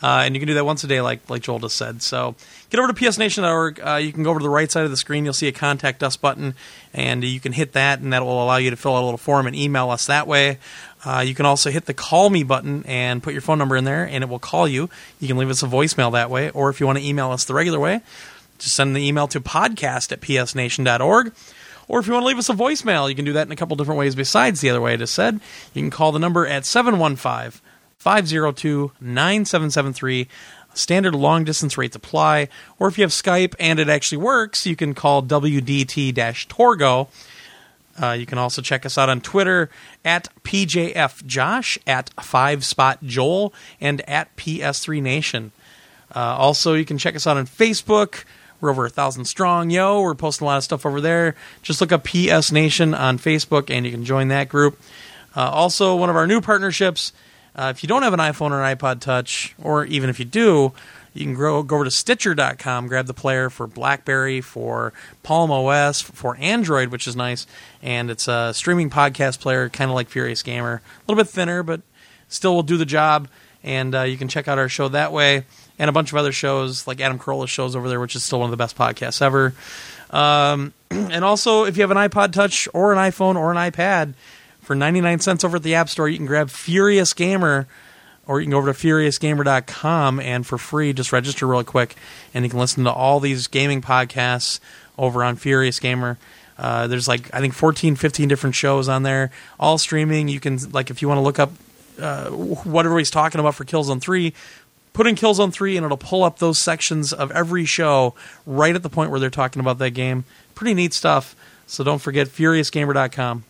Uh, 0.02 0.22
and 0.26 0.34
you 0.34 0.40
can 0.40 0.46
do 0.46 0.54
that 0.54 0.66
once 0.66 0.84
a 0.84 0.86
day, 0.86 1.00
like 1.00 1.28
like 1.30 1.42
Joel 1.42 1.58
just 1.58 1.76
said. 1.76 2.02
So 2.02 2.34
get 2.68 2.78
over 2.78 2.92
to 2.92 2.94
psnation.org. 2.94 3.80
Uh, 3.80 3.94
you 3.94 4.12
can 4.12 4.22
go 4.22 4.30
over 4.30 4.40
to 4.40 4.42
the 4.42 4.50
right 4.50 4.70
side 4.70 4.84
of 4.84 4.90
the 4.90 4.96
screen. 4.96 5.24
You'll 5.24 5.32
see 5.32 5.48
a 5.48 5.52
contact 5.52 6.02
us 6.02 6.18
button, 6.18 6.54
and 6.92 7.24
you 7.24 7.40
can 7.40 7.52
hit 7.52 7.72
that, 7.72 8.00
and 8.00 8.12
that 8.12 8.22
will 8.22 8.42
allow 8.42 8.56
you 8.56 8.68
to 8.68 8.76
fill 8.76 8.94
out 8.94 9.02
a 9.02 9.06
little 9.06 9.16
form 9.16 9.46
and 9.46 9.56
email 9.56 9.88
us 9.88 10.06
that 10.06 10.26
way. 10.26 10.58
Uh, 11.06 11.20
you 11.20 11.36
can 11.36 11.46
also 11.46 11.70
hit 11.70 11.84
the 11.84 11.94
call 11.94 12.30
me 12.30 12.42
button 12.42 12.82
and 12.84 13.22
put 13.22 13.32
your 13.32 13.40
phone 13.40 13.58
number 13.58 13.76
in 13.76 13.84
there, 13.84 14.04
and 14.04 14.24
it 14.24 14.28
will 14.28 14.40
call 14.40 14.66
you. 14.66 14.90
You 15.20 15.28
can 15.28 15.36
leave 15.36 15.50
us 15.50 15.62
a 15.62 15.66
voicemail 15.66 16.10
that 16.12 16.30
way, 16.30 16.50
or 16.50 16.68
if 16.68 16.80
you 16.80 16.86
want 16.86 16.98
to 16.98 17.04
email 17.04 17.30
us 17.30 17.44
the 17.44 17.54
regular 17.54 17.78
way, 17.78 18.00
just 18.58 18.74
send 18.74 18.96
the 18.96 19.06
email 19.06 19.28
to 19.28 19.40
podcast 19.40 20.10
at 20.10 20.20
psnation.org. 20.20 21.32
Or 21.86 22.00
if 22.00 22.08
you 22.08 22.12
want 22.12 22.24
to 22.24 22.26
leave 22.26 22.38
us 22.38 22.48
a 22.48 22.54
voicemail, 22.54 23.08
you 23.08 23.14
can 23.14 23.24
do 23.24 23.34
that 23.34 23.46
in 23.46 23.52
a 23.52 23.56
couple 23.56 23.76
different 23.76 24.00
ways 24.00 24.16
besides 24.16 24.60
the 24.60 24.70
other 24.70 24.80
way 24.80 24.94
I 24.94 24.96
just 24.96 25.14
said. 25.14 25.34
You 25.74 25.82
can 25.82 25.90
call 25.90 26.10
the 26.10 26.18
number 26.18 26.44
at 26.44 26.66
715 26.66 27.60
502 27.98 28.92
9773. 29.00 30.26
Standard 30.74 31.14
long 31.14 31.44
distance 31.44 31.78
rates 31.78 31.94
apply. 31.94 32.48
Or 32.80 32.88
if 32.88 32.98
you 32.98 33.02
have 33.02 33.12
Skype 33.12 33.54
and 33.60 33.78
it 33.78 33.88
actually 33.88 34.18
works, 34.18 34.66
you 34.66 34.74
can 34.74 34.92
call 34.92 35.22
WDT 35.22 36.12
Torgo. 36.12 37.06
Uh, 38.00 38.12
you 38.12 38.26
can 38.26 38.38
also 38.38 38.60
check 38.60 38.84
us 38.84 38.98
out 38.98 39.08
on 39.08 39.20
Twitter 39.20 39.70
at 40.04 40.28
PJFJosh, 40.44 41.78
at 41.86 42.10
Five 42.22 42.64
Spot 42.64 42.98
Joel, 43.02 43.54
and 43.80 44.06
at 44.08 44.34
PS3Nation. 44.36 45.50
Uh, 46.14 46.36
also, 46.38 46.74
you 46.74 46.84
can 46.84 46.98
check 46.98 47.16
us 47.16 47.26
out 47.26 47.36
on 47.36 47.46
Facebook. 47.46 48.24
We're 48.60 48.70
over 48.70 48.86
a 48.86 48.90
thousand 48.90 49.26
strong, 49.26 49.70
yo. 49.70 50.00
We're 50.00 50.14
posting 50.14 50.46
a 50.46 50.48
lot 50.48 50.56
of 50.56 50.64
stuff 50.64 50.86
over 50.86 51.00
there. 51.00 51.34
Just 51.62 51.80
look 51.80 51.92
up 51.92 52.04
PS 52.04 52.52
Nation 52.52 52.94
on 52.94 53.18
Facebook, 53.18 53.70
and 53.70 53.84
you 53.84 53.92
can 53.92 54.04
join 54.04 54.28
that 54.28 54.48
group. 54.48 54.78
Uh, 55.34 55.50
also, 55.50 55.94
one 55.96 56.08
of 56.08 56.16
our 56.16 56.26
new 56.26 56.40
partnerships. 56.40 57.12
Uh, 57.54 57.72
if 57.74 57.82
you 57.82 57.88
don't 57.88 58.02
have 58.02 58.12
an 58.12 58.20
iPhone 58.20 58.50
or 58.50 58.62
an 58.62 58.76
iPod 58.76 59.00
Touch, 59.00 59.54
or 59.62 59.84
even 59.86 60.10
if 60.10 60.18
you 60.18 60.24
do, 60.24 60.72
you 61.16 61.24
can 61.24 61.34
go, 61.34 61.62
go 61.62 61.76
over 61.76 61.84
to 61.84 61.90
Stitcher.com, 61.90 62.86
grab 62.86 63.06
the 63.06 63.14
player 63.14 63.50
for 63.50 63.66
BlackBerry, 63.66 64.40
for 64.40 64.92
Palm 65.22 65.50
OS, 65.50 66.00
for 66.00 66.36
Android, 66.36 66.88
which 66.88 67.06
is 67.06 67.16
nice, 67.16 67.46
and 67.82 68.10
it's 68.10 68.28
a 68.28 68.52
streaming 68.54 68.90
podcast 68.90 69.40
player, 69.40 69.68
kind 69.68 69.90
of 69.90 69.94
like 69.94 70.08
Furious 70.08 70.42
Gamer. 70.42 70.82
A 70.84 71.10
little 71.10 71.22
bit 71.22 71.30
thinner, 71.30 71.62
but 71.62 71.80
still 72.28 72.54
will 72.54 72.62
do 72.62 72.76
the 72.76 72.86
job. 72.86 73.28
And 73.62 73.94
uh, 73.94 74.02
you 74.02 74.16
can 74.16 74.28
check 74.28 74.46
out 74.46 74.58
our 74.58 74.68
show 74.68 74.88
that 74.88 75.12
way, 75.12 75.44
and 75.78 75.88
a 75.88 75.92
bunch 75.92 76.12
of 76.12 76.18
other 76.18 76.32
shows 76.32 76.86
like 76.86 77.00
Adam 77.00 77.18
Carolla's 77.18 77.50
shows 77.50 77.74
over 77.74 77.88
there, 77.88 77.98
which 77.98 78.14
is 78.14 78.22
still 78.22 78.38
one 78.40 78.46
of 78.46 78.52
the 78.52 78.56
best 78.56 78.76
podcasts 78.76 79.20
ever. 79.20 79.54
Um, 80.10 80.72
and 80.90 81.24
also, 81.24 81.64
if 81.64 81.76
you 81.76 81.82
have 81.82 81.90
an 81.90 81.96
iPod 81.96 82.32
Touch 82.32 82.68
or 82.72 82.92
an 82.92 82.98
iPhone 82.98 83.34
or 83.34 83.50
an 83.50 83.56
iPad, 83.56 84.14
for 84.66 84.74
99 84.74 85.20
cents 85.20 85.44
over 85.44 85.58
at 85.58 85.62
the 85.62 85.76
App 85.76 85.88
Store, 85.88 86.08
you 86.08 86.16
can 86.16 86.26
grab 86.26 86.50
Furious 86.50 87.12
Gamer, 87.12 87.68
or 88.26 88.40
you 88.40 88.46
can 88.46 88.52
go 88.52 88.58
over 88.58 88.72
to 88.72 88.78
furiousgamer.com 88.78 90.20
and 90.20 90.46
for 90.46 90.58
free, 90.58 90.92
just 90.92 91.12
register 91.12 91.46
real 91.46 91.64
quick, 91.64 91.94
and 92.34 92.44
you 92.44 92.50
can 92.50 92.58
listen 92.58 92.84
to 92.84 92.92
all 92.92 93.20
these 93.20 93.46
gaming 93.46 93.80
podcasts 93.80 94.60
over 94.98 95.22
on 95.22 95.36
Furious 95.36 95.78
Gamer. 95.80 96.18
Uh, 96.58 96.86
there's 96.86 97.06
like, 97.06 97.32
I 97.34 97.40
think 97.40 97.54
14, 97.54 97.96
15 97.96 98.28
different 98.28 98.54
shows 98.54 98.88
on 98.88 99.02
there, 99.02 99.30
all 99.60 99.78
streaming. 99.78 100.28
You 100.28 100.40
can, 100.40 100.58
like, 100.72 100.90
if 100.90 101.02
you 101.02 101.08
want 101.08 101.18
to 101.18 101.22
look 101.22 101.38
up 101.38 101.52
uh, 102.00 102.30
what 102.30 102.86
everybody's 102.86 103.10
talking 103.10 103.40
about 103.40 103.54
for 103.54 103.64
Killzone 103.64 104.00
3, 104.00 104.32
put 104.92 105.06
in 105.06 105.14
Killzone 105.14 105.52
3 105.52 105.76
and 105.76 105.84
it'll 105.84 105.98
pull 105.98 106.24
up 106.24 106.38
those 106.38 106.58
sections 106.58 107.12
of 107.12 107.30
every 107.32 107.66
show 107.66 108.14
right 108.46 108.74
at 108.74 108.82
the 108.82 108.88
point 108.88 109.10
where 109.10 109.20
they're 109.20 109.30
talking 109.30 109.60
about 109.60 109.78
that 109.78 109.90
game. 109.90 110.24
Pretty 110.54 110.74
neat 110.74 110.94
stuff. 110.94 111.36
So 111.66 111.84
don't 111.84 111.98
forget 111.98 112.28
furiousgamer.com. 112.28 113.44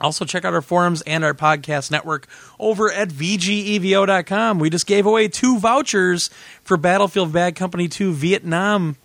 Also, 0.00 0.24
check 0.24 0.44
out 0.44 0.54
our 0.54 0.62
forums 0.62 1.02
and 1.02 1.24
our 1.24 1.34
podcast 1.34 1.90
network 1.90 2.26
over 2.58 2.90
at 2.92 3.08
VGEVO.com. 3.08 4.58
We 4.58 4.70
just 4.70 4.86
gave 4.86 5.06
away 5.06 5.28
two 5.28 5.58
vouchers 5.58 6.30
for 6.62 6.76
Battlefield 6.76 7.32
Bad 7.32 7.56
Company 7.56 7.88
2 7.88 8.12
Vietnam 8.12 8.96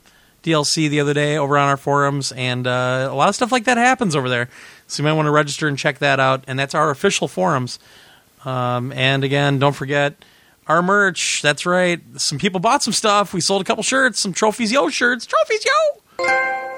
DLC 0.44 0.90
the 0.90 1.00
other 1.00 1.14
day 1.14 1.38
over 1.38 1.58
on 1.58 1.70
our 1.70 1.78
forums, 1.78 2.32
and 2.34 2.68
uh, 2.68 3.08
a 3.10 3.16
lot 3.16 3.30
of 3.30 3.36
stuff 3.36 3.52
like 3.52 3.64
that 3.64 3.78
happens 3.78 4.16
over 4.16 4.30
there. 4.30 4.50
So 4.88 5.02
you 5.02 5.08
might 5.08 5.14
want 5.14 5.28
to 5.28 5.32
register 5.32 5.68
and 5.68 5.78
check 5.78 6.00
that 6.00 6.20
out. 6.20 6.44
And 6.48 6.60
that's 6.60 6.76
our 6.76 6.90
official 6.90 7.28
forums. 7.28 7.80
Um, 8.46 8.92
and 8.92 9.24
again, 9.24 9.58
don't 9.58 9.74
forget 9.74 10.24
our 10.68 10.82
merch. 10.82 11.42
That's 11.42 11.66
right. 11.66 12.02
Some 12.18 12.38
people 12.38 12.60
bought 12.60 12.84
some 12.84 12.94
stuff. 12.94 13.34
We 13.34 13.42
sold 13.42 13.62
a 13.62 13.66
couple 13.66 13.84
shirts, 13.84 14.20
some 14.20 14.34
Trophies 14.34 14.72
Yo 14.72 14.90
shirts. 14.90 15.26
Trophies 15.26 15.66
Yo! 15.66 16.73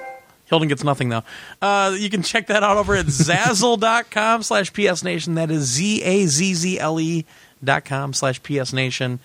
Hilton 0.45 0.67
gets 0.67 0.83
nothing 0.83 1.09
though. 1.09 1.23
Uh, 1.61 1.95
you 1.97 2.09
can 2.09 2.21
check 2.21 2.47
that 2.47 2.63
out 2.63 2.77
over 2.77 2.95
at 2.95 3.05
zazzle.com 3.07 4.43
slash 4.43 4.71
psnation. 4.71 5.35
That 5.35 5.51
is 5.51 5.63
Z 5.63 6.03
A 6.03 6.25
Z 6.27 6.53
Z 6.53 6.79
L 6.79 6.99
E 6.99 7.25
dot 7.63 7.85
com 7.85 8.13
slash 8.13 8.41
psnation. 8.41 9.19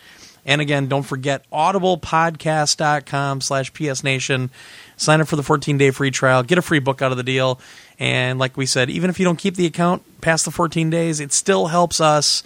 And 0.47 0.61
again, 0.61 0.89
don't 0.89 1.03
forget 1.03 1.45
audiblepodcast.com 1.51 3.41
slash 3.43 3.73
psnation. 3.73 4.49
Sign 4.97 5.21
up 5.21 5.29
for 5.29 5.37
the 5.37 5.43
14-day 5.43 5.91
free 5.91 6.11
trial. 6.11 6.43
Get 6.43 6.59
a 6.59 6.63
free 6.63 6.79
book 6.79 7.03
out 7.03 7.11
of 7.11 7.19
the 7.19 7.23
deal. 7.23 7.61
And 7.99 8.39
like 8.39 8.57
we 8.57 8.65
said, 8.65 8.89
even 8.89 9.11
if 9.11 9.19
you 9.19 9.25
don't 9.25 9.39
keep 9.39 9.57
the 9.57 9.67
account 9.67 10.03
past 10.23 10.47
the 10.47 10.51
14 10.51 10.89
days, 10.89 11.21
it 11.21 11.33
still 11.33 11.67
helps 11.67 12.01
us 12.01 12.43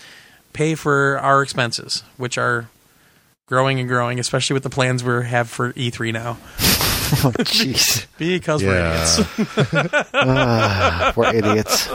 pay 0.52 0.74
for 0.74 1.18
our 1.20 1.42
expenses, 1.42 2.02
which 2.16 2.36
are 2.36 2.68
growing 3.46 3.78
and 3.78 3.88
growing, 3.88 4.18
especially 4.18 4.54
with 4.54 4.64
the 4.64 4.70
plans 4.70 5.04
we 5.04 5.24
have 5.24 5.48
for 5.48 5.72
E3 5.74 6.12
now. 6.12 6.36
Oh, 7.24 7.30
jeez. 7.38 8.06
Because 8.18 8.62
we're 8.62 8.76
idiots. 8.76 10.10
Ah, 10.14 11.12
we're 11.16 11.34
idiots. 11.34 11.88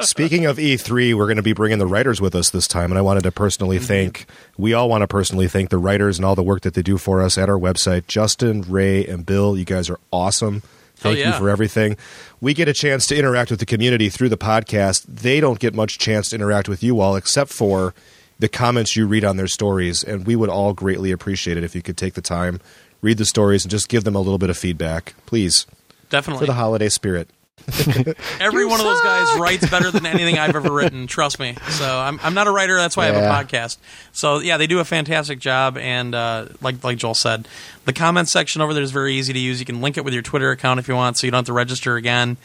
Speaking 0.00 0.46
of 0.46 0.58
E3, 0.58 1.14
we're 1.14 1.26
going 1.26 1.36
to 1.36 1.42
be 1.42 1.52
bringing 1.52 1.78
the 1.78 1.86
writers 1.86 2.20
with 2.20 2.34
us 2.34 2.50
this 2.50 2.66
time, 2.68 2.90
and 2.90 2.98
I 2.98 3.02
wanted 3.02 3.22
to 3.24 3.32
personally 3.32 3.76
Mm-hmm. 3.76 3.86
thank, 3.86 4.26
we 4.56 4.72
all 4.74 4.88
want 4.88 5.02
to 5.02 5.08
personally 5.08 5.48
thank 5.48 5.70
the 5.70 5.78
writers 5.78 6.18
and 6.18 6.24
all 6.26 6.34
the 6.34 6.42
work 6.42 6.62
that 6.62 6.74
they 6.74 6.82
do 6.82 6.98
for 6.98 7.22
us 7.22 7.36
at 7.38 7.48
our 7.48 7.58
website. 7.58 8.06
Justin, 8.06 8.62
Ray, 8.62 9.06
and 9.06 9.24
Bill, 9.26 9.56
you 9.56 9.64
guys 9.64 9.88
are 9.90 9.98
awesome. 10.12 10.62
Thank 10.96 11.18
yeah. 11.18 11.32
you 11.32 11.38
for 11.38 11.50
everything. 11.50 11.96
We 12.40 12.54
get 12.54 12.68
a 12.68 12.72
chance 12.72 13.06
to 13.08 13.16
interact 13.16 13.50
with 13.50 13.60
the 13.60 13.66
community 13.66 14.08
through 14.08 14.28
the 14.28 14.38
podcast. 14.38 15.04
They 15.08 15.40
don't 15.40 15.58
get 15.58 15.74
much 15.74 15.98
chance 15.98 16.30
to 16.30 16.36
interact 16.36 16.68
with 16.68 16.82
you 16.82 17.00
all 17.00 17.16
except 17.16 17.50
for 17.52 17.94
the 18.38 18.48
comments 18.48 18.96
you 18.96 19.06
read 19.06 19.24
on 19.24 19.36
their 19.36 19.46
stories, 19.46 20.02
and 20.02 20.26
we 20.26 20.34
would 20.36 20.50
all 20.50 20.72
greatly 20.72 21.12
appreciate 21.12 21.56
it 21.56 21.62
if 21.64 21.74
you 21.74 21.82
could 21.82 21.96
take 21.96 22.14
the 22.14 22.20
time, 22.20 22.60
read 23.04 23.18
the 23.18 23.24
stories, 23.24 23.64
and 23.64 23.70
just 23.70 23.88
give 23.88 24.04
them 24.04 24.16
a 24.16 24.20
little 24.20 24.38
bit 24.38 24.50
of 24.50 24.56
feedback, 24.58 25.14
please, 25.26 25.66
Definitely. 26.10 26.40
for 26.40 26.46
the 26.46 26.54
holiday 26.54 26.88
spirit. 26.88 27.28
Every 28.40 28.66
one 28.66 28.78
of 28.78 28.84
those 28.84 29.00
guys 29.00 29.38
writes 29.38 29.70
better 29.70 29.90
than 29.90 30.04
anything 30.04 30.38
I've 30.38 30.54
ever 30.54 30.70
written. 30.70 31.06
Trust 31.06 31.38
me. 31.38 31.56
So 31.70 31.98
I'm 31.98 32.20
I'm 32.22 32.34
not 32.34 32.46
a 32.46 32.50
writer. 32.50 32.76
That's 32.76 32.94
why 32.94 33.04
I 33.04 33.06
have 33.06 33.16
a 33.16 33.26
podcast. 33.26 33.78
So 34.12 34.40
yeah, 34.40 34.58
they 34.58 34.66
do 34.66 34.80
a 34.80 34.84
fantastic 34.84 35.38
job. 35.38 35.78
And 35.78 36.14
uh, 36.14 36.48
like 36.60 36.84
like 36.84 36.98
Joel 36.98 37.14
said, 37.14 37.48
the 37.86 37.94
comment 37.94 38.28
section 38.28 38.60
over 38.60 38.74
there 38.74 38.82
is 38.82 38.90
very 38.90 39.14
easy 39.14 39.32
to 39.32 39.38
use. 39.38 39.60
You 39.60 39.66
can 39.66 39.80
link 39.80 39.96
it 39.96 40.04
with 40.04 40.12
your 40.12 40.22
Twitter 40.22 40.50
account 40.50 40.78
if 40.78 40.88
you 40.88 40.94
want, 40.94 41.16
so 41.16 41.26
you 41.26 41.30
don't 41.30 41.38
have 41.38 41.46
to 41.46 41.54
register 41.54 41.96
again. 41.96 42.36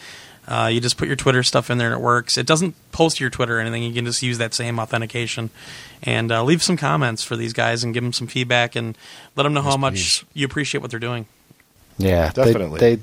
Uh, 0.49 0.65
you 0.67 0.81
just 0.81 0.97
put 0.97 1.07
your 1.07 1.15
Twitter 1.15 1.43
stuff 1.43 1.69
in 1.69 1.77
there 1.77 1.87
and 1.93 1.95
it 1.95 2.01
works. 2.03 2.35
It 2.37 2.47
doesn't 2.47 2.73
post 2.91 3.17
to 3.17 3.23
your 3.23 3.29
Twitter 3.29 3.57
or 3.57 3.61
anything. 3.61 3.83
You 3.83 3.93
can 3.93 4.05
just 4.05 4.23
use 4.23 4.39
that 4.39 4.53
same 4.55 4.79
authentication 4.79 5.51
and 6.01 6.31
uh, 6.31 6.43
leave 6.43 6.63
some 6.63 6.75
comments 6.75 7.23
for 7.23 7.35
these 7.35 7.53
guys 7.53 7.83
and 7.83 7.93
give 7.93 8.01
them 8.03 8.13
some 8.13 8.25
feedback 8.27 8.75
and 8.75 8.97
let 9.35 9.43
them 9.43 9.53
know 9.53 9.61
how 9.61 9.77
much 9.77 9.93
please. 9.93 10.23
you 10.33 10.45
appreciate 10.47 10.81
what 10.81 10.89
they're 10.89 10.99
doing. 10.99 11.27
Yeah, 11.99 12.29
they- 12.31 12.45
Definitely. 12.45 12.79
They, 12.79 12.99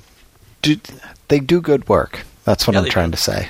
do. 0.61 0.75
They 1.29 1.39
do 1.39 1.61
good 1.61 1.87
work. 1.87 2.23
That's 2.43 2.65
what 2.67 2.73
Yeah, 2.73 2.81
I'm 2.81 2.89
trying 2.89 3.11
do. 3.11 3.17
to 3.17 3.21
say. 3.23 3.49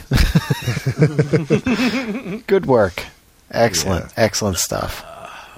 good 2.48 2.65
work. 2.65 3.06
Excellent. 3.52 4.06
Yeah. 4.06 4.11
Excellent 4.24 4.57
stuff. 4.57 5.03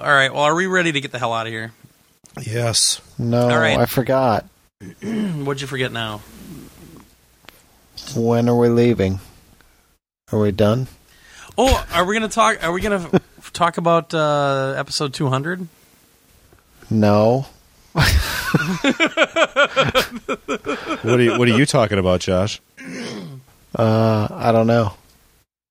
All 0.00 0.12
right. 0.12 0.32
Well, 0.32 0.42
are 0.44 0.54
we 0.54 0.66
ready 0.66 0.92
to 0.92 1.00
get 1.00 1.12
the 1.12 1.18
hell 1.18 1.32
out 1.32 1.46
of 1.46 1.52
here? 1.52 1.72
Yes. 2.42 3.00
No, 3.18 3.48
All 3.50 3.58
right. 3.58 3.78
I 3.78 3.86
forgot. 3.86 4.46
What'd 5.02 5.60
you 5.60 5.66
forget 5.66 5.92
now? 5.92 6.20
When 8.16 8.48
are 8.48 8.56
we 8.56 8.68
leaving? 8.68 9.20
Are 10.32 10.38
we 10.40 10.50
done? 10.52 10.86
Oh, 11.58 11.84
are 11.92 12.04
we 12.04 12.16
going 12.18 12.28
to 12.28 12.34
talk? 12.34 12.62
Are 12.64 12.72
we 12.72 12.80
going 12.80 13.10
to 13.10 13.20
talk 13.52 13.76
about 13.78 14.12
uh, 14.14 14.74
episode 14.76 15.12
two 15.14 15.28
hundred? 15.28 15.66
No. 16.90 17.46
What 21.02 21.18
are 21.18 21.22
you, 21.22 21.38
what 21.38 21.48
are 21.48 21.56
you 21.56 21.64
talking 21.66 21.98
about, 21.98 22.20
Josh? 22.20 22.60
Uh, 23.78 24.28
I 24.30 24.52
don't 24.52 24.66
know. 24.66 24.92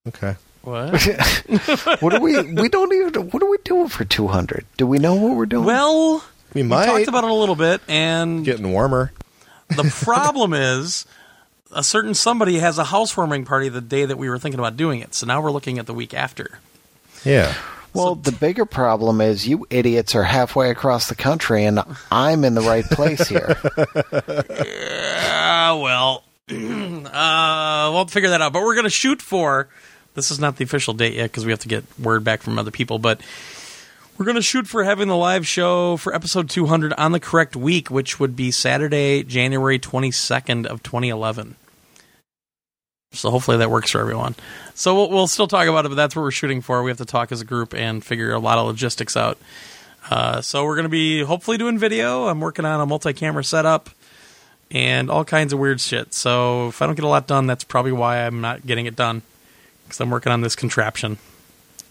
Okay. 0.07 0.35
What? 0.63 0.91
What 2.01 2.13
are 2.13 2.19
we? 2.21 2.41
We 2.53 2.69
don't 2.69 2.93
even. 2.93 3.29
What 3.29 3.43
are 3.43 3.49
we 3.49 3.57
doing 3.63 3.89
for 3.89 4.05
200? 4.05 4.65
Do 4.77 4.87
we 4.87 4.97
know 4.97 5.15
what 5.15 5.35
we're 5.35 5.45
doing? 5.45 5.65
well, 5.65 6.23
We 6.53 6.63
might. 6.63 6.87
we 6.87 6.99
talked 6.99 7.07
about 7.09 7.23
it 7.25 7.29
a 7.29 7.33
little 7.33 7.55
bit, 7.55 7.81
and 7.87 8.43
getting 8.45 8.71
warmer. 8.71 9.11
the 9.69 9.83
problem 10.03 10.53
is 10.53 11.05
a 11.71 11.83
certain 11.83 12.13
somebody 12.13 12.59
has 12.59 12.77
a 12.77 12.85
housewarming 12.85 13.45
party 13.45 13.69
the 13.69 13.81
day 13.81 14.05
that 14.05 14.17
we 14.17 14.29
were 14.29 14.39
thinking 14.39 14.59
about 14.59 14.77
doing 14.77 14.99
it. 15.01 15.13
So 15.13 15.25
now 15.25 15.41
we're 15.41 15.51
looking 15.51 15.79
at 15.79 15.85
the 15.85 15.93
week 15.93 16.13
after. 16.13 16.59
Yeah. 17.23 17.53
well, 17.93 18.15
the 18.15 18.31
bigger 18.31 18.65
problem 18.65 19.21
is 19.21 19.47
you 19.47 19.67
idiots 19.69 20.15
are 20.15 20.23
halfway 20.23 20.69
across 20.69 21.09
the 21.09 21.15
country, 21.15 21.65
and 21.65 21.79
I'm 22.11 22.43
in 22.43 22.53
the 22.55 22.61
right 22.61 22.85
place 22.85 23.27
here. 23.27 23.57
Ah, 25.31 25.79
well, 25.79 26.23
uh, 26.49 27.91
we'll 27.93 28.05
figure 28.07 28.29
that 28.29 28.41
out. 28.41 28.53
But 28.53 28.63
we're 28.63 28.73
going 28.73 28.85
to 28.85 28.89
shoot 28.89 29.21
for. 29.21 29.67
This 30.15 30.31
is 30.31 30.39
not 30.39 30.57
the 30.57 30.63
official 30.63 30.93
date 30.93 31.13
yet 31.13 31.25
because 31.25 31.45
we 31.45 31.51
have 31.51 31.59
to 31.59 31.67
get 31.67 31.83
word 31.99 32.23
back 32.23 32.41
from 32.41 32.57
other 32.57 32.71
people. 32.71 32.97
But 32.97 33.21
we're 34.19 34.25
going 34.25 34.35
to 34.35 34.41
shoot 34.41 34.67
for 34.67 34.83
having 34.83 35.07
the 35.07 35.15
live 35.15 35.47
show 35.47 35.95
for 35.95 36.13
episode 36.13 36.49
200 36.49 36.91
on 36.93 37.13
the 37.13 37.21
correct 37.21 37.55
week, 37.55 37.89
which 37.89 38.19
would 38.19 38.35
be 38.35 38.51
Saturday, 38.51 39.23
January 39.23 39.79
22nd 39.79 40.65
of 40.65 40.83
2011. 40.83 41.55
So 43.13 43.31
hopefully 43.31 43.55
that 43.57 43.71
works 43.71 43.91
for 43.91 44.01
everyone. 44.01 44.35
So 44.75 44.93
we'll, 44.93 45.09
we'll 45.09 45.27
still 45.27 45.47
talk 45.47 45.69
about 45.69 45.85
it, 45.85 45.89
but 45.89 45.95
that's 45.95 46.17
what 46.17 46.23
we're 46.23 46.31
shooting 46.31 46.59
for. 46.59 46.83
We 46.83 46.91
have 46.91 46.97
to 46.97 47.05
talk 47.05 47.31
as 47.31 47.39
a 47.39 47.45
group 47.45 47.73
and 47.73 48.03
figure 48.03 48.33
a 48.33 48.39
lot 48.39 48.57
of 48.57 48.67
logistics 48.67 49.15
out. 49.15 49.37
Uh, 50.11 50.41
so 50.41 50.65
we're 50.65 50.75
going 50.75 50.83
to 50.83 50.89
be 50.89 51.23
hopefully 51.23 51.57
doing 51.57 51.79
video. 51.79 52.27
I'm 52.27 52.41
working 52.41 52.65
on 52.65 52.81
a 52.81 52.85
multi-camera 52.85 53.45
setup 53.45 53.89
and 54.69 55.09
all 55.09 55.23
kinds 55.23 55.53
of 55.53 55.59
weird 55.59 55.79
shit. 55.79 56.13
So 56.13 56.67
if 56.67 56.81
I 56.81 56.87
don't 56.87 56.95
get 56.95 57.05
a 57.05 57.07
lot 57.09 57.25
done, 57.25 57.47
that's 57.47 57.63
probably 57.63 57.93
why 57.93 58.25
I'm 58.25 58.41
not 58.41 58.67
getting 58.67 58.85
it 58.85 58.97
done 58.97 59.21
because 59.85 60.01
I'm 60.01 60.09
working 60.09 60.33
on 60.33 60.41
this 60.41 60.57
contraption. 60.57 61.19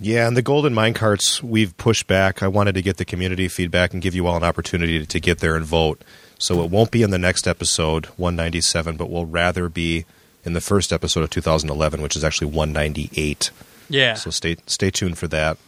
Yeah, 0.00 0.28
and 0.28 0.36
the 0.36 0.42
golden 0.42 0.74
mine 0.74 0.94
carts 0.94 1.42
we've 1.42 1.76
pushed 1.76 2.06
back. 2.06 2.42
I 2.42 2.48
wanted 2.48 2.74
to 2.76 2.82
get 2.82 2.98
the 2.98 3.04
community 3.04 3.48
feedback 3.48 3.92
and 3.92 4.00
give 4.00 4.14
you 4.14 4.26
all 4.26 4.36
an 4.36 4.44
opportunity 4.44 5.04
to 5.04 5.20
get 5.20 5.38
there 5.38 5.56
and 5.56 5.64
vote. 5.64 6.02
So 6.38 6.62
it 6.62 6.70
won't 6.70 6.92
be 6.92 7.02
in 7.02 7.10
the 7.10 7.18
next 7.18 7.48
episode, 7.48 8.06
197, 8.16 8.96
but 8.96 9.10
will 9.10 9.26
rather 9.26 9.68
be 9.68 10.04
in 10.44 10.52
the 10.52 10.60
first 10.60 10.92
episode 10.92 11.24
of 11.24 11.30
2011, 11.30 12.00
which 12.00 12.14
is 12.14 12.22
actually 12.22 12.52
198. 12.52 13.50
Yeah. 13.88 14.14
So 14.14 14.30
stay 14.30 14.56
stay 14.66 14.90
tuned 14.90 15.18
for 15.18 15.26
that. 15.28 15.58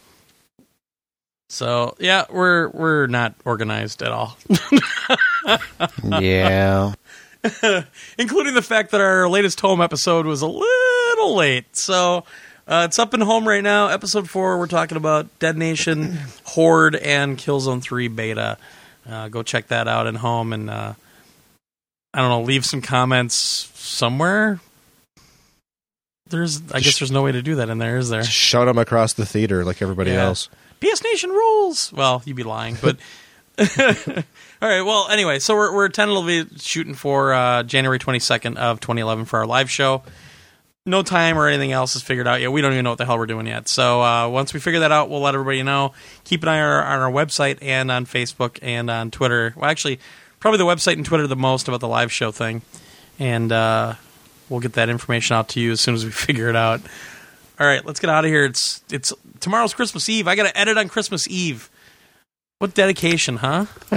So 1.49 1.95
yeah, 1.99 2.25
we're 2.29 2.69
we're 2.69 3.07
not 3.07 3.35
organized 3.43 4.01
at 4.01 4.13
all, 4.13 4.37
yeah. 6.19 6.93
including 8.17 8.53
the 8.53 8.61
fact 8.61 8.91
that 8.91 9.01
our 9.01 9.27
latest 9.27 9.59
home 9.59 9.81
episode 9.81 10.25
was 10.25 10.41
a 10.41 10.47
little 10.47 11.35
late. 11.35 11.75
So 11.75 12.23
uh, 12.71 12.85
it's 12.85 12.97
up 12.97 13.13
in 13.13 13.21
home 13.21 13.47
right 13.47 13.63
now. 13.63 13.87
Episode 13.89 14.29
four, 14.29 14.57
we're 14.57 14.65
talking 14.67 14.97
about 14.97 15.27
Dead 15.39 15.57
Nation, 15.57 16.17
Horde, 16.45 16.95
and 16.95 17.37
Killzone 17.37 17.81
Three 17.81 18.07
beta. 18.07 18.57
Uh, 19.07 19.27
go 19.27 19.43
check 19.43 19.67
that 19.67 19.87
out 19.87 20.07
in 20.07 20.15
home, 20.15 20.53
and 20.53 20.69
uh, 20.69 20.93
I 22.13 22.19
don't 22.19 22.29
know, 22.29 22.41
leave 22.41 22.65
some 22.65 22.81
comments 22.81 23.35
somewhere. 23.75 24.59
There's, 26.29 26.61
I 26.71 26.79
guess, 26.79 26.99
there's 26.99 27.11
no 27.11 27.23
way 27.23 27.33
to 27.33 27.41
do 27.41 27.55
that 27.55 27.69
in 27.69 27.77
there, 27.77 27.97
is 27.97 28.09
there? 28.09 28.23
Shout 28.23 28.67
them 28.67 28.77
across 28.77 29.13
the 29.13 29.25
theater 29.25 29.65
like 29.65 29.81
everybody 29.81 30.11
Yeah. 30.11 30.25
else. 30.27 30.47
PS 30.79 31.03
Nation 31.03 31.29
rules. 31.29 31.91
Well, 31.91 32.21
you'd 32.25 32.37
be 32.37 32.43
lying, 32.43 32.77
but 32.81 32.97
all 33.59 34.23
right. 34.61 34.81
Well, 34.81 35.07
anyway, 35.09 35.39
so 35.39 35.55
we're 35.55 35.73
we're 35.75 35.89
tentatively 35.89 36.45
shooting 36.57 36.93
for 36.95 37.33
uh, 37.33 37.63
January 37.63 37.99
twenty 37.99 38.19
second 38.19 38.57
of 38.57 38.79
twenty 38.79 39.01
eleven 39.01 39.25
for 39.25 39.39
our 39.39 39.45
live 39.45 39.69
show. 39.69 40.03
No 40.85 41.03
time 41.03 41.37
or 41.37 41.47
anything 41.47 41.71
else 41.71 41.95
is 41.95 42.01
figured 42.01 42.27
out 42.27 42.41
yet. 42.41 42.51
We 42.51 42.61
don't 42.61 42.73
even 42.73 42.83
know 42.83 42.89
what 42.89 42.97
the 42.97 43.05
hell 43.05 43.19
we're 43.19 43.27
doing 43.27 43.45
yet. 43.45 43.69
So 43.69 44.01
uh, 44.01 44.27
once 44.29 44.51
we 44.51 44.59
figure 44.59 44.79
that 44.79 44.91
out, 44.91 45.11
we'll 45.11 45.21
let 45.21 45.35
everybody 45.35 45.61
know. 45.61 45.93
Keep 46.23 46.41
an 46.41 46.49
eye 46.49 46.59
on 46.59 46.63
our, 46.63 46.83
on 46.83 46.99
our 46.99 47.11
website 47.11 47.59
and 47.61 47.91
on 47.91 48.07
Facebook 48.07 48.57
and 48.63 48.89
on 48.89 49.11
Twitter. 49.11 49.53
Well, 49.55 49.69
actually, 49.69 49.99
probably 50.39 50.57
the 50.57 50.65
website 50.65 50.93
and 50.93 51.05
Twitter 51.05 51.27
the 51.27 51.35
most 51.35 51.67
about 51.67 51.81
the 51.81 51.87
live 51.87 52.11
show 52.11 52.31
thing, 52.31 52.63
and 53.19 53.51
uh, 53.51 53.93
we'll 54.49 54.59
get 54.59 54.73
that 54.73 54.89
information 54.89 55.35
out 55.35 55.49
to 55.49 55.59
you 55.59 55.71
as 55.71 55.81
soon 55.81 55.93
as 55.93 56.03
we 56.03 56.09
figure 56.11 56.49
it 56.49 56.55
out. 56.55 56.81
All 57.59 57.67
right, 57.67 57.85
let's 57.85 57.99
get 57.99 58.09
out 58.09 58.25
of 58.25 58.31
here. 58.31 58.45
It's 58.45 58.83
it's 58.91 59.13
tomorrow's 59.39 59.75
Christmas 59.75 60.09
Eve. 60.09 60.27
I 60.27 60.35
got 60.35 60.47
to 60.47 60.57
edit 60.57 60.77
on 60.77 60.89
Christmas 60.89 61.27
Eve. 61.27 61.69
What 62.57 62.75
dedication, 62.75 63.37
huh? 63.37 63.65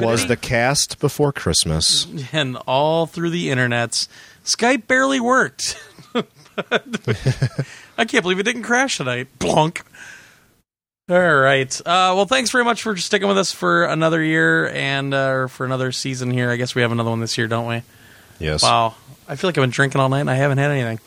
Was 0.00 0.26
the 0.26 0.38
cast 0.40 1.00
before 1.00 1.32
Christmas? 1.32 2.06
And 2.32 2.56
all 2.68 3.06
through 3.06 3.30
the 3.30 3.48
internets, 3.48 4.06
Skype 4.46 4.86
barely 4.86 5.20
worked. 5.20 5.76
I 7.98 8.04
can't 8.06 8.22
believe 8.22 8.38
it 8.38 8.44
didn't 8.44 8.62
crash 8.62 8.96
tonight. 8.96 9.28
Blunk. 9.38 9.82
All 11.08 11.34
right. 11.36 11.78
Uh, 11.80 12.14
well, 12.16 12.24
thanks 12.26 12.50
very 12.50 12.64
much 12.64 12.82
for 12.82 12.96
sticking 12.96 13.28
with 13.28 13.38
us 13.38 13.52
for 13.52 13.84
another 13.84 14.22
year 14.22 14.68
and 14.70 15.12
uh, 15.12 15.46
for 15.48 15.66
another 15.66 15.92
season 15.92 16.30
here. 16.30 16.50
I 16.50 16.56
guess 16.56 16.74
we 16.74 16.82
have 16.82 16.92
another 16.92 17.10
one 17.10 17.20
this 17.20 17.36
year, 17.36 17.46
don't 17.46 17.66
we? 17.68 17.82
Yes. 18.38 18.62
Wow. 18.62 18.94
I 19.28 19.36
feel 19.36 19.48
like 19.48 19.58
I've 19.58 19.62
been 19.62 19.70
drinking 19.70 20.00
all 20.00 20.08
night 20.08 20.20
and 20.20 20.30
I 20.30 20.34
haven't 20.34 20.58
had 20.58 20.70
anything. 20.70 20.98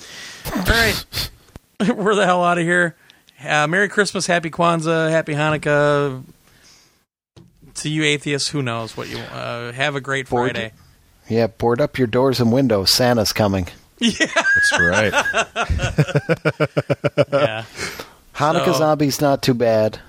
All 0.54 0.64
right. 0.64 1.30
We're 1.98 2.16
the 2.16 2.26
hell 2.26 2.44
out 2.44 2.58
of 2.58 2.64
here. 2.64 2.96
Uh, 3.44 3.68
Merry 3.68 3.88
Christmas, 3.90 4.28
Happy 4.28 4.50
Kwanzaa, 4.50 5.10
Happy 5.10 5.34
Hanukkah. 5.34 6.24
To 7.76 7.90
you 7.90 8.04
atheists, 8.04 8.50
who 8.50 8.62
knows 8.62 8.98
what 8.98 9.08
you 9.08 9.18
uh, 9.18 9.72
have 9.72 9.96
a 9.96 10.02
great 10.02 10.30
Board- 10.30 10.52
Friday. 10.52 10.74
Yeah, 11.30 11.48
board 11.48 11.80
up 11.80 11.98
your 11.98 12.08
doors 12.08 12.40
and 12.40 12.52
windows. 12.52 12.92
Santa's 12.92 13.32
coming. 13.32 13.68
Yeah, 14.00 14.26
that's 14.34 14.80
right. 14.80 15.14
Yeah. 17.32 17.66
Hanukkah 18.36 18.66
So- 18.66 18.74
zombies 18.74 19.22
not 19.22 19.42
too 19.44 19.54
bad. 19.54 20.00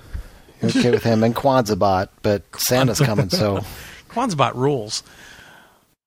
You're 0.61 0.69
okay 0.71 0.91
with 0.91 1.03
him 1.03 1.23
and 1.23 1.35
Kwanzaa 1.35 2.07
but 2.21 2.43
Santa's 2.57 2.99
coming, 2.99 3.29
so 3.29 3.59
Kwanzaa 4.09 4.53
rules. 4.55 5.03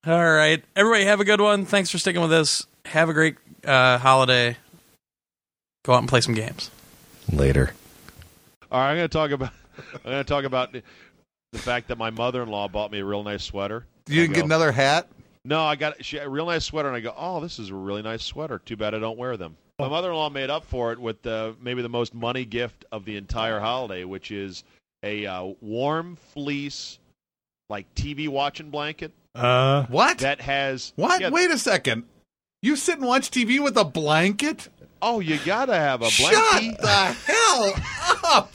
All 0.07 0.31
right, 0.33 0.63
everybody, 0.75 1.05
have 1.05 1.19
a 1.19 1.25
good 1.25 1.41
one. 1.41 1.65
Thanks 1.65 1.89
for 1.91 1.97
sticking 1.97 2.21
with 2.21 2.31
us. 2.31 2.65
Have 2.85 3.09
a 3.09 3.13
great 3.13 3.35
uh, 3.65 3.97
holiday. 3.97 4.55
Go 5.83 5.93
out 5.93 5.99
and 5.99 6.07
play 6.07 6.21
some 6.21 6.35
games. 6.35 6.69
Later. 7.31 7.73
All 8.71 8.79
right, 8.79 8.91
I'm 8.91 8.97
going 8.97 9.09
to 9.09 9.13
talk 9.13 9.31
about. 9.31 9.51
I'm 9.93 9.99
going 10.11 10.17
to 10.17 10.23
talk 10.23 10.45
about 10.45 10.71
the 10.73 10.83
fact 11.59 11.87
that 11.89 11.97
my 11.97 12.11
mother-in-law 12.11 12.67
bought 12.69 12.91
me 12.91 12.99
a 12.99 13.05
real 13.05 13.23
nice 13.23 13.43
sweater. 13.43 13.85
You 14.07 14.21
I 14.21 14.23
didn't 14.25 14.35
get 14.35 14.45
another 14.45 14.71
hat? 14.71 15.07
No, 15.43 15.63
I 15.63 15.75
got 15.75 16.03
she, 16.03 16.17
a 16.17 16.27
real 16.27 16.45
nice 16.47 16.65
sweater, 16.65 16.87
and 16.87 16.97
I 16.97 16.99
go, 16.99 17.13
"Oh, 17.17 17.39
this 17.39 17.59
is 17.59 17.69
a 17.69 17.75
really 17.75 18.01
nice 18.01 18.23
sweater. 18.23 18.59
Too 18.59 18.75
bad 18.75 18.93
I 18.95 18.99
don't 18.99 19.17
wear 19.17 19.37
them." 19.37 19.57
My 19.79 19.87
mother-in-law 19.89 20.29
made 20.29 20.49
up 20.49 20.65
for 20.65 20.91
it 20.93 20.99
with 20.99 21.25
uh, 21.27 21.53
maybe 21.61 21.81
the 21.81 21.89
most 21.89 22.13
money 22.13 22.45
gift 22.45 22.85
of 22.91 23.03
the 23.05 23.17
entire 23.17 23.59
holiday, 23.59 24.05
which 24.05 24.31
is 24.31 24.63
a 25.03 25.25
uh, 25.25 25.43
warm 25.61 26.17
fleece, 26.33 26.97
like 27.69 27.93
TV 27.93 28.27
watching 28.29 28.69
blanket 28.69 29.11
Uh, 29.35 29.85
What? 29.87 30.19
that 30.19 30.39
has 30.41 30.93
what? 30.95 31.19
Yeah, 31.19 31.29
Wait 31.29 31.51
a 31.51 31.57
second. 31.57 32.03
You 32.61 32.75
sit 32.75 32.97
and 32.99 33.05
watch 33.05 33.29
TV 33.29 33.61
with 33.61 33.75
a 33.77 33.83
blanket? 33.83 34.69
Oh, 35.01 35.19
you 35.19 35.37
gotta 35.45 35.75
have 35.75 36.01
a 36.01 36.09
blanket. 36.17 36.21
Shut 36.21 36.51
blanket. 36.51 36.81
the 36.81 36.87
hell 37.33 37.73
up! 38.23 38.53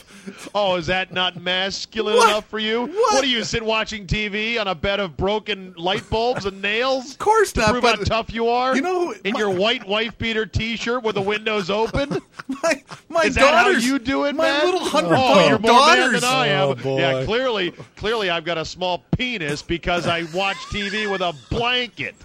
Oh, 0.54 0.76
is 0.76 0.86
that 0.86 1.12
not 1.12 1.40
masculine 1.40 2.16
What? 2.16 2.30
enough 2.30 2.48
for 2.48 2.58
you? 2.58 2.86
What? 2.86 3.22
do 3.22 3.28
you 3.28 3.44
sit 3.44 3.62
watching 3.62 4.06
TV 4.06 4.60
on 4.60 4.68
a 4.68 4.74
bed 4.74 5.00
of 5.00 5.16
broken 5.16 5.74
light 5.76 6.08
bulbs 6.10 6.46
and 6.46 6.60
nails? 6.62 7.12
Of 7.12 7.18
course 7.18 7.52
to 7.52 7.60
not, 7.60 7.70
prove 7.70 7.82
but 7.82 7.98
how 7.98 8.04
tough 8.04 8.32
you 8.32 8.48
are. 8.48 8.74
you 8.74 8.82
know, 8.82 9.12
in 9.24 9.32
my- 9.32 9.38
your 9.38 9.50
white 9.50 9.86
wife 9.86 10.16
beater 10.18 10.46
T-shirt 10.46 11.02
with 11.02 11.14
the 11.14 11.20
windows 11.22 11.70
open. 11.70 12.20
My, 12.62 12.82
my 13.08 13.22
Is 13.22 13.36
that 13.36 13.54
how 13.54 13.68
you 13.68 13.98
do 14.00 14.24
it, 14.24 14.34
my 14.34 14.44
man? 14.44 14.64
little 14.64 14.80
hundred 14.80 15.14
oh, 15.14 15.34
pound 15.34 15.48
you're 15.50 15.58
more 15.60 15.86
man 15.86 16.12
than 16.12 16.24
I 16.24 16.48
am. 16.48 16.68
Oh, 16.70 16.74
boy. 16.74 16.98
Yeah, 16.98 17.24
clearly, 17.24 17.70
clearly, 17.96 18.28
I've 18.28 18.44
got 18.44 18.58
a 18.58 18.64
small 18.64 19.04
penis 19.16 19.62
because 19.62 20.08
I 20.08 20.24
watch 20.34 20.56
TV 20.72 21.08
with 21.10 21.20
a 21.20 21.32
blanket. 21.48 22.16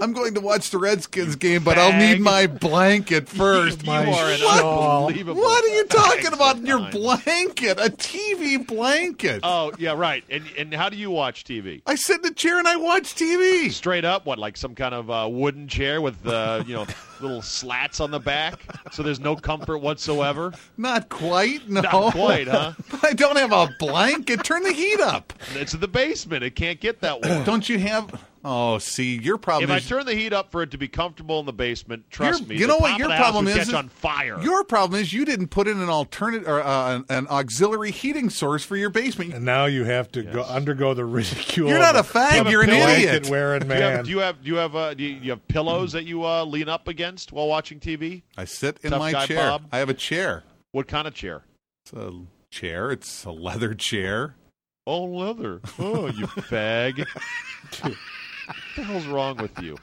I'm 0.00 0.12
going 0.12 0.34
to 0.34 0.40
watch 0.40 0.70
the 0.70 0.78
Redskins 0.78 1.36
game, 1.36 1.62
but 1.62 1.78
I'll 1.78 1.96
need 1.98 2.20
my 2.20 2.46
blanket 2.46 3.28
first. 3.28 3.82
you 3.84 3.90
are 3.90 4.30
an 4.30 4.38
shawl. 4.38 5.06
unbelievable. 5.06 5.40
What 5.40 5.64
are 5.64 5.74
you 5.74 5.84
talking 5.84 6.32
about 6.32 6.56
in 6.56 6.66
your 6.66 6.90
blanket? 6.90 7.78
A 7.78 7.90
TV 7.90 8.64
blanket. 8.66 9.40
Oh 9.42 9.72
yeah, 9.78 9.92
right. 9.92 10.24
And 10.30 10.44
and 10.58 10.74
how 10.74 10.88
do 10.88 10.96
you 10.96 11.10
watch 11.10 11.44
TV? 11.44 11.82
I 11.86 11.94
sit 11.94 12.20
in 12.20 12.26
a 12.26 12.34
chair 12.34 12.58
and 12.58 12.66
I 12.66 12.76
watch 12.76 13.14
TV. 13.14 13.70
Straight 13.70 14.04
up, 14.04 14.26
what 14.26 14.38
like 14.38 14.56
some 14.56 14.74
kind 14.74 14.94
of 14.94 15.10
uh, 15.10 15.28
wooden 15.30 15.68
chair 15.68 16.00
with 16.00 16.26
uh, 16.26 16.64
you 16.66 16.74
know 16.74 16.86
little 17.20 17.42
slats 17.42 18.00
on 18.00 18.10
the 18.10 18.20
back, 18.20 18.60
so 18.92 19.02
there's 19.02 19.20
no 19.20 19.36
comfort 19.36 19.78
whatsoever. 19.78 20.52
Not 20.76 21.08
quite, 21.08 21.68
no. 21.68 21.80
Not 21.80 22.12
quite, 22.12 22.48
huh? 22.48 22.72
I 23.02 23.12
don't 23.12 23.36
have 23.36 23.52
a 23.52 23.68
blanket. 23.78 24.44
Turn 24.44 24.62
the 24.62 24.72
heat 24.72 25.00
up. 25.00 25.32
It's 25.54 25.74
in 25.74 25.80
the 25.80 25.88
basement. 25.88 26.42
It 26.42 26.56
can't 26.56 26.80
get 26.80 27.00
that 27.00 27.22
warm. 27.24 27.44
Don't 27.44 27.68
you 27.68 27.78
have? 27.78 28.24
Oh, 28.46 28.76
see, 28.76 29.16
your 29.18 29.38
problem 29.38 29.70
If 29.70 29.74
I 29.74 29.78
is 29.78 29.88
turn 29.88 30.04
the 30.04 30.14
heat 30.14 30.34
up 30.34 30.50
for 30.50 30.60
it 30.62 30.70
to 30.72 30.78
be 30.78 30.86
comfortable 30.86 31.40
in 31.40 31.46
the 31.46 31.52
basement, 31.54 32.10
trust 32.10 32.40
Your- 32.40 32.48
me, 32.50 32.54
you 32.56 32.60
the 32.62 32.66
know 32.74 32.76
what 32.78 32.90
top 32.90 32.98
your 32.98 33.06
of 33.06 33.10
the 33.12 33.16
house 33.16 33.24
problem 33.24 33.48
is? 33.48 33.56
Catch 33.66 33.74
on 33.74 33.88
fire. 33.88 34.38
your 34.42 34.64
problem 34.64 35.00
is 35.00 35.12
you 35.14 35.24
didn't 35.24 35.48
put 35.48 35.66
in 35.66 35.80
an 35.80 35.88
alternate 35.88 36.46
or 36.46 36.60
uh, 36.62 36.96
an, 36.96 37.04
an 37.08 37.26
auxiliary 37.28 37.90
heating 37.90 38.28
source 38.28 38.62
for 38.62 38.76
your 38.76 38.90
basement. 38.90 39.32
and 39.32 39.46
now 39.46 39.64
you 39.64 39.84
have 39.84 40.12
to 40.12 40.22
go 40.22 40.42
undergo 40.42 40.92
the 40.92 41.04
ridicule. 41.06 41.68
You're 41.70 41.78
not 41.78 41.96
a 41.96 42.02
fag. 42.02 42.50
You're 42.50 42.62
an 42.62 42.68
idiot. 42.70 43.22
blanket 43.24 43.30
wearing 43.30 43.60
do 43.68 43.68
you 43.68 43.80
have 43.80 43.94
man. 43.94 44.04
do 44.04 44.10
you 44.10 44.18
have 44.18 44.42
do 44.42 44.48
you 44.50 44.56
have, 44.56 44.76
uh, 44.76 44.92
do 44.94 45.02
you, 45.04 45.16
you 45.22 45.30
have 45.30 45.48
pillows 45.48 45.92
that 45.92 46.04
you 46.04 46.24
uh, 46.26 46.44
lean 46.44 46.68
up 46.68 46.86
against 46.86 47.32
while 47.32 47.48
watching 47.48 47.80
TV? 47.80 48.22
I 48.36 48.44
sit 48.44 48.78
in 48.82 48.90
Tough 48.90 48.98
my 48.98 49.24
chair. 49.26 49.36
Bob. 49.38 49.68
I 49.72 49.78
have 49.78 49.88
a 49.88 49.94
chair. 49.94 50.44
What 50.72 50.86
kind 50.86 51.08
of 51.08 51.14
chair? 51.14 51.44
It's 51.86 51.92
a 51.94 52.12
chair. 52.50 52.90
It's 52.90 53.24
a 53.24 53.30
leather 53.30 53.72
chair. 53.74 54.34
Oh, 54.86 55.04
leather. 55.04 55.62
Oh, 55.78 56.08
you 56.08 56.26
fag. 56.26 57.06
What 58.46 58.56
the 58.76 58.82
hell's 58.84 59.06
wrong 59.06 59.36
with 59.36 59.60
you? 59.62 59.76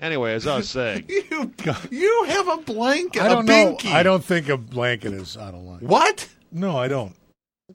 Anyway, 0.00 0.34
as 0.34 0.46
I 0.46 0.56
was 0.56 0.68
saying, 0.68 1.04
You, 1.08 1.52
you 1.90 2.24
have 2.28 2.48
a 2.48 2.56
blanket. 2.58 3.22
I 3.22 3.28
don't 3.28 3.48
a 3.48 3.52
know. 3.64 3.76
binky. 3.76 3.92
I 3.92 4.02
don't 4.02 4.24
think 4.24 4.48
a 4.48 4.56
blanket 4.56 5.12
is 5.14 5.36
out 5.36 5.54
of 5.54 5.60
line. 5.62 5.80
What? 5.80 6.28
No, 6.52 6.76
I 6.76 6.88
don't. 6.88 7.14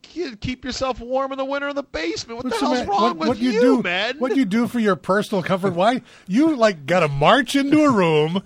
kid, 0.01 0.39
keep 0.41 0.63
yourself 0.65 0.99
warm 0.99 1.31
in 1.31 1.37
the 1.37 1.45
winter 1.45 1.69
in 1.69 1.75
the 1.75 1.83
basement. 1.83 2.37
What 2.37 2.45
What's 2.45 2.59
the 2.59 2.67
the 2.67 2.75
hell's 2.75 2.87
ma- 2.87 2.91
wrong 2.93 3.01
what, 3.01 3.17
with 3.17 3.27
what 3.29 3.37
you, 3.39 3.51
you, 3.51 3.61
do, 3.61 3.81
man? 3.81 4.17
What 4.19 4.33
do 4.33 4.37
you 4.39 4.45
do 4.45 4.67
for 4.67 4.79
your 4.79 4.95
personal 4.95 5.41
comfort? 5.43 5.73
Why 5.73 6.01
you 6.27 6.55
like 6.55 6.85
got 6.85 6.99
to 6.99 7.07
march 7.07 7.55
into 7.55 7.81
a 7.83 7.91
room, 7.91 8.37
s- 8.37 8.43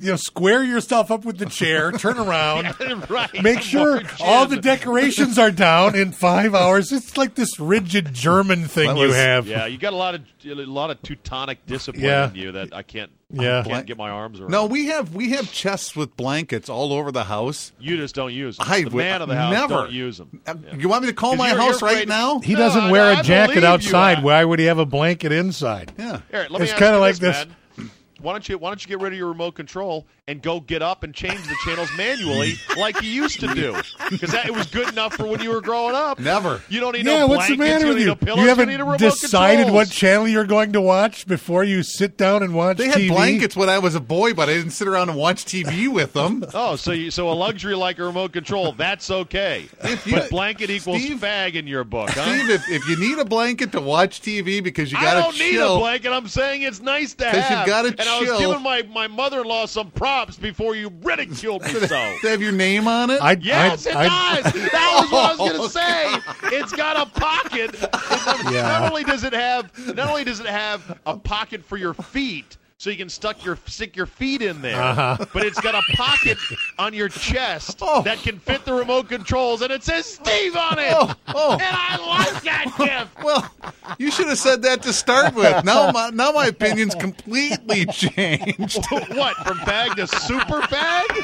you 0.00 0.10
know, 0.10 0.16
square 0.16 0.62
yourself 0.62 1.10
up 1.10 1.24
with 1.24 1.38
the 1.38 1.46
chair, 1.46 1.92
turn 1.98 2.18
around, 2.18 2.74
right. 3.10 3.42
make 3.42 3.60
sure 3.60 4.02
all 4.20 4.46
the 4.46 4.56
decorations 4.56 5.38
are 5.38 5.50
down 5.50 5.94
in 5.94 6.12
five 6.12 6.54
hours. 6.54 6.90
It's 6.92 7.16
like 7.16 7.34
this 7.34 7.58
rigid 7.60 8.12
German 8.14 8.64
thing 8.66 8.88
That 8.94 8.98
you 9.00 9.12
have. 9.12 9.46
Yeah, 9.46 9.66
you 9.66 9.78
got 9.78 9.92
a 9.92 9.96
lot 9.96 10.14
of 10.14 10.22
a 10.44 10.54
lot 10.54 10.90
of 10.90 11.02
Teutonic 11.02 11.66
discipline 11.66 12.04
Yeah. 12.04 12.28
in 12.30 12.34
you 12.34 12.52
that 12.52 12.72
I 12.74 12.82
can't. 12.82 13.10
Yeah. 13.30 13.60
I 13.60 13.62
can't 13.68 13.86
get 13.86 13.98
my 13.98 14.08
arms 14.08 14.40
around. 14.40 14.50
No, 14.52 14.64
we 14.64 14.86
have 14.86 15.14
we 15.14 15.30
have 15.32 15.52
chests 15.52 15.94
with 15.94 16.16
blankets 16.16 16.70
all 16.70 16.94
over 16.94 17.12
the 17.12 17.24
house. 17.24 17.72
you 17.78 17.98
just 17.98 18.14
don't 18.14 18.32
use 18.32 18.56
them. 18.56 18.66
I 18.70 18.82
the 18.84 18.90
man 18.90 19.20
of 19.20 19.28
the 19.28 19.36
house 19.36 19.52
never. 19.52 19.74
don't 19.82 19.92
use 19.92 20.16
them. 20.16 20.40
Uh, 20.46 20.54
You 20.78 20.88
want 20.88 21.02
me 21.02 21.08
to 21.10 21.14
call 21.14 21.36
my 21.36 21.48
you're- 21.50 21.60
house 21.60 21.80
you're 21.82 21.88
right 21.90 21.96
afraid- 21.96 22.08
now? 22.08 22.38
He 22.40 22.54
No, 22.54 22.60
doesn't 22.60 22.84
I- 22.84 22.90
wear 22.90 23.04
I 23.16 23.20
a 23.20 23.22
jacket 23.22 23.48
believe 23.56 23.62
you, 23.64 23.68
outside. 23.68 24.22
Why 24.22 24.42
would 24.42 24.58
he 24.58 24.64
have 24.64 24.78
a 24.78 24.86
blanket 24.86 25.30
inside? 25.32 25.92
Yeah. 25.98 26.20
Here, 26.30 26.46
let 26.48 26.52
me 26.52 26.62
It's 26.62 26.72
kinda 26.72 26.98
like 26.98 27.16
this, 27.16 27.36
this- 27.36 27.46
man. 27.48 27.56
Why 28.20 28.32
don't 28.32 28.48
you 28.48 28.58
Why 28.58 28.70
don't 28.70 28.82
you 28.82 28.88
get 28.88 29.00
rid 29.00 29.12
of 29.12 29.18
your 29.18 29.28
remote 29.28 29.54
control 29.54 30.06
and 30.28 30.40
go 30.42 30.60
get 30.60 30.82
up 30.82 31.02
and 31.02 31.12
change 31.14 31.42
the 31.48 31.56
channels 31.64 31.88
manually 31.96 32.54
like 32.76 33.02
you 33.02 33.10
used 33.10 33.40
to 33.40 33.52
do? 33.54 33.74
Because 34.10 34.30
that 34.30 34.46
it 34.46 34.54
was 34.54 34.66
good 34.66 34.88
enough 34.88 35.14
for 35.14 35.26
when 35.26 35.40
you 35.42 35.50
were 35.50 35.60
growing 35.60 35.94
up. 35.96 36.20
Never. 36.20 36.62
You 36.68 36.78
don't 36.80 36.92
need 36.94 37.04
Yeah, 37.06 37.20
no 37.20 37.26
what's 37.26 37.48
the 37.48 37.56
blankets, 37.56 37.82
matter 37.82 37.86
you 37.86 37.92
with 37.94 38.00
you? 38.02 38.06
no 38.08 38.14
pillows, 38.14 38.36
You 38.36 38.42
you 38.42 38.48
haven't 38.48 38.68
need 38.68 38.80
a 38.80 38.84
remote 38.84 38.98
decided 39.00 39.70
what 39.72 39.90
channel 39.90 40.28
you're 40.28 40.44
going 40.44 40.72
to 40.74 40.80
watch 40.80 41.26
before 41.26 41.64
you 41.64 41.82
sit 41.82 42.16
down 42.16 42.42
and 42.44 42.54
watch 42.54 42.76
They 42.76 42.86
had 42.88 42.98
TV. 42.98 43.08
blankets 43.08 43.56
when 43.56 43.68
I 43.68 43.78
was 43.80 43.94
a 43.96 44.00
boy, 44.00 44.34
but 44.34 44.48
I 44.48 44.52
didn't 44.54 44.70
sit 44.72 44.86
around 44.86 45.08
and 45.08 45.18
watch 45.18 45.44
TV 45.44 45.88
with 45.88 46.12
them. 46.12 46.44
Oh, 46.54 46.76
so 46.76 46.92
you, 46.92 47.10
so 47.10 47.30
a 47.30 47.32
luxury 47.32 47.74
like 47.74 47.98
a 47.98 48.04
remote 48.04 48.32
control, 48.32 48.72
that's 48.72 49.10
okay. 49.10 49.68
you- 50.04 50.12
but 50.12 50.28
blanket 50.30 50.68
equals 50.70 51.00
Steve- 51.02 51.18
fag 51.20 51.54
in 51.54 51.66
your 51.66 51.84
book, 51.84 52.10
huh? 52.10 52.24
Steve, 52.36 52.50
if, 52.50 52.68
if 52.68 52.86
you 52.88 52.96
need 52.98 53.18
a 53.18 53.24
blanket 53.24 53.72
to 53.72 53.80
watch 53.80 54.20
TV 54.20 54.62
because 54.62 54.92
you 54.92 54.98
got 55.00 55.14
to 55.14 55.16
chill, 55.16 55.18
I 55.18 55.22
don't 55.22 55.34
to 55.34 55.38
need 55.44 55.56
a 55.76 55.78
blanket. 55.78 56.12
I'm 56.12 56.28
saying 56.28 56.62
it's 56.62 56.80
nice 56.80 57.14
to 57.14 57.24
'Cause 57.24 57.34
you 57.36 57.40
have. 57.40 57.66
gotta 57.66 57.88
and 57.88 58.00
I 58.02 58.18
was 58.20 58.28
chill. 58.28 58.38
giving 58.40 58.62
my, 58.62 58.82
my 58.92 59.06
mother-in-law 59.06 59.66
some 59.66 59.90
props 59.92 60.17
before 60.26 60.74
you 60.74 60.92
ridiculed 61.02 61.62
me 61.62 61.68
so. 61.70 61.86
to 62.20 62.28
have 62.28 62.42
your 62.42 62.52
name 62.52 62.86
on 62.88 63.10
it. 63.10 63.20
I, 63.22 63.32
Yes, 63.40 63.86
I, 63.86 63.90
it 63.90 63.96
I- 63.96 64.40
does. 64.42 64.52
That 64.52 64.98
was 65.00 65.10
what 65.10 65.24
I 65.24 65.28
was 65.36 65.38
going 65.38 65.62
to 66.22 66.50
say. 66.50 66.56
It's 66.56 66.72
got 66.72 66.96
a 66.96 67.10
pocket. 67.20 67.74
It's- 67.74 68.52
Yeah. 68.52 68.62
Not 68.62 68.90
only 68.90 69.04
does 69.04 69.24
it 69.24 69.32
have, 69.32 69.70
not 69.94 70.08
only 70.10 70.24
does 70.24 70.40
it 70.40 70.46
have 70.46 70.98
a 71.06 71.16
pocket 71.16 71.64
for 71.64 71.76
your 71.76 71.94
feet, 71.94 72.56
so 72.78 72.90
you 72.90 72.96
can 72.96 73.08
stuck 73.08 73.44
your 73.44 73.58
stick 73.66 73.96
your 73.96 74.06
feet 74.06 74.40
in 74.40 74.62
there, 74.62 74.80
Uh-huh. 74.80 75.26
but 75.32 75.44
it's 75.44 75.60
got 75.60 75.74
a 75.74 75.82
pocket 75.96 76.38
on 76.78 76.94
your 76.94 77.08
chest 77.08 77.78
Oh. 77.82 78.02
that 78.02 78.18
can 78.18 78.38
fit 78.38 78.64
the 78.64 78.72
remote 78.72 79.08
controls, 79.08 79.62
and 79.62 79.72
it 79.72 79.82
says 79.82 80.06
Steve 80.06 80.56
on 80.56 80.78
it. 80.78 80.92
Oh, 80.94 81.12
oh. 81.34 81.52
And 81.54 81.62
I 81.62 81.96
like 82.32 82.42
that 82.44 82.74
gift. 82.78 83.24
well, 83.24 83.50
you 83.98 84.10
should 84.12 84.28
have 84.28 84.38
said 84.38 84.62
that 84.62 84.82
to 84.82 84.92
start 84.92 85.34
with. 85.34 85.64
Now 85.64 85.90
my 85.90 86.10
now 86.10 86.30
my 86.30 86.46
opinion's 86.46 86.94
completely 86.94 87.84
changed. 87.92 88.86
what 89.10 89.34
from 89.38 89.58
fag 89.58 89.96
to 89.96 90.06
super 90.06 90.60
fag? 90.62 91.18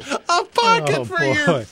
A 0.00 0.44
pocket 0.44 0.98
oh, 0.98 1.04
for 1.04 1.18
boy. 1.18 1.32
your. 1.32 1.64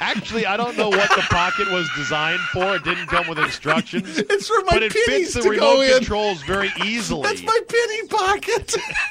Actually, 0.00 0.46
I 0.46 0.56
don't 0.56 0.76
know 0.76 0.88
what 0.88 1.10
the 1.10 1.22
pocket 1.28 1.70
was 1.70 1.88
designed 1.96 2.40
for. 2.52 2.76
It 2.76 2.84
didn't 2.84 3.06
come 3.08 3.26
with 3.28 3.38
instructions. 3.38 4.18
It's 4.18 4.48
for 4.48 4.60
my 4.64 4.72
but 4.72 4.82
it 4.82 4.92
fits 4.92 5.34
the 5.34 5.42
remote 5.42 5.90
controls 5.96 6.42
very 6.42 6.70
easily. 6.84 7.22
That's 7.22 7.42
my 7.42 7.58
penny 7.68 8.08
pocket. 8.08 8.76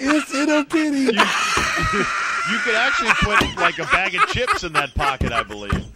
it's 0.00 0.34
in 0.34 0.50
a 0.50 0.64
pity. 0.64 1.12
You 2.50 2.58
could 2.60 2.74
actually 2.74 3.10
put 3.20 3.56
like 3.56 3.78
a 3.78 3.84
bag 3.84 4.14
of 4.14 4.26
chips 4.28 4.64
in 4.64 4.72
that 4.74 4.94
pocket, 4.94 5.32
I 5.32 5.42
believe. 5.42 5.86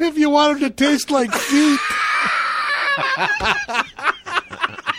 if 0.00 0.18
you 0.18 0.30
want 0.30 0.60
them 0.60 0.70
to 0.70 0.74
taste 0.74 1.10
like 1.10 1.32
feet. 1.32 1.80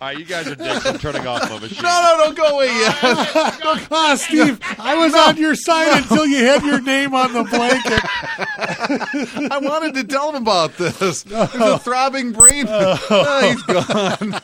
All 0.00 0.08
right, 0.08 0.18
you 0.18 0.24
guys 0.24 0.46
are 0.48 0.54
dicks. 0.54 0.84
I'm 0.86 0.98
turning 0.98 1.26
off 1.26 1.48
my 1.48 1.58
machine. 1.60 1.82
no, 1.82 1.88
no, 2.18 2.24
don't 2.24 2.36
go 2.36 2.56
away 2.56 2.66
yet. 2.66 2.94
Ah, 3.90 4.14
Steve, 4.16 4.58
I 4.78 4.96
was 4.96 5.14
on 5.14 5.36
your 5.36 5.54
side 5.54 6.02
until 6.02 6.26
you 6.26 6.38
had 6.44 6.62
your 6.62 6.80
name 6.80 7.14
on 7.14 7.32
the 7.32 7.44
blanket. 7.44 8.00
I 9.52 9.58
wanted 9.62 9.94
to 9.94 10.04
tell 10.04 10.30
him 10.30 10.42
about 10.42 10.76
this. 10.76 11.22
There's 11.22 11.54
a 11.54 11.78
throbbing 11.78 12.32
brain. 12.32 12.66
Oh, 12.70 13.40
he's 13.48 13.62
gone. 13.62 14.40